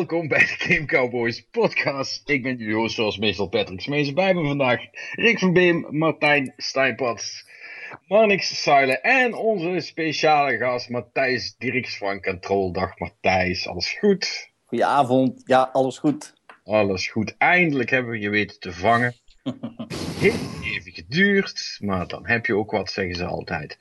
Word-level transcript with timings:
Welkom 0.00 0.28
bij 0.28 0.38
de 0.38 0.46
Game 0.74 0.84
Cowboys 0.84 1.46
podcast. 1.50 2.28
Ik 2.28 2.42
ben 2.42 2.56
jullie 2.56 2.74
host 2.74 2.94
zoals 2.94 3.18
meestal 3.18 3.48
Patrick 3.48 3.80
Smees. 3.80 4.12
Bij 4.12 4.34
me 4.34 4.46
vandaag 4.46 4.80
Rick 5.12 5.38
van 5.38 5.52
Beem, 5.52 5.86
Martijn 5.90 6.52
Stijnpads, 6.56 7.46
Marnix 8.08 8.62
Seile 8.62 8.98
en 8.98 9.34
onze 9.34 9.80
speciale 9.80 10.56
gast 10.56 10.88
Matthijs 10.88 11.56
Dirks 11.58 11.96
van 11.96 12.22
Control. 12.22 12.72
Dag 12.72 12.98
Matthijs, 12.98 13.68
alles 13.68 13.92
goed? 13.92 14.50
Goedenavond, 14.66 15.42
ja 15.44 15.70
alles 15.72 15.98
goed. 15.98 16.34
Alles 16.64 17.08
goed, 17.08 17.34
eindelijk 17.38 17.90
hebben 17.90 18.10
we 18.10 18.18
je 18.18 18.30
weten 18.30 18.60
te 18.60 18.72
vangen. 18.72 19.14
Even 20.20 20.92
geduurd, 20.92 21.76
maar 21.80 22.08
dan 22.08 22.26
heb 22.26 22.46
je 22.46 22.56
ook 22.56 22.70
wat, 22.70 22.90
zeggen 22.90 23.14
ze 23.14 23.24
altijd. 23.24 23.76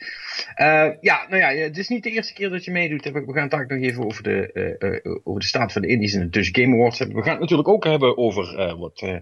Uh, 0.57 0.89
ja, 1.01 1.25
nou 1.29 1.37
ja, 1.37 1.47
het 1.47 1.77
is 1.77 1.87
niet 1.87 2.03
de 2.03 2.09
eerste 2.09 2.33
keer 2.33 2.49
dat 2.49 2.65
je 2.65 2.71
meedoet. 2.71 3.03
We 3.03 3.33
gaan 3.33 3.49
het 3.49 3.69
nog 3.69 3.79
even 3.79 4.05
over 4.05 4.23
de, 4.23 4.49
uh, 4.53 4.89
uh, 4.89 5.15
over 5.23 5.41
de 5.41 5.47
staat 5.47 5.71
van 5.71 5.81
de 5.81 5.87
Indies 5.87 6.13
en 6.13 6.19
de 6.19 6.29
Dutch 6.29 6.49
Game 6.51 6.75
Awards 6.75 6.99
hebben. 6.99 7.17
We 7.17 7.21
gaan 7.21 7.31
het 7.31 7.41
natuurlijk 7.41 7.67
ook 7.67 7.83
hebben 7.83 8.17
over 8.17 8.77
wat 8.77 9.21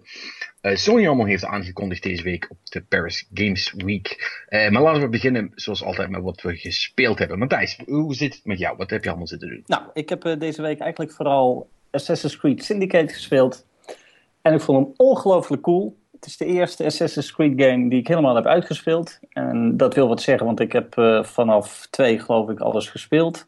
Sony 0.62 1.08
allemaal 1.08 1.26
heeft 1.26 1.46
aangekondigd 1.46 2.04
deze 2.04 2.24
week 2.24 2.48
op 2.50 2.58
de 2.64 2.82
Paris 2.82 3.28
Games 3.34 3.74
Week. 3.78 4.42
maar 4.50 4.82
laten 4.82 5.02
we 5.02 5.10
beginnen, 5.10 5.52
zoals 5.56 5.84
altijd, 5.84 6.10
met 6.10 6.22
wat 6.22 6.42
we 6.42 6.56
gespeeld 6.56 7.20
hebben. 7.20 7.40
Matthijs, 7.40 7.80
hoe 7.86 8.16
zit 8.16 8.36
het 8.36 8.46
met 8.46 8.60
jou? 8.60 8.78
Wat 8.78 8.90
heb 8.90 9.04
je 9.04 9.10
allemaal 9.10 9.28
zitten 9.28 9.50
doen? 9.50 9.64
Nou, 9.66 9.84
ik 9.94 10.10
heb 10.10 10.36
deze 10.40 10.62
week 10.62 10.80
eigenlijk 10.80 11.12
vooral 11.12 11.70
Assassin's 11.92 12.38
Creed 12.38 12.64
Syndicate 12.64 13.14
gespeeld. 13.14 13.66
En 14.42 14.54
ik 14.54 14.62
vond 14.62 14.86
hem 14.86 14.94
ongelooflijk 14.98 15.62
cool. 15.62 15.98
Het 16.18 16.26
is 16.26 16.38
de 16.38 16.46
eerste 16.46 16.86
Assassin's 16.86 17.32
Creed 17.32 17.62
game 17.62 17.90
die 17.90 18.00
ik 18.00 18.08
helemaal 18.08 18.36
heb 18.36 18.46
uitgespeeld. 18.46 19.20
En 19.30 19.78
dat 19.78 19.94
wil 19.94 20.08
wat 20.08 20.22
zeggen, 20.22 20.46
want 20.46 20.60
ik 20.60 20.72
heb 20.72 20.98
uh, 20.98 21.24
vanaf 21.24 21.88
twee 21.90 22.20
geloof 22.20 22.50
ik 22.50 22.60
alles 22.60 22.90
gespeeld. 22.90 23.46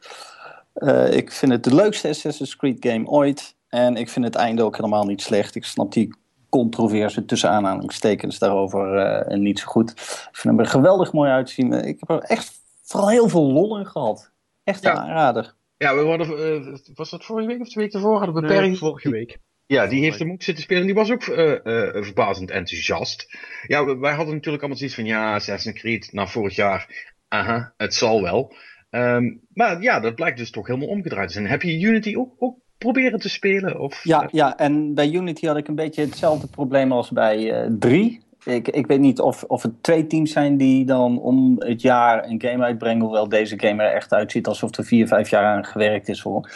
Uh, 0.76 1.14
ik 1.14 1.32
vind 1.32 1.52
het 1.52 1.64
de 1.64 1.76
leukste 1.76 2.08
Assassin's 2.08 2.56
Creed 2.56 2.78
game 2.80 3.08
ooit. 3.08 3.56
En 3.68 3.96
ik 3.96 4.10
vind 4.10 4.26
het 4.26 4.36
einde 4.36 4.64
ook 4.64 4.76
helemaal 4.76 5.06
niet 5.06 5.22
slecht. 5.22 5.56
Ik 5.56 5.66
snap 5.66 5.92
die 5.92 6.18
controverse 6.50 7.26
tussen 7.26 7.50
aanhalingstekens 7.50 8.40
daarover 8.40 8.96
uh, 9.32 9.38
niet 9.38 9.60
zo 9.60 9.66
goed. 9.66 9.92
Ik 9.92 10.30
vind 10.32 10.56
hem 10.56 10.60
er 10.60 10.72
geweldig 10.72 11.14
mooi 11.14 11.30
uitzien. 11.30 11.74
Ik 11.74 12.00
heb 12.00 12.10
er 12.10 12.24
echt 12.24 12.52
vooral 12.84 13.10
heel 13.10 13.30
veel 13.30 13.52
lol 13.52 13.78
in 13.78 13.86
gehad. 13.86 14.32
Echt 14.64 14.86
een 14.86 14.92
ja. 14.92 14.98
aanrader. 14.98 15.56
Ja, 15.78 15.96
we 15.96 16.06
hadden, 16.06 16.82
was 16.96 17.10
dat 17.10 17.26
vorige 17.26 17.48
week 17.48 17.62
of 17.62 17.70
twee 17.70 17.84
weken 17.84 18.00
ervoor? 18.00 18.18
Hadden 18.18 18.36
we 18.36 18.54
nee, 18.54 18.78
vorige 18.78 19.10
week. 19.10 19.40
Ja, 19.72 19.88
die 19.88 20.02
heeft 20.02 20.20
hem 20.20 20.32
ook 20.32 20.44
zitten 20.44 20.64
spelen. 20.64 20.86
Die 20.86 20.96
was 20.96 21.12
ook 21.12 21.26
uh, 21.26 21.38
uh, 21.38 21.58
verbazend 22.04 22.52
enthousiast. 22.52 23.38
Ja, 23.68 23.98
wij 23.98 24.14
hadden 24.14 24.34
natuurlijk 24.34 24.64
allemaal 24.64 24.78
zoiets 24.78 24.96
van... 24.96 25.06
Ja, 25.06 25.34
Assassin's 25.36 25.80
Creed 25.80 26.10
na 26.12 26.28
vorig 26.28 26.56
jaar... 26.56 27.14
Aha, 27.28 27.74
het 27.78 27.94
zal 27.94 28.22
wel. 28.22 28.56
Um, 28.90 29.42
maar 29.54 29.82
ja, 29.82 30.00
dat 30.00 30.16
blijkt 30.16 30.38
dus 30.38 30.52
toch 30.52 30.68
helemaal 30.68 30.88
omgedraaid 30.88 31.28
te 31.28 31.34
zijn. 31.34 31.48
Heb 31.48 31.62
je 31.62 31.80
Unity 31.80 32.16
ook, 32.16 32.34
ook 32.38 32.58
proberen 32.78 33.20
te 33.20 33.30
spelen? 33.30 33.80
Of, 33.80 34.04
ja, 34.04 34.28
ja, 34.32 34.58
en 34.58 34.94
bij 34.94 35.12
Unity 35.12 35.46
had 35.46 35.58
ik 35.58 35.68
een 35.68 35.76
beetje 35.76 36.02
hetzelfde 36.02 36.48
probleem 36.48 36.92
als 36.92 37.12
bij 37.12 37.64
uh, 37.64 37.76
3. 37.80 38.22
Ik, 38.44 38.68
ik 38.68 38.88
weet 38.88 39.00
niet 39.00 39.20
of, 39.20 39.44
of 39.44 39.62
het 39.62 39.84
twee 39.84 40.08
teams 40.08 40.32
zijn 40.32 40.58
die 40.58 40.86
dan 40.86 41.20
om 41.20 41.56
het 41.60 41.82
jaar 41.82 42.26
een 42.26 42.42
game 42.42 42.64
uitbrengen. 42.64 43.04
Hoewel 43.04 43.30
deze 43.30 43.60
game 43.60 43.84
er 43.84 43.94
echt 43.94 44.14
uitziet 44.14 44.48
alsof 44.48 44.76
er 44.76 44.86
vier, 44.86 45.08
vijf 45.08 45.30
jaar 45.30 45.46
aan 45.46 45.66
gewerkt 45.66 46.08
is 46.08 46.22
hoor. 46.22 46.50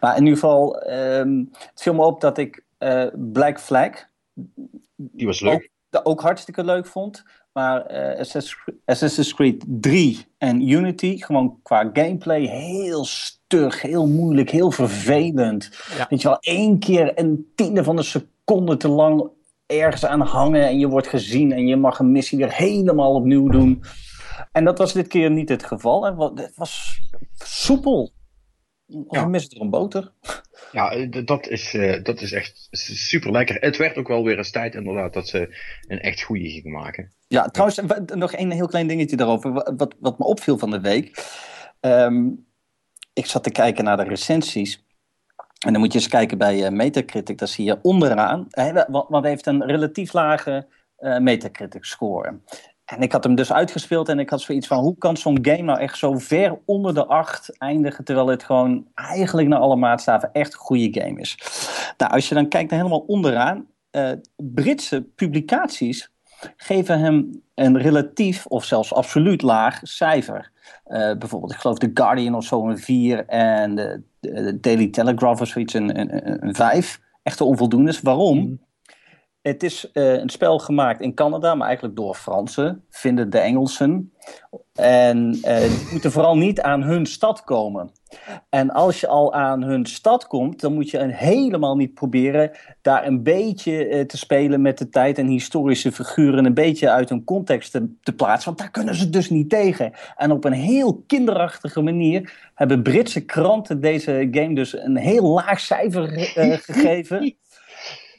Maar 0.00 0.16
in 0.16 0.22
ieder 0.22 0.38
geval, 0.38 0.90
um, 0.90 1.48
het 1.52 1.82
viel 1.82 1.94
me 1.94 2.04
op 2.04 2.20
dat 2.20 2.38
ik 2.38 2.64
uh, 2.78 3.06
Black 3.32 3.60
Flag. 3.60 3.90
Die 4.94 5.26
was 5.26 5.40
leuk. 5.40 5.70
Ook, 5.90 6.08
ook 6.08 6.20
hartstikke 6.20 6.64
leuk 6.64 6.86
vond. 6.86 7.24
Maar 7.52 7.92
uh, 7.92 8.18
Assassin's 8.84 9.34
Creed 9.34 9.64
3 9.66 10.26
en 10.38 10.68
Unity, 10.68 11.18
gewoon 11.18 11.58
qua 11.62 11.90
gameplay, 11.92 12.40
heel 12.40 13.04
stug, 13.04 13.82
heel 13.82 14.06
moeilijk, 14.06 14.50
heel 14.50 14.70
vervelend. 14.70 15.70
Ja. 15.96 16.06
Weet 16.08 16.22
je 16.22 16.28
wel, 16.28 16.38
één 16.40 16.78
keer 16.78 17.18
een 17.18 17.52
tiende 17.54 17.84
van 17.84 17.96
een 17.96 18.04
seconde 18.04 18.76
te 18.76 18.88
lang 18.88 19.30
ergens 19.70 20.06
aan 20.06 20.20
hangen 20.20 20.66
en 20.66 20.78
je 20.78 20.88
wordt 20.88 21.08
gezien 21.08 21.52
en 21.52 21.66
je 21.66 21.76
mag 21.76 21.98
een 21.98 22.12
missie 22.12 22.38
weer 22.38 22.54
helemaal 22.54 23.14
opnieuw 23.14 23.48
doen. 23.48 23.84
En 24.52 24.64
dat 24.64 24.78
was 24.78 24.92
dit 24.92 25.06
keer 25.06 25.30
niet 25.30 25.48
het 25.48 25.64
geval. 25.64 26.04
Het 26.34 26.56
was 26.56 27.00
soepel. 27.34 28.12
Of 28.86 29.16
ja. 29.16 29.26
mis 29.26 29.48
er 29.48 29.60
een 29.60 29.70
boter. 29.70 30.12
Ja, 30.72 31.06
dat 31.06 31.48
is, 31.48 31.74
uh, 31.74 32.02
dat 32.02 32.20
is 32.20 32.32
echt 32.32 32.68
super 32.70 33.30
lekker. 33.30 33.56
Het 33.60 33.76
werd 33.76 33.96
ook 33.96 34.08
wel 34.08 34.24
weer 34.24 34.38
eens 34.38 34.50
tijd 34.50 34.74
inderdaad 34.74 35.12
dat 35.12 35.28
ze 35.28 35.56
een 35.86 36.00
echt 36.00 36.22
goede 36.22 36.48
gingen 36.48 36.72
maken. 36.72 37.12
Ja, 37.28 37.48
trouwens, 37.48 37.80
nog 38.14 38.36
een 38.36 38.50
heel 38.50 38.66
klein 38.66 38.86
dingetje 38.86 39.16
daarover. 39.16 39.52
Wat, 39.52 39.94
wat 40.00 40.18
me 40.18 40.24
opviel 40.24 40.58
van 40.58 40.70
de 40.70 40.80
week. 40.80 41.24
Um, 41.80 42.46
ik 43.12 43.26
zat 43.26 43.42
te 43.42 43.50
kijken 43.50 43.84
naar 43.84 43.96
de 43.96 44.02
recensies. 44.02 44.84
En 45.66 45.72
dan 45.72 45.80
moet 45.80 45.92
je 45.92 45.98
eens 45.98 46.08
kijken 46.08 46.38
bij 46.38 46.64
uh, 46.64 46.68
Metacritic. 46.68 47.38
Daar 47.38 47.48
zie 47.48 47.64
je 47.64 47.78
onderaan. 47.82 48.46
Hij 48.50 48.84
heeft 49.20 49.46
een 49.46 49.66
relatief 49.66 50.12
lage 50.12 50.66
uh, 50.98 51.18
Metacritic 51.18 51.84
score. 51.84 52.40
En 52.84 53.00
ik 53.00 53.12
had 53.12 53.24
hem 53.24 53.34
dus 53.34 53.52
uitgespeeld 53.52 54.08
en 54.08 54.18
ik 54.18 54.30
had 54.30 54.40
zoiets 54.40 54.66
van: 54.66 54.78
hoe 54.78 54.98
kan 54.98 55.16
zo'n 55.16 55.38
game 55.42 55.62
nou 55.62 55.78
echt 55.78 55.98
zo 55.98 56.18
ver 56.18 56.58
onder 56.64 56.94
de 56.94 57.06
8 57.06 57.58
eindigen, 57.58 58.04
terwijl 58.04 58.26
het 58.26 58.44
gewoon 58.44 58.86
eigenlijk 58.94 59.48
naar 59.48 59.58
alle 59.58 59.76
maatstaven 59.76 60.32
echt 60.32 60.52
een 60.52 60.58
goede 60.58 61.00
game 61.00 61.20
is? 61.20 61.38
Nou, 61.96 62.12
als 62.12 62.28
je 62.28 62.34
dan 62.34 62.48
kijkt 62.48 62.70
naar 62.70 62.78
helemaal 62.78 63.04
onderaan, 63.06 63.66
uh, 63.90 64.10
Britse 64.36 65.02
publicaties 65.02 66.10
geven 66.56 67.00
hem 67.00 67.42
een 67.54 67.78
relatief 67.78 68.46
of 68.46 68.64
zelfs 68.64 68.94
absoluut 68.94 69.42
laag 69.42 69.80
cijfer. 69.82 70.50
Uh, 70.88 71.16
bijvoorbeeld, 71.18 71.52
ik 71.52 71.58
geloof 71.58 71.78
The 71.78 71.90
Guardian 71.94 72.34
of 72.34 72.44
zo 72.44 72.68
een 72.68 72.78
4 72.78 73.26
en 73.26 73.74
de, 73.74 74.02
de 74.20 74.60
Daily 74.60 74.88
Telegraph 74.88 75.40
of 75.40 75.48
zoiets 75.48 75.74
een, 75.74 76.00
een, 76.00 76.46
een 76.46 76.54
5. 76.54 77.00
Echte 77.22 77.44
onvoldoendes. 77.44 78.00
Waarom? 78.00 78.60
Het 79.42 79.62
is 79.62 79.90
uh, 79.92 80.12
een 80.12 80.28
spel 80.28 80.58
gemaakt 80.58 81.00
in 81.00 81.14
Canada, 81.14 81.54
maar 81.54 81.66
eigenlijk 81.66 81.96
door 81.96 82.14
Fransen, 82.14 82.84
vinden 82.90 83.30
de 83.30 83.38
Engelsen. 83.38 84.12
En 84.74 85.38
uh, 85.44 85.60
die 85.60 85.88
moeten 85.92 86.12
vooral 86.12 86.36
niet 86.36 86.60
aan 86.60 86.82
hun 86.82 87.06
stad 87.06 87.44
komen. 87.44 87.90
En 88.48 88.70
als 88.70 89.00
je 89.00 89.06
al 89.06 89.34
aan 89.34 89.62
hun 89.62 89.86
stad 89.86 90.26
komt, 90.26 90.60
dan 90.60 90.74
moet 90.74 90.90
je 90.90 90.98
een 90.98 91.10
helemaal 91.10 91.76
niet 91.76 91.94
proberen 91.94 92.50
daar 92.82 93.06
een 93.06 93.22
beetje 93.22 93.88
uh, 93.88 94.00
te 94.00 94.16
spelen 94.16 94.60
met 94.60 94.78
de 94.78 94.88
tijd 94.88 95.18
en 95.18 95.26
historische 95.26 95.92
figuren 95.92 96.44
een 96.44 96.54
beetje 96.54 96.90
uit 96.90 97.08
hun 97.08 97.24
context 97.24 97.70
te, 97.70 97.94
te, 98.02 98.12
plaatsen. 98.12 98.46
Want 98.46 98.58
daar 98.58 98.70
kunnen 98.70 98.94
ze 98.94 99.10
dus 99.10 99.30
niet 99.30 99.50
tegen. 99.50 99.92
En 100.16 100.32
op 100.32 100.44
een 100.44 100.52
heel 100.52 101.04
kinderachtige 101.06 101.80
manier 101.80 102.50
hebben 102.54 102.82
Britse 102.82 103.24
kranten 103.24 103.80
deze 103.80 104.28
game 104.30 104.54
dus 104.54 104.78
een 104.78 104.96
heel 104.96 105.26
laag 105.26 105.60
cijfer 105.60 106.08
gegeven. 106.66 107.34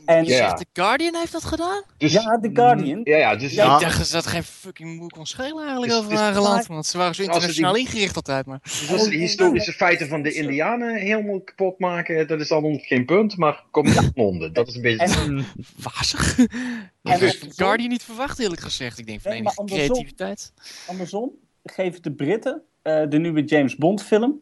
En 0.06 0.26
ja. 0.26 0.54
The 0.54 0.66
Guardian 0.74 1.16
heeft 1.16 1.32
dat 1.32 1.44
gedaan? 1.44 1.84
Dus, 1.98 2.14
ja, 2.14 2.40
The 2.42 2.50
Guardian. 2.54 3.02
Ja, 3.04 3.18
ja, 3.18 3.36
dus, 3.36 3.54
ja, 3.54 3.76
ik 3.76 3.82
dacht 3.82 3.98
dat 3.98 4.08
ze 4.08 4.14
dat 4.14 4.28
geen 4.28 4.44
fucking 4.44 5.00
moe 5.00 5.10
kon 5.10 5.26
schelen 5.26 5.64
eigenlijk 5.64 5.92
dus, 5.92 6.02
over 6.02 6.18
haar 6.18 6.34
dus, 6.34 6.42
land. 6.42 6.68
Want 6.68 6.86
ze 6.86 6.98
waren 6.98 7.16
zo 7.16 7.22
internationaal 7.22 7.74
die, 7.74 7.86
ingericht 7.86 8.16
altijd. 8.16 8.46
Maar. 8.46 8.60
Dus 8.64 8.92
als 8.92 9.04
ze 9.04 9.10
de 9.10 9.16
historische 9.16 9.72
feiten 9.72 10.08
van 10.08 10.22
de 10.22 10.34
Indianen 10.34 10.96
helemaal 10.96 11.42
kapot 11.42 11.80
maken, 11.80 12.28
dat 12.28 12.40
is 12.40 12.48
dan 12.48 12.80
geen 12.80 13.06
punt. 13.06 13.38
Maar 13.38 13.64
kom 13.72 13.86
naar 13.86 14.10
Londen. 14.14 14.54
Dat 14.54 14.68
is 14.68 14.76
een 14.76 14.82
beetje... 14.82 15.06
En, 15.06 15.46
wazig. 15.94 16.36
Dat 17.04 17.20
had 17.20 17.40
The 17.40 17.52
Guardian 17.56 17.90
niet 17.90 18.04
verwacht 18.04 18.40
eerlijk 18.40 18.62
gezegd. 18.62 19.00
Ik 19.00 19.06
denk 19.06 19.22
van 19.22 19.32
nee, 19.32 19.40
enige 19.40 19.64
creativiteit. 19.66 20.54
Andersom 20.88 21.32
geven 21.64 22.02
de 22.02 22.12
Britten 22.12 22.62
uh, 22.84 23.04
de 23.10 23.18
nieuwe 23.20 23.44
James 23.44 23.76
Bond 23.76 24.04
film 24.04 24.40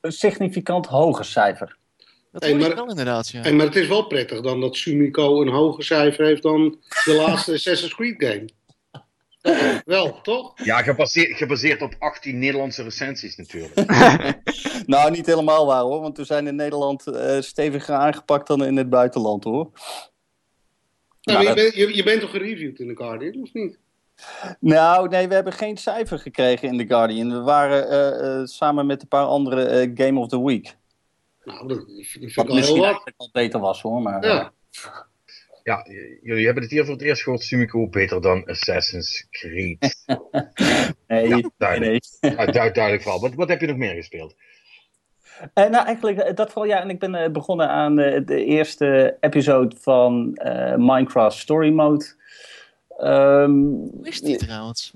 een 0.00 0.12
significant 0.12 0.86
hoger 0.86 1.24
cijfer. 1.24 1.76
Dat 2.32 2.42
hey, 2.42 2.54
maar, 2.54 2.74
wel 2.74 2.88
inderdaad, 2.88 3.28
ja. 3.28 3.40
Hey, 3.40 3.52
maar 3.52 3.66
het 3.66 3.76
is 3.76 3.86
wel 3.86 4.06
prettig 4.06 4.40
dan 4.40 4.60
dat 4.60 4.76
Sumiko 4.76 5.42
een 5.42 5.48
hoger 5.48 5.84
cijfer 5.84 6.24
heeft 6.24 6.42
dan 6.42 6.78
de 7.04 7.14
laatste 7.14 7.52
Assassin's 7.62 7.94
Creed 7.94 8.14
game. 8.18 8.48
wel, 9.84 10.20
toch? 10.20 10.52
Ja, 10.64 10.82
gebaseerd, 10.82 11.36
gebaseerd 11.36 11.82
op 11.82 11.94
18 11.98 12.38
Nederlandse 12.38 12.82
recensies 12.82 13.36
natuurlijk. 13.36 13.74
nou, 14.86 15.10
niet 15.10 15.26
helemaal 15.26 15.66
waar 15.66 15.82
hoor, 15.82 16.00
want 16.00 16.16
we 16.16 16.24
zijn 16.24 16.46
in 16.46 16.56
Nederland 16.56 17.06
uh, 17.06 17.40
steviger 17.40 17.94
aangepakt 17.94 18.46
dan 18.46 18.64
in 18.64 18.76
het 18.76 18.90
buitenland 18.90 19.44
hoor. 19.44 19.70
Nou, 21.22 21.48
je, 21.48 21.54
bent, 21.54 21.74
je, 21.74 21.96
je, 21.96 22.02
bent 22.02 22.20
toch 22.20 22.30
gereviewd 22.30 22.78
in 22.78 22.88
The 22.88 22.96
Guardian, 22.96 23.42
of 23.42 23.52
niet? 23.52 23.78
Nou, 24.60 25.08
nee, 25.08 25.28
we 25.28 25.34
hebben 25.34 25.52
geen 25.52 25.76
cijfer 25.76 26.18
gekregen 26.18 26.68
in 26.68 26.78
The 26.78 26.86
Guardian. 26.86 27.32
We 27.32 27.40
waren 27.40 27.92
uh, 27.92 28.40
uh, 28.40 28.46
samen 28.46 28.86
met 28.86 29.02
een 29.02 29.08
paar 29.08 29.24
andere 29.24 29.90
Game 29.94 30.20
of 30.20 30.28
the 30.28 30.44
Week. 30.44 30.76
Nou, 31.44 31.68
dat 31.68 31.84
vind 31.86 32.36
ik 32.36 32.48
al 32.48 32.56
heel 32.56 32.78
wat. 32.78 33.12
al 33.16 33.30
beter 33.32 33.60
was 33.60 33.82
hoor, 33.82 34.02
maar... 34.02 34.26
Ja. 34.26 34.52
Ja, 35.62 35.86
jullie 36.22 36.44
hebben 36.44 36.62
het 36.62 36.72
hier 36.72 36.84
voor 36.84 36.94
het 36.94 37.02
eerst 37.02 37.22
gehoord, 37.22 37.42
Sumiko 37.42 37.88
beter 37.88 38.20
dan 38.20 38.44
Assassin's 38.44 39.26
Creed. 39.30 39.78
nee, 41.06 41.28
ja, 41.28 41.50
duidelijk. 41.56 42.04
nee. 42.20 42.30
Ja, 42.34 42.46
duidelijk 42.46 43.02
vooral. 43.02 43.20
Wat, 43.20 43.34
wat 43.34 43.48
heb 43.48 43.60
je 43.60 43.66
nog 43.66 43.76
meer 43.76 43.94
gespeeld? 43.94 44.34
Uh, 45.54 45.68
nou, 45.68 45.86
eigenlijk 45.86 46.36
dat 46.36 46.50
vooral, 46.52 46.70
ja. 46.70 46.80
En 46.80 46.90
ik 46.90 46.98
ben 46.98 47.14
uh, 47.14 47.28
begonnen 47.28 47.68
aan 47.68 47.98
uh, 47.98 48.26
de 48.26 48.44
eerste 48.44 49.16
episode 49.20 49.76
van 49.76 50.30
Minecraft 50.76 51.38
Story 51.38 51.72
Mode. 51.72 52.04
Um, 53.00 53.90
Hoe 53.92 54.08
is 54.08 54.20
die 54.20 54.36
trouwens? 54.36 54.92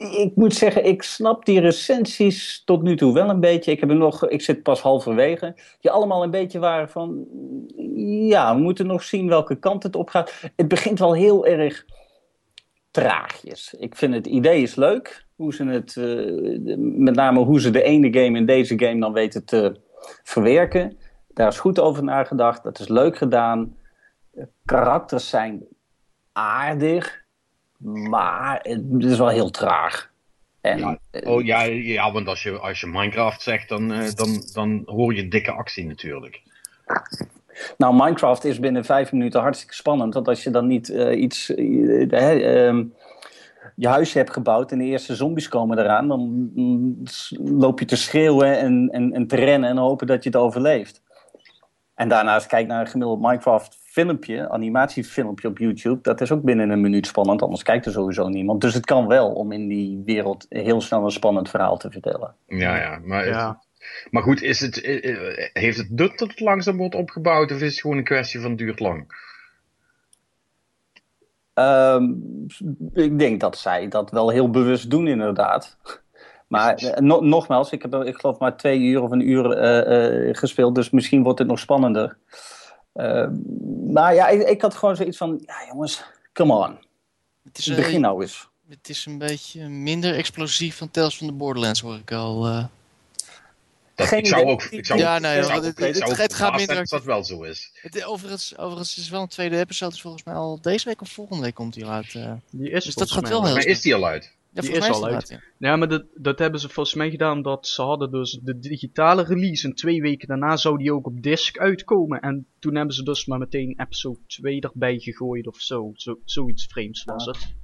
Ik 0.00 0.32
moet 0.34 0.54
zeggen, 0.54 0.84
ik 0.84 1.02
snap 1.02 1.44
die 1.44 1.60
recensies 1.60 2.62
tot 2.64 2.82
nu 2.82 2.96
toe 2.96 3.14
wel 3.14 3.28
een 3.28 3.40
beetje. 3.40 3.72
Ik, 3.72 3.80
heb 3.80 3.90
nog, 3.90 4.28
ik 4.28 4.40
zit 4.40 4.62
pas 4.62 4.80
halverwege. 4.80 5.56
Die 5.80 5.90
allemaal 5.90 6.22
een 6.22 6.30
beetje 6.30 6.58
waren 6.58 6.88
van. 6.88 7.26
Ja, 8.28 8.54
we 8.54 8.60
moeten 8.60 8.86
nog 8.86 9.02
zien 9.02 9.28
welke 9.28 9.58
kant 9.58 9.82
het 9.82 9.96
op 9.96 10.08
gaat. 10.08 10.50
Het 10.56 10.68
begint 10.68 10.98
wel 10.98 11.14
heel 11.14 11.46
erg 11.46 11.84
traagjes. 12.90 13.74
Ik 13.74 13.96
vind 13.96 14.14
het 14.14 14.26
idee 14.26 14.62
is 14.62 14.74
leuk. 14.74 15.26
Hoe 15.36 15.54
ze 15.54 15.64
het, 15.64 15.96
uh, 15.96 16.76
met 16.76 17.14
name 17.14 17.40
hoe 17.40 17.60
ze 17.60 17.70
de 17.70 17.82
ene 17.82 18.12
game 18.12 18.38
in 18.38 18.46
deze 18.46 18.78
game 18.78 19.00
dan 19.00 19.12
weten 19.12 19.44
te 19.44 19.80
verwerken. 20.22 20.98
Daar 21.28 21.48
is 21.48 21.58
goed 21.58 21.80
over 21.80 22.04
nagedacht. 22.04 22.62
Dat 22.62 22.78
is 22.78 22.88
leuk 22.88 23.16
gedaan. 23.16 23.76
Karakters 24.64 25.28
zijn 25.28 25.66
aardig. 26.32 27.19
Maar 27.82 28.60
het 28.62 29.04
is 29.04 29.18
wel 29.18 29.28
heel 29.28 29.50
traag. 29.50 30.10
En, 30.60 30.78
ja, 30.78 30.98
oh, 31.24 31.44
ja, 31.44 31.62
ja, 31.62 32.12
want 32.12 32.28
als 32.28 32.42
je, 32.42 32.58
als 32.58 32.80
je 32.80 32.86
Minecraft 32.86 33.42
zegt, 33.42 33.68
dan, 33.68 33.92
uh, 33.92 34.10
dan, 34.14 34.42
dan 34.52 34.82
hoor 34.84 35.14
je 35.14 35.28
dikke 35.28 35.50
actie 35.50 35.86
natuurlijk. 35.86 36.42
Nou, 37.78 37.94
Minecraft 37.94 38.44
is 38.44 38.58
binnen 38.58 38.84
vijf 38.84 39.12
minuten 39.12 39.40
hartstikke 39.40 39.74
spannend. 39.74 40.14
Want 40.14 40.28
als 40.28 40.42
je 40.42 40.50
dan 40.50 40.66
niet 40.66 40.88
uh, 40.88 41.20
iets. 41.20 41.50
Uh, 41.50 42.08
je 43.76 43.88
huis 43.88 44.12
hebt 44.12 44.32
gebouwd 44.32 44.72
en 44.72 44.78
de 44.78 44.84
eerste 44.84 45.14
zombies 45.14 45.48
komen 45.48 45.78
eraan, 45.78 46.08
dan 46.08 46.50
loop 47.30 47.78
je 47.78 47.84
te 47.84 47.96
schreeuwen 47.96 48.58
en, 48.58 48.88
en, 48.92 49.12
en 49.12 49.26
te 49.26 49.36
rennen 49.36 49.70
en 49.70 49.76
hopen 49.76 50.06
dat 50.06 50.22
je 50.22 50.28
het 50.28 50.38
overleeft. 50.38 51.02
En 51.94 52.08
daarnaast 52.08 52.46
kijk 52.46 52.66
naar 52.66 52.80
een 52.80 52.86
gemiddeld 52.86 53.20
Minecraft 53.20 53.78
filmpje, 53.90 54.48
animatiefilmpje 54.48 55.48
op 55.48 55.58
YouTube, 55.58 56.02
dat 56.02 56.20
is 56.20 56.32
ook 56.32 56.42
binnen 56.42 56.70
een 56.70 56.80
minuut 56.80 57.06
spannend, 57.06 57.42
anders 57.42 57.62
kijkt 57.62 57.86
er 57.86 57.92
sowieso 57.92 58.28
niemand. 58.28 58.60
Dus 58.60 58.74
het 58.74 58.84
kan 58.84 59.06
wel 59.06 59.32
om 59.32 59.52
in 59.52 59.68
die 59.68 60.02
wereld 60.04 60.46
heel 60.48 60.80
snel 60.80 61.04
een 61.04 61.10
spannend 61.10 61.50
verhaal 61.50 61.76
te 61.76 61.90
vertellen. 61.90 62.34
Ja, 62.46 62.76
ja, 62.76 63.00
maar, 63.04 63.26
ja. 63.26 63.62
maar 64.10 64.22
goed, 64.22 64.42
is 64.42 64.60
het, 64.60 64.80
eh, 64.80 65.10
eh, 65.10 65.50
heeft 65.52 65.78
het 65.78 65.90
nut 65.90 66.18
dat 66.18 66.28
het 66.28 66.40
langzaam 66.40 66.76
wordt 66.76 66.94
opgebouwd 66.94 67.52
of 67.52 67.60
is 67.60 67.70
het 67.70 67.80
gewoon 67.80 67.96
een 67.96 68.04
kwestie 68.04 68.40
van 68.40 68.56
duurt 68.56 68.80
lang? 68.80 69.28
Ehm, 71.54 72.04
ik 72.92 73.18
denk 73.18 73.40
dat 73.40 73.58
zij 73.58 73.88
dat 73.88 74.10
wel 74.10 74.30
heel 74.30 74.50
bewust 74.50 74.90
doen, 74.90 75.06
inderdaad. 75.06 75.78
Maar 76.48 76.74
eh, 76.74 77.20
nogmaals, 77.20 77.72
ik 77.72 77.82
heb 77.82 77.94
ik 77.94 78.16
geloof 78.16 78.38
maar 78.38 78.56
twee 78.56 78.80
uur 78.80 79.02
of 79.02 79.10
een 79.10 79.28
uur 79.30 80.36
gespeeld, 80.36 80.74
dus 80.74 80.90
misschien 80.90 81.22
wordt 81.22 81.38
het 81.38 81.48
nog 81.48 81.58
spannender. 81.58 82.16
Uh, 82.94 83.28
maar 83.92 84.14
ja, 84.14 84.28
ik, 84.28 84.48
ik, 84.48 84.60
had 84.60 84.74
gewoon 84.74 84.96
zoiets 84.96 85.16
van, 85.16 85.42
ja 85.46 85.66
jongens, 85.66 86.04
come 86.32 86.54
on. 86.54 86.78
Het 87.44 87.58
is, 87.58 87.74
Begin 87.74 88.00
nou 88.00 88.22
eens. 88.22 88.48
Het 88.68 88.88
is 88.88 89.06
een 89.06 89.18
beetje 89.18 89.68
minder 89.68 90.14
explosief 90.14 90.78
dan 90.78 90.90
Tales 90.90 91.16
van 91.16 91.26
de 91.26 91.32
Borderlands, 91.32 91.80
hoor 91.80 91.96
ik 91.96 92.12
al. 92.12 92.46
Uh... 92.46 92.64
Dat, 93.94 94.08
Geen 94.08 94.18
ik 94.18 94.26
zou 94.26 94.44
ook, 94.44 94.62
ik 94.62 94.86
zou 94.86 94.98
ja, 94.98 95.18
nee, 95.18 95.38
het, 95.38 95.64
het, 95.64 95.78
het, 95.78 96.16
het 96.16 96.34
gaat 96.34 96.56
minder. 96.56 96.76
Dat 96.76 96.88
dat 96.88 97.04
wel 97.04 97.24
zo 97.24 97.42
is. 97.42 97.70
Het, 97.74 98.04
overigens, 98.04 98.58
overigens 98.58 98.98
is 98.98 99.08
wel 99.08 99.20
een 99.20 99.28
tweede 99.28 99.58
episode, 99.58 99.94
is 99.94 100.00
volgens 100.00 100.24
mij 100.24 100.34
al 100.34 100.58
deze 100.60 100.88
week 100.88 101.00
of 101.00 101.08
volgende 101.08 101.42
week 101.42 101.54
komt 101.54 101.74
hij 101.74 101.84
uit. 101.84 102.14
Uh, 102.14 102.32
die 102.50 102.70
is 102.70 102.84
dus 102.84 102.94
dat 102.94 103.10
gaat 103.10 103.28
wel 103.28 103.44
heel 103.44 103.54
Maar 103.54 103.66
is 103.66 103.80
die 103.80 103.94
al 103.94 104.06
uit? 104.06 104.32
Ja, 104.52 104.60
die 104.60 104.70
is 104.70 104.88
al 104.88 105.06
uit. 105.06 105.28
ja. 105.28 105.40
ja. 105.58 105.76
maar 105.76 105.88
dat, 105.88 106.04
dat 106.14 106.38
hebben 106.38 106.60
ze 106.60 106.68
volgens 106.68 106.94
mij 106.94 107.10
gedaan 107.10 107.42
dat 107.42 107.66
ze 107.66 107.82
hadden 107.82 108.10
dus 108.10 108.38
de 108.42 108.58
digitale 108.58 109.24
release 109.24 109.66
en 109.66 109.74
twee 109.74 110.02
weken 110.02 110.28
daarna 110.28 110.56
zou 110.56 110.78
die 110.78 110.92
ook 110.92 111.06
op 111.06 111.22
disc 111.22 111.58
uitkomen. 111.58 112.20
En 112.20 112.46
toen 112.58 112.74
hebben 112.74 112.94
ze 112.94 113.02
dus 113.02 113.26
maar 113.26 113.38
meteen 113.38 113.74
episode 113.80 114.18
2 114.26 114.60
erbij 114.60 114.98
gegooid 114.98 115.46
of 115.46 115.60
zo. 115.60 115.90
zo 115.94 116.18
zoiets 116.24 116.66
vreemds 116.66 117.04
was 117.04 117.24
het. 117.24 117.54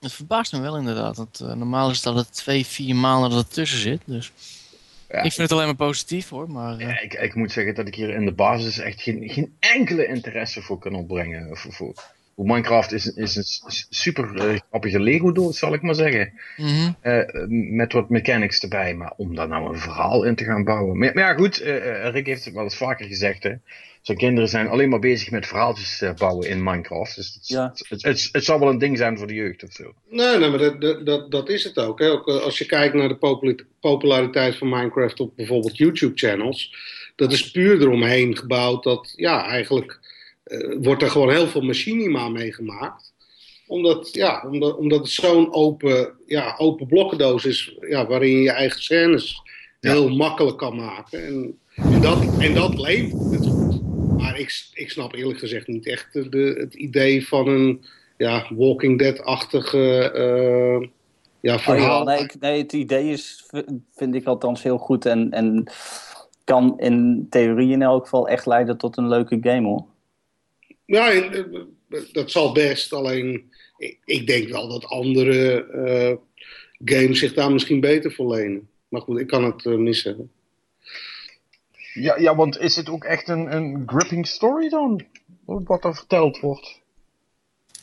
Het 0.00 0.12
verbaast 0.12 0.52
me 0.52 0.60
wel 0.60 0.76
inderdaad. 0.76 1.16
Want, 1.16 1.40
uh, 1.40 1.52
normaal 1.52 1.90
is 1.90 2.02
dat 2.02 2.14
het 2.14 2.32
twee, 2.32 2.66
vier 2.66 2.96
maanden 2.96 3.30
dat 3.30 3.38
het 3.38 3.52
tussen 3.52 3.78
zit. 3.78 4.00
Dus 4.04 4.32
ja. 5.08 5.16
ik 5.16 5.32
vind 5.32 5.36
het 5.36 5.52
alleen 5.52 5.66
maar 5.66 5.76
positief 5.76 6.28
hoor. 6.28 6.50
Maar, 6.50 6.74
uh... 6.74 6.80
ja, 6.80 7.00
ik, 7.00 7.14
ik 7.14 7.34
moet 7.34 7.52
zeggen 7.52 7.74
dat 7.74 7.86
ik 7.86 7.94
hier 7.94 8.10
in 8.10 8.24
de 8.24 8.32
basis 8.32 8.78
echt 8.78 9.02
geen, 9.02 9.28
geen 9.28 9.56
enkele 9.58 10.06
interesse 10.06 10.62
voor 10.62 10.78
kan 10.78 10.94
opbrengen. 10.94 11.56
Voor, 11.56 11.72
voor, 11.72 11.94
Minecraft 12.44 12.92
is, 12.92 13.14
is 13.14 13.36
een 13.36 13.72
super 13.88 14.34
uh, 14.34 14.58
grappige 14.68 15.00
Lego-doos, 15.00 15.58
zal 15.58 15.74
ik 15.74 15.82
maar 15.82 15.94
zeggen. 15.94 16.32
Mm 16.56 16.96
met 17.48 17.92
wat 17.92 18.08
mechanics 18.08 18.62
erbij. 18.62 18.94
Maar 18.94 19.12
om 19.16 19.34
daar 19.34 19.48
nou 19.48 19.68
een 19.68 19.78
verhaal 19.78 20.24
in 20.24 20.34
te 20.34 20.44
gaan 20.44 20.64
bouwen. 20.64 20.98
Maar, 20.98 21.14
maar 21.14 21.24
ja, 21.24 21.34
goed, 21.34 21.62
uh, 21.62 22.08
Rick 22.08 22.26
heeft 22.26 22.44
het 22.44 22.54
wel 22.54 22.62
eens 22.62 22.76
vaker 22.76 23.06
gezegd. 23.06 23.42
Hè. 23.42 23.52
Zijn 24.02 24.18
kinderen 24.18 24.48
zijn 24.48 24.68
alleen 24.68 24.88
maar 24.88 24.98
bezig 24.98 25.30
met 25.30 25.46
verhaaltjes 25.46 26.04
bouwen 26.16 26.48
in 26.48 26.62
Minecraft. 26.62 27.16
Dus 27.16 27.34
het, 27.34 27.48
ja. 27.48 27.72
het, 27.88 28.02
het, 28.02 28.28
het, 28.32 28.44
zal 28.44 28.58
wel 28.58 28.68
een 28.68 28.78
ding 28.78 28.98
zijn 28.98 29.18
voor 29.18 29.26
de 29.26 29.34
jeugd 29.34 29.62
of 29.62 29.72
zo. 29.72 29.94
Nee, 30.08 30.38
nee 30.38 30.48
maar 30.48 30.58
dat, 30.58 31.06
dat, 31.06 31.30
dat 31.30 31.48
is 31.48 31.64
het 31.64 31.78
ook, 31.78 31.98
hè. 31.98 32.10
ook. 32.10 32.26
Als 32.26 32.58
je 32.58 32.66
kijkt 32.66 32.94
naar 32.94 33.08
de 33.08 33.64
populariteit 33.80 34.56
van 34.56 34.68
Minecraft 34.68 35.20
op 35.20 35.36
bijvoorbeeld 35.36 35.76
YouTube-channels. 35.76 36.74
Dat 37.16 37.32
is 37.32 37.50
puur 37.50 37.80
eromheen 37.80 38.36
gebouwd 38.36 38.82
dat 38.82 39.12
ja, 39.16 39.46
eigenlijk 39.46 40.05
uh, 40.46 40.76
wordt 40.82 41.02
er 41.02 41.10
gewoon 41.10 41.30
heel 41.30 41.46
veel 41.46 41.60
machinima 41.60 42.28
mee 42.28 42.52
gemaakt. 42.52 43.14
Omdat, 43.66 44.08
ja, 44.12 44.44
omdat, 44.50 44.76
omdat 44.76 44.98
het 44.98 45.08
zo'n 45.08 45.54
open, 45.54 46.12
ja, 46.26 46.54
open 46.58 46.86
blokkendoos 46.86 47.44
is 47.44 47.76
ja, 47.80 48.06
waarin 48.06 48.30
je 48.30 48.42
je 48.42 48.50
eigen 48.50 48.82
scènes 48.82 49.42
heel 49.80 50.08
makkelijk 50.08 50.56
kan 50.56 50.76
maken. 50.76 51.26
En, 51.26 51.58
en, 51.74 52.00
dat, 52.00 52.38
en 52.38 52.54
dat 52.54 52.78
leeft 52.78 53.30
het 53.30 53.46
goed. 53.46 53.82
Maar 54.16 54.38
ik, 54.38 54.70
ik 54.74 54.90
snap 54.90 55.14
eerlijk 55.14 55.38
gezegd 55.38 55.66
niet 55.66 55.86
echt 55.86 56.12
de, 56.12 56.56
het 56.58 56.74
idee 56.74 57.26
van 57.26 57.48
een 57.48 57.84
ja, 58.16 58.46
Walking 58.54 58.98
Dead-achtige 58.98 60.12
uh, 60.14 60.88
ja, 61.40 61.54
oh 61.54 61.60
verhaal. 61.60 62.00
Oh 62.00 62.06
nee, 62.06 62.26
nee, 62.40 62.62
het 62.62 62.72
idee 62.72 63.10
is, 63.10 63.44
vind 63.94 64.14
ik 64.14 64.26
althans 64.26 64.62
heel 64.62 64.78
goed. 64.78 65.06
En, 65.06 65.30
en 65.30 65.70
kan 66.44 66.74
in 66.78 67.26
theorie 67.30 67.72
in 67.72 67.82
elk 67.82 68.02
geval 68.02 68.28
echt 68.28 68.46
leiden 68.46 68.76
tot 68.76 68.96
een 68.96 69.08
leuke 69.08 69.38
game 69.40 69.66
hoor. 69.66 69.84
Ja, 70.86 71.12
eh, 71.12 71.44
dat 72.12 72.30
zal 72.30 72.52
best. 72.52 72.92
Alleen 72.92 73.50
ik 74.04 74.26
denk 74.26 74.48
wel 74.48 74.68
dat 74.68 74.84
andere 74.84 75.66
uh, 75.74 76.16
games 76.84 77.18
zich 77.18 77.34
daar 77.34 77.52
misschien 77.52 77.80
beter 77.80 78.12
voor 78.12 78.34
lenen. 78.34 78.68
Maar 78.88 79.00
goed, 79.00 79.18
ik 79.18 79.26
kan 79.26 79.44
het 79.44 79.64
uh, 79.64 79.76
missen. 79.76 80.30
Ja, 81.92 82.18
ja, 82.18 82.36
want 82.36 82.58
is 82.58 82.76
het 82.76 82.88
ook 82.88 83.04
echt 83.04 83.28
een, 83.28 83.56
een 83.56 83.82
gripping 83.86 84.26
story 84.26 84.68
dan? 84.68 85.04
Wat 85.44 85.84
er 85.84 85.94
verteld 85.94 86.40
wordt? 86.40 86.80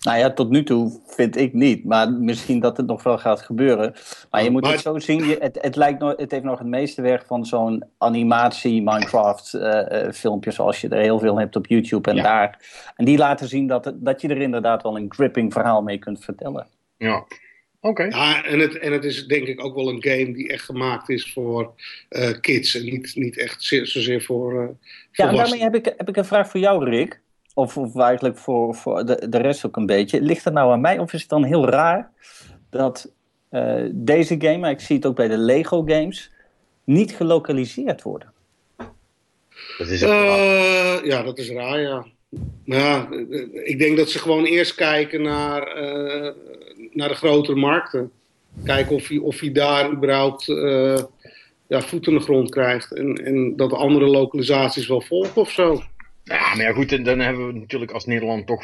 Nou 0.03 0.17
ja, 0.17 0.33
tot 0.33 0.50
nu 0.50 0.63
toe 0.63 1.01
vind 1.07 1.38
ik 1.38 1.53
niet. 1.53 1.86
Maar 1.86 2.12
misschien 2.12 2.60
dat 2.60 2.77
het 2.77 2.86
nog 2.86 3.03
wel 3.03 3.17
gaat 3.17 3.41
gebeuren. 3.41 3.93
Maar 4.31 4.43
je 4.43 4.51
moet 4.51 4.67
het 4.67 4.79
zo 4.79 5.00
zien. 5.00 5.25
Je, 5.25 5.38
het, 5.39 5.57
het, 5.62 5.75
lijkt 5.75 6.00
nog, 6.00 6.13
het 6.17 6.31
heeft 6.31 6.43
nog 6.43 6.60
het 6.60 6.67
meeste 6.67 7.01
weg 7.01 7.25
van 7.25 7.45
zo'n 7.45 7.83
animatie 7.98 8.81
Minecraft 8.81 9.53
uh, 9.53 10.12
filmpje. 10.12 10.51
Zoals 10.51 10.81
je 10.81 10.89
er 10.89 11.01
heel 11.01 11.19
veel 11.19 11.39
hebt 11.39 11.55
op 11.55 11.67
YouTube 11.67 12.10
en 12.10 12.15
daar. 12.15 12.60
En 12.95 13.05
die 13.05 13.17
laten 13.17 13.48
zien 13.48 13.67
dat, 13.67 13.93
dat 13.95 14.22
je 14.22 14.27
er 14.27 14.41
inderdaad 14.41 14.83
wel 14.83 14.98
een 14.98 15.13
gripping 15.13 15.53
verhaal 15.53 15.81
mee 15.81 15.98
kunt 15.98 16.24
vertellen. 16.24 16.67
Ja. 16.98 17.25
Oké. 17.81 18.03
Ja, 18.03 18.45
en 18.45 18.60
het, 18.60 18.77
en 18.77 18.91
het 18.91 19.03
is 19.03 19.27
denk 19.27 19.48
ik 19.48 19.63
ook 19.63 19.75
wel 19.75 19.89
een 19.89 20.03
game 20.03 20.33
die 20.33 20.50
echt 20.50 20.63
gemaakt 20.63 21.10
is 21.10 21.33
voor 21.33 21.74
uh, 22.10 22.29
kids. 22.41 22.75
En 22.75 22.83
niet, 22.83 23.15
niet 23.15 23.38
echt 23.38 23.63
zozeer 23.63 24.22
voor. 24.22 24.63
Uh, 24.63 24.69
ja, 25.12 25.29
en 25.29 25.36
daarmee 25.36 25.62
heb 25.62 25.75
ik, 25.75 25.86
heb 25.98 26.10
ik 26.10 26.17
een 26.17 26.25
vraag 26.25 26.50
voor 26.50 26.60
jou, 26.60 26.89
Rick 26.89 27.22
of, 27.53 27.77
of 27.77 27.98
eigenlijk 27.98 28.38
voor, 28.38 28.75
voor 28.75 29.05
de, 29.05 29.29
de 29.29 29.38
rest 29.38 29.65
ook 29.65 29.75
een 29.75 29.86
beetje. 29.86 30.22
Ligt 30.22 30.43
het 30.43 30.53
nou 30.53 30.72
aan 30.72 30.81
mij 30.81 31.00
of 31.00 31.13
is 31.13 31.22
het 31.22 31.29
dan 31.29 31.43
heel 31.43 31.69
raar 31.69 32.12
dat 32.69 33.12
uh, 33.51 33.83
deze 33.91 34.36
game, 34.39 34.57
maar 34.57 34.72
ik 34.72 34.79
zie 34.79 34.95
het 34.95 35.05
ook 35.05 35.15
bij 35.15 35.27
de 35.27 35.38
Lego 35.38 35.83
games, 35.86 36.31
niet 36.83 37.15
gelokaliseerd 37.15 38.01
worden? 38.01 38.31
Dat 39.77 39.88
is 39.88 40.01
uh, 40.01 41.03
ja, 41.03 41.24
dat 41.24 41.38
is 41.38 41.50
raar, 41.50 41.79
ja. 41.79 42.05
Ja, 42.63 43.07
ik 43.53 43.79
denk 43.79 43.98
dat 43.98 44.10
ze 44.10 44.19
gewoon 44.19 44.45
eerst 44.45 44.75
kijken 44.75 45.22
naar, 45.22 45.83
uh, 45.83 46.31
naar 46.91 47.07
de 47.07 47.15
grotere 47.15 47.57
markten. 47.57 48.12
Kijken 48.63 48.95
of 48.95 49.07
hij, 49.07 49.17
of 49.17 49.39
hij 49.39 49.51
daar 49.51 49.91
überhaupt 49.91 50.45
ja, 51.67 51.81
voet 51.81 52.07
in 52.07 52.13
de 52.13 52.19
grond 52.19 52.50
krijgt. 52.50 52.93
En, 52.93 53.25
en 53.25 53.55
dat 53.55 53.69
de 53.69 53.75
andere 53.75 54.05
localisaties 54.05 54.88
wel 54.88 55.01
volgen 55.01 55.41
of 55.41 55.51
zo. 55.51 55.81
Ja, 56.23 56.55
maar 56.55 56.65
ja, 56.65 56.71
goed, 56.71 57.05
dan 57.05 57.19
hebben 57.19 57.47
we 57.47 57.53
natuurlijk 57.53 57.91
als 57.91 58.05
Nederland 58.05 58.47
toch 58.47 58.63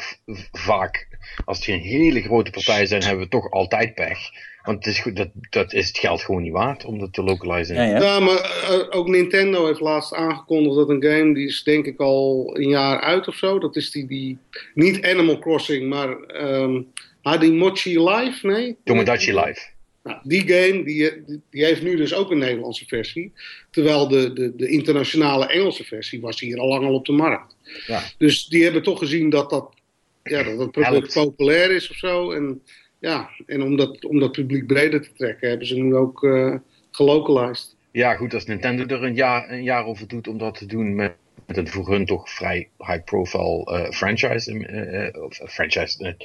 vaak, 0.52 1.08
als 1.44 1.56
het 1.56 1.66
geen 1.66 1.80
hele 1.80 2.22
grote 2.22 2.50
partijen 2.50 2.86
zijn, 2.86 3.02
hebben 3.02 3.24
we 3.24 3.30
toch 3.30 3.50
altijd 3.50 3.94
pech. 3.94 4.18
Want 4.62 4.84
het 4.84 4.94
is 4.94 5.00
goed, 5.00 5.16
dat, 5.16 5.28
dat 5.50 5.72
is 5.72 5.88
het 5.88 5.98
geld 5.98 6.22
gewoon 6.22 6.42
niet 6.42 6.52
waard 6.52 6.84
om 6.84 6.98
dat 6.98 7.12
te 7.12 7.22
lokaliseren. 7.22 7.88
Ja, 7.88 7.98
ja. 7.98 8.20
maar 8.20 8.66
uh, 8.70 8.86
ook 8.90 9.08
Nintendo 9.08 9.66
heeft 9.66 9.80
laatst 9.80 10.14
aangekondigd 10.14 10.76
dat 10.76 10.88
een 10.88 11.02
game, 11.02 11.34
die 11.34 11.46
is 11.46 11.62
denk 11.62 11.86
ik 11.86 12.00
al 12.00 12.50
een 12.56 12.68
jaar 12.68 13.00
uit 13.00 13.28
of 13.28 13.34
zo. 13.34 13.58
Dat 13.58 13.76
is 13.76 13.90
die, 13.90 14.06
die 14.06 14.38
niet 14.74 15.04
Animal 15.04 15.38
Crossing, 15.38 15.88
maar 15.88 16.16
um, 16.44 16.92
die 17.38 17.52
Mochi 17.52 18.00
Live, 18.00 18.46
nee? 18.46 18.76
Tomodachi 18.84 19.34
Live. 19.34 19.60
Nou, 20.02 20.18
die 20.22 20.48
game 20.48 20.84
die, 20.84 21.24
die, 21.50 21.64
heeft 21.64 21.82
nu 21.82 21.96
dus 21.96 22.14
ook 22.14 22.30
een 22.30 22.38
Nederlandse 22.38 22.86
versie. 22.86 23.32
Terwijl 23.70 24.08
de, 24.08 24.32
de, 24.32 24.56
de 24.56 24.68
internationale 24.68 25.46
Engelse 25.46 25.84
versie 25.84 26.20
was 26.20 26.40
hier 26.40 26.58
al 26.58 26.68
lang 26.68 26.84
al 26.84 26.94
op 26.94 27.06
de 27.06 27.12
markt. 27.12 27.56
Ja. 27.86 28.02
Dus 28.18 28.46
die 28.46 28.62
hebben 28.62 28.82
toch 28.82 28.98
gezien 28.98 29.30
dat 29.30 29.50
dat, 29.50 29.74
ja, 30.22 30.42
dat 30.42 30.58
het 30.58 30.70
product 30.70 31.12
populair 31.12 31.70
is 31.70 31.90
of 31.90 31.96
zo. 31.96 32.30
En 32.30 32.62
ja, 32.98 33.30
en 33.46 33.62
om 33.62 33.76
dat, 33.76 34.04
om 34.04 34.20
dat 34.20 34.32
publiek 34.32 34.66
breder 34.66 35.02
te 35.02 35.12
trekken, 35.12 35.48
hebben 35.48 35.66
ze 35.66 35.74
nu 35.74 35.94
ook 35.94 36.22
uh, 36.22 36.54
gelocalized. 36.90 37.76
Ja, 37.92 38.14
goed, 38.14 38.34
als 38.34 38.46
Nintendo 38.46 38.86
er 38.86 39.02
een 39.02 39.14
jaar, 39.14 39.50
een 39.50 39.62
jaar 39.62 39.84
over 39.84 40.08
doet 40.08 40.28
om 40.28 40.38
dat 40.38 40.58
te 40.58 40.66
doen 40.66 40.94
met, 40.94 41.14
met 41.56 41.58
een 41.58 41.72
voor 41.72 41.90
hun 41.90 42.06
toch 42.06 42.30
vrij 42.30 42.68
high-profile 42.78 43.82
uh, 43.84 43.90
franchise, 43.90 44.52
uh, 44.52 45.22
of 45.22 45.40
franchise 45.48 46.16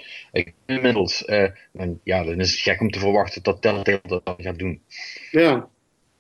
inmiddels, 0.66 1.24
dan, 1.72 2.00
ja, 2.04 2.24
dan 2.24 2.40
is 2.40 2.52
het 2.52 2.60
gek 2.60 2.82
om 2.82 2.92
te 2.92 3.00
verwachten 3.00 3.44
dat 3.44 3.62
Telltale 3.62 4.02
dat 4.04 4.36
gaat 4.38 4.60
doen. 4.60 4.82
Ja. 5.32 5.68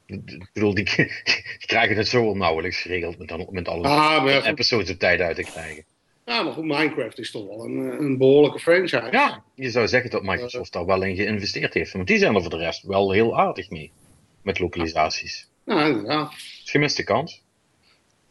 Ik 0.06 0.50
bedoel, 0.54 0.74
die, 0.74 0.84
die 0.96 1.66
krijgen 1.66 1.98
het 1.98 2.08
zo 2.08 2.24
wel 2.24 2.36
nauwelijks 2.36 2.82
geregeld 2.82 3.18
met, 3.18 3.52
met 3.52 3.68
alle 3.68 3.88
ah, 3.88 4.46
episodes 4.46 4.90
op 4.90 5.00
tijd 5.00 5.22
uit 5.22 5.36
te 5.36 5.44
krijgen. 5.44 5.84
Ja, 6.26 6.44
maar 6.44 6.54
goed, 6.54 6.64
Minecraft 6.64 7.20
is 7.20 7.32
toch 7.32 7.48
wel 7.48 7.66
een, 7.66 7.78
een 7.78 8.18
behoorlijke 8.18 8.60
franchise. 8.60 9.08
Ja, 9.12 9.44
je 9.56 9.70
zou 9.70 9.88
zeggen 9.88 10.10
dat 10.10 10.24
Microsoft 10.24 10.74
daar 10.74 10.86
wel 10.86 11.04
in 11.04 11.16
geïnvesteerd 11.16 11.74
heeft. 11.74 11.92
Want 11.92 12.08
die 12.08 12.18
zijn 12.18 12.36
er 12.36 12.42
voor 12.42 12.50
de 12.50 12.58
rest 12.58 12.84
wel 12.84 13.12
heel 13.12 13.38
aardig 13.38 13.70
mee. 13.70 13.92
Met 14.42 14.60
lokalisaties. 14.60 15.50
Ja, 15.66 15.86
inderdaad. 15.86 16.34
Gemiste 16.64 17.04
kans. 17.04 17.45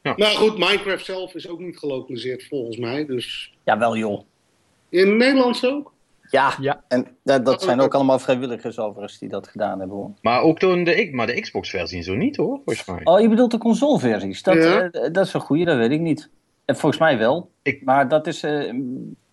Ja. 0.05 0.15
Nou 0.17 0.37
goed, 0.37 0.59
Minecraft 0.59 1.05
zelf 1.05 1.35
is 1.35 1.49
ook 1.49 1.61
niet 1.61 1.79
gelokaliseerd 1.79 2.45
volgens 2.45 2.77
mij. 2.77 3.07
Dus... 3.07 3.55
Ja, 3.65 3.79
wel 3.79 3.97
joh. 3.97 4.23
In 4.89 5.07
het 5.09 5.17
Nederlands 5.17 5.65
ook? 5.65 5.93
Ja, 6.31 6.55
ja. 6.61 6.85
en 6.89 7.17
dat, 7.23 7.45
dat 7.45 7.63
zijn 7.63 7.81
ook 7.81 7.95
allemaal 7.95 8.19
vrijwilligers 8.19 8.79
overigens 8.79 9.19
die 9.19 9.29
dat 9.29 9.49
gedaan 9.49 9.79
hebben 9.79 9.97
hoor. 9.97 10.11
Maar 10.23 10.41
ook 10.41 10.61
door 10.61 10.85
de, 10.85 11.09
maar 11.13 11.27
de 11.27 11.41
Xbox-versie 11.41 12.03
zo 12.03 12.15
niet 12.15 12.37
hoor, 12.37 12.61
volgens 12.65 12.87
mij. 12.87 13.01
Oh, 13.05 13.21
je 13.21 13.29
bedoelt 13.29 13.51
de 13.51 13.59
console-versies? 13.59 14.43
Dat, 14.43 14.55
ja. 14.55 14.83
uh, 14.83 14.91
dat 15.13 15.27
is 15.27 15.33
een 15.33 15.41
goede, 15.41 15.65
dat 15.65 15.77
weet 15.77 15.91
ik 15.91 16.01
niet. 16.01 16.31
En 16.65 16.77
volgens 16.77 17.01
mij 17.01 17.19
wel. 17.19 17.51
Ik, 17.63 17.83
maar 17.85 18.09
dat 18.09 18.27
is. 18.27 18.45
Uh, 18.45 18.73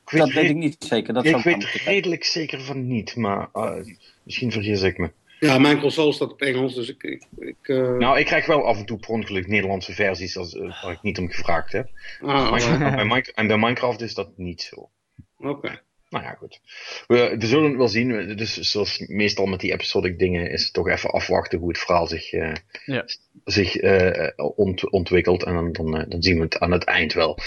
dat 0.06 0.32
weet 0.32 0.50
ik 0.50 0.56
niet 0.56 0.76
zeker. 0.80 1.14
Dat 1.14 1.26
ik 1.26 1.36
weet 1.36 1.64
redelijk 1.64 2.24
zeker 2.24 2.62
van 2.62 2.88
niet, 2.88 3.16
maar 3.16 3.50
uh, 3.54 3.76
misschien 4.24 4.52
vergis 4.52 4.82
ik 4.82 4.98
me. 4.98 5.12
Ja, 5.46 5.58
mijn 5.58 5.80
console 5.80 6.14
staat 6.14 6.32
op 6.32 6.42
Engels, 6.42 6.76
dus 6.76 6.90
ik... 6.90 7.04
ik, 7.04 7.24
ik 7.38 7.68
uh... 7.68 7.98
Nou, 7.98 8.20
ik 8.20 8.26
krijg 8.26 8.46
wel 8.46 8.66
af 8.66 8.78
en 8.78 8.86
toe 8.86 9.00
per 9.00 9.10
ongeluk 9.10 9.48
Nederlandse 9.48 9.94
versies 9.94 10.38
als, 10.38 10.54
uh, 10.54 10.82
waar 10.84 10.92
ik 10.92 11.02
niet 11.02 11.18
om 11.18 11.30
gevraagd 11.30 11.72
heb. 11.72 11.90
Ah, 12.22 12.52
maar, 12.52 13.08
bij 13.08 13.32
en 13.34 13.48
bij 13.48 13.58
Minecraft 13.58 14.02
is 14.02 14.14
dat 14.14 14.38
niet 14.38 14.62
zo. 14.62 14.90
Oké. 15.38 15.82
Nou 16.10 16.24
ja, 16.24 16.34
goed. 16.34 16.62
We, 17.08 17.36
we 17.40 17.48
zullen 17.48 17.70
het 17.70 17.78
wel 17.78 17.88
zien. 17.88 18.36
Dus 18.36 18.58
zoals 18.58 19.00
meestal 19.08 19.46
met 19.46 19.60
die 19.60 19.72
episodic 19.72 20.20
dingen 20.20 20.52
is 20.52 20.64
het 20.64 20.74
toch 20.74 20.90
even 20.90 21.12
afwachten 21.12 21.60
hoe 21.60 21.68
het 21.68 21.80
verhaal 21.80 22.08
zich, 22.08 22.34
uh, 22.34 22.54
ja. 22.86 23.06
zich 23.46 23.82
uh, 23.82 24.30
ont, 24.36 24.90
ontwikkelt. 24.90 25.44
En 25.44 25.54
dan, 25.54 25.72
dan, 25.72 26.06
dan, 26.10 26.24
zien 26.24 26.38
we 26.38 26.44
het 26.44 26.60
aan 26.60 26.72
het 26.72 26.84
eind 26.84 27.14
wel. 27.14 27.38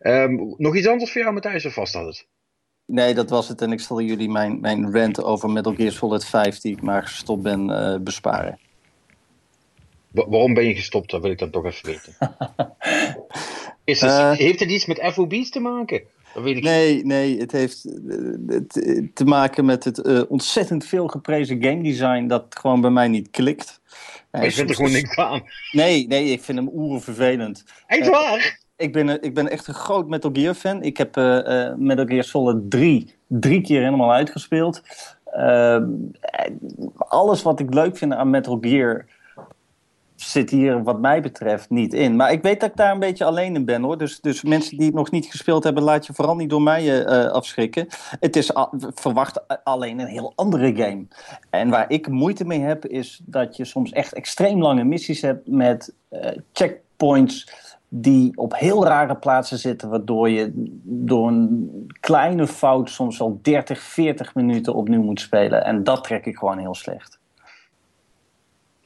Um, 0.00 0.54
nog 0.56 0.76
iets 0.76 0.86
anders 0.86 1.12
voor 1.12 1.20
jou, 1.20 1.32
Matthijs, 1.32 1.66
of 1.66 1.72
vast 1.72 1.92
dat 1.92 2.06
het? 2.06 2.26
Nee, 2.86 3.14
dat 3.14 3.30
was 3.30 3.48
het. 3.48 3.62
En 3.62 3.72
ik 3.72 3.80
zal 3.80 4.00
jullie 4.00 4.30
mijn, 4.30 4.60
mijn 4.60 4.92
rant 4.92 5.22
over 5.22 5.50
Metal 5.50 5.74
Gear 5.74 5.92
Solid 5.92 6.24
5, 6.24 6.58
die 6.58 6.72
ik 6.72 6.82
maar 6.82 7.02
gestopt 7.02 7.42
ben, 7.42 7.68
uh, 7.68 7.96
besparen. 8.00 8.58
waarom 10.10 10.54
ben 10.54 10.66
je 10.66 10.74
gestopt? 10.74 11.10
Dat 11.10 11.22
wil 11.22 11.30
ik 11.30 11.38
dan 11.38 11.50
toch 11.50 11.64
even 11.64 11.86
weten. 11.86 12.16
Is 13.84 14.00
het, 14.00 14.38
heeft 14.38 14.60
het 14.60 14.70
iets 14.70 14.86
met 14.86 15.12
FOB's 15.12 15.50
te 15.50 15.60
maken? 15.60 16.02
nee, 16.42 17.04
nee, 17.04 17.38
het 17.38 17.52
heeft 17.52 17.84
eh, 17.84 19.02
te 19.14 19.24
maken 19.24 19.64
met 19.64 19.84
het 19.84 20.26
ontzettend 20.26 20.86
veel 20.86 21.08
geprezen 21.08 21.62
game 21.62 21.82
design 21.82 22.26
dat 22.26 22.46
gewoon 22.48 22.80
bij 22.80 22.90
mij 22.90 23.08
niet 23.08 23.30
klikt. 23.30 23.80
Maar 24.30 24.44
je 24.44 24.52
vindt 24.52 24.70
er 24.70 24.76
gewoon 24.76 24.92
niks 24.92 25.16
aan? 25.16 25.42
Nee, 25.72 26.06
nee, 26.06 26.24
ik 26.32 26.42
vind 26.42 26.58
hem 26.58 26.68
oeren 26.72 27.02
vervelend. 27.02 27.64
Echt 27.86 28.08
waar? 28.08 28.63
Ik 28.76 28.92
ben, 28.92 29.22
ik 29.22 29.34
ben 29.34 29.50
echt 29.50 29.66
een 29.66 29.74
groot 29.74 30.08
Metal 30.08 30.30
Gear 30.32 30.54
fan. 30.54 30.82
Ik 30.82 30.96
heb 30.96 31.16
uh, 31.16 31.74
Metal 31.74 32.06
Gear 32.06 32.24
Solid 32.24 32.70
3 32.70 33.14
drie 33.26 33.60
keer 33.60 33.82
helemaal 33.82 34.12
uitgespeeld. 34.12 34.82
Ehm, 35.24 35.88
alles 36.96 37.42
wat 37.42 37.60
ik 37.60 37.74
leuk 37.74 37.96
vind 37.96 38.12
aan 38.12 38.30
Metal 38.30 38.58
Gear 38.60 39.06
zit 40.14 40.50
hier 40.50 40.82
wat 40.82 41.00
mij 41.00 41.20
betreft 41.20 41.70
niet 41.70 41.94
in. 41.94 42.16
Maar 42.16 42.32
ik 42.32 42.42
weet 42.42 42.60
dat 42.60 42.70
ik 42.70 42.76
daar 42.76 42.92
een 42.92 42.98
beetje 42.98 43.24
alleen 43.24 43.54
in 43.54 43.64
ben 43.64 43.82
hoor. 43.82 43.98
Dus, 43.98 44.20
dus 44.20 44.42
mensen 44.42 44.76
die 44.76 44.86
het 44.86 44.94
nog 44.94 45.10
niet 45.10 45.26
gespeeld 45.26 45.64
hebben, 45.64 45.82
laat 45.82 46.06
je 46.06 46.12
vooral 46.12 46.36
niet 46.36 46.50
door 46.50 46.62
mij 46.62 47.06
afschrikken. 47.30 47.86
Het 48.20 48.36
is 48.36 48.50
verwacht 48.94 49.64
alleen 49.64 49.98
een 49.98 50.06
heel 50.06 50.32
andere 50.34 50.76
game. 50.76 51.06
En 51.50 51.70
waar 51.70 51.90
ik 51.90 52.08
moeite 52.08 52.44
mee 52.44 52.60
heb, 52.60 52.86
is 52.86 53.20
dat 53.24 53.56
je 53.56 53.64
soms 53.64 53.92
echt 53.92 54.12
extreem 54.12 54.62
lange 54.62 54.84
missies 54.84 55.20
hebt 55.20 55.48
met 55.48 55.94
checkpoints 56.52 57.48
die 57.88 58.36
op 58.36 58.56
heel 58.56 58.86
rare 58.86 59.16
plaatsen 59.16 59.58
zitten, 59.58 59.88
waardoor 59.88 60.30
je 60.30 60.50
door 60.84 61.28
een 61.28 61.70
kleine 62.00 62.46
fout 62.46 62.90
soms 62.90 63.20
al 63.20 63.38
30, 63.42 63.80
40 63.80 64.34
minuten 64.34 64.74
opnieuw 64.74 65.02
moet 65.02 65.20
spelen. 65.20 65.64
En 65.64 65.84
dat 65.84 66.04
trek 66.04 66.26
ik 66.26 66.36
gewoon 66.36 66.58
heel 66.58 66.74
slecht. 66.74 67.18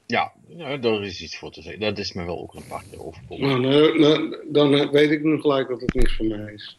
Ja, 0.06 0.32
ja, 0.46 0.76
daar 0.76 1.02
is 1.02 1.22
iets 1.22 1.38
voor 1.38 1.50
te 1.50 1.62
zeggen. 1.62 1.80
Dat 1.80 1.98
is 1.98 2.12
me 2.12 2.24
wel 2.24 2.40
ook 2.40 2.54
een 2.54 2.66
paar 2.68 2.82
keer 2.90 3.06
overkomen. 3.06 3.60
Nou, 3.60 3.60
nou, 3.60 3.98
nou, 3.98 4.36
dan 4.48 4.90
weet 4.90 5.10
ik 5.10 5.22
nu 5.22 5.40
gelijk 5.40 5.68
dat 5.68 5.80
het 5.80 5.94
niks 5.94 6.16
voor 6.16 6.26
mij 6.26 6.52
is. 6.52 6.78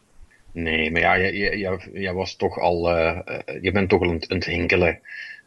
Nee, 0.52 0.90
maar 0.90 1.00
ja, 1.00 1.18
jij 1.92 2.14
was 2.14 2.36
toch 2.36 2.58
al, 2.58 2.90
uh, 2.90 3.18
je 3.60 3.72
bent 3.72 3.88
toch 3.88 4.02
al 4.02 4.08
aan 4.08 4.20
het 4.28 4.44
hinkelen. 4.44 5.00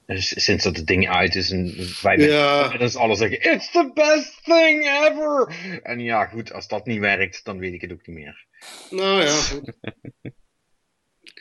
Sinds 0.07 0.63
dat 0.63 0.77
het 0.77 0.87
ding 0.87 1.09
uit 1.09 1.35
is 1.35 1.51
en 1.51 1.75
wij 2.01 2.17
ja. 2.17 2.79
is 2.79 2.95
alles 2.95 3.17
zeggen, 3.17 3.53
it's 3.53 3.71
the 3.71 3.91
best 3.93 4.43
thing 4.43 4.85
ever! 4.85 5.55
En 5.83 5.99
ja, 5.99 6.25
goed, 6.25 6.53
als 6.53 6.67
dat 6.67 6.85
niet 6.85 6.99
werkt, 6.99 7.45
dan 7.45 7.57
weet 7.57 7.73
ik 7.73 7.81
het 7.81 7.91
ook 7.91 8.07
niet 8.07 8.15
meer. 8.15 8.45
Nou 8.89 9.21
ja, 9.21 9.31
goed. 9.31 9.73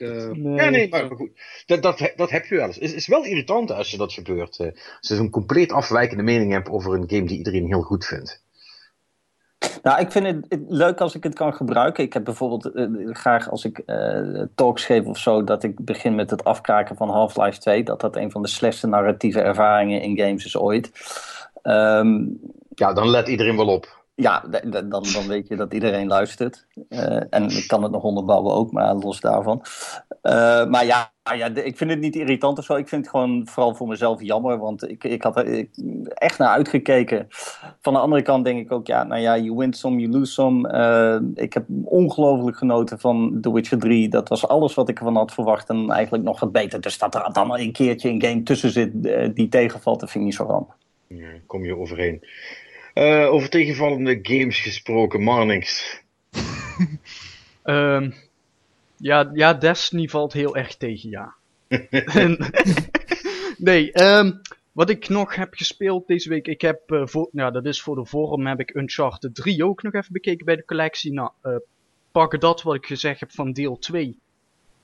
Uh, 0.01 0.31
nee. 0.31 0.55
Ja, 0.55 0.69
nee, 0.69 0.89
maar, 0.89 1.11
goed. 1.11 1.31
Dat, 1.67 1.83
dat, 1.83 2.13
dat 2.17 2.31
heb 2.31 2.47
je 2.47 2.55
wel 2.55 2.67
eens. 2.67 2.77
Het 2.77 2.95
is 2.95 3.07
wel 3.07 3.25
irritant 3.25 3.71
als 3.71 3.91
je 3.91 3.97
dat 3.97 4.13
gebeurt. 4.13 4.59
Uh, 4.59 4.67
als 4.67 5.09
je 5.09 5.15
zo'n 5.15 5.31
compleet 5.31 5.73
afwijkende 5.73 6.23
mening 6.23 6.53
hebt 6.53 6.69
over 6.69 6.95
een 6.95 7.11
game 7.11 7.27
die 7.27 7.37
iedereen 7.39 7.67
heel 7.67 7.83
goed 7.83 8.07
vindt. 8.07 8.42
Nou, 9.83 10.01
ik 10.01 10.13
vind 10.13 10.27
het, 10.27 10.61
leuk 10.69 11.01
als 11.01 11.15
ik 11.15 11.23
het 11.23 11.35
kan 11.35 11.55
gebruiken. 11.55 12.05
Ik 12.05 12.13
heb 12.13 12.25
bijvoorbeeld 12.25 12.71
uh, 12.75 13.15
graag 13.15 13.51
als 13.51 13.65
ik 13.65 13.83
uh, 13.87 14.43
talks 14.55 14.85
geef 14.85 15.07
of 15.07 15.19
zo, 15.19 15.45
dat 15.45 15.63
ik 15.63 15.85
begin 15.85 16.15
met 16.15 16.31
het 16.31 16.45
afkraken 16.45 16.97
van 16.97 17.09
Half-Life 17.09 17.59
2. 17.59 17.85
Dat 17.85 18.01
dat 18.01 18.17
een 18.17 18.31
van 18.31 18.43
de 18.43 18.49
slechtste 18.49 18.87
narratieve 18.87 19.41
ervaringen 19.41 20.01
in 20.01 20.19
games 20.19 20.45
is 20.45 20.57
ooit. 20.57 20.91
Um, 21.63 22.41
ja, 22.75 22.93
dan 22.93 23.09
let 23.09 23.29
iedereen 23.29 23.57
wel 23.57 23.69
op 23.69 24.02
ja, 24.15 24.45
dan, 24.71 24.89
dan 24.89 25.27
weet 25.27 25.49
je 25.49 25.57
dat 25.57 25.75
iedereen 25.75 26.07
luistert. 26.07 26.67
Uh, 26.89 27.23
en 27.31 27.49
ik 27.49 27.65
kan 27.67 27.83
het 27.83 27.93
nog 27.93 28.03
onderbouwen 28.03 28.55
ook, 28.55 28.73
maar 28.73 28.95
los 28.95 29.21
daarvan. 29.21 29.63
Uh, 30.23 30.67
maar 30.67 30.85
ja, 30.85 31.13
ja, 31.35 31.47
ik 31.55 31.77
vind 31.77 31.91
het 31.91 32.01
niet 32.01 32.17
irritant 32.17 32.59
of 32.59 32.65
zo. 32.65 32.75
Ik 32.75 32.89
vind 32.89 33.01
het 33.01 33.11
gewoon 33.11 33.47
vooral 33.47 33.75
voor 33.75 33.89
mezelf 33.89 34.23
jammer. 34.23 34.59
Want 34.59 34.89
ik, 34.89 35.05
ik 35.05 35.23
had 35.23 35.37
er 35.37 35.67
echt 36.09 36.39
naar 36.39 36.49
uitgekeken. 36.49 37.27
Van 37.81 37.93
de 37.93 37.99
andere 37.99 38.23
kant 38.23 38.45
denk 38.45 38.61
ik 38.61 38.73
ook, 38.73 38.87
ja, 38.87 39.05
nou 39.05 39.21
ja, 39.21 39.39
you 39.39 39.57
win 39.57 39.73
some, 39.73 40.01
you 40.01 40.13
lose 40.13 40.33
some. 40.33 40.73
Uh, 40.73 41.45
ik 41.45 41.53
heb 41.53 41.65
ongelooflijk 41.85 42.57
genoten 42.57 43.01
van 43.01 43.39
The 43.41 43.53
Witcher 43.53 43.79
3. 43.79 44.09
Dat 44.09 44.29
was 44.29 44.49
alles 44.49 44.75
wat 44.75 44.89
ik 44.89 44.99
ervan 44.99 45.17
had 45.17 45.33
verwacht. 45.33 45.69
En 45.69 45.91
eigenlijk 45.91 46.25
nog 46.25 46.41
wat 46.41 46.53
beter. 46.53 46.81
Dus 46.81 46.99
dat 46.99 47.15
er 47.15 47.33
dan 47.33 47.59
een 47.59 47.73
keertje 47.73 48.09
een 48.09 48.23
game 48.23 48.43
tussen 48.43 48.71
zit 48.71 48.91
die 49.37 49.49
tegenvalt, 49.49 50.01
dat 50.01 50.11
vind 50.11 50.25
ik 50.25 50.31
niet 50.31 50.39
zo 50.39 50.45
ramp. 50.45 50.75
Ja, 51.07 51.29
kom 51.47 51.65
je 51.65 51.77
overheen. 51.77 52.23
Uh, 52.95 53.33
over 53.33 53.49
tegenvallende 53.49 54.19
games 54.23 54.61
gesproken, 54.61 55.23
Marnix. 55.23 55.99
um, 57.65 58.15
ja, 58.97 59.31
ja, 59.35 59.55
Destiny 59.55 60.09
valt 60.09 60.33
heel 60.33 60.57
erg 60.57 60.77
tegen, 60.77 61.11
ja. 61.11 61.35
nee, 63.59 64.03
um, 64.03 64.41
wat 64.73 64.91
ik 64.91 65.09
nog 65.09 65.35
heb 65.35 65.55
gespeeld 65.55 66.07
deze 66.07 66.29
week, 66.29 66.47
ik 66.47 66.61
heb, 66.61 66.91
uh, 66.91 67.07
voor, 67.07 67.29
nou 67.33 67.53
dat 67.53 67.67
is 67.67 67.83
voor 67.83 67.97
de 67.97 68.07
forum, 68.07 68.47
heb 68.47 68.61
ik 68.61 68.75
Uncharted 68.75 69.35
3 69.35 69.65
ook 69.65 69.83
nog 69.83 69.93
even 69.93 70.13
bekeken 70.13 70.47
bij 70.47 70.57
de 70.57 70.65
collectie. 70.65 71.13
Nou, 71.13 71.31
uh, 71.43 71.57
pak 72.13 72.41
dat 72.41 72.63
wat 72.63 72.75
ik 72.75 72.87
gezegd 72.87 73.21
heb 73.21 73.33
van 73.33 73.53
deel 73.53 73.79
2. 73.79 74.19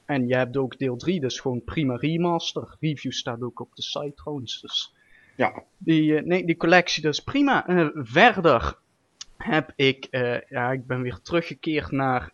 En 0.05 0.29
je 0.29 0.37
hebt 0.37 0.57
ook 0.57 0.79
deel 0.79 0.97
3, 0.97 1.21
dus 1.21 1.41
gewoon 1.41 1.65
prima 1.65 1.97
remaster. 1.97 2.77
Review 2.81 3.13
staat 3.13 3.43
ook 3.43 3.61
op 3.61 3.75
de 3.75 3.83
site 3.83 4.13
trouwens, 4.15 4.61
dus 4.61 4.95
ja. 5.39 5.63
Die, 5.77 6.13
uh, 6.13 6.23
nee, 6.23 6.45
die 6.45 6.57
collectie, 6.57 7.03
dat 7.03 7.13
is 7.13 7.21
prima. 7.21 7.69
Uh, 7.69 7.89
verder 7.95 8.79
heb 9.37 9.73
ik, 9.77 10.07
uh, 10.11 10.41
ja, 10.49 10.73
ik 10.73 10.87
ben 10.87 11.03
weer 11.03 11.19
teruggekeerd 11.23 11.91
naar 11.91 12.33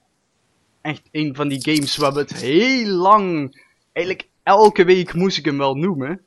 echt 0.80 1.08
een 1.10 1.34
van 1.34 1.48
die 1.48 1.60
games 1.60 1.96
waar 1.96 2.12
we 2.12 2.18
het 2.18 2.34
heel 2.34 2.86
lang, 2.86 3.56
eigenlijk 3.92 4.28
elke 4.42 4.84
week 4.84 5.14
moest 5.14 5.38
ik 5.38 5.44
hem 5.44 5.58
wel 5.58 5.74
noemen. 5.74 6.24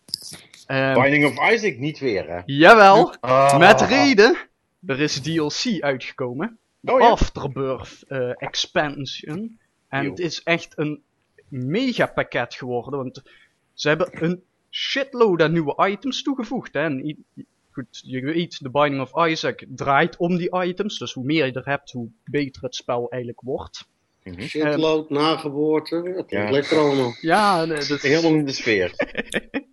Um, 0.67 0.93
Binding 0.93 1.25
of 1.25 1.51
Isaac 1.51 1.77
niet 1.77 2.00
weer, 2.00 2.29
hè? 2.29 2.41
Jawel, 2.46 3.15
ah. 3.19 3.57
met 3.57 3.81
reden. 3.81 4.38
Er 4.86 5.00
is 5.00 5.22
DLC 5.22 5.81
uitgekomen. 5.81 6.57
Oh, 6.84 7.00
ja? 7.00 7.07
Afterbirth 7.07 8.03
Expansion. 8.38 9.60
En 9.89 10.05
het 10.05 10.19
is 10.19 10.43
echt 10.43 10.74
een 10.75 11.01
mega 11.48 12.05
pakket 12.05 12.55
geworden, 12.55 13.00
want 13.00 13.24
ze 13.74 13.88
hebben 13.88 14.24
een 14.24 14.43
shitload 14.77 15.41
aan 15.41 15.51
nieuwe 15.51 15.89
items 15.89 16.22
toegevoegd. 16.22 16.74
Hè. 16.74 16.81
En, 16.81 17.25
goed, 17.72 18.01
je 18.03 18.22
weet, 18.22 18.57
The 18.57 18.69
Binding 18.69 19.01
of 19.01 19.27
Isaac 19.27 19.65
draait 19.67 20.17
om 20.17 20.38
die 20.38 20.63
items. 20.63 20.98
Dus 20.98 21.13
hoe 21.13 21.25
meer 21.25 21.46
je 21.46 21.51
er 21.51 21.65
hebt, 21.65 21.91
hoe 21.91 22.10
beter 22.24 22.62
het 22.62 22.75
spel 22.75 23.10
eigenlijk 23.10 23.41
wordt. 23.41 23.88
Mhm. 24.24 24.41
Shitload, 24.41 25.10
nageboorte. 25.10 26.25
Ja. 26.27 26.43
ja. 26.43 26.51
lekker 26.51 26.77
allemaal. 26.77 27.15
Ja, 27.22 27.65
nee, 27.65 27.86
dat, 27.88 28.01
Helemaal 28.01 28.39
in 28.39 28.46
de 28.46 28.51
sfeer. 28.51 28.91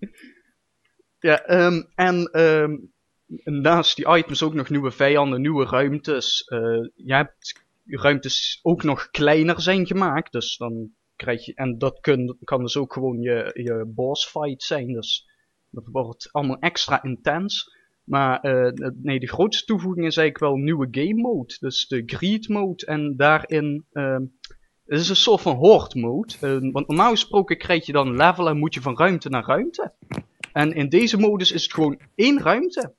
Ja, 1.19 1.45
ehm, 1.45 1.83
en 1.95 2.25
ehm, 2.33 2.77
naast 3.45 3.97
die 3.97 4.17
items 4.17 4.43
ook 4.43 4.55
nog 4.55 4.69
nieuwe 4.69 4.91
vijanden, 4.91 5.41
nieuwe 5.41 5.65
ruimtes. 5.65 6.45
Eh 6.45 6.59
je 6.95 7.15
hebt 7.15 7.61
ruimtes 7.85 8.59
ook 8.63 8.83
nog 8.83 9.11
kleiner 9.11 9.61
zijn 9.61 9.87
gemaakt, 9.87 10.33
dus 10.33 10.57
dan 10.57 10.91
krijg 11.17 11.45
je, 11.45 11.55
en 11.55 11.79
dat 11.79 12.01
kan 12.45 12.61
dus 12.61 12.77
ook 12.77 12.93
gewoon 12.93 13.21
je, 13.21 13.51
je 13.55 13.85
boss 13.87 14.27
fight 14.27 14.63
zijn, 14.63 14.93
dus 14.93 15.29
dat 15.71 15.85
wordt 15.93 16.29
allemaal 16.33 16.59
extra 16.59 17.03
intens. 17.03 17.83
Maar 18.05 18.41
eh, 18.41 18.91
nee, 19.03 19.21
de 19.21 19.29
grootste 19.29 19.65
toevoeging 19.65 20.07
is 20.07 20.17
eigenlijk 20.17 20.53
wel 20.53 20.65
nieuwe 20.65 20.89
game 20.91 21.21
mode, 21.21 21.57
dus 21.61 21.87
de 21.87 22.03
greed 22.07 22.49
mode 22.49 22.87
en 22.87 23.17
daarin... 23.17 23.85
ehm 23.93 24.23
het 24.87 25.01
is 25.01 25.09
een 25.09 25.17
soort 25.17 25.41
van 25.41 25.57
horde 25.57 26.01
mode, 26.01 26.35
eh, 26.41 26.73
want 26.73 26.89
normaal 26.89 27.11
gesproken 27.11 27.59
krijg 27.59 27.87
je 27.87 27.93
dan 27.93 28.17
level 28.17 28.49
en 28.49 28.59
moet 28.59 28.75
je 28.75 28.81
van 28.81 28.97
ruimte 28.97 29.29
naar 29.29 29.45
ruimte. 29.45 29.93
En 30.53 30.73
in 30.73 30.89
deze 30.89 31.19
modus 31.19 31.53
is 31.53 31.63
het 31.63 31.73
gewoon 31.73 32.01
één 32.15 32.41
ruimte. 32.41 32.95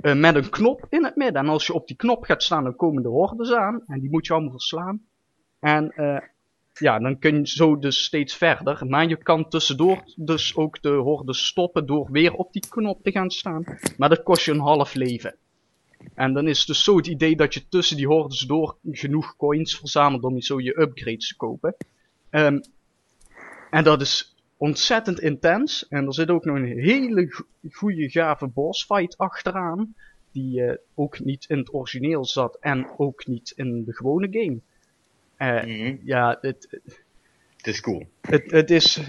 eh, 0.00 0.14
met 0.14 0.34
een 0.34 0.50
knop 0.50 0.86
in 0.88 1.04
het 1.04 1.16
midden. 1.16 1.42
En 1.42 1.48
als 1.48 1.66
je 1.66 1.72
op 1.72 1.86
die 1.86 1.96
knop 1.96 2.24
gaat 2.24 2.42
staan, 2.42 2.64
dan 2.64 2.76
komen 2.76 3.02
de 3.02 3.08
hordes 3.08 3.52
aan. 3.52 3.82
En 3.86 4.00
die 4.00 4.10
moet 4.10 4.26
je 4.26 4.32
allemaal 4.32 4.50
verslaan. 4.50 5.02
En 5.58 5.90
eh, 5.90 6.18
ja, 6.78 6.98
dan 6.98 7.18
kun 7.18 7.36
je 7.36 7.48
zo 7.48 7.78
dus 7.78 8.04
steeds 8.04 8.34
verder. 8.34 8.86
Maar 8.86 9.08
je 9.08 9.16
kan 9.16 9.48
tussendoor 9.48 10.02
dus 10.16 10.56
ook 10.56 10.82
de 10.82 10.88
hordes 10.88 11.46
stoppen 11.46 11.86
door 11.86 12.10
weer 12.10 12.32
op 12.32 12.52
die 12.52 12.64
knop 12.68 13.02
te 13.02 13.10
gaan 13.10 13.30
staan. 13.30 13.64
Maar 13.96 14.08
dat 14.08 14.22
kost 14.22 14.44
je 14.44 14.52
een 14.52 14.60
half 14.60 14.94
leven. 14.94 15.36
En 16.14 16.32
dan 16.32 16.48
is 16.48 16.64
dus 16.64 16.84
zo 16.84 16.96
het 16.96 17.06
idee 17.06 17.36
dat 17.36 17.54
je 17.54 17.68
tussen 17.68 17.96
die 17.96 18.06
hordes 18.06 18.40
door 18.40 18.76
genoeg 18.90 19.36
coins 19.36 19.78
verzamelt 19.78 20.22
om 20.24 20.40
zo 20.40 20.60
je 20.60 20.80
upgrades 20.80 21.28
te 21.28 21.36
kopen. 21.36 21.76
Ehm, 22.30 22.58
en 23.70 23.84
dat 23.84 24.00
is 24.00 24.34
ontzettend 24.56 25.20
intens. 25.20 25.88
En 25.88 26.06
er 26.06 26.14
zit 26.14 26.30
ook 26.30 26.44
nog 26.44 26.56
een 26.56 26.78
hele 26.78 27.26
go- 27.28 27.44
goede 27.70 28.10
gave 28.10 28.46
boss 28.46 28.84
fight 28.84 29.16
achteraan. 29.18 29.94
Die 30.32 30.62
eh, 30.62 30.76
ook 30.94 31.20
niet 31.20 31.44
in 31.48 31.58
het 31.58 31.74
origineel 31.74 32.24
zat 32.24 32.56
en 32.60 32.88
ook 32.96 33.26
niet 33.26 33.52
in 33.56 33.84
de 33.84 33.92
gewone 33.92 34.28
game. 34.30 34.58
Eh, 35.36 35.62
Mhm. 35.64 35.96
Ja, 36.04 36.38
het, 36.40 36.80
Het 37.56 37.66
is 37.66 37.80
cool. 37.80 38.06
het, 38.20 38.50
het, 38.50 38.70
is, 38.70 39.00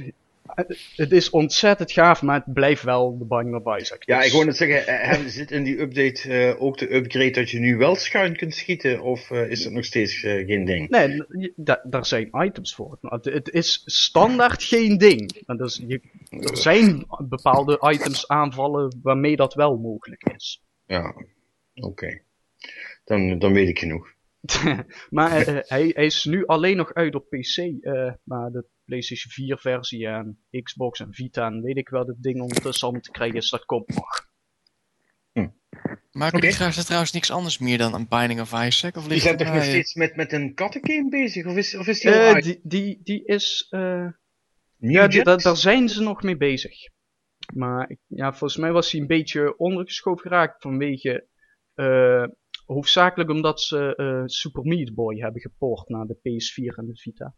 het 0.95 1.11
is 1.11 1.29
ontzettend 1.29 1.91
gaaf, 1.91 2.21
maar 2.21 2.43
het 2.45 2.53
blijft 2.53 2.83
wel 2.83 3.17
de 3.17 3.25
Binding 3.25 3.65
of 3.65 3.79
Isaac. 3.79 4.03
Ja, 4.03 4.17
Dus- 4.17 4.25
ik 4.27 4.31
wou 4.31 4.45
net 4.45 4.57
zeggen, 4.57 4.87
eh, 4.87 5.25
zit 5.25 5.51
in 5.51 5.63
die 5.63 5.79
update 5.79 6.33
eh, 6.33 6.61
ook 6.61 6.77
de 6.77 6.95
upgrade 6.95 7.31
dat 7.31 7.49
je 7.49 7.59
nu 7.59 7.77
wel 7.77 7.95
schuin 7.95 8.35
kunt 8.35 8.55
schieten? 8.55 9.01
Of 9.01 9.31
is 9.31 9.63
dat 9.63 9.71
nog 9.73 9.85
steeds 9.85 10.19
geen 10.19 10.65
ding? 10.65 10.89
Nee, 10.89 11.21
daar 11.83 12.05
zijn 12.05 12.29
items 12.33 12.75
voor. 12.75 12.97
Het, 13.01 13.49
is 13.51 13.81
standaard 13.85 14.63
geen 14.63 14.97
ding. 14.97 15.45
Dus 15.57 15.81
je, 15.87 16.01
er 16.29 16.57
zijn 16.57 17.05
bepaalde 17.19 17.89
items 17.93 18.27
aanvallen 18.27 18.99
waarmee 19.03 19.35
dat 19.35 19.53
wel 19.53 19.77
mogelijk 19.77 20.23
is. 20.35 20.61
Ja, 20.85 21.15
oké. 21.75 22.19
Dan, 23.03 23.39
dan 23.39 23.53
weet 23.53 23.67
ik 23.69 23.79
genoeg. 23.79 24.15
maar 25.09 25.31
eh, 25.31 25.57
eh, 25.57 25.63
hij, 25.67 25.91
hij 25.93 26.05
is 26.05 26.25
nu 26.25 26.45
alleen 26.45 26.77
nog 26.77 26.93
uit 26.93 27.15
op 27.15 27.29
PC. 27.29 27.57
eh, 27.57 28.11
maar 28.23 28.51
de 28.51 28.65
PlayStation 28.85 29.31
4 29.31 29.57
versie 29.57 30.07
en 30.07 30.39
Xbox 30.63 30.99
en 30.99 31.13
Vita 31.13 31.45
en 31.47 31.61
weet 31.61 31.77
ik 31.77 31.89
wel 31.89 32.05
dat 32.05 32.15
ding 32.21 32.41
ondertussen 32.41 32.83
allemaal 32.83 33.01
te 33.01 33.11
krijgen 33.11 33.37
is, 33.37 33.49
dat 33.49 33.65
komt 33.65 33.87
nog. 33.87 34.25
Maken 36.11 36.37
Oké. 36.37 36.45
die 36.45 36.55
trouwens, 36.55 36.83
trouwens 36.85 37.11
niks 37.11 37.31
anders 37.31 37.57
meer 37.57 37.77
dan 37.77 37.93
een 37.93 38.07
Binding 38.07 38.41
of 38.41 38.53
Isaac? 38.65 38.95
Of 38.95 39.07
Die 39.07 39.19
zijn 39.19 39.37
toch 39.37 39.53
nog 39.53 39.63
steeds 39.63 39.93
met, 39.93 40.15
met 40.15 40.31
een 40.33 40.53
kattengame 40.53 41.09
bezig? 41.09 41.45
Of 41.45 41.55
is, 41.55 41.75
of 41.75 41.87
is 41.87 41.99
die 41.99 42.11
al 42.11 42.17
uit? 42.33 42.43
die, 42.43 42.59
die, 42.63 42.99
die 43.03 43.25
is... 43.25 43.67
eh, 43.69 44.07
Ja, 44.77 45.07
die, 45.07 45.23
daar, 45.23 45.37
daar 45.41 45.57
zijn 45.57 45.89
ze 45.89 46.01
nog 46.03 46.21
mee 46.23 46.37
bezig. 46.37 46.71
Maar 47.53 47.89
ik- 47.89 47.99
ja, 48.07 48.29
volgens 48.29 48.57
mij 48.59 48.71
was 48.71 48.91
hij 48.91 49.01
een 49.01 49.07
beetje 49.07 49.57
ondergeschoven 49.57 50.21
geraakt 50.21 50.61
vanwege. 50.61 51.27
Hoofdzakelijk 52.67 53.29
omdat 53.29 53.61
ze 53.61 53.95
eh, 53.95 54.21
Super 54.25 54.63
Meat 54.63 54.93
Boy 54.93 55.19
hebben 55.19 55.41
geport 55.41 55.89
naar 55.89 56.05
de 56.05 56.15
PS4 56.15 56.75
en 56.75 56.85
de 56.85 56.95
Vita. 56.95 57.35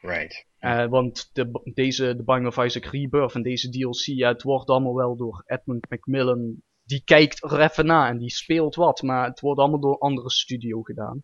Right. 0.00 0.46
Eh, 0.58 0.86
want 0.86 1.30
de, 1.32 1.70
deze, 1.74 2.16
de 2.16 2.22
Binding 2.22 2.46
of 2.46 2.64
Isaac 2.64 2.84
Rebirth 2.84 3.34
en 3.34 3.42
deze 3.42 3.70
DLC, 3.70 4.04
ja, 4.04 4.28
het 4.28 4.42
wordt 4.42 4.70
allemaal 4.70 4.94
wel 4.94 5.16
door 5.16 5.42
Edmund 5.46 5.90
Macmillan. 5.90 6.62
Die 6.82 7.02
kijkt 7.04 7.42
er 7.42 7.60
even 7.60 7.86
na 7.86 8.08
en 8.08 8.18
die 8.18 8.30
speelt 8.30 8.74
wat, 8.74 9.02
maar 9.02 9.26
het 9.26 9.40
wordt 9.40 9.60
allemaal 9.60 9.80
door 9.80 9.92
een 9.92 9.98
andere 9.98 10.30
studio 10.30 10.82
gedaan. 10.82 11.22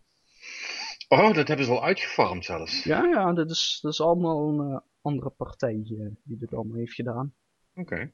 Oh, 1.07 1.33
dat 1.33 1.47
hebben 1.47 1.65
ze 1.65 1.71
al 1.71 1.83
uitgefarmd 1.83 2.45
zelfs. 2.45 2.83
Ja, 2.83 3.03
ja, 3.05 3.33
dat 3.33 3.49
is, 3.49 3.79
dat 3.81 3.91
is 3.91 4.01
allemaal 4.01 4.49
een 4.49 4.71
eh, 4.71 4.79
andere 5.01 5.29
partij 5.29 5.81
die 5.83 6.37
dit 6.37 6.53
allemaal 6.53 6.77
heeft 6.77 6.93
gedaan. 6.93 7.33
Oké. 7.75 8.11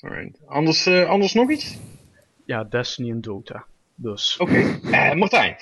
Alright. 0.00 0.46
Anders, 0.46 0.88
anders 0.88 1.34
nog 1.34 1.50
iets? 1.50 1.78
Ja, 2.44 2.64
Destiny 2.64 3.10
en 3.10 3.20
Dota. 3.20 3.66
Dus. 3.96 4.36
Oké. 4.36 4.80
Eh, 4.90 5.12
Martijn. 5.12 5.56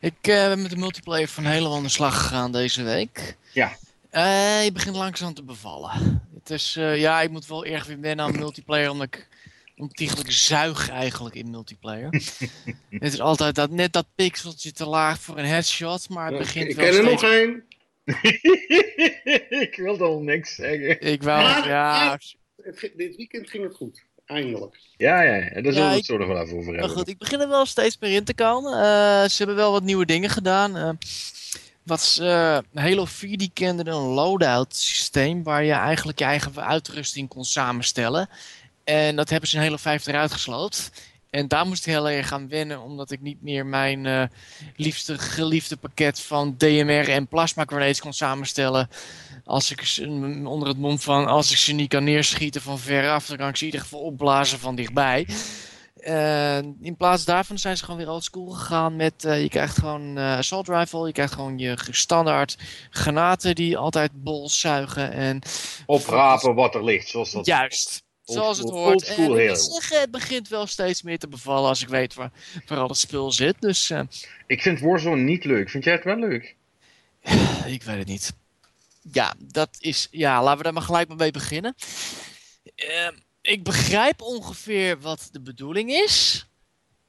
Ik 0.00 0.14
eh, 0.20 0.46
ben 0.46 0.62
met 0.62 0.70
de 0.70 0.76
multiplayer 0.76 1.28
van 1.28 1.44
helemaal 1.44 1.76
aan 1.76 1.82
de 1.82 1.88
slag 1.88 2.16
gegaan 2.22 2.52
deze 2.52 2.82
week. 2.82 3.36
Ja. 3.52 3.76
Eh, 4.10 4.64
je 4.64 4.72
begint 4.72 4.96
langzaam 4.96 5.34
te 5.34 5.42
bevallen. 5.42 6.22
Het 6.34 6.50
is, 6.50 6.76
eh, 6.76 6.98
ja, 7.00 7.20
ik 7.20 7.30
moet 7.30 7.46
wel 7.46 7.64
erg 7.64 7.86
weer 7.86 8.00
wennen 8.00 8.24
aan 8.24 8.38
multiplayer, 8.38 8.90
omdat 8.90 9.06
ik 9.06 9.28
ontiegelijk 9.76 10.30
zuig 10.32 10.90
eigenlijk 10.90 11.34
in 11.34 11.50
multiplayer. 11.50 12.08
het 12.90 13.12
is 13.12 13.20
altijd 13.20 13.54
dat, 13.54 13.70
net 13.70 13.92
dat 13.92 14.06
pixeltje 14.14 14.72
te 14.72 14.86
laag 14.86 15.20
voor 15.20 15.38
een 15.38 15.44
headshot, 15.44 16.08
maar 16.08 16.28
het 16.28 16.38
begint 16.38 16.68
ik 16.70 16.76
wel 16.76 16.84
ken 16.90 16.96
er 16.96 17.04
nog 17.04 17.22
één. 17.24 17.64
ik 19.66 19.74
wilde 19.76 20.04
al 20.04 20.20
niks 20.20 20.54
zeggen. 20.54 21.00
Ik 21.00 21.22
wou, 21.22 21.68
ja, 21.68 22.18
Het 22.62 22.78
gi- 22.78 22.92
Dit 22.96 23.16
weekend 23.16 23.50
ging 23.50 23.64
het 23.64 23.74
goed. 23.74 24.04
Eindelijk. 24.32 24.78
Ja, 24.96 25.22
ja, 25.22 25.34
ja. 25.34 25.40
daar 25.40 25.72
zullen 25.72 25.74
Ja, 25.74 25.88
we 25.90 25.96
het 25.96 26.04
zo 26.04 26.16
nog 26.16 26.26
wel 26.28 26.42
even 26.42 26.56
over 26.56 26.70
Maar 26.70 26.80
hebben. 26.80 26.96
goed, 26.96 27.08
ik 27.08 27.18
begin 27.18 27.40
er 27.40 27.48
wel 27.48 27.66
steeds 27.66 27.96
meer 28.00 28.14
in 28.14 28.24
te 28.24 28.34
komen. 28.34 28.72
Eh, 28.72 29.28
ze 29.28 29.34
hebben 29.36 29.56
wel 29.56 29.72
wat 29.72 29.82
nieuwe 29.82 30.06
dingen 30.06 30.30
gedaan. 30.30 30.76
Eh, 30.76 30.88
wat 31.82 32.00
ze, 32.00 32.24
eh, 32.72 32.82
Halo 32.84 33.04
4 33.04 33.36
die 33.38 33.50
kende 33.54 33.90
een 33.90 33.96
loadout 33.96 34.76
systeem 34.76 35.42
waar 35.42 35.64
je 35.64 35.72
eigenlijk 35.72 36.18
je 36.18 36.24
eigen 36.24 36.64
uitrusting 36.64 37.28
kon 37.28 37.44
samenstellen. 37.44 38.28
En 38.84 39.16
dat 39.16 39.30
hebben 39.30 39.48
ze 39.48 39.56
in 39.56 39.62
Halo 39.62 39.76
5 39.76 40.06
eruit 40.06 40.32
gesloopt. 40.32 40.90
En 41.30 41.48
daar 41.48 41.66
moest 41.66 41.86
ik 41.86 41.92
heel 41.92 42.08
erg 42.08 42.32
aan 42.32 42.48
wennen, 42.48 42.80
omdat 42.80 43.10
ik 43.10 43.20
niet 43.20 43.42
meer 43.42 43.66
mijn 43.66 44.06
eh, 44.06 44.22
liefste 44.76 45.18
geliefde 45.18 45.76
pakket 45.76 46.20
van 46.20 46.54
DMR 46.58 47.08
en 47.08 47.26
plasma 47.26 47.64
grenades 47.66 48.00
kon 48.00 48.12
samenstellen. 48.12 48.88
Als 49.52 49.70
ik 49.70 49.80
ze 49.82 50.06
onder 50.44 50.68
het 50.68 50.78
mom 50.78 50.98
van 50.98 51.26
als 51.26 51.50
ik 51.50 51.56
ze 51.56 51.72
niet 51.72 51.88
kan 51.88 52.04
neerschieten 52.04 52.60
van 52.60 52.78
veraf, 52.78 53.26
dan 53.26 53.36
kan 53.36 53.48
ik 53.48 53.56
ze 53.56 53.64
in 53.64 53.70
ieder 53.70 53.86
geval 53.86 54.00
opblazen 54.00 54.58
van 54.58 54.74
dichtbij. 54.74 55.26
Eh, 55.96 56.56
in 56.58 56.96
plaats 56.96 57.24
daarvan 57.24 57.58
zijn 57.58 57.76
ze 57.76 57.84
gewoon 57.84 57.98
weer 57.98 58.10
oldschool 58.10 58.46
gegaan 58.46 58.96
met 58.96 59.24
eh, 59.24 59.42
je 59.42 59.48
krijgt 59.48 59.78
gewoon 59.78 60.18
eh, 60.18 60.36
assault 60.36 60.68
rifle, 60.68 61.06
je 61.06 61.12
krijgt 61.12 61.32
gewoon 61.32 61.58
je 61.58 61.76
standaard 61.90 62.58
granaten 62.90 63.54
die 63.54 63.76
altijd 63.76 64.10
bol 64.14 64.48
zuigen 64.48 65.12
en 65.12 65.42
Oprapen 65.86 66.54
wat 66.54 66.74
er 66.74 66.84
ligt, 66.84 67.08
zoals 67.08 67.32
dat... 67.32 67.46
juist. 67.46 68.02
Zoals 68.22 68.58
het 68.58 68.70
hoort. 68.70 69.04
En 69.04 69.38
ik 69.38 69.56
zeggen, 69.56 70.00
het 70.00 70.10
begint 70.10 70.48
wel 70.48 70.66
steeds 70.66 71.02
meer 71.02 71.18
te 71.18 71.28
bevallen 71.28 71.68
als 71.68 71.82
ik 71.82 71.88
weet 71.88 72.14
waar, 72.14 72.30
waar 72.66 72.78
al 72.78 72.88
het 72.88 72.98
spul 72.98 73.32
zit. 73.32 73.56
Dus 73.60 73.90
eh, 73.90 74.00
Ik 74.46 74.62
vind 74.62 74.80
Warzone 74.80 75.22
niet 75.22 75.44
leuk. 75.44 75.70
Vind 75.70 75.84
jij 75.84 75.92
het 75.92 76.04
wel 76.04 76.16
leuk? 76.18 76.56
ik 77.66 77.82
weet 77.82 77.98
het 77.98 78.06
niet. 78.06 78.32
Ja, 79.10 79.34
dat 79.38 79.76
is. 79.78 80.08
Ja, 80.10 80.42
laten 80.42 80.56
we 80.56 80.62
daar 80.62 80.72
maar 80.72 80.82
gelijk 80.82 81.14
mee 81.14 81.30
beginnen. 81.30 81.74
Ehm, 82.74 83.14
ik 83.40 83.62
begrijp 83.62 84.22
ongeveer 84.22 85.00
wat 85.00 85.28
de 85.32 85.40
bedoeling 85.40 85.90
is. 85.90 86.46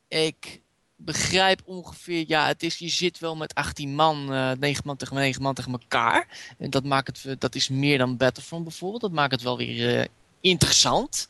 Ik 0.07 0.61
begrijp 0.95 1.61
ongeveer, 1.65 2.23
ja, 2.27 2.47
het 2.47 2.63
is, 2.63 2.77
je 2.77 2.89
zit 2.89 3.19
wel 3.19 3.35
met 3.35 3.53
18 3.53 3.95
man, 3.95 4.33
eh 4.33 4.51
9 4.59 4.81
man 4.85 4.97
tegen 4.97 5.15
9 5.15 5.41
man 5.41 5.53
tegen 5.53 5.71
elkaar. 5.71 6.53
En 6.57 6.69
dat 6.69 6.83
maakt 6.83 7.23
het, 7.23 7.41
dat 7.41 7.55
is 7.55 7.69
meer 7.69 7.97
dan 7.97 8.17
Battlefront 8.17 8.63
bijvoorbeeld. 8.63 9.01
Dat 9.01 9.11
maakt 9.11 9.31
het 9.31 9.41
wel 9.41 9.57
weer 9.57 9.99
eh, 9.99 10.05
interessant. 10.41 11.29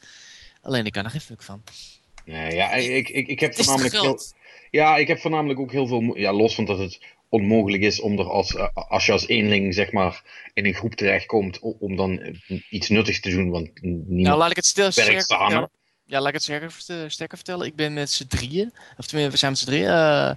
Alleen 0.62 0.86
ik 0.86 0.92
kan 0.92 1.04
er 1.04 1.10
geen 1.10 1.22
fuck 1.22 1.42
van. 1.42 1.64
Nee, 2.26 2.56
ja, 2.56 2.72
ik, 2.72 3.10
ik, 3.10 3.28
ik 3.28 3.40
heb 3.40 3.56
voornamelijk... 3.56 4.34
Ja, 4.72 4.98
ik 4.98 5.08
heb 5.08 5.20
voornamelijk 5.20 5.60
ook 5.60 5.72
heel 5.72 5.88
veel... 5.88 6.18
Ja, 6.18 6.34
los 6.34 6.56
van 6.56 6.66
dat 6.66 6.78
het 6.78 7.00
onmogelijk 7.34 7.84
is 7.84 8.00
om 8.02 8.20
er 8.20 8.30
als, 8.30 8.56
eh, 8.56 8.68
als 8.74 9.06
je 9.06 9.12
als 9.12 9.28
eenling, 9.28 9.74
zeg 9.74 9.92
maar, 9.92 10.24
in 10.54 10.66
een 10.66 10.74
groep 10.74 10.94
terechtkomt, 10.94 11.60
om 11.60 11.96
dan 11.96 12.20
eh, 12.20 12.62
iets 12.70 12.90
nuttigs 12.90 13.20
te 13.20 13.30
doen, 13.30 13.50
want 13.50 13.82
niemand 13.82 14.08
Nou, 14.10 14.38
laat 14.38 14.50
ik 14.50 14.56
het 14.56 14.66
stil 14.66 14.90
werkt 14.94 15.26
samen. 15.26 15.70
Ja, 16.06 16.20
laat 16.20 16.28
ik 16.28 16.34
het 16.34 16.44
sterker 17.12 17.38
vertellen. 17.38 17.66
Ik 17.66 17.76
ben 17.76 17.94
met 17.94 18.12
z'n 18.12 18.28
drieën. 18.28 18.74
Of 18.98 19.06
tenminste, 19.06 19.32
we 19.32 19.38
zijn 19.38 19.52
met 19.52 19.60
z'n 19.60 19.66
drieën. 19.66 19.88
eh, 19.88 20.30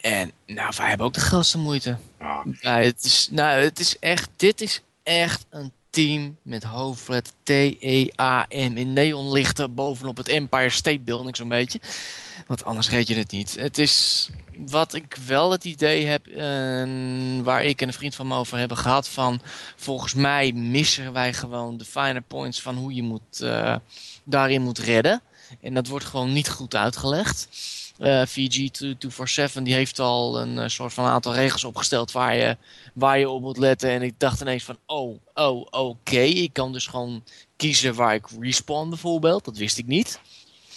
en 0.00 0.32
nou, 0.46 0.72
wij 0.76 0.88
hebben 0.88 1.06
ook 1.06 1.14
de 1.14 1.20
grootste 1.20 1.58
moeite. 1.58 1.96
Ja. 2.18 2.42
Nou, 2.60 2.82
het 2.82 3.04
is, 3.04 3.28
nou, 3.30 3.60
het 3.60 3.78
is 3.78 3.98
echt, 3.98 4.28
dit 4.36 4.60
is 4.60 4.82
echt 5.02 5.46
een 5.50 5.72
team 5.96 6.36
met 6.42 6.62
hoofdletter 6.62 7.32
T-E-A-M 7.42 8.76
in 8.76 8.92
neonlichten 8.92 9.74
bovenop 9.74 10.16
het 10.16 10.28
Empire 10.28 10.70
State 10.70 11.00
Building 11.00 11.36
zo'n 11.36 11.48
beetje. 11.48 11.80
Want 12.46 12.64
anders 12.64 12.90
reed 12.90 13.08
je 13.08 13.14
het 13.14 13.30
niet. 13.30 13.54
Het 13.58 13.78
is, 13.78 14.28
wat 14.66 14.94
ik 14.94 15.16
wel 15.26 15.50
het 15.50 15.64
idee 15.64 16.06
heb, 16.06 16.26
waar 17.44 17.64
ik 17.64 17.80
en 17.80 17.88
een 17.88 17.94
vriend 17.94 18.14
van 18.14 18.26
me 18.26 18.36
over 18.36 18.58
hebben 18.58 18.76
gehad, 18.76 19.08
van 19.08 19.40
volgens 19.76 20.14
mij 20.14 20.52
missen 20.52 21.12
wij 21.12 21.32
gewoon 21.32 21.76
de 21.76 21.84
finer 21.84 22.22
points 22.22 22.62
van 22.62 22.76
hoe 22.76 22.94
je 22.94 23.02
moet, 23.02 23.40
eh, 23.40 23.76
daarin 24.24 24.62
moet 24.62 24.78
redden. 24.78 25.22
En 25.60 25.74
dat 25.74 25.86
wordt 25.86 26.04
gewoon 26.04 26.32
niet 26.32 26.48
goed 26.48 26.74
uitgelegd. 26.74 27.48
Uh, 27.98 28.22
VG247 28.26 29.62
die 29.62 29.74
heeft 29.74 29.98
al 29.98 30.40
een 30.40 30.58
eh, 30.58 30.68
soort 30.68 30.92
van 30.92 31.04
aantal 31.04 31.34
regels 31.34 31.64
opgesteld 31.64 32.12
waar 32.12 32.36
je, 32.36 32.56
waar 32.94 33.18
je 33.18 33.28
op 33.28 33.42
moet 33.42 33.58
letten. 33.58 33.90
En 33.90 34.02
ik 34.02 34.14
dacht 34.18 34.40
ineens 34.40 34.64
van, 34.64 34.78
oh, 34.86 35.18
oh, 35.34 35.66
oké. 35.70 36.20
Ik 36.20 36.52
kan 36.52 36.72
dus 36.72 36.86
gewoon 36.86 37.24
kiezen 37.56 37.94
waar 37.94 38.14
ik 38.14 38.26
respawn 38.40 38.88
bijvoorbeeld. 38.88 39.44
Dat 39.44 39.56
wist 39.56 39.78
ik 39.78 39.86
niet. 39.86 40.20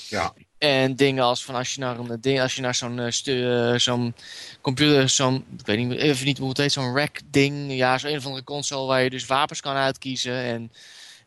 Ja. 0.09 0.33
En 0.57 0.95
dingen 0.95 1.23
als 1.23 1.43
van 1.43 1.55
als 1.55 1.73
je 1.73 1.79
naar, 1.79 1.99
een, 1.99 2.21
ding, 2.21 2.41
als 2.41 2.55
je 2.55 2.61
naar 2.61 2.75
zo'n 2.75 3.11
uh, 3.25 3.75
zo'n 3.75 4.15
computer, 4.61 5.09
zo'n, 5.09 5.45
ik 5.57 5.65
weet 5.65 5.77
niet, 5.77 5.99
even 5.99 6.25
niet 6.25 6.37
hoe 6.37 6.49
het 6.49 6.57
heet, 6.57 6.71
zo'n 6.71 6.95
rack 6.95 7.19
ding. 7.31 7.73
Ja, 7.73 7.97
zo'n 7.97 8.09
een 8.09 8.17
of 8.17 8.25
andere 8.25 8.43
console 8.43 8.87
waar 8.87 9.03
je 9.03 9.09
dus 9.09 9.25
wapens 9.25 9.61
kan 9.61 9.75
uitkiezen. 9.75 10.33
En 10.33 10.71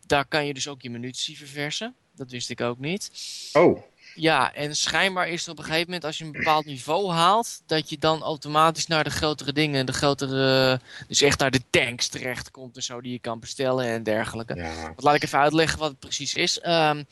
daar 0.07 0.24
kan 0.24 0.46
je 0.46 0.55
dus 0.55 0.68
ook 0.68 0.83
je 0.83 0.90
munitie 0.90 1.37
verversen. 1.38 1.94
Dat 2.16 2.31
wist 2.31 2.50
ik 2.50 2.61
ook 2.61 2.78
niet. 2.78 3.11
Oh. 3.52 3.83
Ja, 4.14 4.55
en 4.55 4.77
schijnbaar 4.77 5.29
is 5.29 5.40
het 5.40 5.48
op 5.48 5.59
een 5.59 5.64
gegeven 5.64 5.87
moment 5.87 6.05
als 6.05 6.18
je 6.18 6.25
een 6.25 6.33
bepaald 6.33 6.64
niveau 6.64 7.11
haalt, 7.11 7.62
dat 7.66 7.90
je 7.90 7.98
dan 7.98 8.22
automatisch 8.22 8.87
naar 8.87 9.05
de 9.05 9.11
grotere 9.11 9.53
dingen, 9.53 9.87
de 9.87 9.92
grotere, 9.92 10.81
dus 11.09 11.20
echt 11.20 11.38
naar 11.38 11.51
de 11.51 11.62
tanks 11.70 12.09
terecht 12.09 12.51
komt 12.51 12.77
en 12.77 12.83
zo 12.83 13.01
die 13.01 13.12
je 13.12 13.18
kan 13.18 13.40
bestellen 13.40 13.87
en 13.87 14.03
dergelijke. 14.03 14.55
Ja. 14.55 14.94
laat 14.96 15.14
ik 15.14 15.22
even 15.22 15.38
uitleggen 15.38 15.79
wat 15.79 15.90
het 15.90 15.98
precies 15.98 16.35
is. 16.35 16.66
Um, 16.66 17.07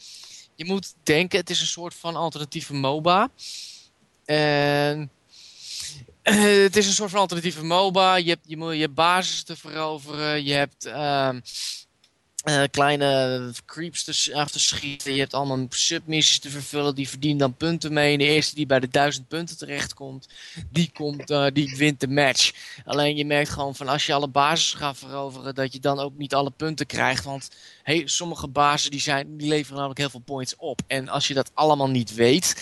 je 0.54 0.64
moet 0.64 0.94
denken, 1.02 1.38
het 1.38 1.50
is 1.50 1.60
een 1.60 1.66
soort 1.66 1.94
van 1.94 2.16
alternatieve 2.16 2.74
MOBA. 2.74 3.28
En 4.24 5.10
het 6.64 6.76
is 6.76 6.86
een 6.86 6.92
soort 6.92 7.10
van 7.10 7.20
alternatieve 7.20 7.64
MOBA. 7.64 8.16
Je 8.16 8.28
hebt 8.28 8.44
je, 8.46 8.78
je 8.78 8.88
basis 8.88 9.42
te 9.42 9.56
veroveren. 9.56 10.44
Je 10.44 10.52
hebt 10.52 10.86
um, 10.86 11.42
uh, 12.48 12.62
kleine 12.70 13.52
creeps 13.66 14.04
te, 14.04 14.34
af 14.34 14.50
te 14.50 14.58
schieten. 14.60 15.12
Je 15.12 15.18
hebt 15.18 15.34
allemaal 15.34 15.66
submissies 15.68 16.38
te 16.38 16.50
vervullen. 16.50 16.94
Die 16.94 17.08
verdienen 17.08 17.38
dan 17.38 17.54
punten 17.54 17.92
mee. 17.92 18.12
En 18.12 18.18
de 18.18 18.24
eerste 18.24 18.54
die 18.54 18.66
bij 18.66 18.80
de 18.80 18.88
duizend 18.88 19.28
punten 19.28 19.58
terechtkomt, 19.58 20.28
die, 20.70 20.90
komt, 20.92 21.30
uh, 21.30 21.46
die 21.52 21.76
wint 21.76 22.00
de 22.00 22.08
match. 22.08 22.52
Alleen 22.84 23.16
je 23.16 23.24
merkt 23.24 23.50
gewoon 23.50 23.74
van 23.74 23.88
als 23.88 24.06
je 24.06 24.12
alle 24.12 24.28
bases 24.28 24.72
gaat 24.72 24.98
veroveren, 24.98 25.54
dat 25.54 25.72
je 25.72 25.80
dan 25.80 25.98
ook 25.98 26.16
niet 26.16 26.34
alle 26.34 26.50
punten 26.50 26.86
krijgt. 26.86 27.24
Want 27.24 27.50
hey, 27.82 28.02
sommige 28.04 28.48
bazen 28.48 28.90
die, 28.90 29.00
zijn, 29.00 29.36
die 29.36 29.48
leveren 29.48 29.76
namelijk 29.76 30.00
heel 30.00 30.10
veel 30.10 30.20
points 30.20 30.56
op. 30.56 30.80
En 30.86 31.08
als 31.08 31.28
je 31.28 31.34
dat 31.34 31.50
allemaal 31.54 31.90
niet 31.90 32.14
weet, 32.14 32.56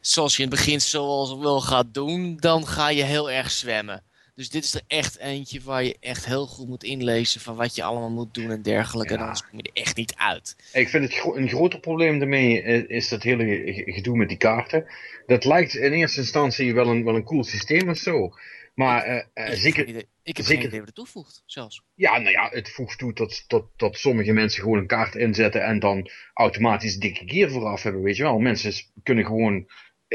zoals 0.00 0.36
je 0.36 0.42
in 0.42 0.48
het 0.48 0.58
begin 0.58 0.80
zoals 0.80 1.34
wel 1.34 1.60
gaat 1.60 1.94
doen, 1.94 2.36
dan 2.36 2.66
ga 2.66 2.88
je 2.88 3.02
heel 3.02 3.30
erg 3.30 3.50
zwemmen. 3.50 4.02
Dus 4.34 4.50
dit 4.50 4.64
is 4.64 4.74
er 4.74 4.82
echt 4.86 5.18
eentje 5.18 5.60
waar 5.60 5.84
je 5.84 5.96
echt 6.00 6.26
heel 6.26 6.46
goed 6.46 6.68
moet 6.68 6.84
inlezen 6.84 7.40
van 7.40 7.56
wat 7.56 7.74
je 7.74 7.82
allemaal 7.82 8.10
moet 8.10 8.34
doen 8.34 8.50
en 8.50 8.62
dergelijke. 8.62 9.12
Ja. 9.12 9.18
En 9.18 9.24
anders 9.24 9.48
kom 9.48 9.58
je 9.58 9.70
er 9.72 9.82
echt 9.82 9.96
niet 9.96 10.14
uit. 10.16 10.56
Ik 10.72 10.88
vind 10.88 11.04
het 11.04 11.14
gro 11.14 11.34
een 11.36 11.48
groter 11.48 11.80
probleem 11.80 12.18
daarmee 12.18 12.62
is 12.86 13.08
dat 13.08 13.22
hele 13.22 13.72
gedoe 13.86 14.16
met 14.16 14.28
die 14.28 14.38
kaarten. 14.38 14.86
Dat 15.26 15.44
lijkt 15.44 15.74
in 15.74 15.92
eerste 15.92 16.20
instantie 16.20 16.74
wel 16.74 16.88
een, 16.88 17.04
wel 17.04 17.14
een 17.14 17.24
cool 17.24 17.44
systeem 17.44 17.88
of 17.88 17.98
zo. 17.98 18.32
Maar 18.74 19.08
uh, 19.08 19.14
uh, 19.34 19.52
ik 19.52 19.58
zeker... 19.58 19.86
Heb 19.86 20.06
ik 20.24 20.36
heb 20.36 20.46
zeker, 20.46 20.62
geen 20.62 20.70
idee 20.70 20.84
wat 20.84 20.94
toevoegt, 20.94 21.42
zelfs. 21.46 21.82
Ja, 21.94 22.18
nou 22.18 22.30
ja, 22.30 22.48
het 22.48 22.70
voegt 22.70 22.98
toe 22.98 23.12
dat, 23.12 23.44
dat, 23.46 23.64
dat 23.76 23.96
sommige 23.96 24.32
mensen 24.32 24.62
gewoon 24.62 24.78
een 24.78 24.86
kaart 24.86 25.14
inzetten 25.14 25.64
en 25.64 25.78
dan 25.78 26.10
automatisch 26.34 26.96
dikke 26.96 27.22
gear 27.26 27.50
vooraf 27.50 27.82
hebben, 27.82 28.02
weet 28.02 28.16
je 28.16 28.22
wel. 28.22 28.38
Mensen 28.38 28.72
kunnen 29.02 29.24
gewoon 29.24 29.66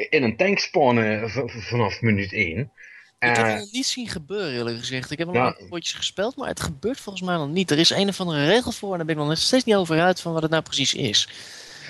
in 0.09 0.23
een 0.23 0.37
tank 0.37 0.59
spawnen 0.59 1.29
vanaf 1.47 2.01
minuut 2.01 2.33
1. 2.33 2.71
Ik 3.19 3.35
heb 3.35 3.45
het 3.45 3.59
nog 3.59 3.71
niet 3.71 3.85
zien 3.85 4.07
gebeuren, 4.07 4.53
eerlijk 4.53 4.77
gezegd. 4.77 5.11
Ik 5.11 5.17
heb 5.17 5.27
al 5.27 5.33
ja. 5.33 5.55
een 5.57 5.67
potjes 5.67 5.97
gespeeld, 5.97 6.35
maar 6.35 6.47
het 6.47 6.59
gebeurt 6.59 6.99
volgens 6.99 7.25
mij 7.25 7.35
nog 7.35 7.49
niet. 7.49 7.71
Er 7.71 7.79
is 7.79 7.89
een 7.89 8.07
of 8.07 8.19
andere 8.19 8.45
regel 8.45 8.71
voor 8.71 8.91
en 8.91 8.97
daar 8.97 9.05
ben 9.05 9.17
ik 9.19 9.27
nog 9.27 9.37
steeds 9.37 9.63
niet 9.63 9.75
over 9.75 9.99
uit 9.99 10.21
van 10.21 10.33
wat 10.33 10.41
het 10.41 10.51
nou 10.51 10.63
precies 10.63 10.93
is. 10.93 11.29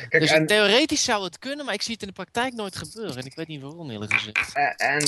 Kijk, 0.09 0.21
dus 0.21 0.31
en, 0.31 0.45
theoretisch 0.45 1.03
zou 1.03 1.23
het 1.23 1.39
kunnen, 1.39 1.65
maar 1.65 1.73
ik 1.73 1.81
zie 1.81 1.93
het 1.93 2.01
in 2.01 2.07
de 2.07 2.13
praktijk 2.13 2.53
nooit 2.53 2.75
gebeuren. 2.75 3.17
En 3.17 3.25
ik 3.25 3.35
weet 3.35 3.47
niet 3.47 3.61
waarom, 3.61 3.91
eerlijk 3.91 4.13
gezegd. 4.13 4.55
En, 4.55 4.75
en 4.75 5.03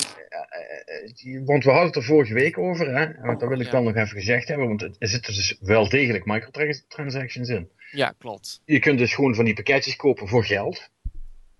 want 1.46 1.64
we 1.64 1.70
hadden 1.70 1.88
het 1.88 1.96
er 1.96 2.04
vorige 2.04 2.34
week 2.34 2.58
over, 2.58 2.96
hè? 2.96 3.22
Want 3.22 3.40
dat 3.40 3.50
wil 3.50 3.60
ik 3.60 3.66
ja. 3.66 3.72
dan 3.72 3.84
nog 3.84 3.96
even 3.96 4.18
gezegd 4.18 4.48
hebben, 4.48 4.68
want 4.68 4.82
er 4.82 4.96
zitten 5.00 5.34
dus 5.34 5.58
wel 5.60 5.90
degelijk 5.90 6.26
microtransactions 6.26 7.50
in. 7.50 7.70
Ja, 7.92 8.14
klopt. 8.18 8.62
Je 8.66 8.80
kunt 8.80 8.98
dus 8.98 9.14
gewoon 9.14 9.36
van 9.36 9.46
die 9.46 9.54
pakketjes 9.54 9.96
kopen 9.96 10.28
voor 10.28 10.46
geld. 10.46 10.90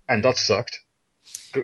En 0.04 0.20
dat 0.20 0.38
zakt. 0.38 0.86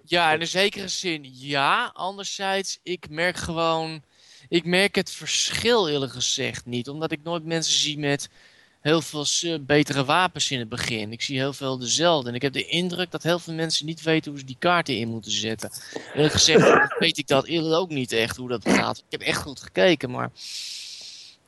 Ja, 0.05 0.33
in 0.33 0.41
een 0.41 0.47
zekere 0.47 0.89
zin 0.89 1.29
ja. 1.33 1.91
Anderzijds, 1.95 2.79
ik 2.83 3.09
merk 3.11 3.37
gewoon... 3.37 4.03
Ik 4.49 4.65
merk 4.65 4.95
het 4.95 5.11
verschil 5.11 5.89
eerlijk 5.89 6.13
gezegd 6.13 6.67
niet. 6.67 6.89
Omdat 6.89 7.13
ik 7.13 7.23
nooit 7.23 7.45
mensen 7.45 7.75
zie 7.75 7.99
met 7.99 8.29
heel 8.81 9.03
veel 9.03 9.27
betere 9.61 10.05
wapens 10.05 10.51
in 10.51 10.59
het 10.59 10.69
begin. 10.69 11.13
Ik 11.13 11.23
zie 11.23 11.39
heel 11.39 11.53
veel 11.53 11.79
dezelfde. 11.79 12.29
En 12.29 12.35
ik 12.35 12.43
heb 12.43 12.53
de 12.53 12.67
indruk 12.67 13.11
dat 13.11 13.23
heel 13.23 13.39
veel 13.39 13.55
mensen 13.55 13.87
niet 13.87 14.03
weten 14.03 14.31
hoe 14.31 14.41
ze 14.41 14.47
die 14.47 14.57
kaarten 14.59 14.97
in 14.97 15.09
moeten 15.09 15.31
zetten. 15.31 15.71
Eerlijk 16.15 16.35
gezegd 16.35 16.87
weet 16.99 17.19
ik 17.19 17.27
dat 17.27 17.47
eerlijk 17.47 17.75
ook 17.75 17.91
niet 17.91 18.13
echt 18.13 18.37
hoe 18.37 18.49
dat 18.49 18.69
gaat. 18.69 18.99
Ik 18.99 19.05
heb 19.09 19.21
echt 19.21 19.43
goed 19.43 19.61
gekeken, 19.61 20.11
maar... 20.11 20.31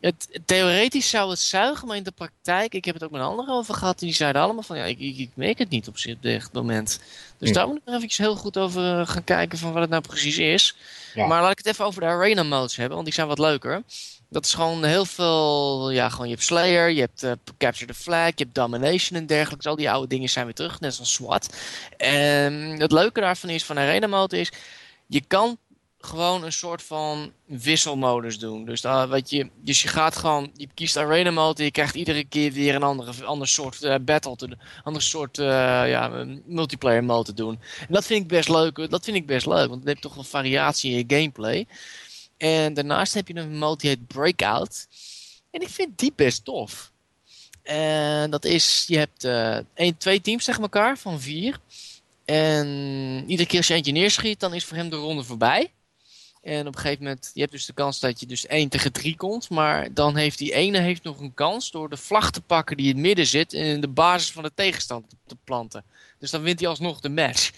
Het, 0.00 0.40
theoretisch 0.44 1.11
zou 1.11 1.30
het 1.30 1.38
zuigen, 1.38 1.87
maar 1.87 1.96
in 1.96 2.02
de 2.02 2.11
praktijk, 2.11 2.74
ik 2.74 2.84
heb 2.84 2.94
het 2.94 3.04
ook 3.04 3.11
met 3.11 3.20
anderen 3.20 3.54
over 3.54 3.74
gehad, 3.74 3.98
die 3.98 4.12
zeiden 4.12 4.42
allemaal 4.42 4.62
van 4.62 4.76
ja, 4.76 4.84
ik, 4.84 4.98
ik, 4.98 5.18
ik 5.18 5.30
merk 5.34 5.58
het 5.58 5.68
niet 5.68 5.88
op 5.88 5.96
dit 6.20 6.52
moment. 6.52 7.00
Dus 7.38 7.48
hm. 7.48 7.54
daar 7.54 7.66
moet 7.66 7.76
ik 7.76 7.84
nog 7.84 8.02
even 8.02 8.24
heel 8.24 8.37
goed 8.37 8.58
over 8.58 9.06
gaan 9.06 9.24
kijken 9.24 9.58
van 9.58 9.72
wat 9.72 9.80
het 9.80 9.90
nou 9.90 10.02
precies 10.02 10.38
is. 10.38 10.76
Ja. 11.14 11.26
Maar 11.26 11.42
laat 11.42 11.50
ik 11.50 11.58
het 11.58 11.66
even 11.66 11.84
over 11.84 12.00
de 12.00 12.06
arena 12.06 12.42
modes 12.42 12.76
hebben, 12.76 12.94
want 12.94 13.06
die 13.06 13.14
zijn 13.14 13.26
wat 13.26 13.38
leuker. 13.38 13.82
Dat 14.30 14.44
is 14.44 14.54
gewoon 14.54 14.84
heel 14.84 15.04
veel, 15.04 15.90
ja, 15.90 16.08
gewoon 16.08 16.26
je 16.26 16.34
hebt 16.34 16.46
Slayer, 16.46 16.90
je 16.90 17.00
hebt 17.00 17.22
uh, 17.22 17.32
Capture 17.58 17.87
the 17.87 17.98
Flag, 17.98 18.26
je 18.26 18.44
hebt 18.44 18.54
Domination 18.54 19.18
en 19.18 19.26
dergelijke. 19.26 19.56
Dus 19.56 19.66
al 19.66 19.76
die 19.76 19.90
oude 19.90 20.08
dingen 20.08 20.28
zijn 20.28 20.44
weer 20.44 20.54
terug, 20.54 20.80
net 20.80 20.94
zoals 20.94 21.12
SWAT. 21.12 21.56
En 21.96 22.54
het 22.80 22.92
leuke 22.92 23.20
daarvan 23.20 23.50
is, 23.50 23.64
van 23.64 23.78
arena 23.78 24.06
mode 24.06 24.38
is, 24.38 24.52
je 25.06 25.22
kan 25.26 25.58
gewoon 26.00 26.44
een 26.44 26.52
soort 26.52 26.82
van 26.82 27.32
wisselmodus 27.44 28.38
doen. 28.38 28.64
Dus, 28.64 28.84
uh, 28.84 29.11
weet 29.11 29.30
je, 29.30 29.50
dus 29.54 29.82
je 29.82 29.88
gaat 29.88 30.16
gewoon, 30.16 30.50
je 30.54 30.68
kiest 30.74 30.96
arena 30.96 31.30
mode 31.30 31.64
je 31.64 31.70
krijgt 31.70 31.94
iedere 31.94 32.24
keer 32.24 32.52
weer 32.52 32.74
een 32.74 32.82
andere, 32.82 33.24
ander 33.24 33.48
soort 33.48 33.82
uh, 33.82 33.94
battle 34.00 34.37
te 34.37 34.48
doen. 34.48 34.61
Ander 34.84 35.02
soort 35.02 35.38
uh, 35.38 35.46
ja, 35.88 36.26
multiplayer 36.46 37.04
mode 37.04 37.24
te 37.24 37.34
doen. 37.34 37.61
En 37.80 37.92
dat 37.94 38.06
vind 38.06 38.22
ik 38.22 38.28
best 38.28 38.48
leuk. 38.48 38.90
Dat 38.90 39.04
vind 39.04 39.16
ik 39.16 39.26
best 39.26 39.46
leuk, 39.46 39.68
want 39.68 39.84
heb 39.84 39.96
je 39.96 40.02
toch 40.02 40.14
wel 40.14 40.24
variatie 40.24 40.90
in 40.90 40.96
je 40.96 41.16
gameplay. 41.16 41.66
En 42.37 42.74
daarnaast 42.74 43.14
heb 43.14 43.28
je 43.28 43.34
een 43.34 43.58
mode 43.58 43.80
die 43.80 43.90
heet 43.90 44.06
Breakout. 44.06 44.88
En 45.50 45.61
ik 45.61 45.68
vind 45.68 45.98
die 45.98 46.12
best 46.16 46.44
tof. 46.44 46.92
En 47.62 48.30
dat 48.30 48.44
is, 48.44 48.84
je 48.87 48.98
hebt 48.98 49.24
één, 49.74 49.96
twee 49.96 50.20
teams 50.20 50.44
tegen 50.44 50.62
elkaar 50.62 50.98
van 50.98 51.20
vier. 51.20 51.58
En 52.24 53.24
iedere 53.26 53.48
keer 53.48 53.58
als 53.58 53.66
je 53.66 53.74
eentje 53.74 53.92
neerschiet, 53.92 54.40
dan 54.40 54.54
is 54.54 54.64
voor 54.64 54.76
hem 54.76 54.88
de 54.88 54.96
ronde 54.96 55.24
voorbij. 55.24 55.72
En 56.42 56.66
op 56.66 56.74
een 56.74 56.81
gegeven 56.81 57.03
moment, 57.03 57.31
je 57.35 57.40
hebt 57.40 57.53
dus 57.53 57.66
de 57.66 57.72
kans 57.72 58.01
dat 58.01 58.20
je 58.20 58.27
dus 58.27 58.46
1 58.46 58.68
tegen 58.68 58.92
3 58.92 59.16
komt. 59.16 59.51
Maar 59.51 59.94
dan 59.94 60.16
heeft 60.16 60.38
die 60.38 60.53
ene 60.53 60.79
heeft 60.79 61.03
nog 61.03 61.20
een 61.20 61.35
kans 61.35 61.70
door 61.70 61.88
de 61.88 61.96
vlag 61.96 62.31
te 62.31 62.40
pakken 62.40 62.77
die 62.77 62.87
in 62.87 62.92
het 62.92 63.03
midden 63.03 63.27
zit. 63.27 63.53
En 63.53 63.64
in 63.64 63.81
de 63.81 63.88
basis 63.88 64.33
van 64.33 64.42
de 64.42 64.53
tegenstand 64.55 65.05
te 65.27 65.37
planten. 65.44 65.85
Dus 66.18 66.31
dan 66.31 66.42
wint 66.42 66.61
hij 66.61 66.68
alsnog 66.68 67.01
de 67.01 67.09
match 67.09 67.51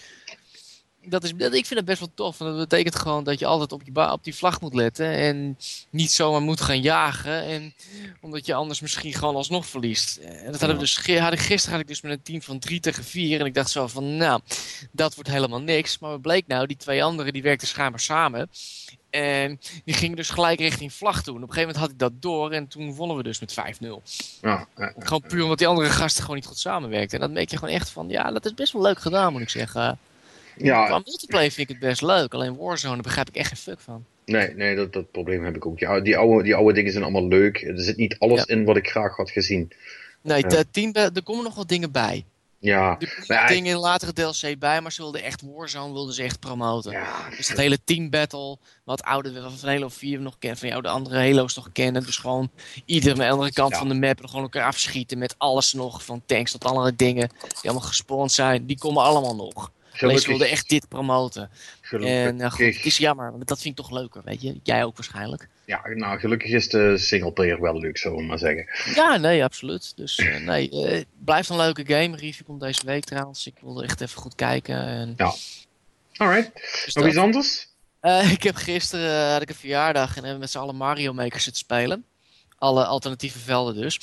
dat 1.05 1.23
is, 1.23 1.33
dat, 1.35 1.53
ik 1.53 1.65
vind 1.65 1.79
het 1.79 1.85
best 1.85 1.99
wel 1.99 2.11
tof. 2.13 2.37
Want 2.37 2.57
dat 2.57 2.69
betekent 2.69 2.95
gewoon 2.95 3.23
dat 3.23 3.39
je 3.39 3.45
altijd 3.45 3.71
op, 3.71 3.81
je 3.85 4.11
op 4.11 4.23
die 4.23 4.35
vlag 4.35 4.61
moet 4.61 4.73
letten. 4.73 5.05
En 5.05 5.57
niet 5.89 6.11
zomaar 6.11 6.41
moet 6.41 6.61
gaan 6.61 6.81
jagen. 6.81 7.43
En, 7.43 7.73
omdat 8.21 8.45
je 8.45 8.53
anders 8.53 8.79
misschien 8.79 9.13
gewoon 9.13 9.35
alsnog 9.35 9.65
verliest. 9.65 10.17
En 10.17 10.51
dat 10.51 10.59
hadden 10.59 10.77
we 10.77 10.83
dus, 10.83 11.19
had 11.19 11.33
ik, 11.33 11.39
gisteren 11.39 11.71
had 11.71 11.81
ik 11.81 11.87
dus 11.87 12.01
met 12.01 12.11
een 12.11 12.21
team 12.21 12.41
van 12.41 12.59
3 12.59 12.79
tegen 12.79 13.03
4. 13.03 13.39
En 13.39 13.45
ik 13.45 13.53
dacht 13.53 13.69
zo 13.69 13.87
van, 13.87 14.17
nou, 14.17 14.41
dat 14.91 15.15
wordt 15.15 15.29
helemaal 15.29 15.61
niks. 15.61 15.99
Maar 15.99 16.09
wat 16.09 16.21
bleek 16.21 16.47
nou, 16.47 16.67
die 16.67 16.77
twee 16.77 17.03
anderen 17.03 17.33
die 17.33 17.41
werkten 17.41 17.67
schijnbaar 17.67 17.99
samen. 17.99 18.49
En 19.09 19.59
die 19.85 19.93
gingen 19.93 20.15
dus 20.15 20.29
gelijk 20.29 20.59
richting 20.59 20.93
vlag 20.93 21.23
toe. 21.23 21.35
En 21.35 21.43
op 21.43 21.49
een 21.49 21.53
gegeven 21.53 21.73
moment 21.73 21.77
had 21.77 21.89
ik 21.89 21.99
dat 21.99 22.21
door. 22.21 22.51
En 22.51 22.67
toen 22.67 22.93
wonnen 22.93 23.17
we 23.17 23.23
dus 23.23 23.39
met 23.39 23.53
5-0. 23.53 23.87
Ja, 24.41 24.67
gewoon 24.97 25.23
puur 25.27 25.43
omdat 25.43 25.57
die 25.57 25.67
andere 25.67 25.89
gasten 25.89 26.21
gewoon 26.21 26.35
niet 26.35 26.45
goed 26.45 26.59
samenwerkten. 26.59 27.19
En 27.19 27.25
dat 27.25 27.35
merk 27.35 27.49
je 27.49 27.57
gewoon 27.57 27.73
echt 27.73 27.89
van, 27.89 28.09
ja, 28.09 28.31
dat 28.31 28.45
is 28.45 28.53
best 28.53 28.73
wel 28.73 28.81
leuk 28.81 28.99
gedaan 28.99 29.31
moet 29.31 29.41
ik 29.41 29.49
zeggen. 29.49 29.99
Ja. 30.57 30.85
Qua 30.85 31.01
multiplayer 31.05 31.51
vind 31.51 31.69
ik 31.69 31.75
het 31.75 31.87
best 31.87 32.01
leuk. 32.01 32.33
Alleen 32.33 32.57
Warzone 32.57 32.93
daar 32.93 33.03
begrijp 33.03 33.29
ik 33.29 33.35
echt 33.35 33.47
geen 33.47 33.57
fuck 33.57 33.79
van. 33.79 34.05
Nee, 34.25 34.55
nee 34.55 34.75
dat, 34.75 34.93
dat 34.93 35.11
probleem 35.11 35.43
heb 35.45 35.55
ik 35.55 35.65
ook. 35.65 35.79
Ja, 35.79 35.99
die, 35.99 36.17
oude, 36.17 36.43
die 36.43 36.55
oude 36.55 36.73
dingen 36.73 36.91
zijn 36.91 37.03
allemaal 37.03 37.27
leuk. 37.27 37.61
Er 37.61 37.81
zit 37.81 37.97
niet 37.97 38.15
alles 38.19 38.45
in 38.45 38.65
wat 38.65 38.77
ik 38.77 38.89
graag 38.89 39.15
had 39.15 39.31
gezien. 39.31 39.71
Nee, 40.21 40.43
uh, 40.43 40.59
team, 40.71 40.93
er 40.93 41.23
komen 41.23 41.43
nog 41.43 41.55
wat 41.55 41.69
dingen 41.69 41.91
bij. 41.91 42.25
Ja. 42.59 42.97
Er 42.99 43.23
komen 43.27 43.47
dingen 43.47 43.71
in 43.71 43.77
latere 43.77 44.13
DLC 44.13 44.59
bij, 44.59 44.81
maar 44.81 44.91
ze 44.91 45.01
wilden 45.01 45.23
echt 45.23 45.41
Warzone 45.41 45.93
wilden 45.93 46.13
ze 46.13 46.23
echt 46.23 46.39
promoten. 46.39 46.91
Ja, 46.91 47.29
dus 47.37 47.47
dat 47.47 47.57
hele 47.57 47.77
team 47.83 48.09
battle, 48.09 48.57
wat 48.83 49.03
oude 49.03 49.33
van 49.41 49.69
Halo 49.69 49.89
4 49.89 50.19
nog 50.19 50.35
kennen, 50.39 50.59
van 50.59 50.69
jou 50.69 50.81
de 50.81 50.87
andere 50.87 51.15
Halo's 51.15 51.55
nog 51.55 51.69
kennen. 51.71 52.03
Dus 52.05 52.17
gewoon 52.17 52.49
ieder 52.85 53.11
aan 53.11 53.17
de 53.17 53.29
andere 53.29 53.51
kant 53.51 53.71
Ja. 53.71 53.77
van 53.77 53.87
de 53.87 53.93
map 53.93 54.25
gewoon 54.25 54.41
elkaar 54.41 54.65
afschieten 54.65 55.17
met 55.17 55.35
alles 55.37 55.73
nog, 55.73 56.03
van 56.03 56.21
tanks 56.25 56.51
tot 56.51 56.65
andere 56.65 56.95
dingen 56.95 57.29
die 57.39 57.69
allemaal 57.69 57.87
gespawned 57.87 58.31
zijn. 58.31 58.65
Die 58.65 58.77
komen 58.77 59.03
allemaal 59.03 59.35
nog. 59.35 59.71
Ze 59.93 60.27
wilden 60.27 60.49
echt 60.49 60.69
dit 60.69 60.87
promoten. 60.87 61.49
Gelukkig. 61.81 62.27
En 62.27 62.39
uh, 62.39 62.51
goed, 62.51 62.75
het 62.75 62.85
is 62.85 62.97
jammer, 62.97 63.31
want 63.31 63.47
dat 63.47 63.61
vind 63.61 63.79
ik 63.79 63.85
toch 63.85 63.99
leuker, 63.99 64.21
weet 64.25 64.41
je. 64.41 64.59
Jij 64.63 64.83
ook 64.83 64.95
waarschijnlijk. 64.95 65.47
Ja, 65.65 65.87
nou, 65.87 66.19
gelukkig 66.19 66.51
is 66.51 66.69
de 66.69 66.97
singleplayer 66.97 67.61
wel 67.61 67.79
leuk, 67.79 67.97
zullen 67.97 68.17
we 68.17 68.23
maar 68.23 68.37
zeggen. 68.37 68.93
Ja, 68.95 69.17
nee, 69.17 69.43
absoluut. 69.43 69.93
Dus 69.95 70.17
uh, 70.17 70.37
nee, 70.37 70.71
uh, 70.71 71.01
blijft 71.23 71.49
een 71.49 71.57
leuke 71.57 71.85
game. 71.85 72.17
Review 72.17 72.45
komt 72.45 72.61
deze 72.61 72.85
week 72.85 73.03
trouwens. 73.03 73.47
Ik 73.47 73.55
wilde 73.61 73.83
echt 73.83 74.01
even 74.01 74.21
goed 74.21 74.35
kijken. 74.35 74.75
En... 74.75 75.13
Ja. 75.17 75.33
Alright. 76.15 76.51
Dus 76.85 76.93
Nog 76.93 77.07
iets 77.07 77.17
anders? 77.17 77.67
Uh, 78.01 78.31
ik 78.31 78.43
heb 78.43 78.55
gisteren 78.55 79.31
had 79.31 79.41
ik 79.41 79.49
een 79.49 79.55
verjaardag 79.55 80.07
en 80.07 80.13
hebben 80.13 80.33
we 80.33 80.39
met 80.39 80.51
z'n 80.51 80.57
allen 80.57 80.75
Mario 80.75 81.13
Maker 81.13 81.39
zitten 81.39 81.61
spelen. 81.61 82.05
Alle 82.57 82.85
alternatieve 82.85 83.39
velden 83.39 83.75
dus. 83.75 83.99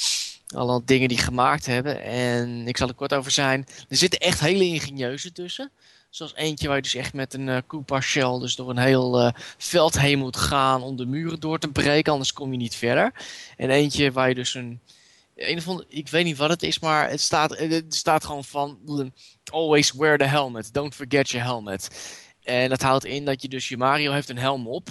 Alle 0.55 0.83
dingen 0.85 1.09
die 1.09 1.19
gemaakt 1.19 1.67
hebben. 1.67 2.03
En 2.03 2.69
ik 2.69 2.77
zal 2.77 2.89
er 2.89 2.95
kort 2.95 3.15
over 3.15 3.31
zijn. 3.31 3.67
Er 3.89 3.97
zitten 3.97 4.21
echt 4.21 4.41
hele 4.41 4.65
ingenieuze 4.65 5.33
tussen. 5.33 5.71
Zoals 6.11 6.35
eentje 6.35 6.67
waar 6.67 6.77
je 6.77 6.83
dus 6.83 6.95
echt 6.95 7.13
met 7.13 7.35
een 7.35 7.47
uh, 7.91 8.01
Shell 8.01 8.39
dus 8.39 8.57
door 8.57 8.71
een 8.71 8.79
heel 8.79 9.21
uh, 9.25 9.31
veld 9.59 9.99
heen 9.99 10.19
moet 10.19 10.37
gaan 10.37 10.83
om 10.83 10.97
de 10.97 11.07
muren 11.07 11.41
door 11.41 11.59
te 11.59 11.69
breken, 11.69 12.13
anders 12.13 12.33
kom 12.33 12.51
je 12.51 12.57
niet 12.57 12.75
verder. 12.75 13.13
En 13.57 13.71
eentje 13.71 14.13
waar 14.13 14.29
je 14.29 14.35
dus 14.35 14.55
een, 14.55 14.81
een 15.37 15.59
of 15.59 15.69
andere, 15.69 15.87
ik 15.89 16.09
weet 16.09 16.25
niet 16.25 16.37
wat 16.37 16.51
het 16.51 16.63
is, 16.63 16.79
maar 16.79 17.11
het 17.11 17.21
staat, 17.21 17.59
het 17.59 17.95
staat 17.95 18.25
gewoon 18.25 18.45
van 18.45 18.79
always 19.45 19.93
wear 19.93 20.19
the 20.19 20.25
helmet, 20.25 20.73
don't 20.73 20.95
forget 20.95 21.31
your 21.31 21.47
helmet. 21.47 21.89
En 22.43 22.69
dat 22.69 22.83
houdt 22.83 23.05
in 23.05 23.25
dat 23.25 23.43
je 23.43 23.49
dus, 23.49 23.69
je 23.69 23.77
Mario 23.77 24.13
heeft 24.13 24.29
een 24.29 24.39
helm 24.39 24.69
op. 24.69 24.89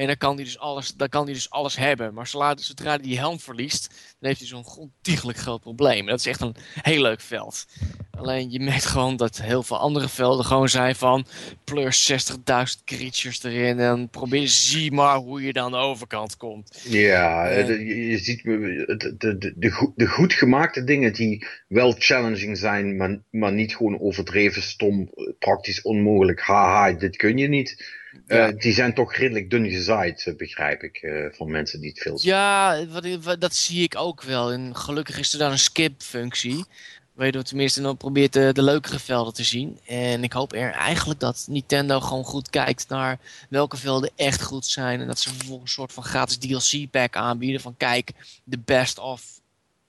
En 0.00 0.06
dan 0.06 0.16
kan 0.16 0.34
hij 0.34 0.44
dus 0.44 0.58
alles, 0.58 0.94
dan 0.94 1.08
kan 1.08 1.24
hij 1.24 1.32
dus 1.32 1.50
alles 1.50 1.76
hebben. 1.76 2.14
Maar 2.14 2.26
zodra, 2.26 2.54
hij 2.84 2.98
die 2.98 3.18
helm 3.18 3.40
verliest, 3.40 3.88
dan 3.88 4.28
heeft 4.28 4.38
hij 4.38 4.48
zo'n 4.48 4.64
ontiegelijk 4.78 5.38
groot 5.38 5.60
probleem. 5.60 6.06
Dat 6.06 6.18
is 6.18 6.26
echt 6.26 6.40
een 6.40 6.54
heel 6.82 7.02
leuk 7.02 7.20
veld. 7.20 7.66
Alleen 8.10 8.50
je 8.50 8.60
merkt 8.60 8.84
gewoon 8.84 9.16
dat 9.16 9.40
heel 9.42 9.62
veel 9.62 9.78
andere 9.78 10.08
velden 10.08 10.44
gewoon 10.44 10.68
zijn 10.68 10.94
van 10.94 11.26
plus 11.64 12.12
60.000 12.12 12.84
creatures 12.84 13.42
erin. 13.42 13.78
En 13.78 14.08
probeer, 14.08 14.48
zie 14.48 14.92
maar 14.92 15.16
hoe 15.16 15.42
je 15.42 15.52
dan 15.52 15.70
de 15.70 15.76
overkant 15.76 16.36
komt. 16.36 16.82
Ja, 16.88 17.48
en... 17.48 17.86
je 17.86 18.18
ziet 18.18 18.42
de, 18.42 19.16
de, 19.18 19.92
de 19.96 20.06
goed 20.06 20.32
gemaakte 20.32 20.84
dingen 20.84 21.12
die 21.12 21.46
wel 21.68 21.94
challenging 21.98 22.58
zijn, 22.58 22.96
maar, 22.96 23.18
maar 23.30 23.52
niet 23.52 23.76
gewoon 23.76 24.00
overdreven 24.00 24.62
stom, 24.62 25.10
praktisch 25.38 25.82
onmogelijk. 25.82 26.40
Haha, 26.40 26.92
dit 26.92 27.16
kun 27.16 27.38
je 27.38 27.48
niet. 27.48 27.98
Ja. 28.26 28.48
Uh, 28.48 28.58
die 28.58 28.72
zijn 28.72 28.94
toch 28.94 29.14
redelijk 29.14 29.50
dun 29.50 29.70
gezaaid, 29.70 30.34
begrijp 30.36 30.82
ik, 30.82 31.02
uh, 31.02 31.26
van 31.32 31.50
mensen 31.50 31.80
die 31.80 31.88
het 31.88 31.98
veel 31.98 32.18
zien. 32.18 32.30
Ja, 32.30 32.86
wat, 32.86 33.06
wat, 33.22 33.40
dat 33.40 33.54
zie 33.54 33.82
ik 33.82 33.96
ook 33.96 34.22
wel. 34.22 34.52
En 34.52 34.76
gelukkig 34.76 35.18
is 35.18 35.32
er 35.32 35.38
dan 35.38 35.50
een 35.50 35.58
skip-functie. 35.58 36.64
Waardoor 37.12 37.42
tenminste 37.42 37.82
dan 37.82 37.96
probeert 37.96 38.32
de, 38.32 38.52
de 38.52 38.62
leukere 38.62 38.98
velden 38.98 39.34
te 39.34 39.44
zien. 39.44 39.78
En 39.86 40.22
ik 40.22 40.32
hoop 40.32 40.52
er 40.52 40.70
eigenlijk 40.70 41.20
dat 41.20 41.46
Nintendo 41.48 42.00
gewoon 42.00 42.24
goed 42.24 42.50
kijkt 42.50 42.88
naar 42.88 43.18
welke 43.48 43.76
velden 43.76 44.10
echt 44.16 44.42
goed 44.42 44.66
zijn. 44.66 45.00
En 45.00 45.06
dat 45.06 45.18
ze 45.18 45.28
vervolgens 45.28 45.70
een 45.70 45.76
soort 45.76 45.92
van 45.92 46.04
gratis 46.04 46.38
DLC-pack 46.38 47.16
aanbieden. 47.16 47.60
Van 47.60 47.76
kijk, 47.76 48.10
the 48.50 48.58
best 48.64 48.98
of 48.98 49.22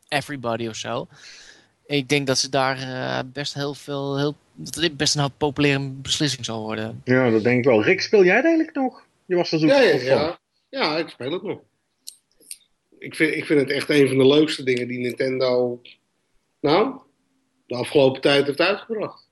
everybody 0.07 0.67
of 0.67 0.75
zo. 0.75 1.07
Ik 1.86 2.10
denk 2.10 2.27
dat 2.27 2.38
ze 2.38 2.49
daar 2.49 2.79
uh, 2.79 3.19
best 3.34 3.53
heel 3.53 3.73
veel, 3.73 4.17
heel, 4.17 4.36
dat 4.63 4.74
dit 4.74 4.97
best 4.97 5.15
een 5.15 5.32
populaire 5.38 5.89
beslissing 5.89 6.45
zal 6.45 6.62
worden. 6.62 7.02
Ja, 7.04 7.30
dat 7.30 7.43
denk 7.43 7.58
ik 7.58 7.65
wel. 7.65 7.84
Rick, 7.84 8.02
speel 8.02 8.24
jij 8.24 8.36
het 8.36 8.45
eigenlijk 8.45 8.76
nog? 8.76 9.06
Je 9.26 9.36
was 9.36 9.52
er 9.52 9.60
zo 9.60 9.65
ja, 9.65 9.82
ja, 9.82 9.95
ja. 9.95 10.39
ja, 10.69 10.97
ik 10.97 11.10
speel 11.10 11.32
het 11.32 11.43
nog. 11.43 11.60
Ik 13.00 13.15
vind, 13.15 13.36
ik 13.36 13.45
vind 13.45 13.60
het 13.60 13.69
echt 13.69 13.89
een 13.89 14.08
van 14.08 14.17
de 14.17 14.28
leukste 14.28 14.63
dingen 14.63 14.88
die 14.88 15.00
Nintendo, 15.00 15.82
nou, 16.60 17.00
de 17.65 17.76
afgelopen 17.76 18.21
tijd 18.21 18.45
heeft 18.45 18.60
uitgebracht. 18.60 19.30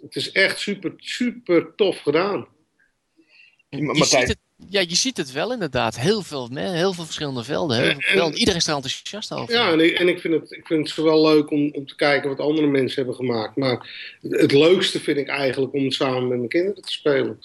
Het 0.00 0.16
is 0.16 0.32
echt 0.32 0.58
super, 0.58 0.92
super 0.96 1.74
tof 1.74 2.00
gedaan. 2.00 2.46
Je 3.70 4.04
ziet, 4.04 4.28
het, 4.28 4.38
ja, 4.68 4.80
je 4.80 4.94
ziet 4.94 5.16
het 5.16 5.32
wel 5.32 5.52
inderdaad. 5.52 5.98
Heel 5.98 6.22
veel, 6.22 6.48
heel 6.52 6.92
veel 6.92 7.04
verschillende 7.04 7.44
velden. 7.44 7.76
Heel 7.76 7.90
veel 7.90 8.00
velden. 8.00 8.38
Iedereen 8.38 8.60
is 8.60 8.66
er 8.66 8.74
enthousiast 8.74 9.32
over. 9.32 9.54
Ja, 9.54 9.72
en 9.72 9.80
ik, 9.80 9.98
en 9.98 10.08
ik, 10.08 10.20
vind, 10.20 10.34
het, 10.34 10.50
ik 10.50 10.66
vind 10.66 10.88
het 10.88 11.04
wel 11.04 11.22
leuk 11.22 11.50
om, 11.50 11.70
om 11.72 11.86
te 11.86 11.96
kijken 11.96 12.28
wat 12.28 12.40
andere 12.40 12.66
mensen 12.66 12.96
hebben 12.96 13.14
gemaakt. 13.14 13.56
Maar 13.56 13.90
het 14.20 14.52
leukste 14.52 15.00
vind 15.00 15.18
ik 15.18 15.28
eigenlijk 15.28 15.72
om 15.72 15.84
het 15.84 15.94
samen 15.94 16.28
met 16.28 16.36
mijn 16.36 16.48
kinderen 16.48 16.82
te 16.82 16.92
spelen. 16.92 17.38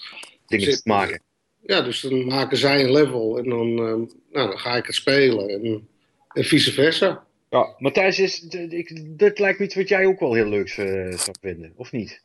Dingen 0.46 0.66
dus, 0.66 0.82
te 0.82 0.88
maken. 0.88 1.22
Ja, 1.62 1.80
dus 1.80 2.00
dan 2.00 2.26
maken 2.26 2.56
zij 2.56 2.84
een 2.84 2.92
level 2.92 3.38
en 3.38 3.48
dan, 3.48 3.74
nou, 3.74 4.08
dan 4.30 4.58
ga 4.58 4.76
ik 4.76 4.86
het 4.86 4.94
spelen. 4.94 5.48
En, 5.48 5.88
en 6.28 6.44
vice 6.44 6.72
versa. 6.72 7.24
Ja, 7.50 7.74
Matthijs, 7.78 8.18
is, 8.18 8.46
ik, 8.68 9.18
dit 9.18 9.38
lijkt 9.38 9.58
me 9.58 9.64
iets 9.64 9.74
wat 9.74 9.88
jij 9.88 10.06
ook 10.06 10.20
wel 10.20 10.34
heel 10.34 10.48
leuk 10.48 10.76
uh, 10.76 11.18
zou 11.18 11.36
vinden, 11.40 11.72
of 11.76 11.92
niet? 11.92 12.22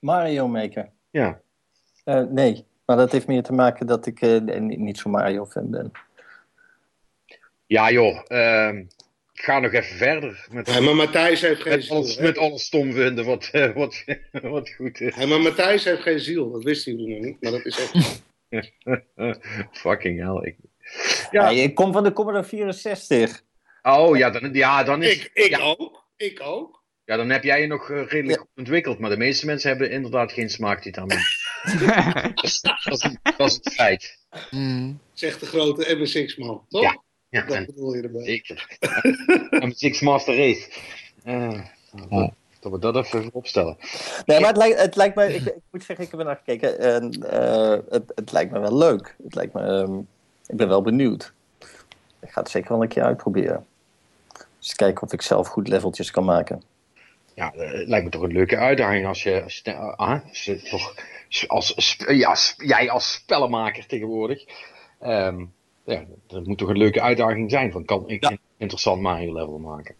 Mario 0.00 0.48
Maker? 0.48 0.90
Ja. 1.10 1.40
Uh, 2.04 2.24
nee, 2.30 2.64
maar 2.84 2.96
dat 2.96 3.12
heeft 3.12 3.26
meer 3.26 3.42
te 3.42 3.52
maken 3.52 3.86
dat 3.86 4.06
ik 4.06 4.20
uh, 4.20 4.58
niet 4.58 4.98
zo'n 4.98 5.10
Mario-fan 5.10 5.70
ben. 5.70 5.92
Ja 7.66 7.90
joh, 7.90 8.20
ehm, 8.26 8.84
ga 9.34 9.58
nog 9.58 9.72
even 9.72 9.96
verder. 9.96 10.46
Met, 10.50 10.66
ja, 10.66 10.80
maar 10.80 10.96
Matthijs 10.96 11.40
heeft 11.40 11.62
geen 11.62 11.72
met 11.72 11.84
ziel. 11.84 11.96
Alles, 11.96 12.18
met 12.18 12.38
alles 12.38 12.64
stom 12.64 12.92
vinden 12.92 13.24
wat, 13.24 13.50
wat, 13.74 14.04
wat 14.56 14.70
goed 14.70 15.00
is. 15.00 15.16
Ja, 15.16 15.26
maar 15.26 15.40
Matthijs 15.40 15.84
heeft 15.84 16.02
geen 16.02 16.20
ziel, 16.20 16.50
dat 16.50 16.62
wist 16.62 16.84
hij 16.84 16.94
nog 16.94 17.20
niet, 17.20 17.40
maar 17.40 17.50
dat 17.50 17.64
is 17.64 17.78
echt... 17.78 18.22
Fucking 19.82 20.20
hell. 20.20 20.48
Ik... 20.48 20.56
Ja. 21.30 21.50
ja, 21.50 21.62
ik 21.62 21.74
kom 21.74 21.92
van 21.92 22.04
de 22.04 22.12
Commodore 22.12 22.44
64. 22.44 23.42
Oh 23.82 24.16
ja, 24.16 24.30
dan, 24.30 24.52
ja, 24.52 24.84
dan 24.84 25.02
is... 25.02 25.14
Ik, 25.14 25.30
ik 25.34 25.50
ja. 25.50 25.58
ook. 25.58 26.04
Ik 26.16 26.40
ook. 26.42 26.81
Ja, 27.04 27.16
dan 27.16 27.30
heb 27.30 27.42
jij 27.42 27.60
je 27.60 27.66
nog 27.66 27.88
uh, 27.88 28.06
redelijk 28.06 28.38
ja. 28.38 28.46
ontwikkeld. 28.56 28.98
Maar 28.98 29.10
de 29.10 29.16
meeste 29.16 29.46
mensen 29.46 29.68
hebben 29.68 29.90
inderdaad 29.90 30.32
geen 30.32 30.48
dat, 32.34 32.44
is, 32.44 32.60
dat, 32.60 32.92
is, 32.92 33.16
dat 33.36 33.48
is 33.48 33.54
het 33.54 33.72
feit. 33.74 34.18
Mm. 34.50 35.00
Zegt 35.12 35.40
de 35.40 35.46
grote 35.46 35.96
MSX-man, 35.96 36.64
toch? 36.68 36.82
Ja. 36.82 37.02
ja 37.28 37.44
dat 37.44 37.66
bedoel 37.66 37.94
je 37.94 38.02
erbij. 38.02 38.24
Zeker. 38.24 38.78
MSX 39.66 40.00
Master 40.00 40.36
Race. 40.36 40.68
Uh. 41.24 41.60
Dat 42.60 42.72
we 42.72 42.78
dat 42.78 42.96
even 42.96 43.30
opstellen. 43.32 43.76
Nee, 44.26 44.40
maar 44.40 44.48
het 44.48 44.56
lijkt, 44.56 44.80
het 44.80 44.96
lijkt 44.96 45.14
me... 45.14 45.34
Ik, 45.34 45.44
ik, 45.44 45.54
moet 45.70 45.84
zeggen, 45.84 46.04
ik 46.04 46.10
heb 46.10 46.20
er 46.20 46.26
naar 46.26 46.40
gekeken. 46.44 46.78
En 46.78 47.24
uh, 47.32 47.78
het, 47.90 48.12
het 48.14 48.32
lijkt 48.32 48.52
me 48.52 48.58
wel 48.58 48.76
leuk. 48.76 49.16
Het 49.22 49.34
lijkt 49.34 49.52
me... 49.52 49.60
Um, 49.60 50.08
ik 50.46 50.56
ben 50.56 50.68
wel 50.68 50.82
benieuwd. 50.82 51.32
Ik 52.20 52.30
ga 52.30 52.40
het 52.40 52.50
zeker 52.50 52.72
wel 52.72 52.82
een 52.82 52.88
keer 52.88 53.02
uitproberen. 53.02 53.66
Dus 54.58 54.74
kijken 54.74 55.02
of 55.02 55.12
ik 55.12 55.22
zelf 55.22 55.48
goed 55.48 55.68
leveltjes 55.68 56.10
kan 56.10 56.24
maken. 56.24 56.62
Ja, 57.34 57.52
het 57.56 57.88
lijkt 57.88 58.04
me 58.04 58.10
toch 58.10 58.22
een 58.22 58.32
leuke 58.32 58.56
uitdaging 58.56 59.06
als 59.06 59.22
je, 59.22 59.42
als 59.42 59.60
je, 59.64 59.74
ah, 59.74 60.28
als 60.28 60.44
je 60.44 60.62
toch, 60.62 60.94
als, 61.46 61.96
ja, 62.08 62.36
jij 62.56 62.90
als 62.90 63.12
spellenmaker 63.12 63.86
tegenwoordig. 63.86 64.44
Um, 65.00 65.52
ja, 65.84 66.04
dat 66.26 66.46
moet 66.46 66.58
toch 66.58 66.68
een 66.68 66.78
leuke 66.78 67.00
uitdaging 67.00 67.50
zijn. 67.50 67.72
Van 67.72 67.84
kan 67.84 68.08
ik 68.08 68.22
ja. 68.22 68.30
een 68.30 68.38
interessant 68.56 69.02
Mario 69.02 69.32
level 69.32 69.58
maken? 69.58 69.94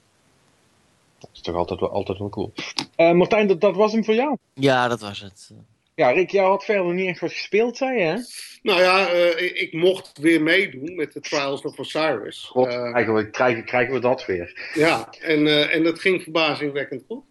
Dat 1.18 1.30
is 1.32 1.40
toch 1.40 1.54
altijd 1.54 1.80
wel, 1.80 1.90
altijd 1.90 2.18
wel 2.18 2.28
cool. 2.28 2.52
Uh, 2.96 3.12
Martijn, 3.12 3.46
dat, 3.46 3.60
dat 3.60 3.76
was 3.76 3.92
hem 3.92 4.04
voor 4.04 4.14
jou? 4.14 4.36
Ja, 4.54 4.88
dat 4.88 5.00
was 5.00 5.20
het. 5.20 5.52
Ja, 5.94 6.10
Rick, 6.10 6.30
jij 6.30 6.44
had 6.44 6.64
verder 6.64 6.94
niet 6.94 7.08
echt 7.08 7.20
wat 7.20 7.32
gespeeld, 7.32 7.76
zei 7.76 7.98
je, 7.98 8.04
hè? 8.04 8.16
Nou 8.62 8.80
ja, 8.80 9.14
uh, 9.14 9.42
ik, 9.42 9.52
ik, 9.52 9.72
mocht 9.72 10.18
weer 10.18 10.42
meedoen 10.42 10.94
met 10.94 11.12
de 11.12 11.20
Trials 11.20 11.62
of 11.62 11.78
Osiris. 11.78 12.44
God, 12.44 12.66
uh, 12.66 12.94
eigenlijk 12.94 13.32
krijgen, 13.32 13.64
krijgen 13.64 13.94
we 13.94 14.00
dat 14.00 14.26
weer. 14.26 14.70
Ja, 14.74 15.08
en, 15.20 15.46
uh, 15.46 15.74
en 15.74 15.82
dat 15.82 16.00
ging 16.00 16.22
verbazingwekkend 16.22 17.02
goed. 17.06 17.24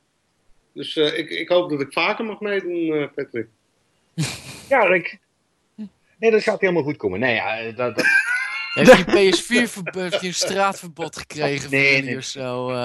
Dus 0.74 0.96
ik, 0.96 1.30
ik 1.30 1.50
hoop 1.50 1.70
dat 1.70 1.82
ik 1.82 1.94
vaker 1.94 2.26
mag 2.26 2.40
meedoen, 2.40 3.12
Patrick. 3.16 3.48
ja, 4.70 4.84
Rick. 4.84 5.18
Nee, 6.20 6.32
dat 6.32 6.44
gaat 6.44 6.62
helemaal 6.62 6.84
goed 6.84 6.98
komen. 6.98 7.20
Nee, 7.20 7.36
ja, 7.36 7.72
dat... 7.72 7.96
dat... 7.96 8.06
Heeft 8.74 8.98
je 8.98 9.06
PS4 9.06 10.24
een 10.24 10.34
straatverbod 10.34 11.18
gekregen? 11.18 11.72
Nee, 11.72 12.04
nee. 12.04 12.18
Of 12.18 12.24
zo, 12.24 12.70
uh... 12.70 12.76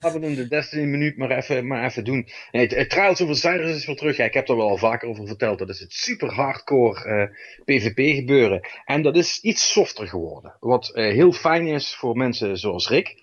Laten 0.00 0.20
we 0.20 0.34
de 0.34 0.48
Destiny 0.48 0.84
minuut 0.84 1.16
maar 1.16 1.30
even, 1.30 1.66
maar 1.66 1.84
even 1.84 2.04
doen. 2.04 2.28
Nee, 2.50 2.86
Trials 2.86 3.20
of 3.20 3.28
Osiris 3.28 3.76
is 3.76 3.86
weer 3.86 3.96
terug. 3.96 4.16
Ja, 4.16 4.24
ik 4.24 4.34
heb 4.34 4.48
er 4.48 4.56
wel 4.56 4.68
al 4.68 4.76
vaker 4.76 5.08
over 5.08 5.26
verteld. 5.26 5.58
Dat 5.58 5.68
is 5.68 5.80
het 5.80 5.92
super 5.92 6.32
hardcore 6.32 7.06
uh, 7.06 7.36
PvP 7.64 8.14
gebeuren. 8.16 8.68
En 8.84 9.02
dat 9.02 9.16
is 9.16 9.40
iets 9.40 9.72
softer 9.72 10.08
geworden. 10.08 10.56
Wat 10.60 10.90
uh, 10.94 11.12
heel 11.12 11.32
fijn 11.32 11.66
is 11.66 11.94
voor 11.94 12.16
mensen 12.16 12.58
zoals 12.58 12.88
Rick. 12.88 13.14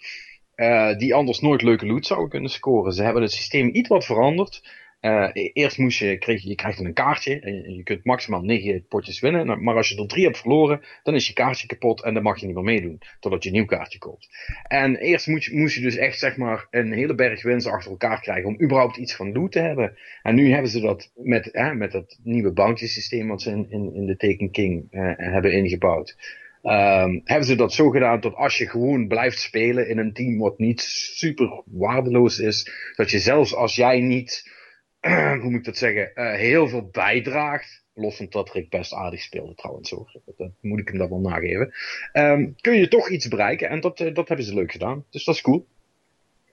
die 0.97 1.13
anders 1.13 1.39
nooit 1.39 1.62
leuke 1.62 1.86
loot 1.86 2.06
zouden 2.06 2.30
kunnen 2.30 2.50
scoren. 2.50 2.93
Ze 2.93 3.04
hebben 3.04 3.21
het 3.21 3.32
systeem 3.32 3.69
iets 3.74 3.89
wat 3.89 4.06
veranderd. 4.06 4.62
Uh, 5.01 5.29
eerst 5.33 5.77
moest 5.77 5.99
je, 5.99 6.17
kreeg 6.17 6.41
je, 6.43 6.49
je 6.49 6.55
krijgt 6.55 6.79
een 6.79 6.93
kaartje 6.93 7.39
en 7.39 7.75
je 7.75 7.83
kunt 7.83 8.05
maximaal 8.05 8.41
9 8.41 8.85
potjes 8.87 9.19
winnen. 9.19 9.63
Maar 9.63 9.75
als 9.75 9.89
je 9.89 10.01
er 10.01 10.07
3 10.07 10.23
hebt 10.23 10.37
verloren, 10.37 10.81
dan 11.03 11.15
is 11.15 11.27
je 11.27 11.33
kaartje 11.33 11.67
kapot 11.67 12.03
en 12.03 12.13
dan 12.13 12.23
mag 12.23 12.39
je 12.39 12.45
niet 12.45 12.55
meer 12.55 12.63
meedoen. 12.63 13.01
Totdat 13.19 13.43
je 13.43 13.49
een 13.49 13.55
nieuw 13.55 13.65
kaartje 13.65 13.99
koopt. 13.99 14.29
En 14.67 14.95
eerst 14.95 15.27
moest 15.27 15.45
je, 15.45 15.79
je 15.79 15.81
dus 15.81 15.95
echt 15.95 16.19
zeg 16.19 16.37
maar 16.37 16.67
een 16.69 16.93
hele 16.93 17.15
berg 17.15 17.43
winst 17.43 17.67
achter 17.67 17.91
elkaar 17.91 18.21
krijgen 18.21 18.47
om 18.47 18.61
überhaupt 18.61 18.97
iets 18.97 19.15
van 19.15 19.31
loot 19.31 19.51
te 19.51 19.59
hebben. 19.59 19.97
En 20.21 20.35
nu 20.35 20.51
hebben 20.51 20.71
ze 20.71 20.79
dat 20.79 21.11
met, 21.15 21.49
hè, 21.51 21.73
met 21.73 21.91
dat 21.91 22.19
nieuwe 22.23 22.51
bounty 22.51 22.87
systeem 22.87 23.27
wat 23.27 23.41
ze 23.41 23.49
in, 23.51 23.93
in, 23.93 24.05
de 24.05 24.17
Taken 24.17 24.51
King 24.51 24.87
uh, 24.91 25.11
hebben 25.15 25.53
ingebouwd. 25.53 26.39
Um, 26.63 27.21
hebben 27.23 27.47
ze 27.47 27.55
dat 27.55 27.73
zo 27.73 27.89
gedaan 27.89 28.19
dat 28.19 28.35
als 28.35 28.57
je 28.57 28.69
gewoon 28.69 29.07
blijft 29.07 29.39
spelen 29.39 29.89
in 29.89 29.97
een 29.97 30.13
team 30.13 30.37
wat 30.37 30.57
niet 30.57 30.81
super 30.81 31.63
waardeloos 31.65 32.39
is, 32.39 32.71
dat 32.95 33.11
je 33.11 33.19
zelfs 33.19 33.55
als 33.55 33.75
jij 33.75 33.99
niet 33.99 34.59
hoe 35.41 35.49
moet 35.49 35.59
ik 35.59 35.63
dat 35.63 35.77
zeggen, 35.77 36.15
eh, 36.15 36.33
heel 36.33 36.67
veel 36.67 36.89
bijdraagt. 36.91 37.83
Los 37.93 38.15
van 38.15 38.25
dat 38.29 38.51
Rick 38.51 38.69
best 38.69 38.93
aardig 38.93 39.21
speelde 39.21 39.55
trouwens 39.55 39.89
hoor. 39.89 40.11
Dat, 40.25 40.37
dat 40.37 40.51
moet 40.61 40.79
ik 40.79 40.87
hem 40.87 40.97
dan 40.97 41.09
wel 41.09 41.19
nageven. 41.19 41.73
Ehm, 42.11 42.49
kun 42.61 42.75
je 42.75 42.87
toch 42.87 43.09
iets 43.09 43.27
bereiken 43.27 43.69
en 43.69 43.79
dat, 43.79 43.99
eh, 43.99 44.13
dat 44.13 44.27
hebben 44.27 44.45
ze 44.45 44.53
leuk 44.53 44.71
gedaan. 44.71 45.05
Dus 45.09 45.23
dat 45.23 45.35
is 45.35 45.41
cool. 45.41 45.67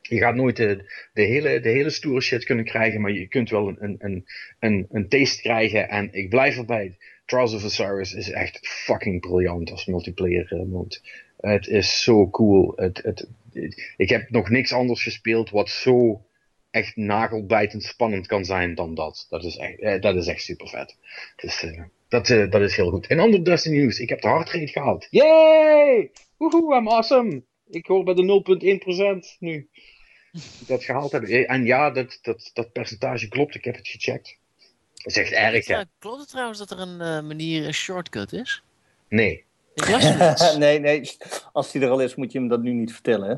Je 0.02 0.18
gaat 0.18 0.34
nooit 0.34 0.56
de, 0.56 0.92
de, 1.12 1.22
hele, 1.22 1.60
de 1.60 1.68
hele 1.68 1.90
stoere 1.90 2.20
shit 2.20 2.44
kunnen 2.44 2.64
krijgen, 2.64 3.00
maar 3.00 3.10
je 3.10 3.28
kunt 3.28 3.50
wel 3.50 3.68
een, 3.68 3.96
een, 3.98 4.24
een, 4.58 4.86
een 4.90 5.08
taste 5.08 5.42
krijgen. 5.42 5.88
En 5.88 6.12
ik 6.12 6.28
blijf 6.28 6.56
erbij. 6.56 6.96
Trials 7.24 7.54
of 7.54 7.64
Osiris 7.64 8.14
is 8.14 8.30
echt 8.30 8.68
fucking 8.68 9.20
briljant 9.20 9.70
als 9.70 9.86
multiplayer 9.86 10.52
eh, 10.52 10.62
mode. 10.62 10.98
Het 11.36 11.66
is 11.66 12.02
zo 12.02 12.30
cool. 12.30 12.72
Het, 12.76 13.02
het, 13.02 13.28
ik 13.96 14.08
heb 14.08 14.30
nog 14.30 14.50
niks 14.50 14.72
anders 14.72 15.02
gespeeld 15.02 15.50
wat 15.50 15.68
zo 15.68 16.22
echt 16.78 16.96
nagelbijtend 16.96 17.82
spannend 17.82 18.26
kan 18.26 18.44
zijn 18.44 18.74
dan 18.74 18.94
dat. 18.94 19.26
Dat 19.28 19.44
is 19.44 19.56
echt, 19.56 19.80
eh, 19.80 20.00
dat 20.00 20.16
is 20.16 20.26
echt 20.26 20.42
super 20.42 20.68
vet. 20.68 20.96
Dus 21.36 21.62
eh, 21.62 21.82
dat, 22.08 22.30
eh, 22.30 22.50
dat 22.50 22.60
is 22.60 22.76
heel 22.76 22.90
goed. 22.90 23.06
En 23.06 23.18
ander 23.18 23.44
Destiny 23.44 23.76
nieuws. 23.76 23.98
Ik 23.98 24.08
heb 24.08 24.20
de 24.20 24.28
rate 24.28 24.66
gehaald. 24.66 25.06
Yay! 25.10 26.10
Woehoe, 26.36 26.76
I'm 26.76 26.88
awesome! 26.88 27.42
Ik 27.70 27.86
hoor 27.86 28.04
bij 28.04 28.14
de 28.14 28.22
0,1% 28.22 29.36
nu. 29.38 29.68
Dat 30.66 30.84
gehaald 30.84 31.12
hebben. 31.12 31.48
En 31.48 31.64
ja, 31.64 31.90
dat, 31.90 32.18
dat, 32.22 32.50
dat 32.52 32.72
percentage 32.72 33.28
klopt. 33.28 33.54
Ik 33.54 33.64
heb 33.64 33.76
het 33.76 33.88
gecheckt. 33.88 34.38
Dat 34.94 35.06
is 35.06 35.16
echt 35.16 35.32
erg, 35.32 35.66
hè? 35.66 35.82
Klopt 35.98 36.20
het 36.20 36.28
trouwens 36.28 36.58
dat 36.58 36.70
er 36.70 36.78
een 36.78 37.00
uh, 37.22 37.28
manier, 37.28 37.66
een 37.66 37.74
shortcut 37.74 38.32
is? 38.32 38.62
Nee. 39.08 39.44
nee, 40.58 40.78
nee. 40.78 41.16
Als 41.52 41.72
die 41.72 41.82
er 41.82 41.90
al 41.90 42.00
is, 42.00 42.14
moet 42.14 42.32
je 42.32 42.38
hem 42.38 42.48
dat 42.48 42.62
nu 42.62 42.72
niet 42.72 42.92
vertellen, 42.92 43.28
hè? 43.28 43.36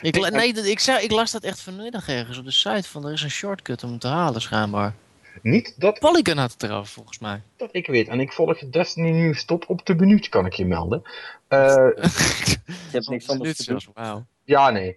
Ik, 0.00 0.30
nee, 0.30 0.52
ik, 0.52 0.78
zei, 0.78 1.04
ik 1.04 1.10
las 1.10 1.30
dat 1.30 1.42
echt 1.42 1.60
vanmiddag 1.60 2.08
ergens 2.08 2.38
op 2.38 2.44
de 2.44 2.50
site 2.50 2.88
van 2.88 3.06
er 3.06 3.12
is 3.12 3.22
een 3.22 3.30
shortcut 3.30 3.84
om 3.84 3.98
te 3.98 4.08
halen 4.08 4.40
schijnbaar. 4.40 4.94
Niet 5.42 5.74
dat... 5.76 5.98
Polygon 5.98 6.36
had 6.36 6.52
het 6.52 6.62
erover 6.62 6.92
volgens 6.92 7.18
mij. 7.18 7.42
Dat 7.56 7.68
ik 7.72 7.86
weet. 7.86 8.08
En 8.08 8.20
ik 8.20 8.32
volg 8.32 8.58
Destiny 8.58 9.10
nu 9.10 9.34
stop 9.34 9.64
op 9.68 9.86
de 9.86 9.94
minuut, 9.94 10.28
kan 10.28 10.46
ik 10.46 10.52
je 10.52 10.66
melden. 10.66 11.02
Uh, 11.48 11.58
je 11.96 12.58
hebt 12.92 13.08
niks 13.08 13.28
anders 13.28 13.56
te 13.56 13.64
doen. 13.64 13.80
Wow. 13.94 14.22
Ja, 14.44 14.70
nee. 14.70 14.96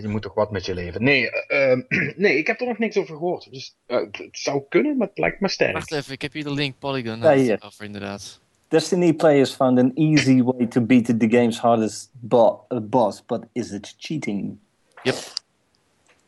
je 0.00 0.08
moet 0.08 0.22
toch 0.22 0.34
wat 0.34 0.50
met 0.50 0.66
je 0.66 0.74
leven. 0.74 1.02
Nee, 1.02 1.30
uh, 1.48 1.76
nee, 2.16 2.38
ik 2.38 2.46
heb 2.46 2.60
er 2.60 2.66
nog 2.66 2.78
niks 2.78 2.96
over 2.96 3.16
gehoord. 3.16 3.52
Dus 3.52 3.76
uh, 3.86 3.96
het 3.96 4.28
zou 4.32 4.62
kunnen, 4.68 4.96
maar 4.96 5.08
het 5.08 5.18
lijkt 5.18 5.40
me 5.40 5.48
sterk. 5.48 5.72
Wacht 5.72 5.92
even, 5.92 6.12
ik 6.12 6.22
heb 6.22 6.32
hier 6.32 6.44
de 6.44 6.52
link 6.52 6.78
Polygon 6.78 7.18
ja, 7.18 7.34
hier. 7.34 7.62
over 7.64 7.84
inderdaad. 7.84 8.40
Destiny 8.68 9.12
players 9.12 9.54
found 9.54 9.78
an 9.78 9.92
easy 9.96 10.42
way 10.42 10.66
to 10.66 10.80
beat 10.80 11.06
the 11.06 11.26
game's 11.26 11.58
hardest 11.58 12.10
bo 12.22 12.66
boss, 12.68 13.20
but 13.20 13.48
is 13.54 13.72
it 13.72 13.94
cheating? 13.98 14.58
Yep. 15.04 15.16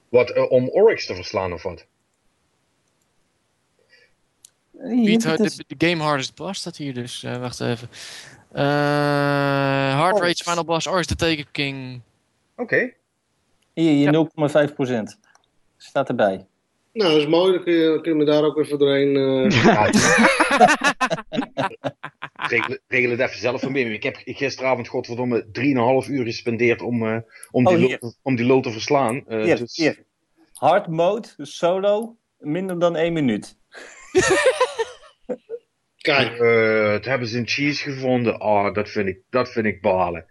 Wat, 0.09 0.37
uh, 0.37 0.50
om 0.50 0.68
Oryx 0.68 1.07
te 1.07 1.14
verslaan 1.14 1.53
of 1.53 1.62
wat? 1.62 1.85
Beat 4.72 5.24
uh, 5.24 5.37
de, 5.37 5.64
de, 5.66 5.87
game 5.87 6.03
hardest 6.03 6.35
boss 6.35 6.61
staat 6.61 6.76
hier 6.76 6.94
dus. 6.94 7.22
Uh, 7.22 7.37
wacht 7.37 7.61
even. 7.61 7.88
Hard 9.96 10.14
oh. 10.14 10.20
Rage 10.20 10.42
Final 10.44 10.64
Boss 10.64 10.87
Oryx 10.87 11.07
the 11.07 11.16
Taken 11.16 11.50
King. 11.53 12.03
Oké. 12.57 12.74
Okay. 12.74 12.94
Hier, 13.72 13.92
je 13.92 14.29
0,5% 15.16 15.29
staat 15.76 16.09
erbij. 16.09 16.46
Nou, 16.92 17.11
dat 17.11 17.20
is 17.20 17.26
mooi. 17.26 17.53
Dan 17.53 17.62
kun 17.62 17.72
je, 17.72 18.00
kun 18.00 18.12
je 18.12 18.18
me 18.18 18.24
daar 18.24 18.44
ook 18.44 18.59
even 18.59 18.79
doorheen... 18.79 19.14
Uh... 19.16 19.50
regel, 22.48 22.79
regel, 22.87 23.11
het 23.11 23.20
even 23.20 23.38
zelf 23.38 23.61
van 23.61 23.72
binnen. 23.72 23.94
Ik 23.94 24.03
heb 24.03 24.16
gisteravond, 24.24 24.88
godverdomme, 24.88 25.44
3,5 26.05 26.11
uur 26.11 26.24
gespendeerd 26.24 26.83
om, 26.83 27.03
uh, 27.03 27.16
om, 27.50 27.66
oh, 27.66 27.76
die 27.76 27.98
lol, 28.00 28.12
om 28.22 28.37
die 28.37 28.46
lol 28.46 28.61
te 28.61 28.70
verslaan. 28.70 29.24
Uh, 29.29 29.42
hier, 29.42 29.57
dus... 29.57 29.76
hier. 29.76 30.05
Hard 30.53 30.87
mode, 30.87 31.29
solo, 31.37 32.16
minder 32.38 32.79
dan 32.79 32.96
1 32.96 33.12
minuut. 33.12 33.57
Kijk. 35.96 36.38
het 36.92 37.05
hebben 37.05 37.29
ze 37.29 37.38
in 37.38 37.48
cheese 37.48 37.83
gevonden. 37.83 38.40
Oh, 38.40 38.74
dat 38.74 38.88
vind 38.88 39.09
ik, 39.09 39.22
dat 39.31 39.48
vind 39.48 39.66
ik 39.66 39.81
balen. 39.81 40.26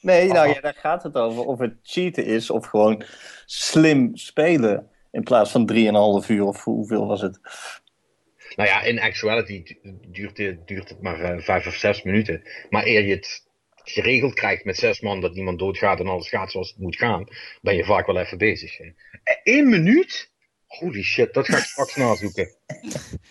Nee, 0.00 0.28
nou 0.28 0.48
ja, 0.48 0.60
daar 0.60 0.74
gaat 0.74 1.02
het 1.02 1.16
over. 1.16 1.44
Of 1.44 1.58
het 1.58 1.74
cheaten 1.82 2.24
is 2.24 2.50
of 2.50 2.66
gewoon 2.66 3.02
slim 3.46 4.16
spelen. 4.16 4.90
In 5.12 5.22
plaats 5.22 5.50
van 5.50 5.70
3,5 5.72 6.28
uur 6.28 6.44
of 6.44 6.64
hoeveel 6.64 7.06
was 7.06 7.20
het? 7.20 7.40
Nou 8.56 8.68
ja, 8.68 8.82
in 8.82 9.00
actuality 9.00 9.64
duurt 10.06 10.38
het, 10.38 10.66
duurt 10.66 10.88
het 10.88 11.02
maar 11.02 11.20
uh, 11.20 11.42
vijf 11.42 11.66
of 11.66 11.74
zes 11.74 12.02
minuten. 12.02 12.42
Maar 12.70 12.86
eer 12.86 13.06
je 13.06 13.14
het 13.14 13.46
geregeld 13.84 14.34
krijgt 14.34 14.64
met 14.64 14.76
zes 14.76 15.00
man 15.00 15.20
dat 15.20 15.34
niemand 15.34 15.58
doodgaat 15.58 16.00
en 16.00 16.06
alles 16.06 16.28
gaat 16.28 16.50
zoals 16.50 16.68
het 16.68 16.78
moet 16.78 16.96
gaan, 16.96 17.28
ben 17.60 17.76
je 17.76 17.84
vaak 17.84 18.06
wel 18.06 18.18
even 18.18 18.38
bezig. 18.38 18.78
Eén 19.44 19.68
minuut? 19.68 20.30
Holy 20.66 21.02
shit, 21.02 21.34
dat 21.34 21.46
ga 21.46 21.56
ik 21.56 21.64
straks 21.64 21.96
nazoeken. 21.96 22.54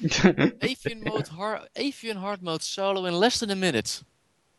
Avian, 0.59 0.99
mode 1.03 1.29
hard, 1.29 1.69
Avian 1.73 2.17
hard 2.17 2.41
mode 2.41 2.63
solo 2.63 3.05
in 3.05 3.13
less 3.13 3.37
than 3.37 3.49
a 3.49 3.55
minute. 3.55 4.03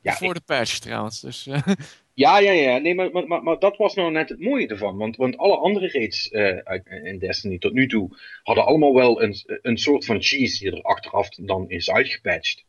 Ja, 0.02 0.12
voor 0.12 0.34
de 0.34 0.40
patch 0.40 0.78
trouwens. 0.78 1.20
Dus, 1.20 1.46
uh... 1.46 1.66
Ja, 2.14 2.38
ja, 2.38 2.52
ja. 2.52 2.78
Nee, 2.78 2.94
maar, 2.94 3.26
maar, 3.26 3.42
maar, 3.42 3.58
dat 3.58 3.76
was 3.76 3.94
nou 3.94 4.10
net 4.10 4.28
het 4.28 4.40
mooie 4.40 4.66
ervan. 4.68 4.96
Want, 4.96 5.16
want 5.16 5.36
alle 5.36 5.56
andere 5.56 5.88
raids 5.90 6.30
uh, 6.30 6.58
in 7.04 7.18
Destiny 7.18 7.58
tot 7.58 7.72
nu 7.72 7.88
toe 7.88 8.16
hadden 8.42 8.64
allemaal 8.64 8.94
wel 8.94 9.22
een, 9.22 9.34
een 9.62 9.78
soort 9.78 10.04
van 10.04 10.22
cheese 10.22 10.58
die 10.58 10.72
er 10.72 10.82
achteraf 10.82 11.28
dan 11.28 11.68
is 11.68 11.90
uitgepatcht. 11.90 12.64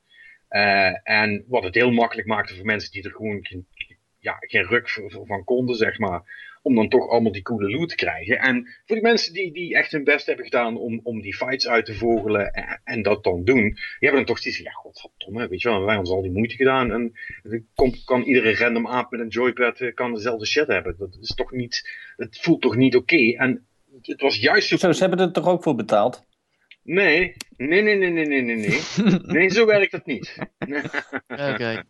Uh, 0.49 1.09
en 1.09 1.43
wat 1.47 1.63
het 1.63 1.75
heel 1.75 1.91
makkelijk 1.91 2.27
maakte 2.27 2.55
voor 2.55 2.65
mensen 2.65 2.91
die 2.91 3.03
er 3.03 3.11
gewoon 3.11 3.45
geen, 3.45 3.67
ja, 4.19 4.37
geen 4.39 4.63
ruk 4.63 4.89
van 5.25 5.43
konden, 5.43 5.75
zeg 5.75 5.99
maar 5.99 6.21
om 6.63 6.75
dan 6.75 6.89
toch 6.89 7.09
allemaal 7.09 7.31
die 7.31 7.41
coole 7.41 7.69
loot 7.69 7.89
te 7.89 7.95
krijgen. 7.95 8.39
En 8.39 8.67
voor 8.85 8.95
die 8.95 9.05
mensen 9.05 9.33
die, 9.33 9.53
die 9.53 9.75
echt 9.75 9.91
hun 9.91 10.03
best 10.03 10.25
hebben 10.25 10.45
gedaan 10.45 10.77
om, 10.77 10.99
om 11.03 11.21
die 11.21 11.35
fights 11.35 11.67
uit 11.67 11.85
te 11.85 11.93
vogelen 11.93 12.53
en, 12.53 12.81
en 12.83 13.01
dat 13.01 13.23
dan 13.23 13.43
doen, 13.43 13.61
die 13.63 13.75
hebben 13.99 14.25
dan 14.25 14.35
toch 14.35 14.39
zoiets 14.39 14.61
van, 14.61 14.71
ja 14.71 14.77
godverdomme, 14.77 15.47
weet 15.47 15.61
je 15.61 15.69
wel, 15.69 15.77
wij 15.77 15.87
hebben 15.87 16.05
ons 16.05 16.15
al 16.15 16.21
die 16.21 16.31
moeite 16.31 16.55
gedaan 16.55 16.91
en 16.91 17.13
kan, 17.75 17.95
kan 18.05 18.23
iedere 18.23 18.55
random 18.55 18.87
aap 18.87 19.11
met 19.11 19.19
een 19.19 19.27
joypad 19.27 19.79
eh, 19.79 19.93
kan 19.93 20.13
dezelfde 20.13 20.45
shit 20.45 20.67
hebben. 20.67 20.95
Dat 20.97 21.17
is 21.21 21.35
toch 21.35 21.51
niet, 21.51 21.89
het 22.15 22.39
voelt 22.39 22.61
toch 22.61 22.75
niet 22.75 22.95
oké. 22.95 23.33
En 23.35 23.65
het 24.01 24.21
was 24.21 24.37
juist 24.37 24.67
zo... 24.67 24.77
Zo, 24.77 24.91
ze 24.91 25.01
hebben 25.01 25.19
er 25.19 25.31
toch 25.31 25.47
ook 25.47 25.63
voor 25.63 25.75
betaald? 25.75 26.25
Nee, 26.83 27.35
nee, 27.57 27.81
nee, 27.81 27.95
nee, 27.95 28.09
nee, 28.09 28.25
nee, 28.25 28.41
nee, 28.41 28.55
nee. 28.55 28.79
nee, 29.37 29.49
zo 29.49 29.65
werkt 29.65 29.91
dat 29.91 30.05
niet. 30.05 30.37
Oké. 31.27 31.83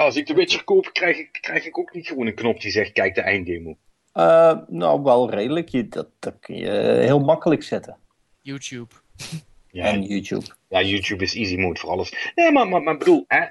Als 0.00 0.16
ik 0.16 0.26
de 0.26 0.34
Witcher 0.34 0.64
koop, 0.64 0.90
krijg 0.92 1.18
ik, 1.18 1.38
krijg 1.40 1.66
ik 1.66 1.78
ook 1.78 1.94
niet 1.94 2.06
gewoon 2.06 2.26
een 2.26 2.34
knop 2.34 2.60
die 2.60 2.70
zegt: 2.70 2.92
kijk 2.92 3.14
de 3.14 3.20
einddemo. 3.20 3.76
Uh, 4.14 4.58
nou, 4.68 5.02
wel 5.02 5.30
redelijk. 5.30 5.68
Je, 5.68 5.88
dat, 5.88 6.08
dat 6.18 6.36
kun 6.40 6.56
je 6.56 6.70
heel 7.04 7.20
makkelijk 7.20 7.62
zetten. 7.62 7.96
YouTube. 8.40 8.94
Ja, 9.72 9.84
en 9.84 10.02
YouTube. 10.02 10.44
Ja, 10.68 10.82
YouTube 10.82 11.22
is 11.22 11.34
easy 11.34 11.56
mode 11.56 11.80
voor 11.80 11.90
alles. 11.90 12.32
Nee, 12.34 12.52
maar, 12.52 12.68
maar, 12.68 12.82
maar 12.82 12.96
bedoel, 12.96 13.24
hè, 13.28 13.46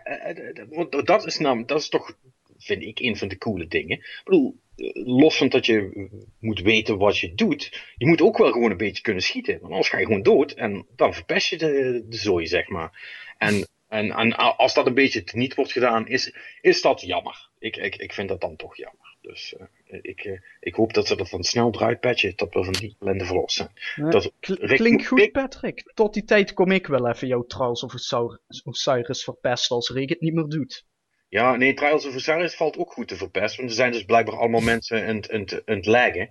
dat, 1.03 1.25
is 1.25 1.37
namelijk, 1.37 1.67
dat 1.67 1.79
is 1.79 1.89
toch, 1.89 2.17
vind 2.57 2.83
ik, 2.83 2.99
een 2.99 3.17
van 3.17 3.27
de 3.27 3.37
coole 3.37 3.67
dingen. 3.67 3.97
Ik 3.97 4.21
bedoel, 4.23 4.59
los 4.93 5.37
van 5.37 5.49
dat 5.49 5.65
je 5.65 6.07
moet 6.39 6.61
weten 6.61 6.97
wat 6.97 7.17
je 7.17 7.35
doet, 7.35 7.93
je 7.95 8.07
moet 8.07 8.21
ook 8.21 8.37
wel 8.37 8.51
gewoon 8.51 8.71
een 8.71 8.77
beetje 8.77 9.03
kunnen 9.03 9.23
schieten. 9.23 9.53
Want 9.59 9.71
anders 9.71 9.89
ga 9.89 9.97
je 9.97 10.05
gewoon 10.05 10.21
dood 10.21 10.51
en 10.51 10.85
dan 10.95 11.13
verpest 11.13 11.47
je 11.47 11.57
de, 11.57 12.05
de 12.09 12.17
zooi, 12.17 12.47
zeg 12.47 12.67
maar. 12.67 12.91
En 13.37 13.67
en, 13.89 14.11
en 14.11 14.35
als 14.35 14.73
dat 14.73 14.85
een 14.85 14.93
beetje 14.93 15.23
niet 15.33 15.55
wordt 15.55 15.71
gedaan, 15.71 16.07
is, 16.07 16.33
is 16.61 16.81
dat 16.81 17.01
jammer. 17.01 17.49
Ik, 17.59 17.77
ik, 17.77 17.95
ik 17.95 18.13
vind 18.13 18.29
dat 18.29 18.41
dan 18.41 18.55
toch 18.55 18.77
jammer. 18.77 19.15
Dus 19.21 19.53
uh, 19.57 19.99
ik, 20.01 20.23
uh, 20.23 20.39
ik 20.59 20.75
hoop 20.75 20.93
dat 20.93 21.07
ze 21.07 21.15
dat 21.15 21.29
dan 21.29 21.43
snel 21.43 21.73
eruit 21.73 21.99
patchen, 21.99 22.33
dat 22.35 22.53
we 22.53 22.63
van 22.63 22.73
die 22.73 22.95
ellende 22.99 23.25
verlost 23.25 23.55
zijn. 23.55 23.71
Ja, 23.95 24.09
dat, 24.09 24.31
klinkt 24.39 25.07
goed, 25.07 25.31
Patrick. 25.31 25.91
Tot 25.93 26.13
die 26.13 26.23
tijd 26.23 26.53
kom 26.53 26.71
ik 26.71 26.87
wel 26.87 27.07
even 27.07 27.27
jouw 27.27 27.45
Trials 27.45 27.83
of 27.83 27.93
Osiris 28.63 29.23
verpesten 29.23 29.75
als 29.75 29.89
Rick 29.89 30.09
het 30.09 30.21
niet 30.21 30.33
meer 30.33 30.47
doet. 30.47 30.85
Ja, 31.27 31.55
nee, 31.55 31.73
Trials 31.73 32.05
of 32.05 32.15
Osiris 32.15 32.55
valt 32.55 32.77
ook 32.77 32.91
goed 32.91 33.07
te 33.07 33.15
verpesten. 33.15 33.57
Want 33.57 33.69
er 33.69 33.75
zijn 33.75 33.91
dus 33.91 34.03
blijkbaar 34.03 34.37
allemaal 34.37 34.61
mensen 34.73 35.07
aan 35.07 35.15
het. 35.15 35.31
Ah, 35.31 36.27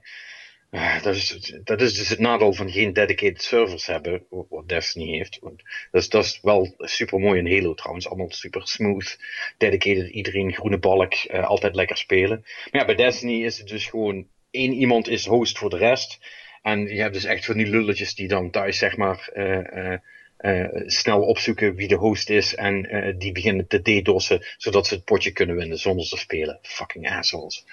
dat, 1.03 1.15
is, 1.15 1.53
dat 1.65 1.81
is 1.81 1.95
dus 1.95 2.09
het 2.09 2.19
nadeel 2.19 2.53
van 2.53 2.71
geen 2.71 2.93
dedicated 2.93 3.43
servers 3.43 3.87
hebben, 3.87 4.27
wat 4.49 4.69
Destiny 4.69 5.17
heeft. 5.17 5.39
Dat 5.41 6.03
is, 6.03 6.09
dat 6.09 6.25
is 6.25 6.39
wel 6.43 6.75
super 6.79 7.19
mooi 7.19 7.39
in 7.39 7.57
Halo 7.57 7.75
trouwens, 7.75 8.09
allemaal 8.09 8.31
super 8.31 8.69
smooth, 8.69 9.19
dedicated, 9.59 10.09
iedereen 10.09 10.55
groene 10.55 10.79
balk, 10.79 11.15
uh, 11.15 11.45
altijd 11.45 11.75
lekker 11.75 11.97
spelen. 11.97 12.45
Maar 12.71 12.81
ja, 12.81 12.85
bij 12.87 12.95
Destiny 12.95 13.45
is 13.45 13.59
het 13.59 13.69
dus 13.69 13.87
gewoon 13.87 14.27
één 14.51 14.73
iemand 14.73 15.09
is 15.09 15.27
host 15.27 15.59
voor 15.59 15.71
de 15.71 15.77
rest. 15.77 16.19
En 16.63 16.81
je 16.81 17.01
hebt 17.01 17.15
dus 17.15 17.25
echt 17.25 17.45
van 17.45 17.57
die 17.57 17.67
lulletjes 17.67 18.15
die 18.15 18.29
dan 18.29 18.51
thuis 18.51 18.79
zeg 18.79 18.97
maar 18.97 19.31
uh, 19.35 19.95
uh, 20.39 20.69
snel 20.87 21.23
opzoeken 21.23 21.75
wie 21.75 21.89
de 21.89 21.95
host 21.95 22.31
is 22.31 22.55
en 22.55 23.15
die 23.19 23.33
beginnen 23.33 23.67
te 23.67 23.83
DDoS'en 23.83 24.45
zodat 24.57 24.87
ze 24.87 24.95
het 24.95 25.05
potje 25.05 25.33
kunnen 25.33 25.57
winnen 25.57 25.79
zonder 25.79 26.09
te 26.09 26.17
spelen. 26.17 26.59
Fucking 26.63 27.11
assholes. 27.11 27.65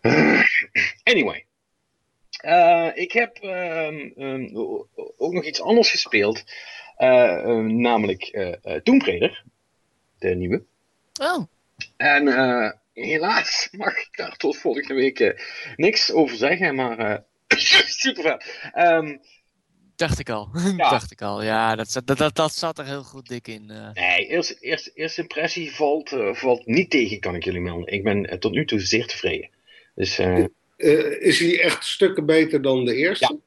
anyway. 1.02 1.46
Uh, 2.44 2.90
ik 2.94 3.12
heb 3.12 3.38
um, 3.42 4.12
um, 4.16 4.56
ook 5.16 5.32
nog 5.32 5.44
iets 5.44 5.60
anders 5.60 5.90
gespeeld. 5.90 6.44
Uh, 6.98 7.42
um, 7.46 7.80
namelijk 7.80 8.28
uh, 8.32 8.74
Tomb 8.74 9.02
Raider. 9.02 9.44
De 10.18 10.34
nieuwe. 10.34 10.62
Oh. 11.20 11.44
En 11.96 12.28
helaas 12.92 13.68
mag 13.72 13.96
ik 13.96 14.08
daar 14.16 14.36
tot 14.36 14.56
volgende 14.56 14.94
week 14.94 15.42
niks 15.76 16.12
over 16.12 16.36
zeggen. 16.36 16.74
Maar 16.74 17.24
super 18.02 18.22
vet. 18.22 18.58
Ehm, 18.72 19.16
Dacht 19.96 20.18
ik 20.18 20.28
al. 20.30 20.48
Ja. 20.76 20.90
Dacht 20.90 21.10
ik 21.12 21.22
al. 21.22 21.42
Ja, 21.42 21.74
dat, 21.76 21.90
zat- 21.90 22.06
dat, 22.06 22.18
dat, 22.18 22.34
dat 22.36 22.54
zat 22.54 22.78
er 22.78 22.84
heel 22.86 23.02
goed 23.02 23.28
dik 23.28 23.48
in. 23.48 23.70
eh. 23.70 23.90
nee, 23.92 24.26
eerste, 24.26 24.56
eerste, 24.60 24.90
eerste 24.94 25.20
impressie 25.20 25.74
valt, 25.74 26.12
eh, 26.12 26.34
valt 26.34 26.66
niet 26.66 26.90
tegen, 26.90 27.20
kan 27.20 27.34
ik 27.34 27.44
jullie 27.44 27.60
melden. 27.60 27.92
Ik 27.92 28.02
ben 28.02 28.26
eh, 28.30 28.38
tot 28.38 28.52
nu 28.52 28.64
toe 28.66 28.80
zeer 28.80 29.06
tevreden. 29.06 29.48
Dus 29.94 30.18
eh, 30.76 31.20
is 31.20 31.38
hij 31.38 31.60
echt 31.60 31.84
stukken 31.84 32.26
beter 32.26 32.62
dan 32.62 32.84
de 32.84 32.94
eerste? 32.94 33.40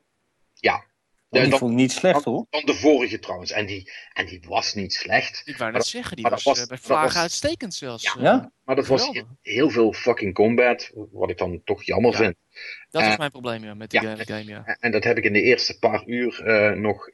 ja. 0.53 0.86
Die 1.30 1.41
Ja, 1.41 1.49
dan, 1.49 1.59
vond 1.59 1.71
ik 1.71 1.78
niet 1.78 1.91
slecht 1.91 2.23
hoor. 2.23 2.45
dan 2.49 2.61
de 2.65 2.73
vorige 2.73 3.19
trouwens. 3.19 3.51
En 3.51 3.65
die, 3.65 3.91
en 4.13 4.25
die 4.25 4.41
was 4.47 4.73
niet 4.73 4.93
slecht. 4.93 5.41
Ik 5.45 5.57
wou 5.57 5.71
net 5.71 5.86
zeggen, 5.86 6.15
die 6.15 6.25
was, 6.30 6.43
was- 6.43 6.59
eh, 6.59 6.67
bij 6.67 6.80
was- 6.88 7.15
uitstekend 7.15 7.73
zelfs. 7.73 8.03
Ja. 8.03 8.15
eh. 8.15 8.21
Ja? 8.21 8.51
Maar 8.63 8.75
dat 8.75 8.88
was 8.88 8.99
Geweldig. 9.05 9.23
heel, 9.41 9.53
heel 9.55 9.69
veel 9.69 9.93
fucking 9.93 10.34
combat. 10.34 10.91
Wat 11.11 11.30
ik 11.30 11.38
dan 11.38 11.61
toch 11.63 11.84
jammer 11.84 12.11
Ja. 12.11 12.17
vind. 12.17 12.36
Dat 12.89 13.03
was 13.03 13.17
mijn 13.17 13.32
probleem 13.32 13.63
ja, 13.63 13.73
met 13.73 13.89
die 13.89 14.01
ja. 14.01 14.09
game, 14.09 14.25
game, 14.25 14.43
ja. 14.43 14.63
En- 14.65 14.78
En 14.80 14.91
dat 14.91 15.03
heb 15.03 15.17
ik 15.17 15.23
in 15.23 15.34
de 15.34 15.41
eerste 15.41 15.80
paar 15.80 16.03
uur 16.05 16.43
eh, 16.45 16.71
nog, 16.80 17.07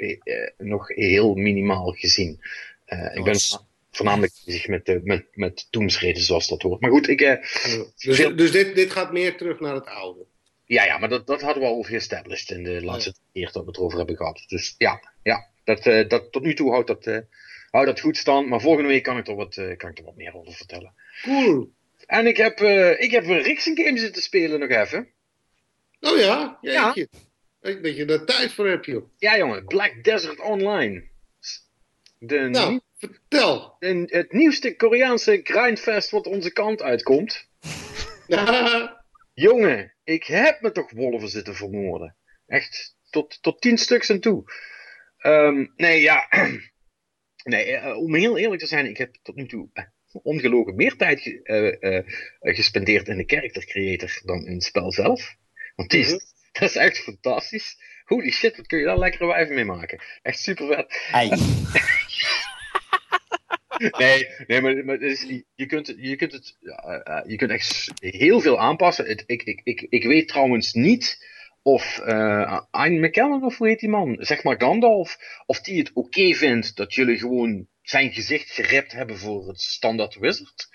nog 0.58 0.88
heel 0.88 1.34
minimaal 1.36 1.92
gezien. 1.92 2.42
Eh, 2.86 3.16
ik 3.16 3.24
ben 3.24 3.36
voornamelijk 3.96 4.34
bezig 4.46 4.68
met, 4.68 5.04
met, 5.04 5.26
met 5.32 5.68
doemsreden 5.70 6.22
zoals 6.22 6.48
dat 6.48 6.62
hoort. 6.62 6.82
Maar 6.82 6.90
goed, 6.90 7.08
ik, 7.08 7.22
eh, 7.22 7.28
Ja. 7.28 7.86
Dus, 7.96 8.36
dus 8.36 8.52
dit, 8.52 8.76
dit 8.76 8.92
gaat 8.92 9.12
meer 9.12 9.38
terug 9.38 9.60
naar 9.60 9.74
het 9.74 9.86
oude. 9.86 10.26
ja, 10.66 10.86
ja, 10.86 10.98
maar 10.98 11.10
dat, 11.10 11.28
dat 11.28 11.42
hadden 11.42 11.64
we 11.64 11.70
al 11.70 11.82
geestablished 11.82 12.50
in 12.50 12.64
de 12.64 12.84
laatste 12.84 13.14
keer 13.34 13.52
dat 13.52 13.62
we 13.62 13.68
het 13.68 13.78
erover 13.78 13.98
hebben 13.98 14.16
gehad. 14.16 14.44
Dus 14.48 14.76
ja, 14.78 15.14
ja 15.24 15.48
dat, 15.64 15.86
eh, 15.86 16.10
dat, 16.10 16.32
tot 16.32 16.44
nu 16.44 16.54
toe 16.54 16.72
houdt 16.72 16.88
dat, 16.88 17.08
eh, 17.08 17.20
houdt 17.70 17.88
dat 17.88 18.00
goed 18.00 18.18
stand. 18.18 18.48
Maar 18.48 18.62
volgende 18.62 18.90
week 18.90 19.04
kan 19.04 19.18
ik 19.18 19.28
er 19.28 19.36
wat, 19.36 19.54
kan 19.78 19.90
ik 19.90 19.98
er 19.98 20.04
wat 20.04 20.16
meer 20.16 20.36
over 20.36 20.54
vertellen. 20.54 20.94
Cool. 21.22 21.72
En 22.06 22.28
ik 22.28 22.38
heb, 22.38 22.60
ik 23.00 23.12
heb 23.12 23.24
een 23.24 23.42
Rixen 23.42 23.78
game 23.78 23.98
zitten 23.98 24.22
spelen 24.22 24.60
nog 24.60 24.70
even. 24.70 25.08
Oh 26.00 26.18
ja, 26.18 26.58
jeetje. 26.62 27.08
Ik 27.62 27.84
Dat 27.84 27.96
je 27.96 28.06
daar 28.06 28.26
tijd 28.26 28.52
voor 28.52 28.68
hebt, 28.68 28.86
joh. 28.86 29.10
Ja 29.18 29.38
jongen, 29.38 29.66
Black 29.66 30.04
Desert 30.04 30.40
Online. 30.40 31.04
De, 32.18 32.40
Nou, 32.40 32.80
vertel. 33.08 33.76
de- 33.80 34.06
het 34.08 34.32
nieuwste 34.32 34.76
Koreaanse 34.76 35.40
grindfest 35.44 36.10
wat 36.10 36.28
onze 36.28 36.52
kant 36.52 36.82
uitkomt. 36.82 37.48
Jongen, 39.34 39.94
ik 40.04 40.24
heb 40.24 40.62
me 40.62 40.72
toch 40.72 40.92
wolven 40.92 41.30
zitten 41.30 41.56
vermoorden. 41.56 42.16
Echt, 42.48 42.96
tot, 43.10 43.42
tot 43.42 43.62
tien 43.62 43.78
stuks 43.78 44.10
en 44.10 44.20
toe. 44.20 44.44
Ehm, 45.18 45.66
nee, 45.76 46.02
ja. 46.02 46.28
nee, 47.44 47.76
eh, 47.76 47.98
om 47.98 48.16
heel 48.16 48.38
eerlijk 48.38 48.62
te 48.62 48.68
zijn, 48.68 48.86
ik 48.86 48.98
heb 48.98 49.16
tot 49.22 49.36
nu 49.36 49.48
toe 49.48 49.70
eh, 49.74 49.84
ongelogen 50.24 50.76
meer 50.76 50.96
tijd 50.96 51.22
ge- 51.22 51.40
eh, 51.44 51.98
eh, 51.98 52.04
gespendeerd 52.40 53.08
in 53.08 53.18
de 53.18 53.24
character 53.28 53.66
creator 53.66 54.22
dan 54.24 54.46
in 54.46 54.54
het 54.54 54.64
spel 54.64 54.92
zelf. 54.92 55.36
Want 55.76 55.90
die 55.90 56.00
is, 56.00 56.08
Mhm. 56.12 56.20
dat 56.60 56.70
is 56.70 56.76
echt 56.76 56.98
fantastisch. 56.98 57.78
Holy 58.04 58.32
shit, 58.32 58.58
wat 58.58 58.68
kun 58.68 58.80
je 58.80 58.86
daar 58.86 58.98
lekkere 59.00 59.26
wijven 59.26 59.56
mee 59.56 59.66
maken. 59.66 60.02
Echt 60.22 60.40
super 60.40 60.68
vet. 60.68 61.02
Nee, 63.98 64.28
nee 64.48 64.62
maar, 64.62 64.86
maar 64.86 65.00
je, 65.00 65.66
kunt, 65.68 65.94
je, 65.98 66.16
kunt 66.16 66.32
het, 66.32 66.58
ja, 66.60 66.76
eh, 66.76 67.30
je 67.30 67.36
kunt 67.36 67.52
echt 67.52 67.92
heel 68.00 68.40
veel 68.40 68.60
aanpassen. 68.60 69.10
Ik, 69.10 69.24
ik, 69.26 69.62
ik, 69.64 69.86
ik 69.90 70.04
weet 70.04 70.28
trouwens 70.28 70.74
niet 70.74 71.32
of 71.62 72.00
eh 72.00 72.60
Ian 72.72 73.00
McKellen, 73.00 73.44
of 73.44 73.58
hoe 73.58 73.68
heet 73.68 73.80
die 73.80 73.90
man, 73.90 74.16
zeg 74.20 74.44
maar 74.44 74.62
Gandalf, 74.62 75.18
of 75.46 75.62
die 75.62 75.80
het 75.80 75.92
oké 75.94 76.34
vindt 76.34 76.76
dat 76.76 76.94
jullie 76.94 77.18
gewoon 77.18 77.68
zijn 77.82 78.12
gezicht 78.12 78.52
gerept 78.52 78.92
hebben 78.92 79.18
voor 79.18 79.48
het 79.48 79.62
standaard 79.62 80.16
wizard. 80.16 80.68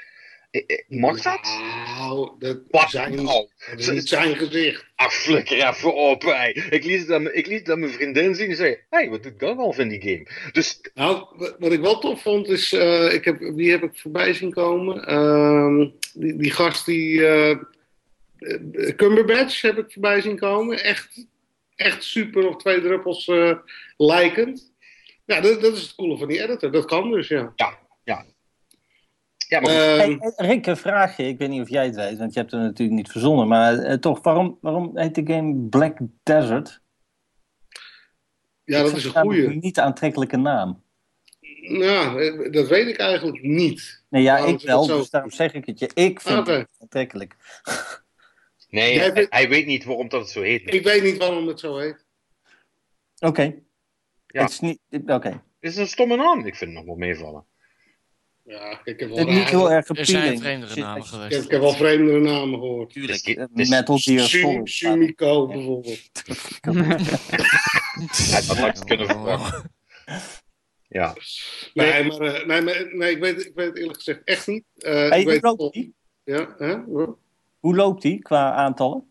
Eh, 0.50 0.62
eh, 0.66 0.78
Mag 0.88 1.20
dat? 1.22 1.40
Nou, 1.96 2.30
dat, 2.38 2.58
Wat 2.70 2.90
zijn, 2.90 3.14
nou? 3.14 3.48
dat 3.70 3.78
is 3.88 4.02
zijn 4.02 4.36
gezicht. 4.36 4.84
Ach, 4.94 5.12
flikker 5.14 5.68
even 5.68 5.94
op, 5.94 6.22
hey. 6.22 6.50
Ik 6.70 6.84
liet 6.84 7.00
het 7.00 7.10
aan, 7.12 7.34
ik 7.34 7.46
liet 7.46 7.58
het 7.58 7.70
aan 7.70 7.80
mijn 7.80 7.92
vriendin 7.92 8.34
zien 8.34 8.50
en 8.50 8.56
zei, 8.56 8.70
hé, 8.70 8.76
hey, 8.98 9.08
wat 9.10 9.22
doet 9.22 9.32
Gandalf 9.38 9.78
in 9.78 9.88
die 9.88 10.00
game? 10.00 10.26
Dus, 10.52 10.80
Nou, 10.94 11.26
wat- 11.58 11.72
ik 11.72 11.80
wel 11.80 11.98
tof 11.98 12.22
vond 12.22 12.48
is, 12.48 12.72
eh, 12.72 13.12
ik 13.12 13.24
heb, 13.24 13.38
wie 13.38 13.70
heb 13.70 13.82
ik 13.82 13.98
voorbij 13.98 14.32
zien 14.34 14.52
komen? 14.52 15.06
Ehm, 15.06 15.88
die, 16.14 16.36
die 16.36 16.50
gast 16.50 16.86
die, 16.86 17.26
eh, 17.26 17.56
Cumberbatch 18.96 19.60
heb 19.62 19.78
ik 19.78 19.92
voorbij 19.92 20.20
zien 20.20 20.38
komen. 20.38 20.82
Echt, 20.82 21.26
echt 21.76 22.04
super 22.04 22.48
op 22.48 22.60
twee 22.60 22.80
druppels 22.80 23.30
lijkend. 23.96 24.72
Ja, 25.24 25.40
dat, 25.40 25.60
dat 25.60 25.76
is 25.76 25.82
het 25.82 25.94
coole 25.94 26.18
van 26.18 26.28
die 26.28 26.42
editor. 26.42 26.70
Dat 26.72 26.84
kan 26.84 27.10
dus, 27.10 27.28
ja. 27.28 27.52
ja, 27.56 27.78
maar. 29.48 29.70
Ehm, 29.70 30.18
Hey, 30.18 30.32
Rick, 30.36 30.66
een 30.66 30.76
vraagje. 30.76 31.28
Ik 31.28 31.38
weet 31.38 31.48
niet 31.48 31.60
of 31.62 31.68
jij 31.68 31.84
het 31.86 31.94
weet, 31.96 32.18
want 32.18 32.32
je 32.32 32.38
hebt 32.40 32.52
het 32.52 32.60
natuurlijk 32.60 32.96
niet 32.98 33.10
verzonnen. 33.10 33.48
Maar 33.48 33.78
eh, 33.78 33.94
toch, 33.98 34.22
waarom, 34.22 34.58
waarom 34.60 34.98
heet 34.98 35.14
de 35.14 35.34
game 35.34 35.54
Black 35.68 35.98
Desert? 36.22 36.80
ja, 38.64 38.78
Ik 38.78 38.84
dat 38.84 38.96
is 38.96 39.04
een 39.04 39.10
goeie. 39.10 39.46
een 39.46 39.58
niet 39.58 39.78
aantrekkelijke 39.78 40.36
naam. 40.36 40.82
Nou, 41.60 42.50
dat 42.50 42.68
weet 42.68 42.86
ik 42.86 42.96
eigenlijk 42.96 43.42
niet. 43.42 44.04
Nee, 44.08 44.22
ja, 44.22 44.34
Waarom 44.34 44.54
ik 44.54 44.60
wel, 44.60 44.84
zo? 44.84 44.98
dus 44.98 45.10
daarom 45.10 45.30
zeg 45.30 45.52
ik 45.52 45.66
het 45.66 45.78
je. 45.78 45.90
Ik 45.94 46.20
vind 46.20 46.38
Oké. 46.38 46.52
het 46.52 46.68
aantrekkelijk. 46.78 47.36
nee, 48.68 48.94
jij 48.94 49.02
hij, 49.04 49.12
vindt- 49.12 49.32
hij 49.34 49.48
weet 49.48 49.66
niet 49.66 49.84
waarom 49.84 50.08
dat 50.08 50.20
het 50.20 50.30
zo 50.30 50.40
heet. 50.42 50.74
Ik 50.74 50.82
weet 50.84 51.02
niet 51.02 51.16
waarom 51.16 51.46
het 51.46 51.60
zo 51.60 51.76
heet. 51.78 52.04
Oké. 53.18 53.54
Ja. 54.26 54.40
Het 54.42 54.50
is 54.50 54.60
niet... 54.60 54.78
Oké. 55.06 55.28
Het 55.28 55.70
is 55.70 55.76
een 55.76 55.86
stomme 55.86 56.16
naam. 56.16 56.38
Ik 56.46 56.54
vind 56.56 56.70
het 56.70 56.78
nog 56.78 56.84
wel 56.84 56.94
meevallen. 56.96 57.44
Ja, 58.48 58.80
ik 58.84 59.00
heb 59.00 59.08
wel, 59.08 59.18
Het 59.18 59.28
is 59.28 59.34
niet 59.34 59.48
heel 59.48 59.70
erg 59.70 59.88
Er 59.88 60.06
zijn 60.06 60.38
vreemdere 60.38 60.80
namen 60.80 60.94
je- 60.96 61.00
ik 61.02 61.06
geweest. 61.08 61.34
heb, 61.34 61.44
ik 61.44 61.50
heb 61.50 61.60
wel 61.60 61.72
vreemdere 61.72 62.20
namen 62.20 62.58
gehoord. 62.58 62.92
Tuurlijk. 62.92 63.24
Het 63.26 63.50
is- 63.54 63.68
Metal 63.68 63.98
Gear 63.98 64.26
Solid. 64.28 64.68
Sumiko 64.70 65.46
bijvoorbeeld. 65.46 66.00
Ja, 68.30 68.40
dat 68.46 68.56
had 68.58 68.76
ik 68.78 68.86
kunnen 68.86 69.06
verwachten. 69.06 69.72
Ja. 70.88 71.14
Nee, 71.74 72.04
maar, 72.04 72.20
eh, 72.20 72.46
nee, 72.46 72.60
maar- 72.62 72.88
nee 72.96 73.10
ik, 73.10 73.18
weet, 73.18 73.46
ik 73.46 73.52
weet 73.54 73.66
het 73.66 73.78
eerlijk 73.78 73.96
gezegd 73.96 74.20
echt 74.24 74.46
niet. 74.46 74.64
Eh, 74.78 74.92
Hey, 74.92 75.06
ik 75.18 75.24
hoe 75.24 75.32
weet 75.32 75.42
loopt 75.42 75.72
die? 75.74 75.94
Ja, 76.24 76.54
hè? 76.58 76.76
Hoe 77.58 77.76
loopt 77.76 78.02
die 78.02 78.18
qua 78.22 78.52
aantallen? 78.52 79.10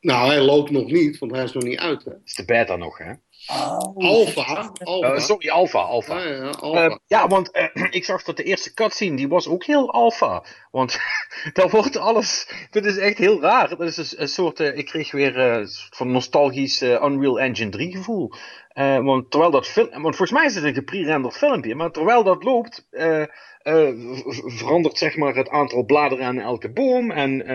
Nou, 0.00 0.28
hij 0.28 0.40
loopt 0.40 0.70
nog 0.70 0.90
niet, 0.90 1.18
want 1.18 1.32
hij 1.32 1.44
is 1.44 1.52
nog 1.52 1.62
niet 1.62 1.78
uit. 1.78 2.04
Hè? 2.04 2.10
Het 2.10 2.20
is 2.24 2.34
de 2.34 2.44
beta 2.44 2.76
nog, 2.76 2.98
hè? 2.98 3.12
Oh, 3.48 3.96
Alpha. 3.96 4.72
Alpha. 4.84 5.14
Eh, 5.14 5.20
sorry, 5.20 5.48
Alpha. 5.48 5.78
Alpha. 5.78 6.18
Ja, 6.18 6.34
ja, 6.34 6.50
Alpha. 6.50 6.84
Eh, 6.84 6.96
ja, 7.06 7.26
want 7.26 7.50
eh, 7.50 7.68
ik 7.90 8.04
zag 8.04 8.22
dat 8.22 8.36
de 8.36 8.42
eerste 8.42 8.74
cutscene, 8.74 9.16
die 9.16 9.28
was 9.28 9.48
ook 9.48 9.64
heel 9.64 9.92
alpha. 9.92 10.44
Want 10.70 10.98
daar 11.52 11.70
wordt 11.70 11.96
alles, 11.96 12.48
dit 12.70 12.84
is 12.84 12.96
echt 12.98 13.18
heel 13.18 13.40
raar. 13.40 13.68
Dat 13.68 13.80
is 13.80 13.96
een, 13.96 14.22
een 14.22 14.28
soort, 14.28 14.60
eh, 14.60 14.76
ik 14.76 14.86
kreeg 14.86 15.12
weer 15.12 15.38
eh, 15.38 15.56
een 15.56 15.68
soort 15.68 15.96
van 15.96 16.10
nostalgisch 16.10 16.82
Unreal 16.82 17.40
Engine 17.40 17.70
3 17.70 17.96
gevoel. 17.96 18.32
Eh, 18.76 18.98
want 18.98 19.30
terwijl 19.30 19.50
dat 19.50 19.66
film, 19.66 19.88
want 19.90 20.16
volgens 20.16 20.30
mij 20.30 20.44
is 20.44 20.54
het 20.54 20.64
een 20.64 20.74
gepre-renderd 20.74 21.36
filmpje, 21.36 21.74
maar 21.74 21.90
terwijl 21.90 22.24
dat 22.24 22.44
loopt, 22.44 22.86
eh, 22.90 23.22
eh, 23.22 23.28
verandert 24.46 24.98
zeg 24.98 25.16
maar 25.16 25.34
het 25.34 25.48
aantal 25.48 25.84
bladeren 25.84 26.26
aan 26.26 26.38
elke 26.38 26.72
boom. 26.72 27.10
En 27.10 27.46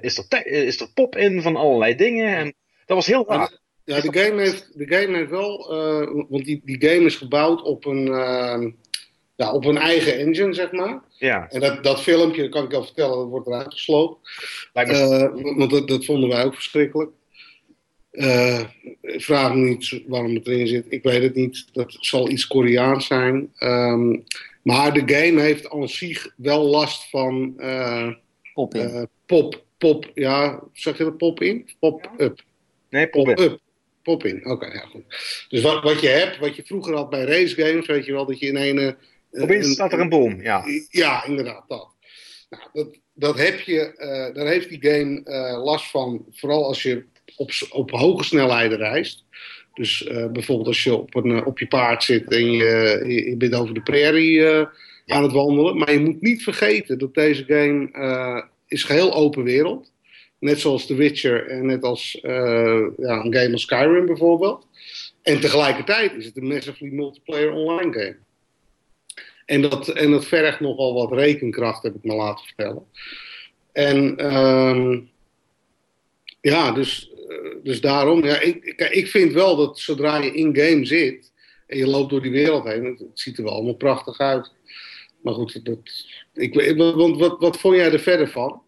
is, 0.00 0.18
er 0.28 0.46
is 0.46 0.80
er 0.80 0.92
pop 0.94 1.16
in 1.16 1.42
van 1.42 1.56
allerlei 1.56 1.94
dingen. 1.94 2.36
En 2.36 2.54
dat 2.86 2.96
was 2.96 3.06
heel 3.06 3.24
raar. 3.28 3.58
Ja, 3.90 4.00
de 4.00 4.18
game 4.18 4.40
heeft, 4.42 4.70
de 4.74 4.86
game 4.96 5.16
heeft 5.16 5.30
wel, 5.30 5.70
eh, 5.72 6.24
want 6.28 6.44
die, 6.44 6.60
die 6.64 6.88
game 6.88 7.04
is 7.06 7.16
gebouwd 7.16 7.62
op 7.62 7.84
een, 7.84 8.08
eh, 8.08 8.66
ja, 9.36 9.52
op 9.52 9.64
een 9.64 9.76
eigen 9.78 10.18
engine, 10.18 10.54
zeg 10.54 10.72
maar. 10.72 11.00
Ja, 11.18 11.48
En 11.50 11.60
dat, 11.60 11.84
dat 11.84 12.00
filmpje, 12.02 12.42
dat 12.42 12.50
kan 12.50 12.64
ik 12.64 12.70
wel 12.70 12.84
vertellen, 12.84 13.16
dat 13.16 13.28
wordt 13.28 13.46
eruit 13.46 13.72
gesloopt. 13.72 14.18
Eh, 14.72 15.28
want 15.56 15.70
dat, 15.70 15.88
dat 15.88 16.04
vonden 16.04 16.28
wij 16.28 16.44
ook 16.44 16.54
verschrikkelijk. 16.54 17.10
Eh, 18.10 18.60
ik 19.00 19.22
vraag 19.22 19.54
me 19.54 19.60
niet 19.68 20.02
waarom 20.06 20.34
het 20.34 20.46
erin 20.46 20.66
zit. 20.66 20.86
Ik 20.88 21.02
weet 21.02 21.22
het 21.22 21.34
niet. 21.34 21.66
Dat 21.72 21.96
zal 22.00 22.28
iets 22.30 22.46
Koreaans 22.46 23.06
zijn. 23.06 23.52
Ehm, 23.56 24.16
maar 24.62 24.92
de 24.92 25.14
game 25.14 25.40
heeft 25.40 25.70
aan 25.70 25.88
zich 25.88 26.32
wel 26.36 26.64
last 26.64 27.10
van 27.10 27.54
eh, 27.58 28.08
Pop 28.54 28.74
in. 28.74 28.88
eh, 28.90 29.02
pop. 29.26 29.64
Pop, 29.78 30.10
ja, 30.14 30.60
zeg 30.72 30.98
je 30.98 31.04
er 31.04 31.12
pop 31.12 31.40
in? 31.42 31.68
Pop-up. 31.78 32.42
Nee. 32.90 33.08
Pop-up. 33.08 33.58
Pop 34.02 34.24
in, 34.24 34.46
oké, 34.46 34.66
ja 34.66 34.80
goed. 34.90 35.02
Dus 35.48 35.62
wat, 35.62 35.82
wat 35.82 36.00
je 36.00 36.08
hebt, 36.08 36.38
wat 36.38 36.56
je 36.56 36.62
vroeger 36.64 36.94
had 36.94 37.10
bij 37.10 37.24
race 37.24 37.54
games, 37.62 37.86
weet 37.86 38.04
je 38.06 38.12
wel, 38.12 38.26
dat 38.26 38.38
je 38.38 38.46
in 38.46 38.56
een... 38.56 38.78
eh, 39.30 39.42
Opeens 39.42 39.66
een- 39.66 39.72
staat 39.72 39.92
er 39.92 40.00
een 40.00 40.08
boom, 40.08 40.42
ja. 40.42 40.64
ja, 40.90 41.24
inderdaad, 41.24 41.64
dat. 41.68 41.88
Nou, 42.50 42.62
dat, 42.72 42.98
dat 43.14 43.38
heb 43.38 43.60
je, 43.60 43.96
eh, 43.96 44.34
daar 44.34 44.46
heeft 44.46 44.68
die 44.68 44.90
game 44.90 45.22
eh, 45.24 45.62
last 45.64 45.90
van, 45.90 46.24
vooral 46.30 46.64
als 46.64 46.82
je 46.82 47.04
op, 47.36 47.50
op 47.70 47.90
hoge 47.90 48.24
snelheden 48.24 48.78
reist. 48.78 49.24
Dus 49.74 50.02
bijvoorbeeld 50.32 50.66
als 50.68 50.84
je 50.84 50.94
op, 50.94 51.14
een, 51.14 51.44
op 51.44 51.58
je 51.58 51.66
paard 51.66 52.02
zit 52.02 52.32
en 52.32 52.52
je, 52.52 53.02
je, 53.06 53.28
je 53.30 53.36
bent 53.36 53.54
over 53.54 53.74
de 53.74 53.82
prairie 53.82 54.46
aan 55.06 55.22
het 55.22 55.32
wandelen. 55.32 55.76
Maar 55.78 55.92
je 55.92 55.98
moet 56.00 56.20
niet 56.20 56.42
vergeten 56.42 56.98
dat 56.98 57.14
deze 57.14 57.44
game 57.46 58.48
is 58.68 58.84
geheel 58.84 59.14
open 59.14 59.42
wereld. 59.42 59.89
Net 60.40 60.60
zoals 60.60 60.86
The 60.86 60.94
Witcher 60.94 61.46
en 61.46 61.66
net 61.66 61.82
als 61.82 62.20
eh, 62.20 62.86
ja, 62.96 63.24
een 63.24 63.34
game 63.34 63.52
als 63.52 63.62
Skyrim 63.62 64.06
bijvoorbeeld. 64.06 64.66
En 65.22 65.40
tegelijkertijd 65.40 66.12
is 66.12 66.24
het 66.24 66.36
een 66.36 66.46
massively 66.46 66.90
multiplayer 66.90 67.52
online 67.52 67.92
game. 67.92 68.16
En 69.46 69.62
dat, 69.62 69.88
en 69.88 70.10
dat 70.10 70.26
vergt 70.26 70.60
nogal 70.60 70.94
wat 70.94 71.12
rekenkracht, 71.12 71.82
heb 71.82 71.94
ik 71.94 72.04
me 72.04 72.14
laten 72.14 72.44
vertellen. 72.44 72.84
En 73.72 74.16
ehm, 74.16 75.00
ja, 76.40 76.72
dus 76.72 77.10
eh, 77.30 77.54
dus 77.62 77.80
daarom, 77.80 78.24
ja, 78.24 78.40
ik, 78.40 78.88
ik 78.90 79.06
vind 79.06 79.32
wel 79.32 79.56
dat 79.56 79.78
zodra 79.78 80.16
je 80.16 80.32
in-game 80.32 80.84
zit 80.84 81.32
en 81.66 81.78
je 81.78 81.86
loopt 81.86 82.10
door 82.10 82.22
die 82.22 82.30
wereld 82.30 82.64
heen, 82.64 82.84
het, 82.84 83.02
ziet 83.14 83.38
er 83.38 83.44
wel 83.44 83.52
allemaal 83.52 83.74
prachtig 83.74 84.18
uit. 84.18 84.52
Maar 85.22 85.34
goed, 85.34 85.64
dat, 85.64 85.78
ik, 86.34 86.74
want 86.96 87.18
wat, 87.18 87.40
wat 87.40 87.58
vond 87.58 87.76
jij 87.76 87.92
er 87.92 88.00
verder 88.00 88.28
van? 88.28 88.62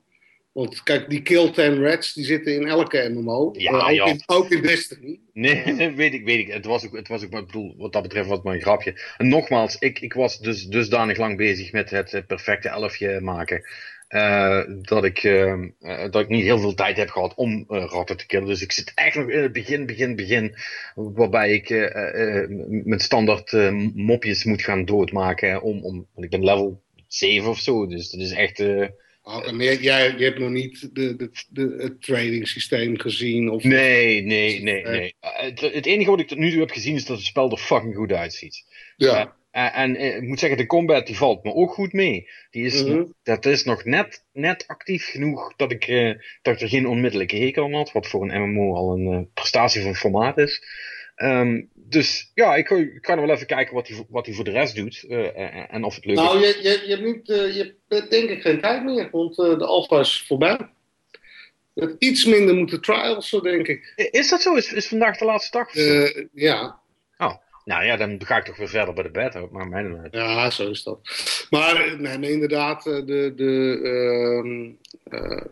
Want 0.52 0.82
kijk, 0.82 1.10
die 1.10 1.22
Kill 1.22 1.50
10 1.50 1.82
Rats 1.82 2.12
die 2.12 2.24
zitten 2.24 2.54
in 2.54 2.66
elke 2.66 3.08
MMO. 3.14 3.50
Ja, 3.56 3.70
Eh, 3.70 3.84
ook, 3.84 3.90
ja. 3.90 4.04
In, 4.06 4.22
ook 4.26 4.50
in 4.50 4.62
Destiny. 4.62 5.20
Nee, 5.32 5.90
weet 5.96 6.12
ik, 6.14 6.24
weet 6.24 6.38
ik. 6.38 6.52
Het 6.52 6.64
was 6.64 6.84
ook, 6.86 6.96
het 6.96 7.08
was 7.08 7.24
ook, 7.24 7.32
ik 7.32 7.46
bedoel, 7.46 7.74
wat 7.76 7.92
dat 7.92 8.02
betreft 8.02 8.28
was 8.28 8.42
maar 8.42 8.54
een 8.54 8.60
grapje. 8.60 9.00
En 9.16 9.28
nogmaals, 9.28 9.76
ik, 9.78 10.00
ik 10.00 10.12
was 10.12 10.38
dus 10.38 10.66
dusdanig 10.66 11.16
lang 11.16 11.36
bezig 11.36 11.72
met 11.72 11.90
het 11.90 12.24
perfecte 12.26 12.68
elfje 12.68 13.20
maken. 13.20 13.62
eh, 14.08 14.60
dat, 14.82 15.04
ik, 15.04 15.18
eh, 15.18 15.52
eh, 15.52 16.10
dat 16.10 16.22
ik 16.22 16.28
niet 16.28 16.42
heel 16.42 16.58
veel 16.58 16.74
tijd 16.74 16.96
heb 16.96 17.08
gehad 17.10 17.34
om 17.34 17.64
ratten 17.68 18.16
te 18.16 18.26
killen. 18.26 18.46
Dus 18.46 18.62
ik 18.62 18.72
zit 18.72 18.92
echt 18.94 19.16
nog 19.16 19.28
in 19.30 19.42
het 19.42 19.52
begin, 19.52 19.86
begin, 19.86 20.16
begin. 20.16 20.54
Waarbij 20.94 21.52
ik 21.52 21.70
met 22.84 23.02
standaard 23.02 23.52
mopjes 23.94 24.44
moet 24.44 24.62
gaan 24.62 24.84
doodmaken. 24.84 25.62
Om, 25.62 25.84
om, 25.84 26.06
want 26.14 26.24
ik 26.24 26.30
ben 26.30 26.44
level 26.44 26.82
7 27.06 27.48
of 27.48 27.58
zo. 27.58 27.86
Dus 27.86 28.10
dat 28.10 28.20
is 28.20 28.32
echt. 28.32 28.64
Eh, 29.22 29.48
en 29.48 29.56
jij, 29.80 30.14
je 30.16 30.24
hebt 30.24 30.38
nog 30.38 30.50
niet 30.50 30.94
de, 30.94 31.16
de, 31.16 31.30
de, 31.48 31.74
het 31.78 32.02
trading 32.02 32.48
systeem 32.48 32.98
gezien? 32.98 33.50
Of, 33.50 33.62
nee, 33.62 34.22
nee, 34.22 34.62
nee, 34.62 34.82
nee. 34.84 35.14
Eh, 35.20 35.40
Het, 35.40 35.60
het 35.60 35.86
enige 35.86 36.10
wat 36.10 36.20
ik 36.20 36.28
tot 36.28 36.38
nu 36.38 36.50
toe 36.50 36.60
heb 36.60 36.70
gezien 36.70 36.94
is 36.94 37.04
dat 37.04 37.16
het 37.16 37.26
spel 37.26 37.50
er 37.50 37.58
fucking 37.58 37.94
goed 37.96 38.12
uitziet. 38.12 38.64
Ja. 38.96 39.36
En, 39.52 39.72
en 39.72 39.96
eh, 39.96 40.16
ik 40.16 40.22
moet 40.22 40.38
zeggen, 40.38 40.58
de 40.58 40.66
combat 40.66 41.06
die 41.06 41.16
valt 41.16 41.44
me 41.44 41.54
ook 41.54 41.72
goed 41.72 41.92
mee. 41.92 42.28
Die 42.50 42.64
is, 42.64 42.82
Mhm. 42.84 43.04
Dat 43.22 43.46
is 43.46 43.64
nog 43.64 43.84
net, 43.84 44.24
net 44.32 44.64
actief 44.66 45.10
genoeg 45.10 45.56
dat 45.56 45.72
ik, 45.72 45.86
eh, 45.86 46.12
dat 46.42 46.54
ik 46.54 46.60
er 46.60 46.68
geen 46.68 46.86
onmiddellijke 46.86 47.36
hekel 47.36 47.64
aan 47.64 47.72
had. 47.72 47.92
Wat 47.92 48.06
voor 48.06 48.22
een 48.22 48.42
MMO 48.42 48.74
al 48.74 48.92
een 48.98 49.12
eh, 49.12 49.20
prestatie 49.34 49.82
van 49.82 49.94
formaat 49.94 50.38
is. 50.38 50.62
Ehm, 51.22 51.62
dus 51.74 52.30
ja, 52.34 52.54
ik, 52.56 52.70
ik 52.70 53.02
kan 53.02 53.20
wel 53.20 53.30
even 53.30 53.46
kijken 53.46 53.74
wat 53.74 53.88
hij 53.88 53.96
voor- 53.96 54.06
wat 54.08 54.26
hij 54.26 54.34
voor 54.34 54.44
de 54.44 54.50
rest 54.50 54.76
doet. 54.76 55.04
eh, 55.08 55.38
en, 55.38 55.68
en 55.68 55.84
of 55.84 55.94
het 55.94 56.04
leuk 56.04 56.16
Nou, 56.16 56.42
is. 56.44 56.54
je, 56.56 56.62
je, 56.62 56.82
je, 56.86 56.94
hebt 56.96 57.02
niet, 57.16 57.28
eh, 57.30 57.56
je 57.56 57.74
hebt 57.88 58.10
denk 58.10 58.28
ik 58.30 58.40
geen 58.42 58.60
tijd 58.60 58.84
meer, 58.84 59.08
want 59.10 59.38
eh, 59.38 59.58
de 59.58 59.66
alpha 59.66 60.00
is 60.00 60.24
voorbij. 60.26 60.58
Iets 61.98 62.24
minder 62.24 62.54
moeten 62.54 62.80
trials, 62.80 63.28
zo 63.28 63.40
denk 63.40 63.66
ik. 63.66 63.92
Is 64.10 64.28
dat 64.28 64.42
zo? 64.42 64.54
Is, 64.54 64.72
is 64.72 64.88
vandaag 64.88 65.18
de 65.18 65.24
laatste 65.24 65.58
dag? 65.58 65.74
Eh, 65.74 66.24
ja, 66.32 66.80
Nou 67.64 67.84
ja, 67.84 67.96
dan 67.96 68.20
ga 68.24 68.36
ik 68.36 68.44
toch 68.44 68.56
weer 68.56 68.68
verder 68.68 68.94
bij 68.94 69.02
de 69.02 69.10
beta. 69.10 69.46
Maar 69.50 69.68
mij 69.68 69.82
dan 69.82 69.98
uit. 70.00 70.12
ja, 70.14 70.50
zo 70.50 70.70
is 70.70 70.82
dat. 70.82 70.98
Maar, 71.50 71.76
eh, 71.86 72.16
nee, 72.18 72.32
inderdaad, 72.32 72.86
eh, 72.86 72.94
de, 73.06 73.32
de, 73.36 73.80
ehm, 73.82 74.70
eh, 75.22 75.44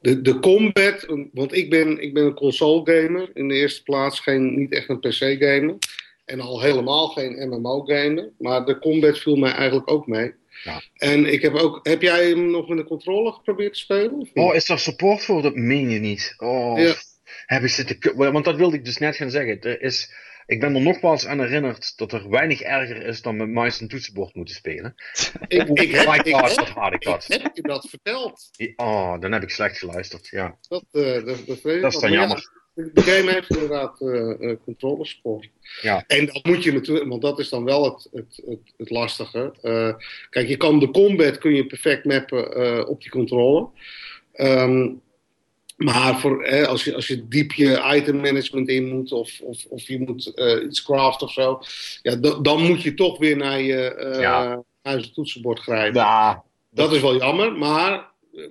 de, 0.00 0.22
de 0.22 0.38
combat, 0.38 1.06
want 1.32 1.54
ik 1.54 1.70
ben, 1.70 1.98
ik 2.02 2.14
ben 2.14 2.24
een 2.24 2.34
console 2.34 2.80
gamer 3.02 3.30
in 3.34 3.48
de 3.48 3.54
eerste 3.54 3.82
plaats, 3.82 4.20
geen, 4.20 4.58
niet 4.58 4.72
echt 4.72 4.88
een 4.88 5.00
PC 5.00 5.14
gamer. 5.42 5.74
En 6.24 6.40
al 6.40 6.60
helemaal 6.60 7.08
geen 7.08 7.48
MMO 7.48 7.80
gamer. 7.80 8.30
Maar 8.38 8.64
de 8.64 8.78
combat 8.78 9.18
viel 9.18 9.36
mij 9.36 9.52
eigenlijk 9.52 9.90
ook 9.90 10.06
mee. 10.06 10.32
Ja. 10.64 10.82
En 10.94 11.26
ik 11.32 11.42
heb 11.42 11.54
ook, 11.54 11.80
heb 11.82 12.02
jij 12.02 12.28
hem 12.28 12.50
nog 12.50 12.68
met 12.68 12.78
een 12.78 12.84
controller 12.84 13.32
geprobeerd 13.32 13.72
te 13.72 13.78
spelen? 13.78 14.28
Oh, 14.34 14.54
is 14.54 14.66
daar 14.66 14.78
support 14.78 15.24
voor? 15.24 15.42
Dat 15.42 15.54
meen 15.54 15.90
je 15.90 15.98
niet. 15.98 16.34
Oh, 16.38 16.78
Ja. 16.78 16.94
heb 17.46 17.62
ik 17.62 17.68
zitten... 17.68 17.98
ku- 17.98 18.14
Want 18.14 18.44
dat 18.44 18.56
wilde 18.56 18.76
ik 18.76 18.84
dus 18.84 18.98
net 18.98 19.16
gaan 19.16 19.30
zeggen. 19.30 19.60
Er 19.60 19.82
is... 19.82 20.12
Ik 20.46 20.60
ben 20.60 20.74
er 20.74 20.80
nogmaals 20.80 21.26
aan 21.26 21.40
herinnerd 21.40 21.96
dat 21.96 22.12
er 22.12 22.30
weinig 22.30 22.60
erger 22.60 23.06
is 23.06 23.22
dan 23.22 23.36
met 23.36 23.48
muis 23.48 23.80
en 23.80 23.88
toetsenbord 23.88 24.34
moeten 24.34 24.54
spelen. 24.54 24.94
Ik, 25.48 25.68
ik, 25.68 25.90
heb, 25.90 26.24
ik, 26.24 26.34
god, 26.34 27.26
ik 27.26 27.42
heb 27.42 27.56
je 27.56 27.62
dat 27.62 27.88
verteld. 27.88 28.50
Oh, 28.76 29.20
dan 29.20 29.32
heb 29.32 29.42
ik 29.42 29.50
slecht 29.50 29.78
geluisterd, 29.78 30.28
ja. 30.28 30.58
Dat, 30.68 30.84
eh, 30.92 31.24
dat, 31.24 31.46
dat, 31.46 31.60
weet 31.62 31.76
ik 31.76 31.82
Dat 31.82 31.94
is 31.94 32.00
dan 32.00 32.12
jammer. 32.12 32.50
ja, 32.74 32.84
de 32.92 33.02
game 33.02 33.32
heeft 33.32 33.50
inderdaad 33.50 34.00
eh 34.00 34.50
eh, 34.50 34.56
controlersport. 34.64 35.48
Ja. 35.80 36.04
En 36.06 36.26
dat 36.26 36.44
moet 36.44 36.62
je 36.62 36.72
natuurlijk, 36.72 37.08
want 37.08 37.22
dat 37.22 37.38
is 37.38 37.48
dan 37.48 37.64
wel 37.64 37.84
het, 37.84 38.08
het, 38.12 38.42
het, 38.46 38.72
het 38.76 38.90
lastige. 38.90 39.52
Kijk, 40.30 40.48
je 40.48 40.56
kan 40.56 40.78
de 40.78 40.90
combat 40.90 41.38
kun 41.38 41.54
je 41.54 41.66
perfect 41.66 42.04
mappen 42.04 42.88
op 42.88 43.02
die 43.02 43.10
controller. 43.10 43.68
Ehm, 44.32 44.88
maar 45.76 46.18
voor, 46.20 46.42
eh, 46.42 46.66
als, 46.66 46.84
je, 46.84 46.94
als 46.94 47.06
je 47.06 47.28
diep 47.28 47.52
je 47.52 47.82
item 47.94 48.16
management 48.20 48.68
in 48.68 48.88
moet, 48.88 49.12
of, 49.12 49.40
of, 49.40 49.64
of 49.68 49.82
je 49.88 50.00
moet 50.00 50.34
eh, 50.34 50.64
iets 50.64 50.82
craften 50.84 51.26
of 51.26 51.32
zo, 51.32 51.58
ja, 52.02 52.16
da- 52.16 52.38
dan 52.40 52.62
moet 52.66 52.82
je 52.82 52.94
toch 52.94 53.18
weer 53.18 53.36
naar 53.36 53.60
je 53.60 53.94
eh 53.94 54.20
Ja. 54.20 54.62
huis- 54.82 55.06
en 55.06 55.12
toetsenbord 55.12 55.58
grijpen. 55.58 56.00
Ja, 56.00 56.42
Dat 56.70 56.92
is 56.92 57.00
wel 57.00 57.16
jammer, 57.16 57.52
maar 57.52 58.06
eh, 58.34 58.44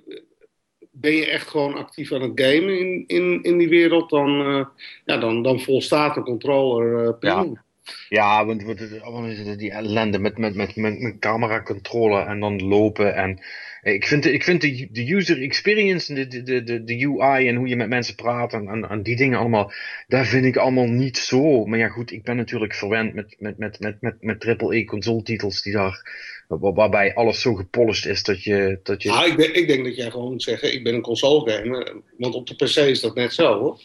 ben 0.90 1.12
je 1.12 1.26
echt 1.30 1.48
gewoon 1.48 1.74
actief 1.74 2.12
aan 2.12 2.22
het 2.22 2.32
gamen 2.40 2.78
in, 2.78 3.04
in, 3.06 3.42
in 3.42 3.58
die 3.58 3.68
wereld, 3.68 4.10
dan, 4.10 4.40
eh, 4.40 4.64
ja, 5.04 5.16
dan, 5.16 5.42
dan 5.42 5.60
volstaat 5.60 6.16
een 6.16 6.22
controller 6.24 7.06
eh 7.06 7.18
prima. 7.18 7.62
ja 8.08 8.46
want 8.46 8.62
wat 8.62 8.80
is- 8.80 8.98
wat 9.04 9.24
is 9.24 9.38
het, 9.38 9.58
die 9.58 9.70
ellende 9.70 10.18
met, 10.18 10.38
met, 10.38 10.54
met, 10.54 10.76
met, 10.76 11.00
met 11.00 11.18
camera 11.18 11.62
controle 11.62 12.20
en 12.20 12.40
dan 12.40 12.68
lopen. 12.68 13.14
En 13.14 13.30
eh, 13.30 13.44
ik 13.84 14.06
vind, 14.06 14.22
de, 14.22 14.32
ik 14.32 14.44
vind 14.44 14.60
de, 14.60 14.88
de 14.90 15.14
user 15.14 15.42
experience, 15.42 16.14
de, 16.14 16.42
de, 16.42 16.62
de, 16.62 16.84
de 16.84 17.06
UI 17.18 17.48
en 17.48 17.56
hoe 17.56 17.68
je 17.68 17.76
met 17.76 17.88
mensen 17.88 18.14
praat 18.14 18.52
en, 18.52 18.68
en, 18.68 18.88
en 18.88 19.02
die 19.02 19.16
dingen 19.16 19.38
allemaal, 19.38 19.72
daar 20.08 20.26
vind 20.26 20.44
ik 20.44 20.56
allemaal 20.56 20.86
niet 20.86 21.16
zo. 21.16 21.64
Maar 21.64 21.78
ja, 21.78 21.88
goed, 21.88 22.12
ik 22.12 22.22
ben 22.22 22.36
natuurlijk 22.36 22.74
verwend 22.74 23.14
met, 23.14 23.36
met, 23.38 23.58
met, 23.58 23.80
met, 23.80 23.96
met, 24.00 24.14
met 24.20 24.40
triple-E 24.40 24.84
console 24.84 25.22
titels 25.22 25.62
die 25.62 25.72
daar, 25.72 26.02
waar- 26.48 26.74
waarbij 26.74 27.14
alles 27.14 27.40
zo 27.40 27.54
gepolished 27.54 28.06
is 28.12 28.22
dat 28.22 28.42
je. 28.42 28.78
Dat 28.82 29.02
je 29.02 29.10
Ah, 29.10 29.26
ik, 29.26 29.36
denk, 29.36 29.54
ik 29.54 29.68
denk 29.68 29.84
dat 29.84 29.96
jij 29.96 30.10
gewoon 30.10 30.30
moet 30.30 30.42
zeggen, 30.42 30.72
ik 30.72 30.84
ben 30.84 30.94
een 30.94 31.00
console 31.02 31.50
gamer, 31.52 31.92
want 32.18 32.34
op 32.34 32.46
de 32.46 32.54
PC 32.54 32.76
is 32.76 33.00
dat 33.00 33.14
net 33.14 33.32
zo 33.34 33.58
hoor. 33.58 33.80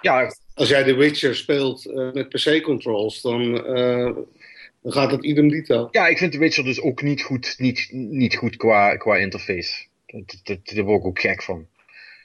ja, 0.00 0.34
Als 0.54 0.68
jij 0.68 0.84
The 0.84 0.94
Witcher 0.94 1.36
speelt 1.36 1.86
eh, 1.86 2.12
met 2.12 2.28
PC-controls, 2.28 3.20
dan, 3.22 3.66
eh, 3.66 4.10
dan 4.86 4.94
gaat 4.94 5.10
het 5.10 5.24
idem 5.24 5.48
dito. 5.48 5.88
Ja, 5.90 6.06
ik 6.06 6.18
vind 6.18 6.32
The 6.32 6.38
Witcher 6.38 6.64
dus 6.64 6.80
ook 6.80 7.02
niet 7.02 7.22
goed, 7.22 7.54
niet, 7.58 7.88
niet 7.92 8.36
goed 8.36 8.56
qua, 8.56 8.96
qua 8.96 9.16
interface. 9.16 9.86
Daar 10.42 10.84
word 10.84 11.00
ik 11.00 11.06
ook 11.06 11.20
gek 11.20 11.42
van. 11.42 11.66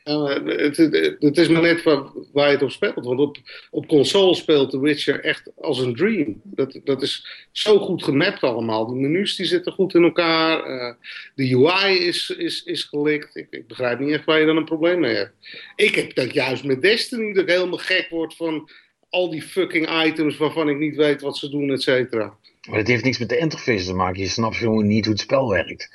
Het, 0.03 0.77
het, 1.19 1.37
is 1.37 1.47
maar 1.47 1.61
net 1.61 1.83
waar, 1.83 2.03
waar 2.33 2.47
je 2.47 2.53
het 2.53 2.61
op 2.61 2.71
speelt. 2.71 3.05
Want 3.05 3.19
op, 3.19 3.37
op 3.71 3.87
console 3.87 4.35
speelt 4.35 4.69
The 4.69 4.79
Witcher 4.79 5.23
echt 5.23 5.51
als 5.57 5.79
een 5.79 5.95
dream. 5.95 6.41
Dat, 6.43 6.79
dat 6.83 7.01
is 7.01 7.47
zo 7.51 7.79
goed 7.79 8.03
gemapt 8.03 8.41
allemaal. 8.41 8.87
De 8.87 8.95
menus 8.95 9.35
die 9.35 9.45
zitten 9.45 9.71
goed 9.71 9.93
in 9.93 10.03
elkaar. 10.03 10.63
eh, 10.63 10.95
de 11.35 11.55
UI 11.55 11.97
is, 11.97 12.29
is, 12.29 12.63
is 12.63 12.83
gelikt. 12.83 13.35
Ik, 13.35 13.47
ik 13.49 13.67
begrijp 13.67 13.99
niet 13.99 14.13
echt 14.13 14.25
waar 14.25 14.39
je 14.39 14.45
dan 14.45 14.57
een 14.57 14.65
probleem 14.65 14.99
mee 14.99 15.15
hebt. 15.15 15.33
Ik 15.75 15.95
heb 15.95 16.15
dat 16.15 16.33
juist 16.33 16.63
met 16.63 16.81
Destiny. 16.81 17.33
Dat 17.33 17.43
ik 17.43 17.49
helemaal 17.49 17.77
gek 17.77 18.07
word 18.09 18.35
van 18.35 18.69
al 19.09 19.29
die 19.29 19.41
fucking 19.41 20.03
items 20.05 20.37
waarvan 20.37 20.69
ik 20.69 20.77
niet 20.77 20.95
weet 20.95 21.21
wat 21.21 21.37
ze 21.37 21.49
doen, 21.49 21.71
et 21.71 21.81
cetera. 21.81 22.37
Maar 22.69 22.77
dat 22.77 22.87
heeft 22.87 23.03
niks 23.03 23.17
met 23.19 23.29
de 23.29 23.37
interface 23.37 23.85
te 23.85 23.93
maken. 23.93 24.21
Je 24.21 24.27
snapt 24.27 24.55
gewoon 24.55 24.87
niet 24.87 25.05
hoe 25.05 25.13
het 25.13 25.23
spel 25.23 25.49
werkt. 25.49 25.89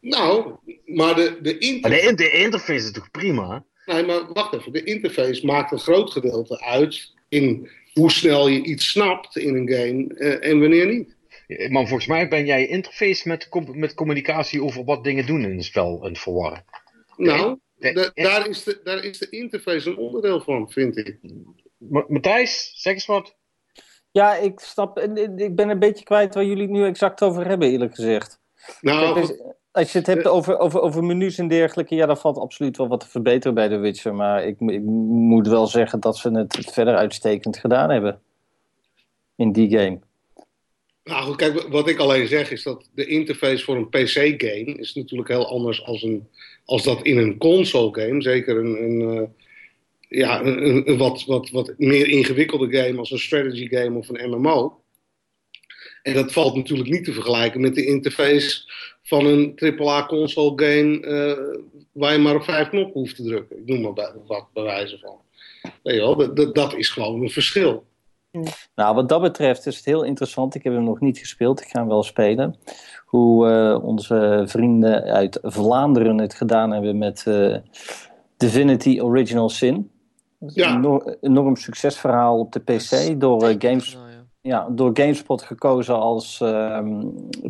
Nou, 0.00 0.54
maar 0.84 1.14
de, 1.14 1.38
de 1.42 1.52
Maar 1.52 1.60
interface... 1.60 2.06
de, 2.06 2.14
de 2.14 2.30
interface 2.30 2.84
is 2.84 2.92
toch 2.92 3.10
prima? 3.10 3.64
Nee, 3.86 4.02
maar 4.04 4.32
wacht 4.32 4.54
even. 4.54 4.72
De 4.72 4.84
interface 4.84 5.46
maakt 5.46 5.72
een 5.72 5.78
groot 5.78 6.10
gedeelte 6.10 6.60
uit 6.60 7.12
in 7.28 7.70
hoe 7.92 8.10
snel 8.10 8.48
je 8.48 8.62
iets 8.62 8.88
snapt 8.88 9.36
in 9.36 9.54
een 9.54 9.68
game 9.70 10.14
eh, 10.14 10.50
en 10.50 10.60
wanneer 10.60 10.86
niet. 10.86 11.16
Maar 11.68 11.86
volgens 11.86 12.06
mij 12.06 12.28
ben 12.28 12.46
jij 12.46 12.66
interface 12.66 13.28
met, 13.28 13.48
met 13.72 13.94
communicatie 13.94 14.62
over 14.62 14.84
wat 14.84 15.04
dingen 15.04 15.26
doen 15.26 15.44
in 15.44 15.50
een 15.50 15.64
spel 15.64 15.98
aan 16.02 16.08
het 16.08 16.18
verwarren. 16.18 16.64
Nou, 17.16 17.58
de- 17.74 17.92
da- 17.92 18.10
daar, 18.14 18.48
is 18.48 18.62
de, 18.62 18.80
daar 18.84 19.04
is 19.04 19.18
de 19.18 19.28
interface 19.30 19.90
een 19.90 19.96
onderdeel 19.96 20.40
van, 20.40 20.70
vind 20.70 20.96
ik. 20.96 21.18
Ma- 21.78 22.04
Matthijs, 22.08 22.72
zeg 22.74 22.92
eens 22.92 23.06
wat. 23.06 23.36
Ja, 24.14 24.34
ik 24.36 24.60
snap. 24.60 24.98
Ik 25.36 25.56
ben 25.56 25.68
een 25.68 25.78
beetje 25.78 26.04
kwijt 26.04 26.34
waar 26.34 26.44
jullie 26.44 26.62
het 26.62 26.70
nu 26.70 26.84
exact 26.84 27.22
over 27.22 27.46
hebben, 27.46 27.68
eerlijk 27.68 27.94
gezegd. 27.94 28.40
Nou, 28.80 29.14
Kijk, 29.14 29.26
dus, 29.26 29.40
als 29.70 29.92
je 29.92 29.98
het 29.98 30.06
hebt 30.06 30.26
over, 30.26 30.58
over, 30.58 30.80
over 30.80 31.04
menus 31.04 31.38
en 31.38 31.48
dergelijke, 31.48 31.94
ja, 31.94 32.06
dan 32.06 32.16
valt 32.16 32.38
absoluut 32.38 32.76
wel 32.76 32.88
wat 32.88 33.00
te 33.00 33.08
verbeteren 33.08 33.54
bij 33.54 33.68
The 33.68 33.76
Witcher. 33.76 34.14
Maar 34.14 34.44
ik, 34.44 34.60
ik 34.60 34.82
moet 34.82 35.48
wel 35.48 35.66
zeggen 35.66 36.00
dat 36.00 36.16
ze 36.16 36.30
het 36.30 36.70
verder 36.72 36.96
uitstekend 36.96 37.58
gedaan 37.58 37.90
hebben. 37.90 38.20
In 39.36 39.52
die 39.52 39.78
game. 39.78 39.98
nou 41.04 41.24
goed, 41.24 41.36
kijk, 41.36 41.62
wat 41.68 41.88
ik 41.88 41.98
alleen 41.98 42.28
zeg 42.28 42.50
is 42.50 42.62
dat 42.62 42.88
de 42.94 43.06
interface 43.06 43.64
voor 43.64 43.76
een 43.76 43.88
PC-game 43.88 44.78
is 44.78 44.94
natuurlijk 44.94 45.28
heel 45.28 45.48
anders 45.48 45.84
als, 45.84 46.02
een, 46.02 46.28
als 46.64 46.82
dat 46.82 47.02
in 47.02 47.18
een 47.18 47.38
console-game. 47.38 48.22
Zeker 48.22 48.56
een, 48.56 48.82
een, 48.82 49.16
eh, 49.16 49.28
ja, 50.16 50.42
een, 50.42 50.96
wat, 50.96 51.24
wat, 51.24 51.50
wat 51.50 51.74
meer 51.76 52.08
ingewikkelde 52.08 52.76
game 52.76 52.98
als 52.98 53.10
een 53.10 53.18
strategy 53.18 53.68
game 53.68 53.98
of 53.98 54.08
een 54.08 54.30
MMO. 54.30 54.82
En 56.02 56.14
dat 56.14 56.32
valt 56.32 56.56
natuurlijk 56.56 56.90
niet 56.90 57.04
te 57.04 57.12
vergelijken 57.12 57.60
met 57.60 57.74
de 57.74 57.86
interface 57.86 58.72
van 59.02 59.26
een 59.26 59.52
AAA 59.78 60.06
console 60.06 60.52
game 60.56 61.00
eh, 61.00 61.60
waar 61.92 62.12
je 62.12 62.18
maar 62.18 62.34
op 62.34 62.42
vijf 62.42 62.68
knoppen 62.68 63.00
hoeft 63.00 63.16
te 63.16 63.22
drukken. 63.22 63.58
Ik 63.58 63.66
noem 63.66 63.80
maar 63.80 63.92
bij, 63.92 64.12
wat 64.26 64.46
bij 64.52 64.62
wijze 64.62 64.98
van. 64.98 65.16
Wel, 65.82 66.16
dat, 66.16 66.36
dat, 66.36 66.54
dat 66.54 66.74
is 66.74 66.88
gewoon 66.88 67.22
een 67.22 67.30
verschil. 67.30 67.84
Nou, 68.74 68.94
wat 68.94 69.08
dat 69.08 69.20
betreft 69.20 69.66
is 69.66 69.76
het 69.76 69.84
heel 69.84 70.04
interessant. 70.04 70.54
Ik 70.54 70.64
heb 70.64 70.72
hem 70.72 70.84
nog 70.84 71.00
niet 71.00 71.18
gespeeld. 71.18 71.60
Ik 71.60 71.68
ga 71.68 71.78
hem 71.78 71.88
wel 71.88 72.02
spelen. 72.02 72.56
Hoe 73.04 73.48
eh, 73.48 73.84
onze 73.84 74.42
vrienden 74.46 75.02
uit 75.02 75.38
Vlaanderen 75.42 76.18
het 76.18 76.34
gedaan 76.34 76.70
hebben 76.70 76.98
met 76.98 77.26
eh, 77.26 77.56
Divinity 78.36 79.00
Original 79.00 79.48
Sin. 79.48 79.90
Ja. 80.46 80.68
Een 80.68 80.76
enorm, 80.76 81.16
enorm 81.20 81.56
succesverhaal 81.56 82.38
op 82.38 82.52
de 82.52 82.60
PC 82.60 83.20
door, 83.20 83.48
eh, 83.48 83.54
games, 83.58 83.92
ja. 83.92 84.24
ja, 84.40 84.68
door 84.70 84.90
GameSpot 84.94 85.42
gekozen 85.42 85.98
als 85.98 86.40
ehm, 86.40 87.00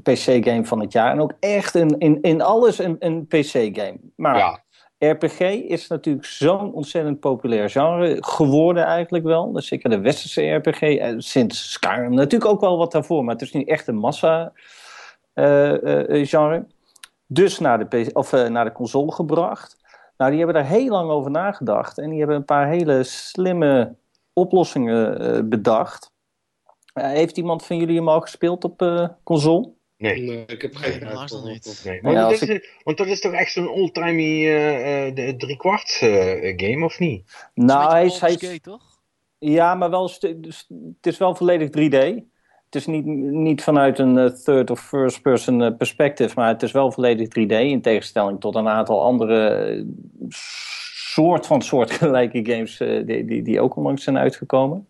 PC-game 0.02 0.64
van 0.64 0.80
het 0.80 0.92
jaar. 0.92 1.12
En 1.12 1.20
ook 1.20 1.32
echt 1.40 1.74
in, 1.74 1.98
in, 1.98 2.18
in 2.22 2.42
alles 2.42 2.78
een, 2.78 2.96
een 2.98 3.26
PC-game. 3.26 3.98
Maar 4.16 4.36
Ja, 4.36 4.64
RPG 4.98 5.40
is 5.40 5.86
natuurlijk 5.86 6.26
zo'n 6.26 6.72
ontzettend 6.72 7.20
populair 7.20 7.70
genre 7.70 8.16
geworden 8.20 8.84
eigenlijk 8.84 9.24
wel. 9.24 9.52
Dus 9.52 9.66
zeker 9.66 9.90
de 9.90 10.00
westerse 10.00 10.54
RPG, 10.54 10.80
eh, 10.80 11.14
sinds 11.18 11.72
Skyrim 11.72 12.14
natuurlijk 12.14 12.50
ook 12.50 12.60
wel 12.60 12.78
wat 12.78 12.92
daarvoor, 12.92 13.24
maar 13.24 13.34
het 13.34 13.42
is 13.42 13.52
niet 13.52 13.68
echt 13.68 13.86
een 13.86 13.96
massa 13.96 14.52
eh, 15.32 16.18
eh, 16.20 16.26
genre. 16.28 16.66
Dus 17.26 17.58
naar 17.58 17.78
de, 17.78 17.84
PC 17.84 18.16
of, 18.16 18.32
naar 18.32 18.64
de 18.64 18.72
console 18.72 19.12
gebracht. 19.12 19.76
Nou, 20.24 20.36
die 20.36 20.44
hebben 20.44 20.62
daar 20.62 20.72
heel 20.72 20.88
lang 20.88 21.10
over 21.10 21.30
nagedacht 21.30 21.98
en 21.98 22.10
die 22.10 22.18
hebben 22.18 22.36
een 22.36 22.44
paar 22.44 22.68
hele 22.68 23.02
slimme 23.02 23.94
oplossingen 24.32 25.20
eh, 25.20 25.42
bedacht. 25.44 26.12
Eh, 26.92 27.06
heeft 27.06 27.36
iemand 27.36 27.64
van 27.64 27.76
jullie 27.76 27.96
hem 27.96 28.08
al 28.08 28.20
gespeeld 28.20 28.64
op 28.64 28.82
eh, 28.82 29.08
console? 29.22 29.72
nee. 29.96 30.20
Nee, 30.20 30.44
ik 30.46 30.62
heb 30.62 30.72
Nee, 30.72 30.92
geen 30.92 31.08
nog 31.08 31.26
tijd 31.28 31.44
niet. 31.44 31.82
nee. 31.84 32.00
Want, 32.02 32.38
dat 32.40 32.60
want 32.84 32.96
dat 32.96 33.06
is 33.06 33.20
toch 33.20 33.32
echt 33.32 33.52
zo'n 33.52 33.68
oldtimey 33.68 34.56
eh 34.56 35.06
eh, 35.06 35.14
de 35.14 35.36
driekwart 35.36 35.98
eh 36.00 36.52
game, 36.56 36.84
of 36.84 36.98
niet? 36.98 37.48
Nou, 37.54 37.90
hij 37.90 38.04
is, 38.04 38.20
hij 38.20 38.30
is, 38.30 38.36
Skate, 38.36 38.60
toch? 38.60 38.82
Ja, 39.38 39.74
maar 39.74 39.90
wel, 39.90 40.10
dus 40.36 40.66
het 40.68 41.06
is 41.06 41.18
wel 41.18 41.34
volledig 41.34 41.68
3D. 41.68 42.24
Het 42.74 42.82
is 42.82 42.88
niet, 42.88 43.04
niet 43.32 43.62
vanuit 43.62 43.98
een 43.98 44.18
eh, 44.18 44.26
third 44.26 44.70
of 44.70 44.80
first 44.80 45.22
person 45.22 45.62
eh, 45.62 45.76
perspective, 45.76 46.32
maar 46.36 46.48
het 46.48 46.62
is 46.62 46.72
wel 46.72 46.92
volledig 46.92 47.28
3D 47.28 47.52
in 47.60 47.80
tegenstelling 47.80 48.40
tot 48.40 48.54
een 48.54 48.68
aantal 48.68 49.02
andere 49.02 49.48
eh, 49.48 49.84
soort 50.28 51.46
van 51.46 51.62
soortgelijke 51.62 52.44
games 52.52 52.76
die, 52.76 53.24
die, 53.24 53.42
die 53.42 53.60
ook 53.60 53.76
onlangs 53.76 54.04
zijn 54.04 54.18
uitgekomen. 54.18 54.88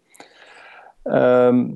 Ehm, 1.03 1.67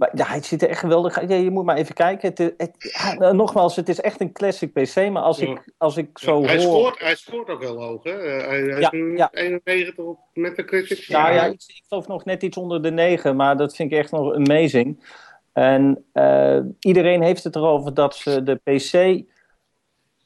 maar 0.00 0.10
ja, 0.14 0.26
het 0.26 0.46
ziet 0.46 0.62
er 0.62 0.68
echt 0.68 0.80
geweldig 0.80 1.18
uit. 1.18 1.30
Ja, 1.30 1.36
je 1.36 1.50
moet 1.50 1.64
maar 1.64 1.76
even 1.76 1.94
kijken. 1.94 2.28
Het, 2.28 2.38
het, 2.38 2.74
ja, 2.78 3.14
nou, 3.14 3.34
nogmaals, 3.34 3.76
het 3.76 3.88
is 3.88 4.00
echt 4.00 4.20
een 4.20 4.32
classic 4.32 4.72
PC, 4.72 5.10
maar 5.10 5.22
als 5.22 5.38
ik, 5.38 5.72
als 5.78 5.96
ik 5.96 6.18
zo 6.18 6.42
hij, 6.42 6.64
hoor... 6.64 6.76
scoort, 6.76 7.00
hij 7.00 7.14
scoort 7.14 7.48
ook 7.48 7.60
heel 7.60 7.82
hoog, 7.82 8.02
hè? 8.02 8.10
Eh, 8.10 8.46
Hij, 8.46 8.60
is 8.60 8.90
nu 8.90 9.16
ja. 9.16 9.28
91 9.32 10.04
op 10.04 10.18
Metacritic. 10.32 11.08
Nou 11.08 11.34
ja, 11.34 11.44
ik, 11.44 11.52
ik 11.52 11.82
geloof 11.88 12.06
nog 12.06 12.24
net 12.24 12.42
iets 12.42 12.56
onder 12.56 12.82
de 12.82 12.90
9, 12.90 13.36
maar 13.36 13.56
dat 13.56 13.76
vind 13.76 13.92
ik 13.92 13.98
echt 13.98 14.10
nog 14.10 14.34
amazing. 14.34 15.04
En 15.52 16.04
eh, 16.12 16.58
iedereen 16.78 17.22
heeft 17.22 17.44
het 17.44 17.56
erover 17.56 17.94
dat 17.94 18.16
ze 18.16 18.42
de 18.42 18.60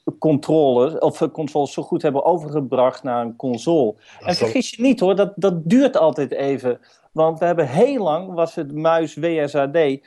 PC-controllers 0.03 0.97
of 0.97 1.21
eh, 1.21 1.29
consoles 1.29 1.73
zo 1.73 1.83
goed 1.83 2.01
hebben 2.01 2.25
overgebracht 2.25 3.03
naar 3.03 3.25
een 3.25 3.35
console. 3.35 3.95
En 4.19 4.35
vergis 4.35 4.69
je 4.69 4.81
niet 4.81 4.99
hoor, 4.99 5.15
dat, 5.15 5.33
dat 5.35 5.69
duurt 5.69 5.97
altijd 5.97 6.31
even. 6.31 6.79
Want 7.15 7.39
we 7.39 7.45
hebben 7.45 7.67
heel 7.67 8.03
lang, 8.03 8.33
was 8.33 8.55
het 8.55 8.73
muis 8.73 9.15
WSAD, 9.15 9.75
eh, 9.75 9.99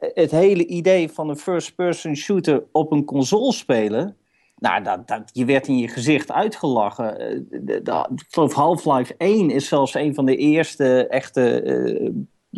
het 0.00 0.30
hele 0.30 0.66
idee 0.66 1.08
van 1.08 1.28
een 1.28 1.36
first-person 1.36 2.16
shooter 2.16 2.64
op 2.72 2.92
een 2.92 3.04
console 3.04 3.52
spelen. 3.52 4.16
Nou, 4.56 4.82
dat, 4.82 5.08
dat, 5.08 5.22
je 5.32 5.44
werd 5.44 5.66
in 5.68 5.78
je 5.78 5.88
gezicht 5.88 6.32
uitgelachen. 6.32 7.18
Eh, 7.18 7.76
ik 8.14 8.24
geloof 8.30 8.52
Half-Life 8.52 9.14
1 9.18 9.50
is 9.50 9.68
zelfs 9.68 9.94
een 9.94 10.14
van 10.14 10.24
de 10.26 10.36
eerste 10.36 11.06
echte 11.06 11.62
eh, 11.62 12.10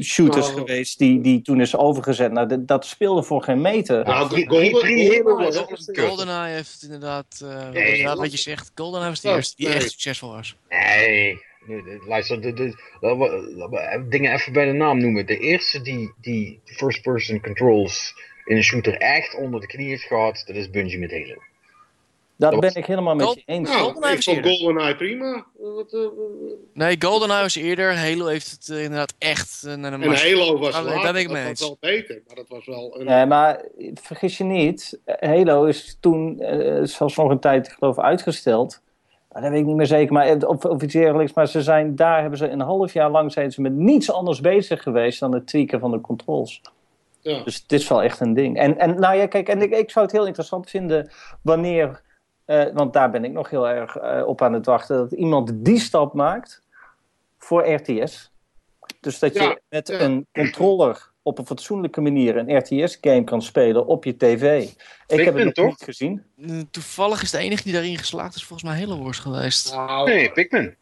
shooters 0.02 0.48
Oh. 0.48 0.54
geweest 0.54 0.98
die, 0.98 1.20
die 1.20 1.42
toen 1.42 1.60
is 1.60 1.76
overgezet. 1.76 2.32
Nou, 2.32 2.48
dat, 2.48 2.66
dat 2.68 2.86
speelde 2.86 3.22
voor 3.22 3.42
geen 3.42 3.60
meter. 3.60 4.04
Nou, 4.04 4.28
drie- 4.28 4.48
was. 4.48 5.64
GoldenEye 5.92 6.54
heeft 6.54 6.82
inderdaad, 6.82 7.40
eh 7.44 7.70
Nee. 7.70 7.88
inderdaad 7.88 8.18
wat 8.18 8.32
je 8.32 8.38
zegt, 8.38 8.70
GoldenEye 8.74 9.08
was 9.08 9.20
de 9.20 9.28
Oh, 9.28 9.34
eerste 9.34 9.56
die 9.56 9.66
nee. 9.66 9.76
echt 9.76 9.90
succesvol 9.90 10.30
was. 10.32 10.56
Nee, 10.68 11.38
luister, 12.06 12.40
de, 12.40 12.52
de, 12.52 14.04
dingen 14.08 14.32
even 14.32 14.52
bij 14.52 14.64
de 14.66 14.72
naam 14.72 15.00
noemen. 15.00 15.26
De 15.26 15.38
eerste 15.38 15.80
die, 15.82 16.12
die 16.20 16.60
first-person 16.64 17.40
controls 17.40 18.14
in 18.44 18.56
een 18.56 18.62
shooter 18.62 18.94
echt 18.96 19.34
onder 19.34 19.60
de 19.60 19.66
knie 19.66 19.88
heeft 19.88 20.02
gehad, 20.02 20.42
dat 20.46 20.56
is 20.56 20.70
Bungie 20.70 20.98
met 20.98 21.10
Halo. 21.10 21.42
dat 22.36 22.50
ben 22.50 22.60
was- 22.60 22.72
ik 22.72 22.86
helemaal 22.86 23.14
met 23.14 23.34
je 23.34 23.42
eens. 23.46 23.68
Nou, 23.68 23.80
GoldenEye 23.82 24.16
ik 24.16 24.22
vond. 24.22 24.46
GoldenEye 24.46 24.96
prima. 24.96 25.34
Eh, 25.34 25.74
Wat, 25.74 25.92
eh, 25.92 26.00
Nee, 26.74 26.96
GoldenEye 26.98 27.42
was 27.42 27.54
eerder, 27.54 27.96
Halo 27.96 28.26
heeft 28.26 28.50
het 28.50 28.68
eh, 28.68 28.82
inderdaad 28.82 29.14
echt 29.18 29.62
naar 29.62 29.92
een 29.92 30.02
en. 30.02 30.14
Halo 30.14 30.58
was 30.58 30.74
nee, 30.74 30.82
later, 30.82 31.02
daar 31.02 31.12
ben 31.12 31.20
ik 31.22 31.28
dat 31.28 31.36
mee 31.36 31.48
was 31.48 31.60
wel 31.60 31.76
beter, 31.80 32.22
maar 32.26 32.36
dat 32.36 32.48
was 32.48 32.66
wel 32.66 33.00
een... 33.00 33.06
Nee, 33.06 33.26
maar 33.26 33.64
vergis 33.94 34.38
je 34.38 34.44
niet, 34.44 34.98
Halo 35.04 35.64
is 35.64 35.96
toen 36.00 36.36
zelfs 36.82 37.16
nog 37.16 37.30
een 37.30 37.40
tijd, 37.40 37.66
ik 37.66 37.72
geloof, 37.72 37.98
uitgesteld. 37.98 38.84
Dat 39.40 39.50
weet 39.50 39.60
ik 39.60 39.66
niet 39.66 39.76
meer 39.76 39.86
zeker, 39.86 40.12
maar, 40.12 40.46
of, 40.46 40.64
of 40.64 40.82
iets 40.82 40.92
dergelijks. 40.92 41.32
Maar 41.32 41.48
ze 41.48 41.62
zijn, 41.62 41.96
daar 41.96 42.20
hebben 42.20 42.38
ze 42.38 42.48
een 42.48 42.60
half 42.60 42.92
jaar 42.92 43.10
lang 43.10 43.32
zijn 43.32 43.52
ze 43.52 43.60
met 43.60 43.72
niets 43.72 44.12
anders 44.12 44.40
bezig 44.40 44.82
geweest 44.82 45.20
dan 45.20 45.34
het 45.34 45.46
tweaken 45.46 45.80
van 45.80 45.90
de 45.90 46.00
controls. 46.00 46.62
ja. 47.20 47.42
Dus 47.42 47.56
het 47.56 47.72
is 47.72 47.88
wel 47.88 48.02
echt 48.02 48.20
een 48.20 48.34
ding. 48.34 48.58
En, 48.58 48.78
en 48.78 49.00
nou 49.00 49.16
ja, 49.16 49.26
kijk, 49.26 49.48
en 49.48 49.62
ik, 49.62 49.70
ik 49.70 49.90
zou 49.90 50.04
het 50.04 50.14
heel 50.14 50.26
interessant 50.26 50.70
vinden 50.70 51.10
wanneer, 51.42 52.02
eh, 52.44 52.64
want 52.72 52.92
daar 52.92 53.10
ben 53.10 53.24
ik 53.24 53.32
nog 53.32 53.50
heel 53.50 53.68
erg 53.68 53.96
eh, 53.96 54.26
op 54.26 54.42
aan 54.42 54.52
het 54.52 54.66
wachten, 54.66 54.96
dat 54.96 55.12
iemand 55.12 55.52
die 55.64 55.78
stap 55.78 56.12
maakt 56.12 56.62
voor 57.38 57.72
RTS. 57.72 58.30
Dus 59.00 59.18
dat 59.18 59.34
je 59.34 59.60
met 59.68 59.88
ja. 59.88 60.00
een 60.00 60.26
controller 60.32 61.10
op 61.26 61.38
een 61.38 61.46
fatsoenlijke 61.46 62.00
manier 62.00 62.36
een 62.36 62.58
RTS-game 62.58 63.24
kan 63.24 63.42
spelen 63.42 63.86
op 63.86 64.04
je 64.04 64.16
tv. 64.16 64.68
Ik 65.06 65.24
heb 65.24 65.34
het 65.34 65.44
nog 65.44 65.52
toch? 65.52 65.66
niet 65.66 65.82
gezien. 65.82 66.22
Eh, 66.46 66.58
Toevallig 66.70 67.22
is 67.22 67.30
de 67.30 67.38
enige 67.38 67.62
die 67.62 67.72
daarin 67.72 67.98
geslaagd 67.98 68.34
is 68.34 68.44
volgens 68.44 68.70
mij 68.70 68.80
Halo 68.80 69.02
Wars 69.02 69.18
geweest. 69.18 69.76
Nee, 70.04 70.30
Pikmin. 70.32 70.74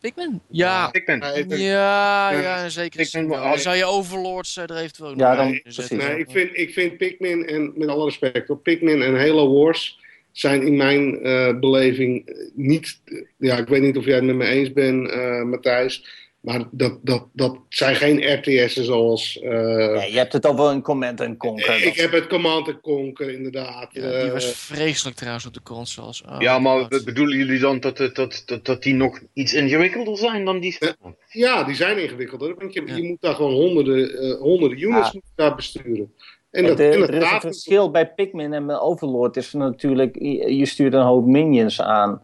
Pikmin? 0.00 0.40
Ja, 0.48 0.90
Pikmin. 0.90 1.18
ja, 1.48 2.30
Ja, 2.30 2.40
ja, 2.40 2.68
zeker. 2.68 3.02
Pikmin. 3.02 3.28
Dan 3.28 3.58
zou 3.58 3.76
je 3.76 3.84
Overlords 3.84 4.56
er 4.56 4.76
eventueel 4.76 5.16
Ja, 5.16 5.34
dan- 5.36 5.60
precies. 5.62 5.88
Nee, 5.90 6.18
ik 6.18 6.30
vind, 6.30 6.50
ik 6.52 6.72
vind 6.72 6.96
Pikmin, 6.96 7.46
en 7.46 7.72
met 7.76 7.88
alle 7.88 8.04
respect, 8.04 8.48
hoor, 8.48 8.58
Pikmin 8.58 9.02
en 9.02 9.18
Halo 9.18 9.52
Wars 9.62 10.00
zijn 10.32 10.62
in 10.66 10.76
mijn 10.76 11.20
eh, 11.22 11.58
beleving 11.58 12.26
eh, 12.28 12.34
niet. 12.54 13.00
Ja, 13.36 13.56
ik 13.56 13.68
weet 13.68 13.82
niet 13.82 13.96
of 13.96 14.04
jij 14.04 14.14
het 14.14 14.24
met 14.24 14.36
me 14.36 14.44
eens 14.46 14.72
bent, 14.72 15.10
eh, 15.10 15.42
Matthijs. 15.42 16.20
Maar 16.42 16.62
dat, 16.70 16.98
dat, 17.02 17.26
dat 17.32 17.56
zijn 17.68 17.96
geen 17.96 18.34
RTS'en 18.38 18.84
zoals. 18.84 19.38
eh, 19.40 19.50
Nee, 19.50 20.12
je 20.12 20.18
hebt 20.18 20.32
het 20.32 20.46
al 20.46 20.56
wel 20.56 20.70
een 20.70 20.82
Command 20.82 21.20
and 21.20 21.36
Conquer. 21.38 21.84
ik 21.86 21.96
heb 21.96 22.12
het 22.12 22.26
Command 22.26 22.80
Conquer, 22.80 23.30
inderdaad. 23.32 23.88
Ja, 23.92 24.00
die 24.00 24.10
eh, 24.10 24.32
was 24.32 24.44
vreselijk 24.52 25.16
trouwens 25.16 25.46
op 25.46 25.54
de 25.54 25.62
consoles. 25.62 26.22
Oh, 26.22 26.36
Ja, 26.38 26.58
maar 26.58 26.78
God. 26.80 27.04
bedoelen 27.04 27.36
jullie 27.38 27.58
dan 27.58 27.80
dat, 27.80 27.98
het- 27.98 28.14
dat, 28.14 28.42
dat, 28.46 28.64
dat 28.64 28.82
die 28.82 28.94
nog 28.94 29.20
iets 29.32 29.54
ingewikkelder 29.54 30.16
zijn 30.16 30.44
dan 30.44 30.60
die 30.60 30.72
spellen? 30.72 31.16
ja, 31.28 31.64
die 31.64 31.74
zijn 31.74 32.02
ingewikkelder. 32.02 32.54
Want 32.58 32.72
je, 32.72 32.82
Ja. 32.86 32.94
je 32.96 33.02
moet 33.02 33.20
daar 33.20 33.34
gewoon 33.34 33.52
honderden, 33.52 34.18
eh, 34.18 34.38
honderden 34.40 34.78
units 34.82 35.06
Ja. 35.06 35.10
moet 35.12 35.24
je 35.26 35.32
daar 35.34 35.54
besturen. 35.54 36.12
En 36.50 36.62
En 36.62 36.66
dat, 36.66 36.78
en 36.80 36.86
er 37.02 37.14
is 37.14 37.30
een 37.30 37.40
verschil 37.40 37.90
bij 37.90 38.12
Pikmin 38.12 38.52
en 38.52 38.66
bij 38.66 38.78
Overlord. 38.78 39.36
Is 39.36 39.52
natuurlijk, 39.52 40.16
je, 40.18 40.56
je 40.56 40.66
stuurt 40.66 40.94
een 40.94 41.00
hoop 41.02 41.26
minions 41.26 41.80
aan. 41.82 42.22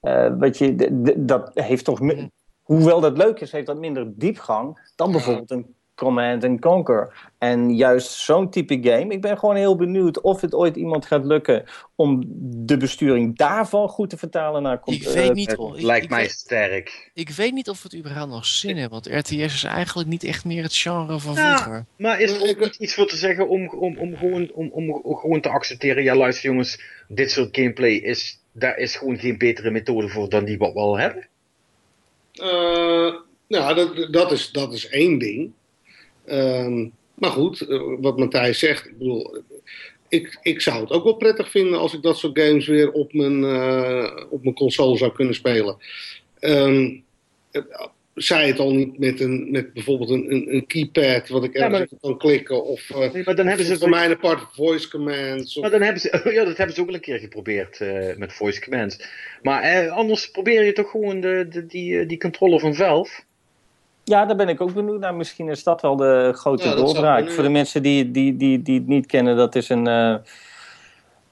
Eh, 0.00 0.32
wat 0.38 0.58
je, 0.58 0.74
dat 1.16 1.50
heeft 1.54 1.84
toch, 1.84 2.00
Mhm. 2.00 2.26
Hoewel 2.66 3.00
dat 3.00 3.16
leuk 3.16 3.40
is, 3.40 3.52
heeft 3.52 3.66
dat 3.66 3.78
minder 3.78 4.12
diepgang 4.16 4.90
dan 4.96 5.12
bijvoorbeeld 5.12 5.50
een 5.50 5.74
Command 5.94 6.44
and 6.44 6.60
Conquer. 6.60 7.30
En 7.38 7.74
juist 7.76 8.10
zo'n 8.10 8.50
type 8.50 8.78
game, 8.82 9.12
ik 9.12 9.20
ben 9.20 9.38
gewoon 9.38 9.56
heel 9.56 9.76
benieuwd 9.76 10.20
of 10.20 10.40
het 10.40 10.54
ooit 10.54 10.76
iemand 10.76 11.06
gaat 11.06 11.24
lukken 11.24 11.64
om 11.94 12.22
de 12.66 12.76
besturing 12.76 13.36
daarvan 13.36 13.88
goed 13.88 14.10
te 14.10 14.16
vertalen 14.16 14.62
naar 14.62 14.80
Ik 14.84 15.02
eh, 15.02 15.12
weet 15.12 15.34
niet, 15.34 15.48
Het 15.48 15.56
hoor. 15.56 15.76
Ik, 15.78 15.82
lijkt 15.84 16.04
ik 16.04 16.10
mij 16.10 16.20
weet, 16.20 16.30
sterk. 16.30 17.10
ik 17.14 17.30
weet 17.30 17.52
niet 17.52 17.68
of 17.68 17.82
het 17.82 17.96
überhaupt 17.96 18.30
nog 18.30 18.46
zin 18.46 18.76
heeft, 18.76 18.90
want 18.90 19.06
RTS 19.06 19.32
is 19.54 19.64
eigenlijk 19.64 20.08
niet 20.08 20.24
echt 20.24 20.44
meer 20.44 20.62
het 20.62 20.76
genre 20.76 21.20
van 21.20 21.34
Ja. 21.34 21.56
vroeger. 21.56 21.84
Maar 21.96 22.20
is 22.20 22.30
er 22.32 22.48
ook 22.50 22.60
niet 22.60 22.74
iets 22.76 22.94
voor 22.94 23.06
te 23.06 23.16
zeggen 23.16 23.48
om, 23.48 23.68
om, 23.68 23.98
om, 23.98 24.16
gewoon, 24.16 24.50
om, 24.54 24.70
om 24.70 25.16
gewoon 25.16 25.40
te 25.40 25.48
accepteren? 25.48 26.02
Ja, 26.02 26.14
luister 26.16 26.50
jongens, 26.50 26.80
dit 27.08 27.30
soort 27.30 27.56
gameplay 27.56 27.92
is, 27.92 28.40
daar 28.52 28.76
is 28.78 28.96
gewoon 28.96 29.18
geen 29.18 29.38
betere 29.38 29.70
methode 29.70 30.08
voor 30.08 30.28
dan 30.28 30.44
die 30.44 30.58
wat 30.58 30.72
we 30.72 30.78
al 30.78 30.98
hebben. 30.98 31.28
Eh, 32.36 33.14
nou, 33.48 33.74
dat, 33.74 34.12
dat, 34.12 34.32
is, 34.32 34.50
dat 34.50 34.72
is 34.72 34.88
één 34.88 35.18
ding. 35.18 35.52
Ehm, 36.24 36.88
maar 37.14 37.30
goed, 37.30 37.60
eh, 37.60 37.80
wat 38.00 38.18
Matthijs 38.18 38.58
zegt, 38.58 38.86
ik 38.86 38.98
bedoel, 38.98 39.42
ik, 40.08 40.38
ik 40.42 40.60
zou 40.60 40.80
het 40.80 40.90
ook 40.90 41.04
wel 41.04 41.16
prettig 41.16 41.50
vinden 41.50 41.78
als 41.78 41.94
ik 41.94 42.02
dat 42.02 42.18
soort 42.18 42.38
games 42.38 42.66
weer 42.66 42.92
op 42.92 43.12
mijn, 43.12 43.44
eh, 43.44 44.22
op 44.30 44.42
mijn 44.42 44.54
console 44.54 44.96
zou 44.96 45.12
kunnen 45.12 45.34
spelen. 45.34 45.76
Eh, 46.38 46.90
zij 48.16 48.46
het 48.46 48.58
al 48.58 48.72
niet 48.74 48.98
met, 48.98 49.20
een, 49.20 49.50
met 49.50 49.72
bijvoorbeeld 49.72 50.10
een, 50.10 50.32
een, 50.32 50.54
een 50.54 50.66
keypad 50.66 51.28
wat 51.28 51.44
ik 51.44 51.56
Ja, 51.56 51.60
ergens 51.64 51.78
maar- 51.78 51.88
op 51.90 52.00
kan 52.00 52.18
klikken 52.18 52.64
of 52.64 52.90
Nee, 53.12 53.22
maar 53.24 53.34
dan 53.34 53.46
hebben 53.46 53.66
ze 53.66 53.78
voor 53.78 53.88
mij 53.88 54.04
een 54.04 54.10
apart 54.12 54.42
voice 54.52 54.90
commands. 54.90 55.56
Of, 55.56 55.62
Maar 55.62 55.70
dan 55.70 55.82
hebben 55.82 56.00
ze, 56.00 56.20
ja, 56.34 56.44
dat 56.44 56.56
hebben 56.56 56.74
ze 56.74 56.80
ook 56.82 56.88
al 56.88 56.94
een 56.94 57.00
keer 57.00 57.18
geprobeerd 57.18 57.80
eh, 57.80 58.16
met 58.16 58.32
voice 58.32 58.60
commands. 58.60 59.08
Maar 59.42 59.62
eh, 59.62 59.92
anders 59.92 60.30
probeer 60.30 60.64
je 60.64 60.72
toch 60.72 60.90
gewoon 60.90 61.20
de, 61.20 61.46
de, 61.50 61.66
die, 61.66 62.06
die 62.06 62.18
controller 62.18 62.60
van 62.60 62.74
Valve. 62.74 63.20
Ja, 64.04 64.26
daar 64.26 64.36
ben 64.36 64.48
ik 64.48 64.60
ook 64.60 64.74
benieuwd 64.74 65.00
naar. 65.00 65.14
Misschien 65.14 65.48
is 65.48 65.62
dat 65.62 65.82
wel 65.82 65.96
de 65.96 66.32
grote 66.34 66.68
Ja, 66.68 66.74
doorbraak. 66.74 67.30
Voor 67.30 67.42
de 67.42 67.48
mensen 67.48 67.82
die, 67.82 68.10
die, 68.10 68.36
die, 68.36 68.62
die 68.62 68.78
het 68.78 68.86
niet 68.86 69.06
kennen, 69.06 69.36
dat 69.36 69.54
is 69.54 69.68
een, 69.68 69.86
eh, 69.86 70.14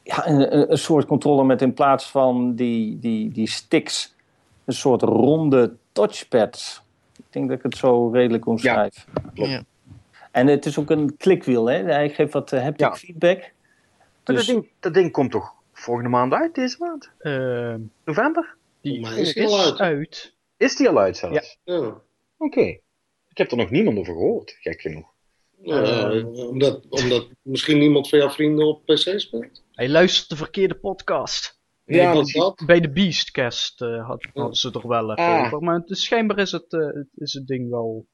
ja, 0.03 0.27
een, 0.29 0.55
een- 0.57 0.71
een 0.71 0.79
soort 0.79 1.07
controller 1.07 1.47
met 1.47 1.63
in 1.63 1.75
plaats 1.75 2.11
van 2.11 2.55
die, 2.55 2.99
die, 2.99 3.33
die 3.33 3.49
sticks 3.49 4.15
een 4.65 4.75
soort 4.75 5.03
ronde 5.03 5.73
touchpads. 5.95 6.83
Ik 7.17 7.25
denk 7.31 7.49
dat 7.49 7.57
ik 7.59 7.63
het 7.65 7.77
zo 7.77 8.09
redelijk 8.11 8.47
omschrijf. 8.47 9.07
klopt. 9.35 9.51
Ja. 9.51 9.65
En 10.31 10.47
het 10.47 10.67
is 10.67 10.79
ook 10.79 10.91
een 10.91 11.17
klikwiel, 11.17 11.67
hè? 11.67 11.83
Hij 11.83 12.09
geeft 12.11 12.33
wat 12.33 12.53
eh, 12.53 12.63
haptic 12.63 12.81
Ja. 12.87 12.95
feedback. 12.95 13.39
Maar 13.39 14.37
Dus- 14.37 14.47
dat, 14.47 14.55
ding, 14.55 14.69
dat 14.81 14.95
ding 14.95 15.13
komt 15.13 15.31
toch 15.31 15.53
volgende 15.73 16.09
maand 16.11 16.33
uit, 16.33 16.55
deze 16.55 16.77
maand? 16.79 17.11
Eh, 17.19 17.75
November? 18.05 18.57
die 18.81 19.01
mij 19.01 19.19
is 19.21 19.33
die 19.35 19.47
al 19.47 19.61
uit. 19.61 19.79
uit. 19.79 20.35
Is 20.57 20.77
die 20.77 20.89
al 20.89 20.99
uit 20.99 21.17
zelfs? 21.17 21.59
Ja. 21.65 21.95
Oké. 22.39 22.61
Ik 23.29 23.39
heb 23.39 23.51
er 23.51 23.57
nog 23.57 23.71
niemand 23.71 23.99
over 23.99 24.13
gehoord, 24.13 24.57
gek 24.61 24.81
genoeg. 24.81 25.13
Ja, 25.63 26.11
omdat, 26.49 26.87
omdat 26.89 27.27
misschien 27.43 27.79
niemand 27.79 28.09
van 28.09 28.19
jouw 28.19 28.31
vrienden 28.31 28.67
op 28.67 28.85
PC 28.85 29.13
speelt. 29.21 29.63
Hij 29.73 29.89
luistert 29.89 30.29
de 30.29 30.37
verkeerde 30.37 30.75
podcast. 30.75 31.54
Nee, 31.85 32.01
Ja, 32.01 32.13
dat? 32.33 32.63
Bij 32.67 32.81
de 32.81 32.91
Beastcast 32.93 33.79
had, 33.79 34.27
hadden 34.35 34.55
ze 34.55 34.71
toch 34.71 34.83
wel 34.83 35.11
even 35.13 35.25
Ah. 35.25 35.45
over. 35.47 35.63
Maar 35.63 35.75
het 35.75 35.91
is, 35.91 36.05
schijnbaar 36.05 36.39
is 36.39 36.53
het, 36.53 36.73
eh, 36.73 36.81
het- 36.87 37.09
is 37.15 37.33
het 37.33 37.47
ding 37.47 37.71
wel... 37.71 38.07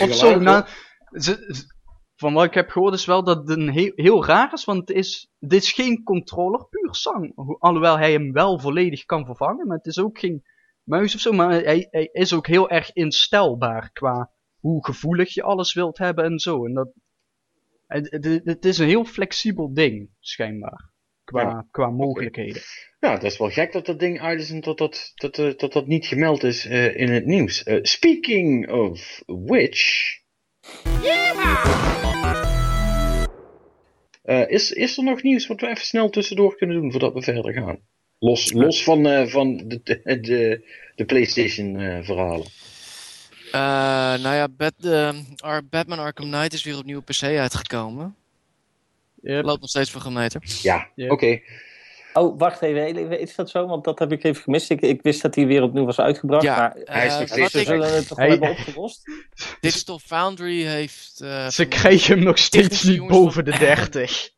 Of 0.00 0.14
zo, 0.14 0.38
nou, 0.40 0.64
ze- 1.10 1.44
ze- 1.54 1.74
van 2.16 2.32
wat 2.32 2.44
ik 2.44 2.54
heb 2.54 2.68
gehoord 2.70 2.94
is 2.94 3.04
wel 3.04 3.24
dat 3.24 3.36
het 3.36 3.48
een 3.58 3.68
heel, 3.68 3.92
heel 3.94 4.24
raar 4.24 4.52
is, 4.52 4.64
want 4.64 4.88
het 4.88 4.96
is, 4.96 5.30
dit 5.38 5.62
is 5.62 5.72
geen 5.72 6.02
controller 6.02 6.66
puur 6.68 6.94
zang. 6.94 7.32
Ho- 7.34 7.56
Alhoewel 7.58 7.98
hij 7.98 8.12
hem 8.12 8.32
wel 8.32 8.58
volledig 8.60 9.04
kan 9.04 9.24
vervangen, 9.24 9.66
maar 9.66 9.76
het 9.76 9.86
is 9.86 9.98
ook 9.98 10.18
geen 10.18 10.42
muis 10.82 11.14
of 11.14 11.20
zo. 11.20 11.32
Maar 11.32 11.50
hij, 11.50 11.86
hij 11.90 12.08
is 12.12 12.32
ook 12.32 12.46
heel 12.46 12.70
erg 12.70 12.92
instelbaar 12.92 13.90
qua 13.92 14.30
hoe 14.60 14.84
gevoelig 14.84 15.34
je 15.34 15.42
alles 15.42 15.74
wilt 15.74 15.98
hebben 15.98 16.24
en 16.24 16.38
zo. 16.38 16.66
En 16.66 16.74
dat, 16.74 16.88
het, 17.86 18.10
het, 18.10 18.40
het 18.44 18.64
is 18.64 18.78
een 18.78 18.86
heel 18.88 19.04
flexibel 19.04 19.74
ding, 19.74 20.10
schijnbaar. 20.20 20.90
Qua, 21.26 21.40
Ja, 21.40 21.66
qua 21.70 21.90
mogelijkheden. 21.90 22.62
Ja, 23.00 23.12
dat 23.12 23.22
is 23.22 23.38
wel 23.38 23.50
gek 23.50 23.72
dat 23.72 23.86
dat 23.86 23.98
ding 23.98 24.20
uit 24.20 24.40
is 24.40 24.50
en 24.50 24.60
dat 24.60 24.78
dat, 24.78 25.12
dat, 25.14 25.38
eh, 25.38 25.56
dat, 25.56 25.72
dat 25.72 25.86
niet 25.86 26.06
gemeld 26.06 26.42
is 26.42 26.66
eh, 26.66 26.96
in 26.96 27.10
het 27.12 27.26
nieuws. 27.26 27.62
Eh, 27.62 27.78
speaking 27.82 28.70
of 28.70 29.22
which. 29.26 30.14
Eh, 34.22 34.50
is, 34.50 34.72
is 34.72 34.96
er 34.96 35.04
nog 35.04 35.22
nieuws 35.22 35.46
wat 35.46 35.60
we 35.60 35.66
even 35.68 35.86
snel 35.86 36.10
tussendoor 36.10 36.56
kunnen 36.56 36.76
doen 36.80 36.90
voordat 36.90 37.14
we 37.14 37.22
verder 37.22 37.52
gaan? 37.52 37.78
Los, 38.18 38.52
los 38.52 38.84
van, 38.84 39.06
eh, 39.06 39.26
van 39.26 39.56
de, 39.56 39.80
de, 39.82 40.20
de, 40.20 40.68
de 40.94 41.04
PlayStation 41.04 41.76
eh, 41.76 42.02
verhalen. 42.02 42.46
Eh, 43.52 44.22
nou 44.22 44.34
ja, 44.34 44.48
Bat, 44.48 44.74
Batman 45.70 45.98
Arkham 45.98 46.30
Knight 46.30 46.52
is 46.52 46.64
weer 46.64 46.78
op 46.78 46.84
nieuwe 46.84 47.02
PC 47.02 47.22
uitgekomen. 47.22 48.14
Yep. 49.26 49.44
Loopt 49.44 49.60
nog 49.60 49.70
steeds 49.70 49.90
voor 49.90 50.00
gemeten. 50.00 50.40
Ja, 50.62 50.88
oké. 50.96 51.40
Oh, 52.12 52.38
wacht 52.38 52.62
even. 52.62 53.20
Is 53.20 53.34
dat 53.34 53.50
zo? 53.50 53.66
Want 53.66 53.84
dat 53.84 53.98
heb 53.98 54.12
ik 54.12 54.24
even 54.24 54.42
gemist. 54.42 54.70
Ik, 54.70 54.80
ik 54.80 55.02
wist 55.02 55.22
dat 55.22 55.34
hij 55.34 55.46
weer 55.46 55.62
opnieuw 55.62 55.84
was 55.84 55.98
uitgebracht. 56.00 56.42
Ja, 56.42 56.56
maar 56.56 56.76
hij 56.84 57.06
is 57.06 57.12
eh, 57.12 57.18
nog 57.38 57.50
ze 57.50 57.64
zullen 57.64 57.94
het 57.94 58.08
toch 58.08 58.18
wel 58.18 58.28
hebben 58.28 58.50
opgelost? 58.50 59.02
Digital 59.60 59.98
Foundry 59.98 60.62
heeft... 60.62 61.20
eh, 61.20 61.48
Ze 61.48 61.64
krijgen 61.66 62.14
hem 62.14 62.24
nog 62.24 62.38
steeds 62.38 62.82
niet 62.82 63.06
boven 63.06 63.32
van- 63.32 63.44
de 63.44 63.58
30. 63.58 64.28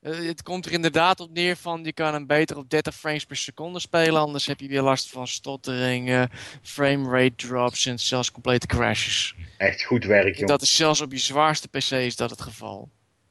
Eh, 0.00 0.14
het 0.18 0.42
komt 0.42 0.66
er 0.66 0.72
inderdaad 0.72 1.20
op 1.20 1.30
neer 1.32 1.56
van 1.56 1.84
je 1.84 1.92
kan 1.92 2.12
hem 2.12 2.26
beter 2.26 2.56
op 2.56 2.70
30 2.70 2.94
frames 2.94 3.24
per 3.24 3.36
seconde 3.36 3.78
spelen, 3.80 4.20
anders 4.20 4.46
heb 4.46 4.60
je 4.60 4.68
weer 4.68 4.82
last 4.82 5.10
van 5.10 5.28
stottering, 5.28 6.08
eh, 6.10 6.22
framerate 6.62 7.34
drops 7.46 7.86
en 7.86 7.98
zelfs 7.98 8.30
complete 8.32 8.66
crashes. 8.66 9.34
Echt 9.56 9.82
goed 9.84 10.04
werk, 10.04 10.36
joh. 10.36 10.46
Dat 10.48 10.62
is 10.62 10.76
zelfs 10.76 11.00
op 11.00 11.12
je 11.12 11.18
zwaarste 11.18 11.68
PC 11.68 11.90
is 11.90 12.16
dat 12.16 12.30
het 12.30 12.40
geval. 12.40 12.90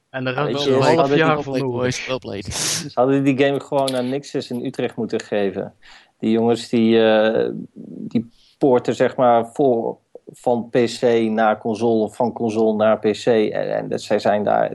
En 0.10 0.24
daar 0.24 0.34
Ja, 0.34 0.44
hebben 0.44 0.62
je, 0.62 0.70
een 0.70 0.82
half 0.98 1.16
jaar 1.16 1.44
voor 1.44 1.58
nodig. 1.60 1.96
Ze 1.96 2.92
hadden 2.94 3.24
die 3.24 3.38
game 3.38 3.60
gewoon 3.60 3.96
aan 3.96 4.10
Nixus 4.10 4.50
in 4.50 4.66
Utrecht 4.66 4.96
moeten 4.96 5.22
geven. 5.22 5.74
Die 6.20 6.32
jongens 6.32 6.70
die, 6.70 7.02
eh, 7.10 7.50
die 8.08 8.30
poorten 8.58 8.96
zeg 8.96 9.16
maar 9.16 9.50
voor, 9.54 9.98
van 10.32 10.70
PC 10.70 11.02
naar 11.30 11.58
console 11.60 12.04
of 12.04 12.16
van 12.16 12.34
console 12.34 12.76
naar 12.76 13.00
PC. 13.00 13.26
En, 13.26 13.76
en 13.76 13.90
dat, 13.90 14.02
zij 14.02 14.20
zijn 14.20 14.44
daar 14.44 14.72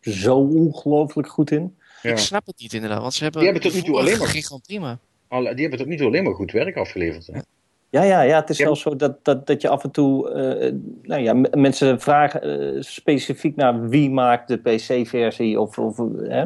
zo 0.00 0.36
ongelooflijk 0.36 1.28
goed 1.28 1.50
in. 1.50 1.76
Ja. 2.02 2.10
Ik 2.10 2.18
snap 2.18 2.46
het 2.46 2.60
niet 2.60 2.72
inderdaad, 2.72 3.00
want 3.00 3.14
ze 3.14 3.22
hebben, 3.22 3.40
Die 3.42 3.50
hebben 3.50 3.70
tot 3.70 3.80
nu 3.80 3.86
toe 3.88 3.98
alleen 3.98 4.18
maar- 4.18 4.28
ging 4.28 4.46
gewoon 4.46 4.62
prima. 4.62 4.98
Alle- 5.28 5.52
die 5.54 5.60
hebben 5.60 5.78
tot 5.78 5.88
nu 5.88 5.96
toe 5.96 6.06
alleen 6.06 6.24
maar 6.24 6.34
goed 6.34 6.52
werk 6.52 6.76
afgeleverd. 6.76 7.26
Hè? 7.26 7.32
Ja, 7.36 7.42
ja, 7.90 8.02
ja, 8.22 8.36
het 8.40 8.50
is 8.50 8.58
Ja. 8.58 8.64
zelfs 8.64 8.80
zo 8.80 8.96
dat, 8.96 9.24
dat, 9.24 9.46
dat 9.46 9.62
je 9.62 9.68
af 9.68 9.84
en 9.84 9.90
toe... 9.90 10.30
eh, 10.30 10.72
nou 11.02 11.22
ja, 11.22 11.34
mensen 11.50 12.00
vragen 12.00 12.42
eh, 12.42 12.82
specifiek 12.82 13.56
naar 13.56 13.88
wie 13.88 14.10
maakt 14.10 14.48
de 14.48 14.56
PC-versie 14.56 15.60
of... 15.60 15.78
of 15.78 15.96
hè? 16.18 16.44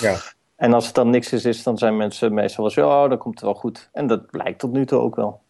Ja. 0.00 0.16
En 0.56 0.72
als 0.72 0.86
het 0.86 0.94
dan 0.94 1.10
niks 1.10 1.32
is, 1.32 1.44
is, 1.44 1.62
dan 1.62 1.78
zijn 1.78 1.96
mensen 1.96 2.34
meestal 2.34 2.64
wel 2.64 2.72
zo... 2.72 2.88
Oh, 2.88 3.08
dan 3.08 3.18
komt 3.18 3.34
het 3.34 3.44
wel 3.44 3.54
goed. 3.54 3.88
En 3.92 4.06
dat 4.06 4.26
blijkt 4.30 4.58
tot 4.58 4.72
nu 4.72 4.86
toe 4.86 4.98
ook 5.00 5.16
wel. 5.16 5.40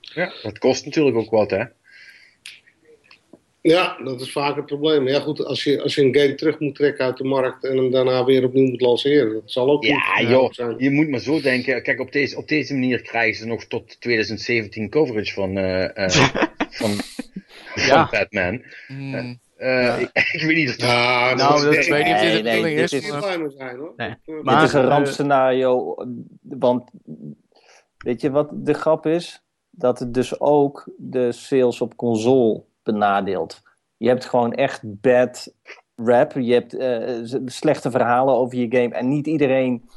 Ja, 0.00 0.32
dat 0.42 0.58
kost 0.58 0.84
natuurlijk 0.84 1.16
ook 1.16 1.30
wat, 1.30 1.50
hè? 1.50 1.64
Ja, 3.68 3.96
dat 4.04 4.20
is 4.20 4.32
vaak 4.32 4.56
het 4.56 4.66
probleem. 4.66 5.08
Ja, 5.08 5.20
goed, 5.20 5.44
als 5.44 5.64
je, 5.64 5.82
als 5.82 5.94
je 5.94 6.02
een 6.02 6.16
game 6.16 6.34
terug 6.34 6.58
moet 6.60 6.74
trekken 6.74 7.04
uit 7.04 7.16
de 7.16 7.24
markt 7.24 7.64
en 7.64 7.76
hem 7.76 7.90
daarna 7.90 8.24
weer 8.24 8.44
opnieuw 8.44 8.70
moet 8.70 8.80
lanceren, 8.80 9.32
dat 9.32 9.42
zal 9.44 9.70
ook 9.70 9.84
Ja, 9.84 10.18
niet 10.20 10.28
joh. 10.28 10.52
zijn. 10.52 10.74
Je 10.78 10.90
moet 10.90 11.08
maar 11.08 11.20
zo 11.20 11.40
denken. 11.40 11.82
Kijk, 11.82 12.00
op 12.00 12.12
deze, 12.12 12.36
op 12.36 12.48
deze 12.48 12.72
manier 12.74 13.02
krijgen 13.02 13.36
ze 13.36 13.46
nog 13.46 13.64
tot 13.64 14.00
2017 14.00 14.90
coverage 14.90 15.32
van, 15.34 15.56
eh, 15.56 15.96
eh, 16.04 16.10
van, 16.80 16.90
Ja. 17.74 18.06
van 18.08 18.18
Batman. 18.18 18.62
Hmm. 18.86 19.38
Eh, 19.56 20.00
ik, 20.00 20.10
ik 20.32 20.42
weet 20.42 20.56
niet 20.56 20.68
of 20.68 20.76
dat... 20.76 20.88
Ja, 20.88 21.34
Nou, 21.34 21.52
dat, 21.64 21.74
dat- 21.74 21.84
ik 21.84 21.90
weet 21.92 22.04
niet 22.04 22.14
of 22.14 22.20
dit 22.20 22.32
de 22.36 22.42
bedoeling 22.42 22.78
is. 22.78 22.92
is- 22.92 23.10
maar- 23.10 23.22
zijn 23.56 23.76
hoor. 23.76 23.92
Nee. 23.96 24.14
Maar- 24.42 24.60
Dit 24.60 24.68
is 24.68 24.74
een 24.74 24.86
rampscenario, 24.88 25.94
want 26.42 26.90
weet 27.98 28.20
je 28.20 28.30
wat 28.30 28.48
de 28.52 28.74
grap 28.74 29.06
is? 29.06 29.40
Dat 29.70 29.98
het 29.98 30.14
dus 30.14 30.40
ook 30.40 30.88
de 30.96 31.32
sales 31.32 31.80
op 31.80 31.96
console 31.96 32.62
benadeelt. 32.86 33.62
Je 33.96 34.08
hebt 34.08 34.24
gewoon 34.24 34.52
echt 34.52 34.80
bad 34.84 35.54
rap, 35.96 36.32
je 36.32 36.52
hebt 36.52 36.74
eh, 36.76 37.40
slechte 37.46 37.90
verhalen 37.90 38.34
over 38.34 38.58
je 38.58 38.76
game 38.80 38.94
en 38.94 39.08
niet 39.08 39.26
iedereen 39.26 39.88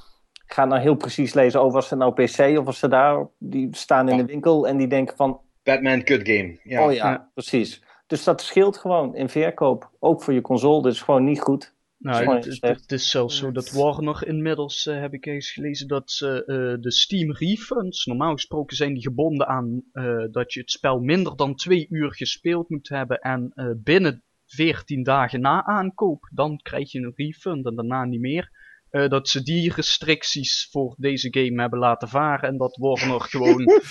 gaat 0.46 0.68
nou 0.68 0.82
heel 0.82 0.96
precies 0.96 1.34
lezen 1.34 1.60
over 1.60 1.74
was 1.74 1.90
het 1.90 2.00
nou 2.00 2.14
PC 2.14 2.58
of 2.58 2.66
was 2.66 2.80
ze 2.80 2.88
daar, 2.88 3.28
die 3.38 3.68
staan 3.72 4.10
in 4.10 4.18
de 4.18 4.26
winkel 4.26 4.68
en 4.68 4.78
die 4.78 4.88
denken 4.88 5.16
van, 5.16 5.42
Batman 5.64 6.04
Cut 6.04 6.28
Game. 6.28 6.60
Ja. 6.64 6.86
oh 6.86 6.94
ja, 6.94 7.12
Ja. 7.12 7.30
precies. 7.34 7.84
Dus 8.08 8.24
dat 8.24 8.42
scheelt 8.42 8.78
gewoon 8.78 9.16
in 9.16 9.30
verkoop, 9.30 9.92
ook 10.00 10.24
voor 10.24 10.34
je 10.34 10.42
console, 10.42 10.82
dat 10.82 10.94
is 10.94 11.02
gewoon 11.02 11.24
niet 11.24 11.42
goed. 11.42 11.74
Nou, 12.00 12.36
het, 12.60 12.91
is 12.91 13.10
zelfs 13.10 13.38
zo 13.38 13.52
dat 13.52 13.72
Warner 13.72 14.28
inmiddels, 14.28 14.86
eh, 14.86 15.00
heb 15.00 15.14
ik 15.14 15.26
eens 15.26 15.52
gelezen, 15.52 15.88
dat 15.88 16.12
ze 16.12 16.45
eh, 16.45 16.82
de 16.82 16.91
Steam 16.91 17.32
refunds, 17.32 18.06
normaal 18.06 18.34
gesproken 18.34 18.76
zijn 18.76 18.93
die 18.93 19.02
gebonden 19.02 19.47
aan 19.47 19.84
eh, 19.91 20.24
dat 20.32 20.54
je 20.54 20.60
het 20.60 20.72
spel 20.72 21.00
minder 21.00 21.36
dan 21.36 21.56
twee 21.56 21.88
uur 21.89 22.14
gespeeld 22.14 22.70
moet 22.70 22.89
hebben 22.89 23.20
en 23.20 23.52
eh, 23.56 23.72
binnen 23.76 24.24
14 24.45 25.04
dagen 25.04 25.41
na 25.41 25.66
aankoop, 25.66 26.30
dan 26.34 26.58
krijg 26.58 26.91
je 26.91 27.00
een 27.00 27.14
refund 27.16 27.66
en 27.66 27.76
daarna 27.76 28.06
niet 28.06 28.20
meer. 28.20 28.52
Eh, 28.90 29.08
dat 29.10 29.30
ze 29.30 29.44
die 29.44 29.74
restricties 29.74 30.68
voor 30.72 30.96
deze 30.98 31.28
game 31.32 31.62
hebben 31.62 31.80
laten 31.80 32.08
varen 32.08 32.50
en 32.50 32.58
dat 32.58 32.78
Warner 32.82 33.22
gewoon, 33.32 33.82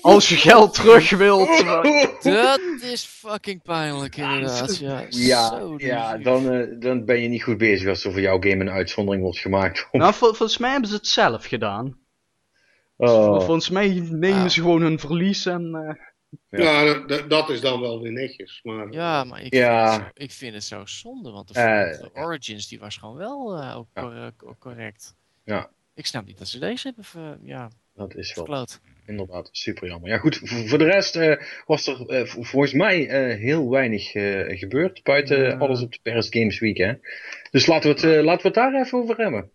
als 0.00 0.28
je 0.28 0.36
geld 0.36 0.74
terug 0.74 1.10
wilt, 1.10 1.48
eh, 1.48 1.82
Dat 2.22 2.60
is 2.82 3.04
fucking 3.04 3.62
pijnlijk 3.62 4.16
inderdaad. 4.16 4.78
Ja, 4.78 5.04
Ja, 5.10 5.62
ja 5.76 6.16
dan, 6.18 6.50
eh, 6.52 6.80
dan 6.80 7.04
ben 7.04 7.20
je 7.20 7.28
niet 7.28 7.42
goed 7.42 7.58
bezig 7.58 7.88
als 7.88 8.04
er 8.04 8.12
voor 8.12 8.20
jouw 8.20 8.40
game 8.40 8.60
een 8.60 8.70
uitzondering 8.70 9.22
wordt 9.22 9.38
gemaakt. 9.38 9.88
nou 9.92 10.14
vol- 10.14 10.34
volgens 10.34 10.58
mij 10.58 10.70
hebben 10.70 10.88
ze 10.90 10.96
het 10.96 11.06
zelf 11.06 11.44
gedaan. 11.44 11.98
Oh. 12.96 13.34
Volgens 13.40 13.70
mij 13.70 13.88
nemen 14.10 14.42
Ah. 14.42 14.48
ze 14.48 14.60
gewoon 14.60 14.82
hun 14.82 14.98
verlies 14.98 15.46
en... 15.46 15.74
eh, 15.74 16.06
Ja. 16.50 16.82
Ja, 16.82 16.98
dat, 17.06 17.30
dat 17.30 17.50
is 17.50 17.60
dan 17.60 17.80
wel 17.80 18.02
weer 18.02 18.12
netjes. 18.12 18.60
Maar, 18.62 18.92
Ja, 18.92 19.24
maar 19.24 19.42
ik, 19.42 19.54
Ja. 19.54 19.90
Vind, 19.92 20.02
het 20.04 20.14
zo, 20.16 20.22
ik 20.24 20.30
vind 20.32 20.54
het 20.54 20.64
zo 20.64 20.86
zonde, 20.86 21.30
want 21.30 21.48
de, 21.54 21.60
Eh, 21.60 22.00
de 22.00 22.10
Origins 22.14 22.68
die 22.68 22.78
was 22.78 22.96
gewoon 22.96 23.16
wel 23.16 23.56
eh, 23.60 23.76
ook 23.76 23.86
Ja. 23.94 24.32
cor- 24.36 24.58
correct. 24.58 25.14
Ja. 25.44 25.70
Ik 25.94 26.06
snap 26.06 26.26
niet 26.26 26.38
dat 26.38 26.48
ze 26.48 26.58
deze 26.58 26.86
hebben 26.86 27.04
ver- 27.04 27.38
ja, 27.42 27.70
Dat 27.94 28.14
is 28.14 28.34
wel 28.34 28.44
verkloot. 28.44 28.80
inderdaad 29.06 29.48
super 29.52 29.88
jammer. 29.88 30.10
Ja 30.10 30.18
goed, 30.18 30.40
voor 30.44 30.78
de 30.78 30.84
rest 30.84 31.16
eh, 31.16 31.36
was 31.66 31.86
er 31.86 32.08
eh, 32.08 32.24
volgens 32.26 32.72
mij 32.72 33.08
eh, 33.08 33.38
heel 33.38 33.70
weinig 33.70 34.14
eh, 34.14 34.58
gebeurd. 34.58 35.02
Buiten 35.02 35.58
alles 35.58 35.82
op 35.82 35.92
de 35.92 35.98
Paris 36.02 36.26
Games 36.30 36.58
Week 36.58 36.76
hè. 36.76 36.92
Dus 37.50 37.66
laten 37.66 37.94
we 37.94 38.00
het, 38.00 38.16
eh, 38.18 38.24
laten 38.24 38.42
we 38.42 38.46
het 38.60 38.72
daar 38.72 38.74
even 38.84 38.98
over 38.98 39.16
hebben. 39.16 39.50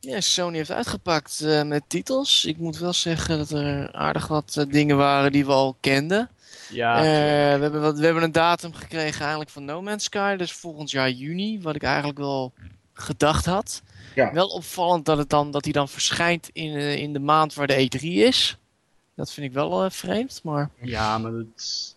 Ja, 0.00 0.20
Sony 0.20 0.56
heeft 0.56 0.70
uitgepakt 0.70 1.40
eh, 1.40 1.62
met 1.62 1.82
titels. 1.86 2.44
Ik 2.44 2.58
moet 2.58 2.78
wel 2.78 2.92
zeggen 2.92 3.38
dat 3.38 3.50
er 3.50 3.92
aardig 3.92 4.26
wat 4.26 4.56
eh, 4.56 4.64
dingen 4.68 4.96
waren 4.96 5.32
die 5.32 5.46
we 5.46 5.52
al 5.52 5.76
kenden. 5.80 6.30
Ja, 6.70 6.96
Eh, 6.96 7.02
we, 7.56 7.62
hebben 7.62 7.80
wat, 7.80 7.98
we 7.98 8.04
hebben 8.04 8.22
een 8.22 8.32
datum 8.32 8.74
gekregen 8.74 9.20
eigenlijk 9.20 9.50
van 9.50 9.64
No 9.64 9.82
Man's 9.82 10.04
Sky. 10.04 10.36
Dus 10.36 10.52
volgend 10.52 10.90
jaar 10.90 11.10
juni, 11.10 11.60
wat 11.62 11.74
ik 11.74 11.82
eigenlijk 11.82 12.18
wel 12.18 12.52
gedacht 12.92 13.44
had. 13.44 13.82
Ja. 14.14 14.32
Wel 14.32 14.46
opvallend 14.46 15.04
dat, 15.04 15.18
het 15.18 15.30
dan, 15.30 15.50
dat 15.50 15.64
hij 15.64 15.72
dan 15.72 15.88
verschijnt 15.88 16.48
in, 16.52 16.74
in 16.98 17.12
de 17.12 17.18
maand 17.18 17.54
waar 17.54 17.66
de 17.66 17.88
E3 17.88 18.00
is. 18.02 18.56
Dat 19.14 19.32
vind 19.32 19.46
ik 19.46 19.52
wel 19.52 19.84
eh, 19.84 19.90
vreemd, 19.90 20.40
maar... 20.42 20.70
ja, 20.82 21.18
maar 21.18 21.32
het, 21.32 21.94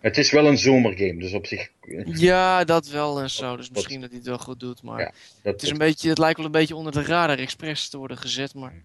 Het 0.00 0.18
is 0.18 0.30
wel 0.30 0.46
een 0.46 0.58
zomergame, 0.58 1.18
dus 1.18 1.32
op 1.32 1.46
zich... 1.46 1.68
Ja, 2.04 2.64
dat 2.64 2.88
wel 2.88 3.20
en 3.20 3.30
zo. 3.30 3.56
Dus 3.56 3.70
misschien 3.70 4.00
dat 4.00 4.08
hij 4.08 4.18
het 4.18 4.28
wel 4.28 4.38
goed 4.38 4.60
doet. 4.60 4.82
Maar 4.82 5.00
Ja, 5.00 5.12
Dat, 5.42 5.52
het, 5.52 5.62
is 5.62 5.70
een 5.70 5.78
beetje, 5.78 6.08
het 6.08 6.18
lijkt 6.18 6.36
wel 6.36 6.46
een 6.46 6.52
beetje 6.52 6.76
onder 6.76 6.92
de 6.92 7.02
radar 7.02 7.38
expres 7.38 7.88
te 7.88 7.98
worden 7.98 8.16
gezet. 8.16 8.54
Maar, 8.54 8.82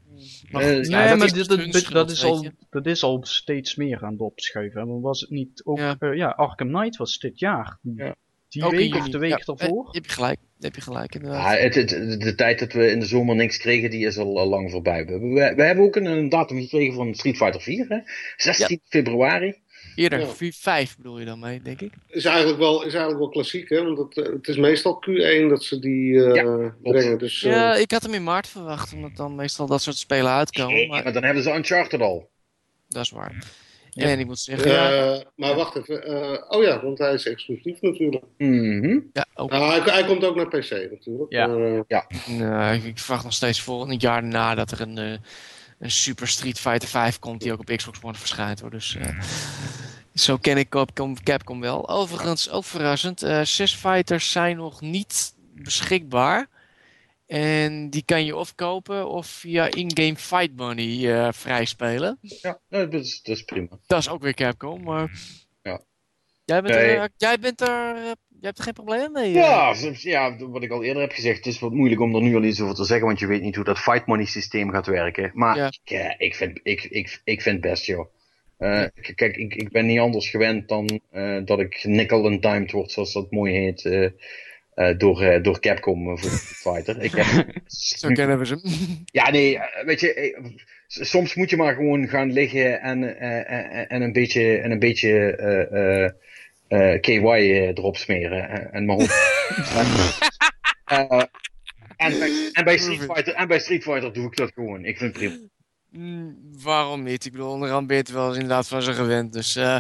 maar 0.51 0.61
Eh, 0.61 0.76
goed, 0.76 0.88
ja, 0.88 1.05
nee, 1.05 1.16
maar 1.16 1.34
dat, 1.34 1.47
dat, 1.47 1.59
schuld, 1.70 1.91
dat 1.91 2.11
is 2.11 2.24
al, 2.24 2.47
dat 2.70 2.86
is 2.86 3.03
al 3.03 3.20
steeds 3.26 3.76
meer 3.76 4.03
aan 4.03 4.11
het 4.11 4.22
opschuiven. 4.22 4.88
Maar 4.88 5.01
was 5.01 5.22
het 5.22 5.30
niet 5.30 5.61
ook... 5.63 5.78
Ja. 5.78 5.95
Ja, 5.99 6.11
ja 6.11 6.28
Arkham 6.30 6.68
Knight 6.68 6.97
was 6.97 7.18
dit 7.20 7.39
jaar. 7.39 7.78
Ja. 7.95 8.16
Die 8.49 8.63
Ook 8.63 8.72
week 8.72 8.95
of 8.95 9.09
de 9.09 9.18
week 9.18 9.30
Ja, 9.38 9.53
daarvoor. 9.55 9.86
eh, 9.88 9.93
heb 9.93 10.05
je 10.05 10.11
gelijk. 10.11 10.39
Heb 10.59 10.76
je 10.76 10.82
gelijk, 10.82 11.16
inderdaad. 11.16 11.59
Het, 11.59 11.76
het- 11.76 11.89
de, 11.89 12.18
de 12.18 12.36
tijd 12.36 12.59
dat 12.59 12.74
we 12.74 12.91
in 12.91 12.99
de 12.99 13.05
zomer 13.05 13.36
niks 13.36 13.57
kregen, 13.57 13.89
die 13.89 14.05
is 14.05 14.18
al, 14.18 14.39
al 14.39 14.47
lang 14.47 14.72
voorbij. 14.72 15.05
We, 15.05 15.20
we, 15.20 15.53
we 15.55 15.63
hebben 15.63 15.84
ook 15.86 15.95
een, 15.95 16.05
een 16.05 16.30
datum 16.30 16.61
gekregen 16.61 16.93
van 16.93 17.13
Street 17.16 17.38
Fighter 17.38 17.61
4, 17.61 17.86
hè? 17.89 17.97
16 18.38 18.80
februari. 18.84 19.55
Eerder, 19.95 20.19
Ja. 20.19 20.27
4, 20.27 20.53
5 20.53 20.97
bedoel 20.97 21.19
je 21.19 21.25
dan 21.25 21.39
mee, 21.39 21.61
denk 21.61 21.81
ik. 21.81 21.91
Is 22.07 22.25
eigenlijk 22.25 22.57
wel, 22.59 22.77
is 22.83 22.89
eigenlijk 22.93 23.19
wel 23.19 23.29
klassiek, 23.29 23.69
hè? 23.69 23.83
Want 23.83 23.97
het, 23.97 24.25
eh, 24.25 24.33
het 24.33 24.47
is 24.47 24.57
meestal 24.57 25.03
Q1 25.09 25.49
dat 25.49 25.63
ze 25.63 25.79
die 25.79 26.23
eh, 26.25 26.67
brengen. 26.81 27.17
Dus, 27.17 27.43
eh, 27.43 27.51
Ja, 27.51 27.75
ik 27.75 27.91
had 27.91 28.03
hem 28.03 28.13
in 28.13 28.23
maart 28.23 28.47
verwacht, 28.47 28.93
omdat 28.93 29.15
dan 29.15 29.35
meestal 29.35 29.67
dat 29.67 29.81
soort 29.81 29.95
spelen 29.97 30.31
uitkomen. 30.31 30.73
Nee, 30.73 30.87
Maar 30.87 31.03
maar 31.03 31.13
dan 31.13 31.23
hebben 31.23 31.43
ze 31.43 31.53
Uncharted 31.53 32.01
al. 32.01 32.29
dat 32.87 33.03
is 33.03 33.09
waar. 33.11 33.43
Ja. 33.89 34.05
En 34.07 34.19
ik 34.19 34.25
moet 34.25 34.39
zeggen, 34.39 34.71
ja, 34.71 35.13
eh, 35.13 35.21
maar 35.35 35.55
wacht 35.55 35.75
even. 35.75 36.03
eh, 36.05 36.43
oh 36.57 36.63
ja, 36.63 36.81
want 36.83 36.97
hij 36.97 37.13
is 37.13 37.25
exclusief 37.27 37.81
natuurlijk. 37.81 38.23
Mhm. 38.37 38.99
ja 39.13 39.25
ook, 39.35 39.49
Nou, 39.51 39.71
hij, 39.81 39.93
hij 39.93 40.05
komt 40.05 40.23
ook 40.25 40.35
naar 40.35 40.47
PC 40.47 40.69
natuurlijk. 40.91 41.31
Ja. 41.31 41.47
Maar, 41.47 41.57
eh, 41.87 41.99
nee, 42.27 42.77
ik- 42.77 42.83
ik 42.83 42.99
verwacht 42.99 43.23
nog 43.23 43.33
steeds 43.33 43.61
volgend 43.61 44.01
jaar 44.01 44.23
na 44.23 44.55
dat 44.55 44.71
er 44.71 44.81
een, 44.81 44.97
eh, 44.97 45.17
een 45.80 45.91
Super 45.91 46.28
Street 46.28 46.59
Fighter 46.59 46.88
5 46.89 47.19
komt 47.19 47.41
die 47.41 47.51
ook 47.51 47.59
op 47.59 47.65
Xbox 47.76 47.99
One 48.01 48.13
verschijnt. 48.13 48.59
Hoor. 48.59 48.69
Dus 48.69 48.95
eh, 48.95 49.19
zo 50.13 50.38
ken 50.38 50.57
ik 50.57 50.69
Capcom, 50.69 51.23
Capcom 51.23 51.59
wel. 51.59 51.89
Overigens, 51.89 52.49
ook 52.49 52.63
verrassend, 52.63 53.23
eh 53.23 53.41
zes 53.41 53.76
fighters 53.76 54.32
zijn 54.32 54.57
nog 54.57 54.82
niet 54.82 55.34
beschikbaar. 55.53 56.47
En 57.28 57.89
die 57.89 58.03
kan 58.05 58.26
je 58.26 58.36
of 58.36 58.55
kopen 58.55 59.09
of 59.09 59.28
via 59.28 59.65
in-game 59.71 60.15
fight 60.15 60.55
money 60.55 61.13
eh 61.13 61.34
vrij 61.34 61.65
spelen. 61.65 62.17
Ja, 62.21 62.59
dat, 62.69 62.93
is, 62.93 63.21
dat 63.21 63.36
is 63.36 63.43
prima. 63.43 63.80
Dat 63.88 63.99
is 63.99 64.09
ook 64.09 64.21
weer 64.21 64.34
Capcom, 64.34 64.84
maar... 64.84 65.11
Ja. 65.61 65.82
Jij 66.45 66.61
bent, 66.61 66.75
Nee. 66.75 66.95
er, 66.95 67.09
jij 67.17 67.37
bent 67.39 67.61
er... 67.61 67.95
eh, 67.95 68.11
Jij 68.39 68.53
hebt 68.53 68.57
er 68.57 68.63
geen 68.63 68.73
probleem 68.85 69.11
mee? 69.11 69.25
eh? 69.27 69.33
Ja, 69.33 69.73
soms- 69.73 70.01
ja, 70.03 70.37
wat 70.37 70.63
ik 70.63 70.71
al 70.71 70.83
eerder 70.83 71.01
heb 71.01 71.11
gezegd, 71.11 71.37
het 71.37 71.45
is 71.45 71.59
wat 71.59 71.71
moeilijk 71.73 72.01
om 72.01 72.15
er 72.15 72.21
nu 72.21 72.35
al 72.35 72.43
iets 72.43 72.61
over 72.61 72.75
te 72.75 72.85
zeggen, 72.85 73.05
want 73.07 73.19
je 73.19 73.27
weet 73.27 73.41
niet 73.41 73.55
hoe 73.55 73.63
dat 73.63 73.79
fight 73.79 74.05
money 74.05 74.25
systeem 74.25 74.69
gaat 74.71 74.85
werken. 74.87 75.31
Maar 75.33 75.57
Ja. 75.57 75.65
ik, 75.83 75.91
eh, 75.91 76.13
ik, 76.17 76.35
vind, 76.35 76.59
ik, 76.63 76.83
ik, 76.83 77.21
ik 77.23 77.41
vind 77.41 77.61
het 77.63 77.71
best, 77.71 77.85
joh. 77.85 78.05
Eh, 78.57 78.83
kijk, 79.15 79.37
ik, 79.37 79.55
ik 79.55 79.71
ben 79.71 79.85
niet 79.85 79.99
anders 79.99 80.29
gewend 80.29 80.67
dan 80.67 80.99
eh, 81.11 81.37
dat 81.45 81.59
ik 81.59 81.83
nickel 81.83 82.25
en 82.25 82.39
dimed 82.39 82.71
word, 82.71 82.91
zoals 82.91 83.13
dat 83.13 83.31
mooi 83.31 83.53
heet, 83.53 83.85
eh, 83.85 84.03
eh, 84.73 84.97
door, 84.97 85.21
eh, 85.21 85.43
door 85.43 85.59
Capcom 85.59 86.09
eh, 86.09 86.17
voor 86.17 86.29
Fighter. 86.73 87.01
Ik 87.03 87.11
heb, 87.11 87.45
Zo 87.97 88.09
kennen 88.09 88.39
we 88.39 88.45
ze. 88.45 88.59
Ja, 89.11 89.29
nee, 89.31 89.57
eh, 89.59 89.85
weet 89.85 89.99
je, 89.99 90.13
eh, 90.13 90.43
soms 90.87 91.35
moet 91.35 91.49
je 91.49 91.57
maar 91.57 91.75
gewoon 91.75 92.07
gaan 92.07 92.31
liggen 92.33 92.81
en, 92.81 93.19
eh, 93.19 93.39
eh, 93.39 93.85
en 93.91 94.01
een 94.01 94.11
beetje, 94.13 94.57
en 94.57 94.71
een 94.71 94.79
beetje 94.79 95.35
eh, 95.35 95.61
eh, 95.61 96.03
eh, 96.05 96.11
KY 97.01 97.16
eh, 97.26 97.68
erop 97.68 97.97
smeren. 97.97 98.49
eh, 98.49 98.76
En 98.76 98.86
maar 98.86 98.97
Eh, 100.86 101.22
en, 101.97 102.20
bij, 102.20 102.49
en, 102.53 102.63
bij 102.63 102.78
Street 102.78 102.99
Fighter, 102.99 103.34
en 103.34 103.47
bij 103.47 103.59
Street 103.59 103.84
Fighter 103.84 104.13
doe 104.13 104.26
ik 104.26 104.36
dat 104.36 104.51
gewoon. 104.53 104.86
Ik 104.86 104.97
vind 104.97 105.16
het 105.16 105.24
prima. 105.24 105.43
Mm, 105.91 106.38
waarom 106.63 107.03
niet? 107.03 107.26
Ik 107.26 107.32
bedoel, 107.32 107.49
onderhand 107.51 107.88
ben 107.88 107.95
je 107.95 108.01
het 108.01 108.11
wel 108.11 108.28
eens 108.28 108.34
inderdaad 108.36 108.68
van 108.68 108.82
ze 108.82 108.93
gewend. 108.93 109.34
Dus 109.34 109.55
eh, 109.55 109.78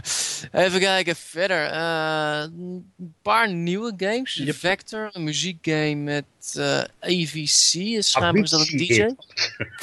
even 0.51 0.79
kijken 0.79 1.15
verder. 1.15 1.65
Eh, 1.65 2.41
een 2.57 2.93
paar 3.21 3.53
nieuwe 3.53 3.93
games. 3.97 4.33
Yep. 4.33 4.55
Vector, 4.55 5.09
een 5.11 5.23
muziekgame 5.23 5.95
met 5.95 6.25
eh 6.57 6.77
AVC. 6.99 8.03
Schijnbaar 8.03 8.43
is 8.43 8.49
dat 8.49 8.67
een 8.71 8.77
DJ. 8.77 9.05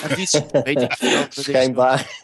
Avicii. 0.02 0.42
Weet 0.52 0.80
ik 0.82 0.92
veel. 0.92 1.10
wat 1.18 1.24
het 1.24 1.36
is. 1.36 1.44
Schijnbaar. 1.44 2.18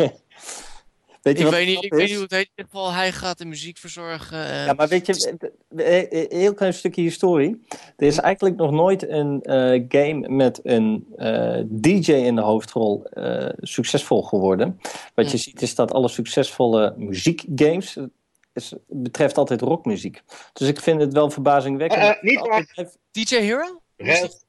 Weet 1.23 1.39
je 1.39 1.45
Ik 1.45 1.51
wat 1.51 1.59
weet, 1.59 1.66
niet, 1.66 1.85
ik 1.85 1.93
is? 1.93 1.99
weet 1.99 2.07
niet 2.07 2.14
hoe 2.14 2.23
het 2.23 2.33
heet. 2.33 2.45
In 2.45 2.51
ieder 2.57 2.73
geval, 2.73 2.93
hij 2.93 3.12
gaat 3.12 3.39
de 3.39 3.45
muziek 3.45 3.79
verzorgen. 3.79 4.45
eh, 4.45 4.64
Ja, 4.66 4.73
maar 4.73 4.89
weet 4.89 5.07
je, 5.07 5.37
eh, 5.77 5.99
eh, 6.03 6.07
een 6.31 6.39
heel 6.39 6.55
klein 6.55 6.75
stukje 6.75 7.03
historie. 7.03 7.62
Er 7.97 8.07
is 8.07 8.19
eigenlijk 8.19 8.57
nog 8.57 8.71
nooit 8.71 9.09
een 9.09 9.43
eh, 9.43 9.85
game 9.89 10.29
met 10.29 10.61
een 10.62 11.07
eh, 11.16 11.61
DJ 11.66 12.12
in 12.12 12.35
de 12.35 12.41
hoofdrol 12.43 13.05
eh, 13.05 13.49
succesvol 13.61 14.23
geworden. 14.23 14.81
Wat 15.14 15.31
je 15.31 15.37
Hm. 15.37 15.43
ziet 15.43 15.62
is 15.62 15.75
dat 15.75 15.93
alle 15.93 16.09
succesvolle 16.09 16.95
muziekgames 16.97 17.97
eh, 17.97 18.05
is, 18.53 18.73
betreft 18.89 19.39
altijd 19.39 19.61
rockmuziek. 19.61 20.23
Dus 20.53 20.69
ik 20.69 20.81
vind 20.81 21.01
het 21.01 21.12
wel 21.12 21.31
verbazingwekkend. 21.31 22.01
Eh, 22.03 22.09
eh, 22.09 22.23
niet 22.23 22.39
altijd 22.39 22.99
DJ 23.11 23.37
Hero? 23.37 23.81
Rest. 23.97 24.47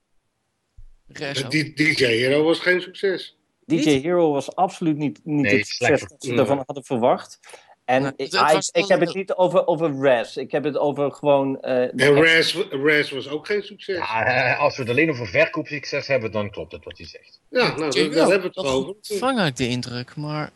DJ 1.76 2.06
Hero 2.06 2.44
was 2.44 2.60
geen 2.60 2.82
succes. 2.82 3.38
DJ 3.78 4.02
Hero 4.02 4.32
was 4.32 4.56
absoluut 4.56 4.98
niet, 4.98 5.20
niet 5.24 5.42
Nee, 5.46 5.58
het 5.58 5.68
succes 5.68 6.00
dat 6.02 6.16
ze 6.20 6.34
ervan 6.34 6.64
hadden 6.66 6.84
verwacht. 6.84 7.40
En 7.86 8.02
Nee, 8.02 8.14
ik, 8.16 8.34
ah, 8.36 8.58
ik, 8.72 8.86
heb 8.88 9.00
het 9.00 9.14
niet 9.14 9.34
over, 9.34 9.68
over 9.68 9.92
Raz. 10.02 10.36
Ik 10.38 10.52
heb 10.52 10.64
het 10.64 10.78
over 10.78 11.12
gewoon... 11.12 11.62
eh, 11.62 11.82
En 12.06 12.24
Raz, 12.24 12.56
Raz 12.70 13.12
was 13.12 13.30
ook 13.30 13.46
geen 13.46 13.64
succes. 13.64 13.98
Ja, 13.98 14.20
Ja, 14.20 14.54
eh, 14.54 14.60
als 14.60 14.76
we 14.76 14.82
het 14.82 14.92
alleen 14.92 15.10
over 15.10 15.28
verkoopsucces 15.28 16.08
hebben, 16.08 16.32
dan 16.32 16.50
klopt 16.50 16.72
het 16.72 16.84
wat 16.84 16.98
hij 16.98 17.08
zegt. 17.08 17.40
nou, 17.50 17.78
daar, 17.80 18.28
hebben 18.28 18.42
we 18.42 18.48
het 18.48 18.58
over. 18.58 18.94
Vang 19.02 19.42
ik 19.46 19.56
de 19.58 19.68
indruk, 19.68 20.16
maar... 20.16 20.50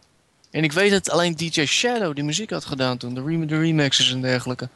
En 0.51 0.63
ik 0.63 0.71
weet 0.71 0.91
dat 0.91 1.09
alleen 1.09 1.35
DJ 1.35 1.65
Shadow 1.65 2.15
die 2.15 2.23
muziek 2.23 2.49
had 2.49 2.65
gedaan 2.65 2.97
toen. 2.97 3.13
De, 3.13 3.23
rem- 3.23 3.47
de 3.47 3.59
remixes 3.59 4.11
en 4.13 4.21
dergelijke. 4.21 4.69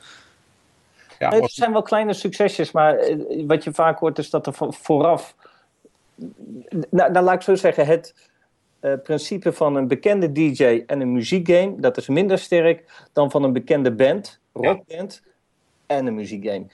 Ja, 1.19 1.29
Nee, 1.29 1.41
het 1.41 1.51
zijn 1.51 1.71
wel 1.71 1.81
kleine 1.81 2.13
succesjes, 2.13 2.71
maar 2.71 2.97
eh, 2.97 3.17
wat 3.47 3.63
je 3.63 3.73
vaak 3.73 3.99
hoort 3.99 4.17
is 4.17 4.29
dat 4.29 4.47
er 4.47 4.53
vo- 4.53 4.71
vooraf. 4.71 5.35
Nou, 6.89 7.11
nou, 7.11 7.19
laat 7.25 7.33
ik 7.35 7.41
zo 7.41 7.55
zeggen, 7.55 7.85
het 7.85 8.13
eh, 8.91 9.01
principe 9.03 9.53
van 9.53 9.75
een 9.75 9.87
bekende 9.87 10.31
DJ 10.31 10.83
en 10.87 11.01
een 11.01 11.13
muziekgame, 11.13 11.73
dat 11.77 11.97
is 11.97 12.07
minder 12.07 12.37
sterk 12.37 13.07
dan 13.13 13.31
van 13.31 13.43
een 13.43 13.53
bekende 13.53 13.91
band, 13.91 14.39
rockband 14.53 15.21
en 15.87 16.05
een 16.05 16.15
muziekgame. 16.15 16.65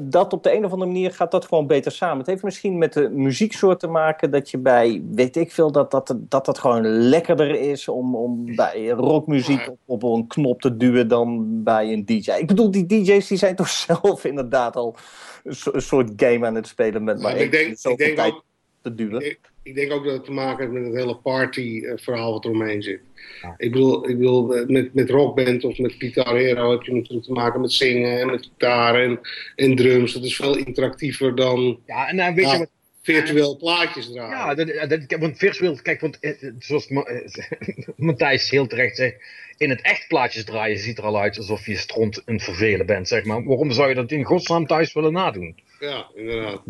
Dat 0.00 0.32
op 0.32 0.42
de 0.42 0.54
een 0.54 0.64
of 0.64 0.72
andere 0.72 0.90
manier 0.90 1.12
gaat 1.12 1.30
dat 1.30 1.44
gewoon 1.44 1.66
beter 1.66 1.92
samen. 1.92 2.18
Het 2.18 2.26
heeft 2.26 2.42
misschien 2.42 2.78
met 2.78 2.92
de 2.92 3.08
muzieksoort 3.08 3.80
te 3.80 3.86
maken 3.86 4.30
dat 4.30 4.50
je 4.50 4.58
bij, 4.58 5.02
weet 5.10 5.36
ik 5.36 5.52
veel, 5.52 5.72
dat 5.72 5.90
dat, 5.90 6.14
dat, 6.18 6.44
dat 6.44 6.58
gewoon 6.58 6.86
lekkerder 6.86 7.60
is 7.60 7.88
om, 7.88 8.16
om 8.16 8.56
bij 8.56 8.88
rockmuziek 8.88 9.68
op, 9.68 9.78
op 9.84 10.02
een 10.02 10.26
knop 10.26 10.60
te 10.60 10.76
duwen 10.76 11.08
dan 11.08 11.46
bij 11.62 11.92
een 11.92 12.04
DJ. 12.04 12.30
Ik 12.30 12.46
bedoel, 12.46 12.70
die 12.70 12.86
DJ's 12.86 13.26
die 13.26 13.38
zijn 13.38 13.56
toch 13.56 13.68
zelf 13.88 14.24
inderdaad 14.24 14.76
al 14.76 14.96
een, 15.44 15.54
so- 15.54 15.72
een 15.72 15.82
soort 15.82 16.12
game 16.16 16.46
aan 16.46 16.54
het 16.54 16.66
spelen 16.66 17.04
met 17.04 17.22
maar 17.22 17.36
ik 17.36 17.50
denk, 17.50 17.78
ik 17.82 17.98
denk 17.98 18.20
ook, 18.20 18.44
te 18.82 18.94
duwen. 18.94 19.24
ik, 19.24 19.40
ik 19.68 19.74
denk 19.74 19.92
ook 19.92 20.04
dat 20.04 20.12
het 20.12 20.24
te 20.24 20.32
maken 20.32 20.60
heeft 20.60 20.72
met 20.72 20.84
het 20.86 20.94
hele 21.02 21.16
party-verhaal 21.16 22.32
wat 22.32 22.44
eromheen 22.44 22.82
zit. 22.82 23.00
Ja. 23.42 23.54
Ik 23.56 23.72
bedoel, 23.72 24.08
ik 24.08 24.18
bedoel 24.18 24.54
eh, 24.56 24.66
met, 24.66 24.94
met 24.94 25.10
rockband 25.10 25.64
of 25.64 25.78
met 25.78 25.94
Guitar 25.98 26.36
Hero 26.36 26.70
heb 26.70 26.82
je 26.82 26.94
natuurlijk 26.94 27.24
te 27.26 27.32
maken 27.32 27.60
met 27.60 27.72
zingen 27.72 28.20
en 28.20 28.26
met 28.26 28.42
gitaar 28.44 29.00
en, 29.02 29.20
en 29.56 29.76
drums. 29.76 30.12
Dat 30.12 30.24
is 30.24 30.36
veel 30.36 30.56
interactiever 30.56 31.34
dan 31.34 31.80
ja, 31.86 32.08
en 32.08 32.16
dan 32.16 32.34
weet 32.34 32.44
je 32.44 32.52
Ja. 32.52 32.58
wat 32.58 32.70
virtueel 33.02 33.56
plaatjes 33.56 34.10
draaien. 34.12 34.66
Ja, 34.66 34.86
dat, 34.86 35.08
dat, 35.08 35.20
want 35.20 35.38
virtueel, 35.38 35.78
kijk, 35.82 36.00
want 36.00 36.18
eh, 36.20 36.42
eh, 36.42 36.52
zoals 36.58 36.88
Ma- 36.88 37.02
eh, 37.02 37.28
Matthijs 37.96 38.50
heel 38.50 38.66
terecht 38.66 38.96
zegt, 38.96 39.16
in 39.56 39.70
het 39.70 39.80
echt 39.82 40.08
plaatjes 40.08 40.44
draaien 40.44 40.78
ziet 40.78 40.98
er 40.98 41.04
al 41.04 41.18
uit 41.20 41.36
alsof 41.38 41.66
je 41.66 41.76
stront 41.76 42.22
een 42.24 42.40
vervelen 42.40 42.86
bent, 42.86 43.08
zeg 43.08 43.24
maar. 43.24 43.44
Waarom 43.44 43.70
zou 43.70 43.88
je 43.88 43.94
dat 43.94 44.10
in 44.10 44.24
godsnaam 44.24 44.66
thuis 44.66 44.92
willen 44.92 45.12
nadoen? 45.12 45.56
Ja, 45.80 46.06
inderdaad. 46.14 46.62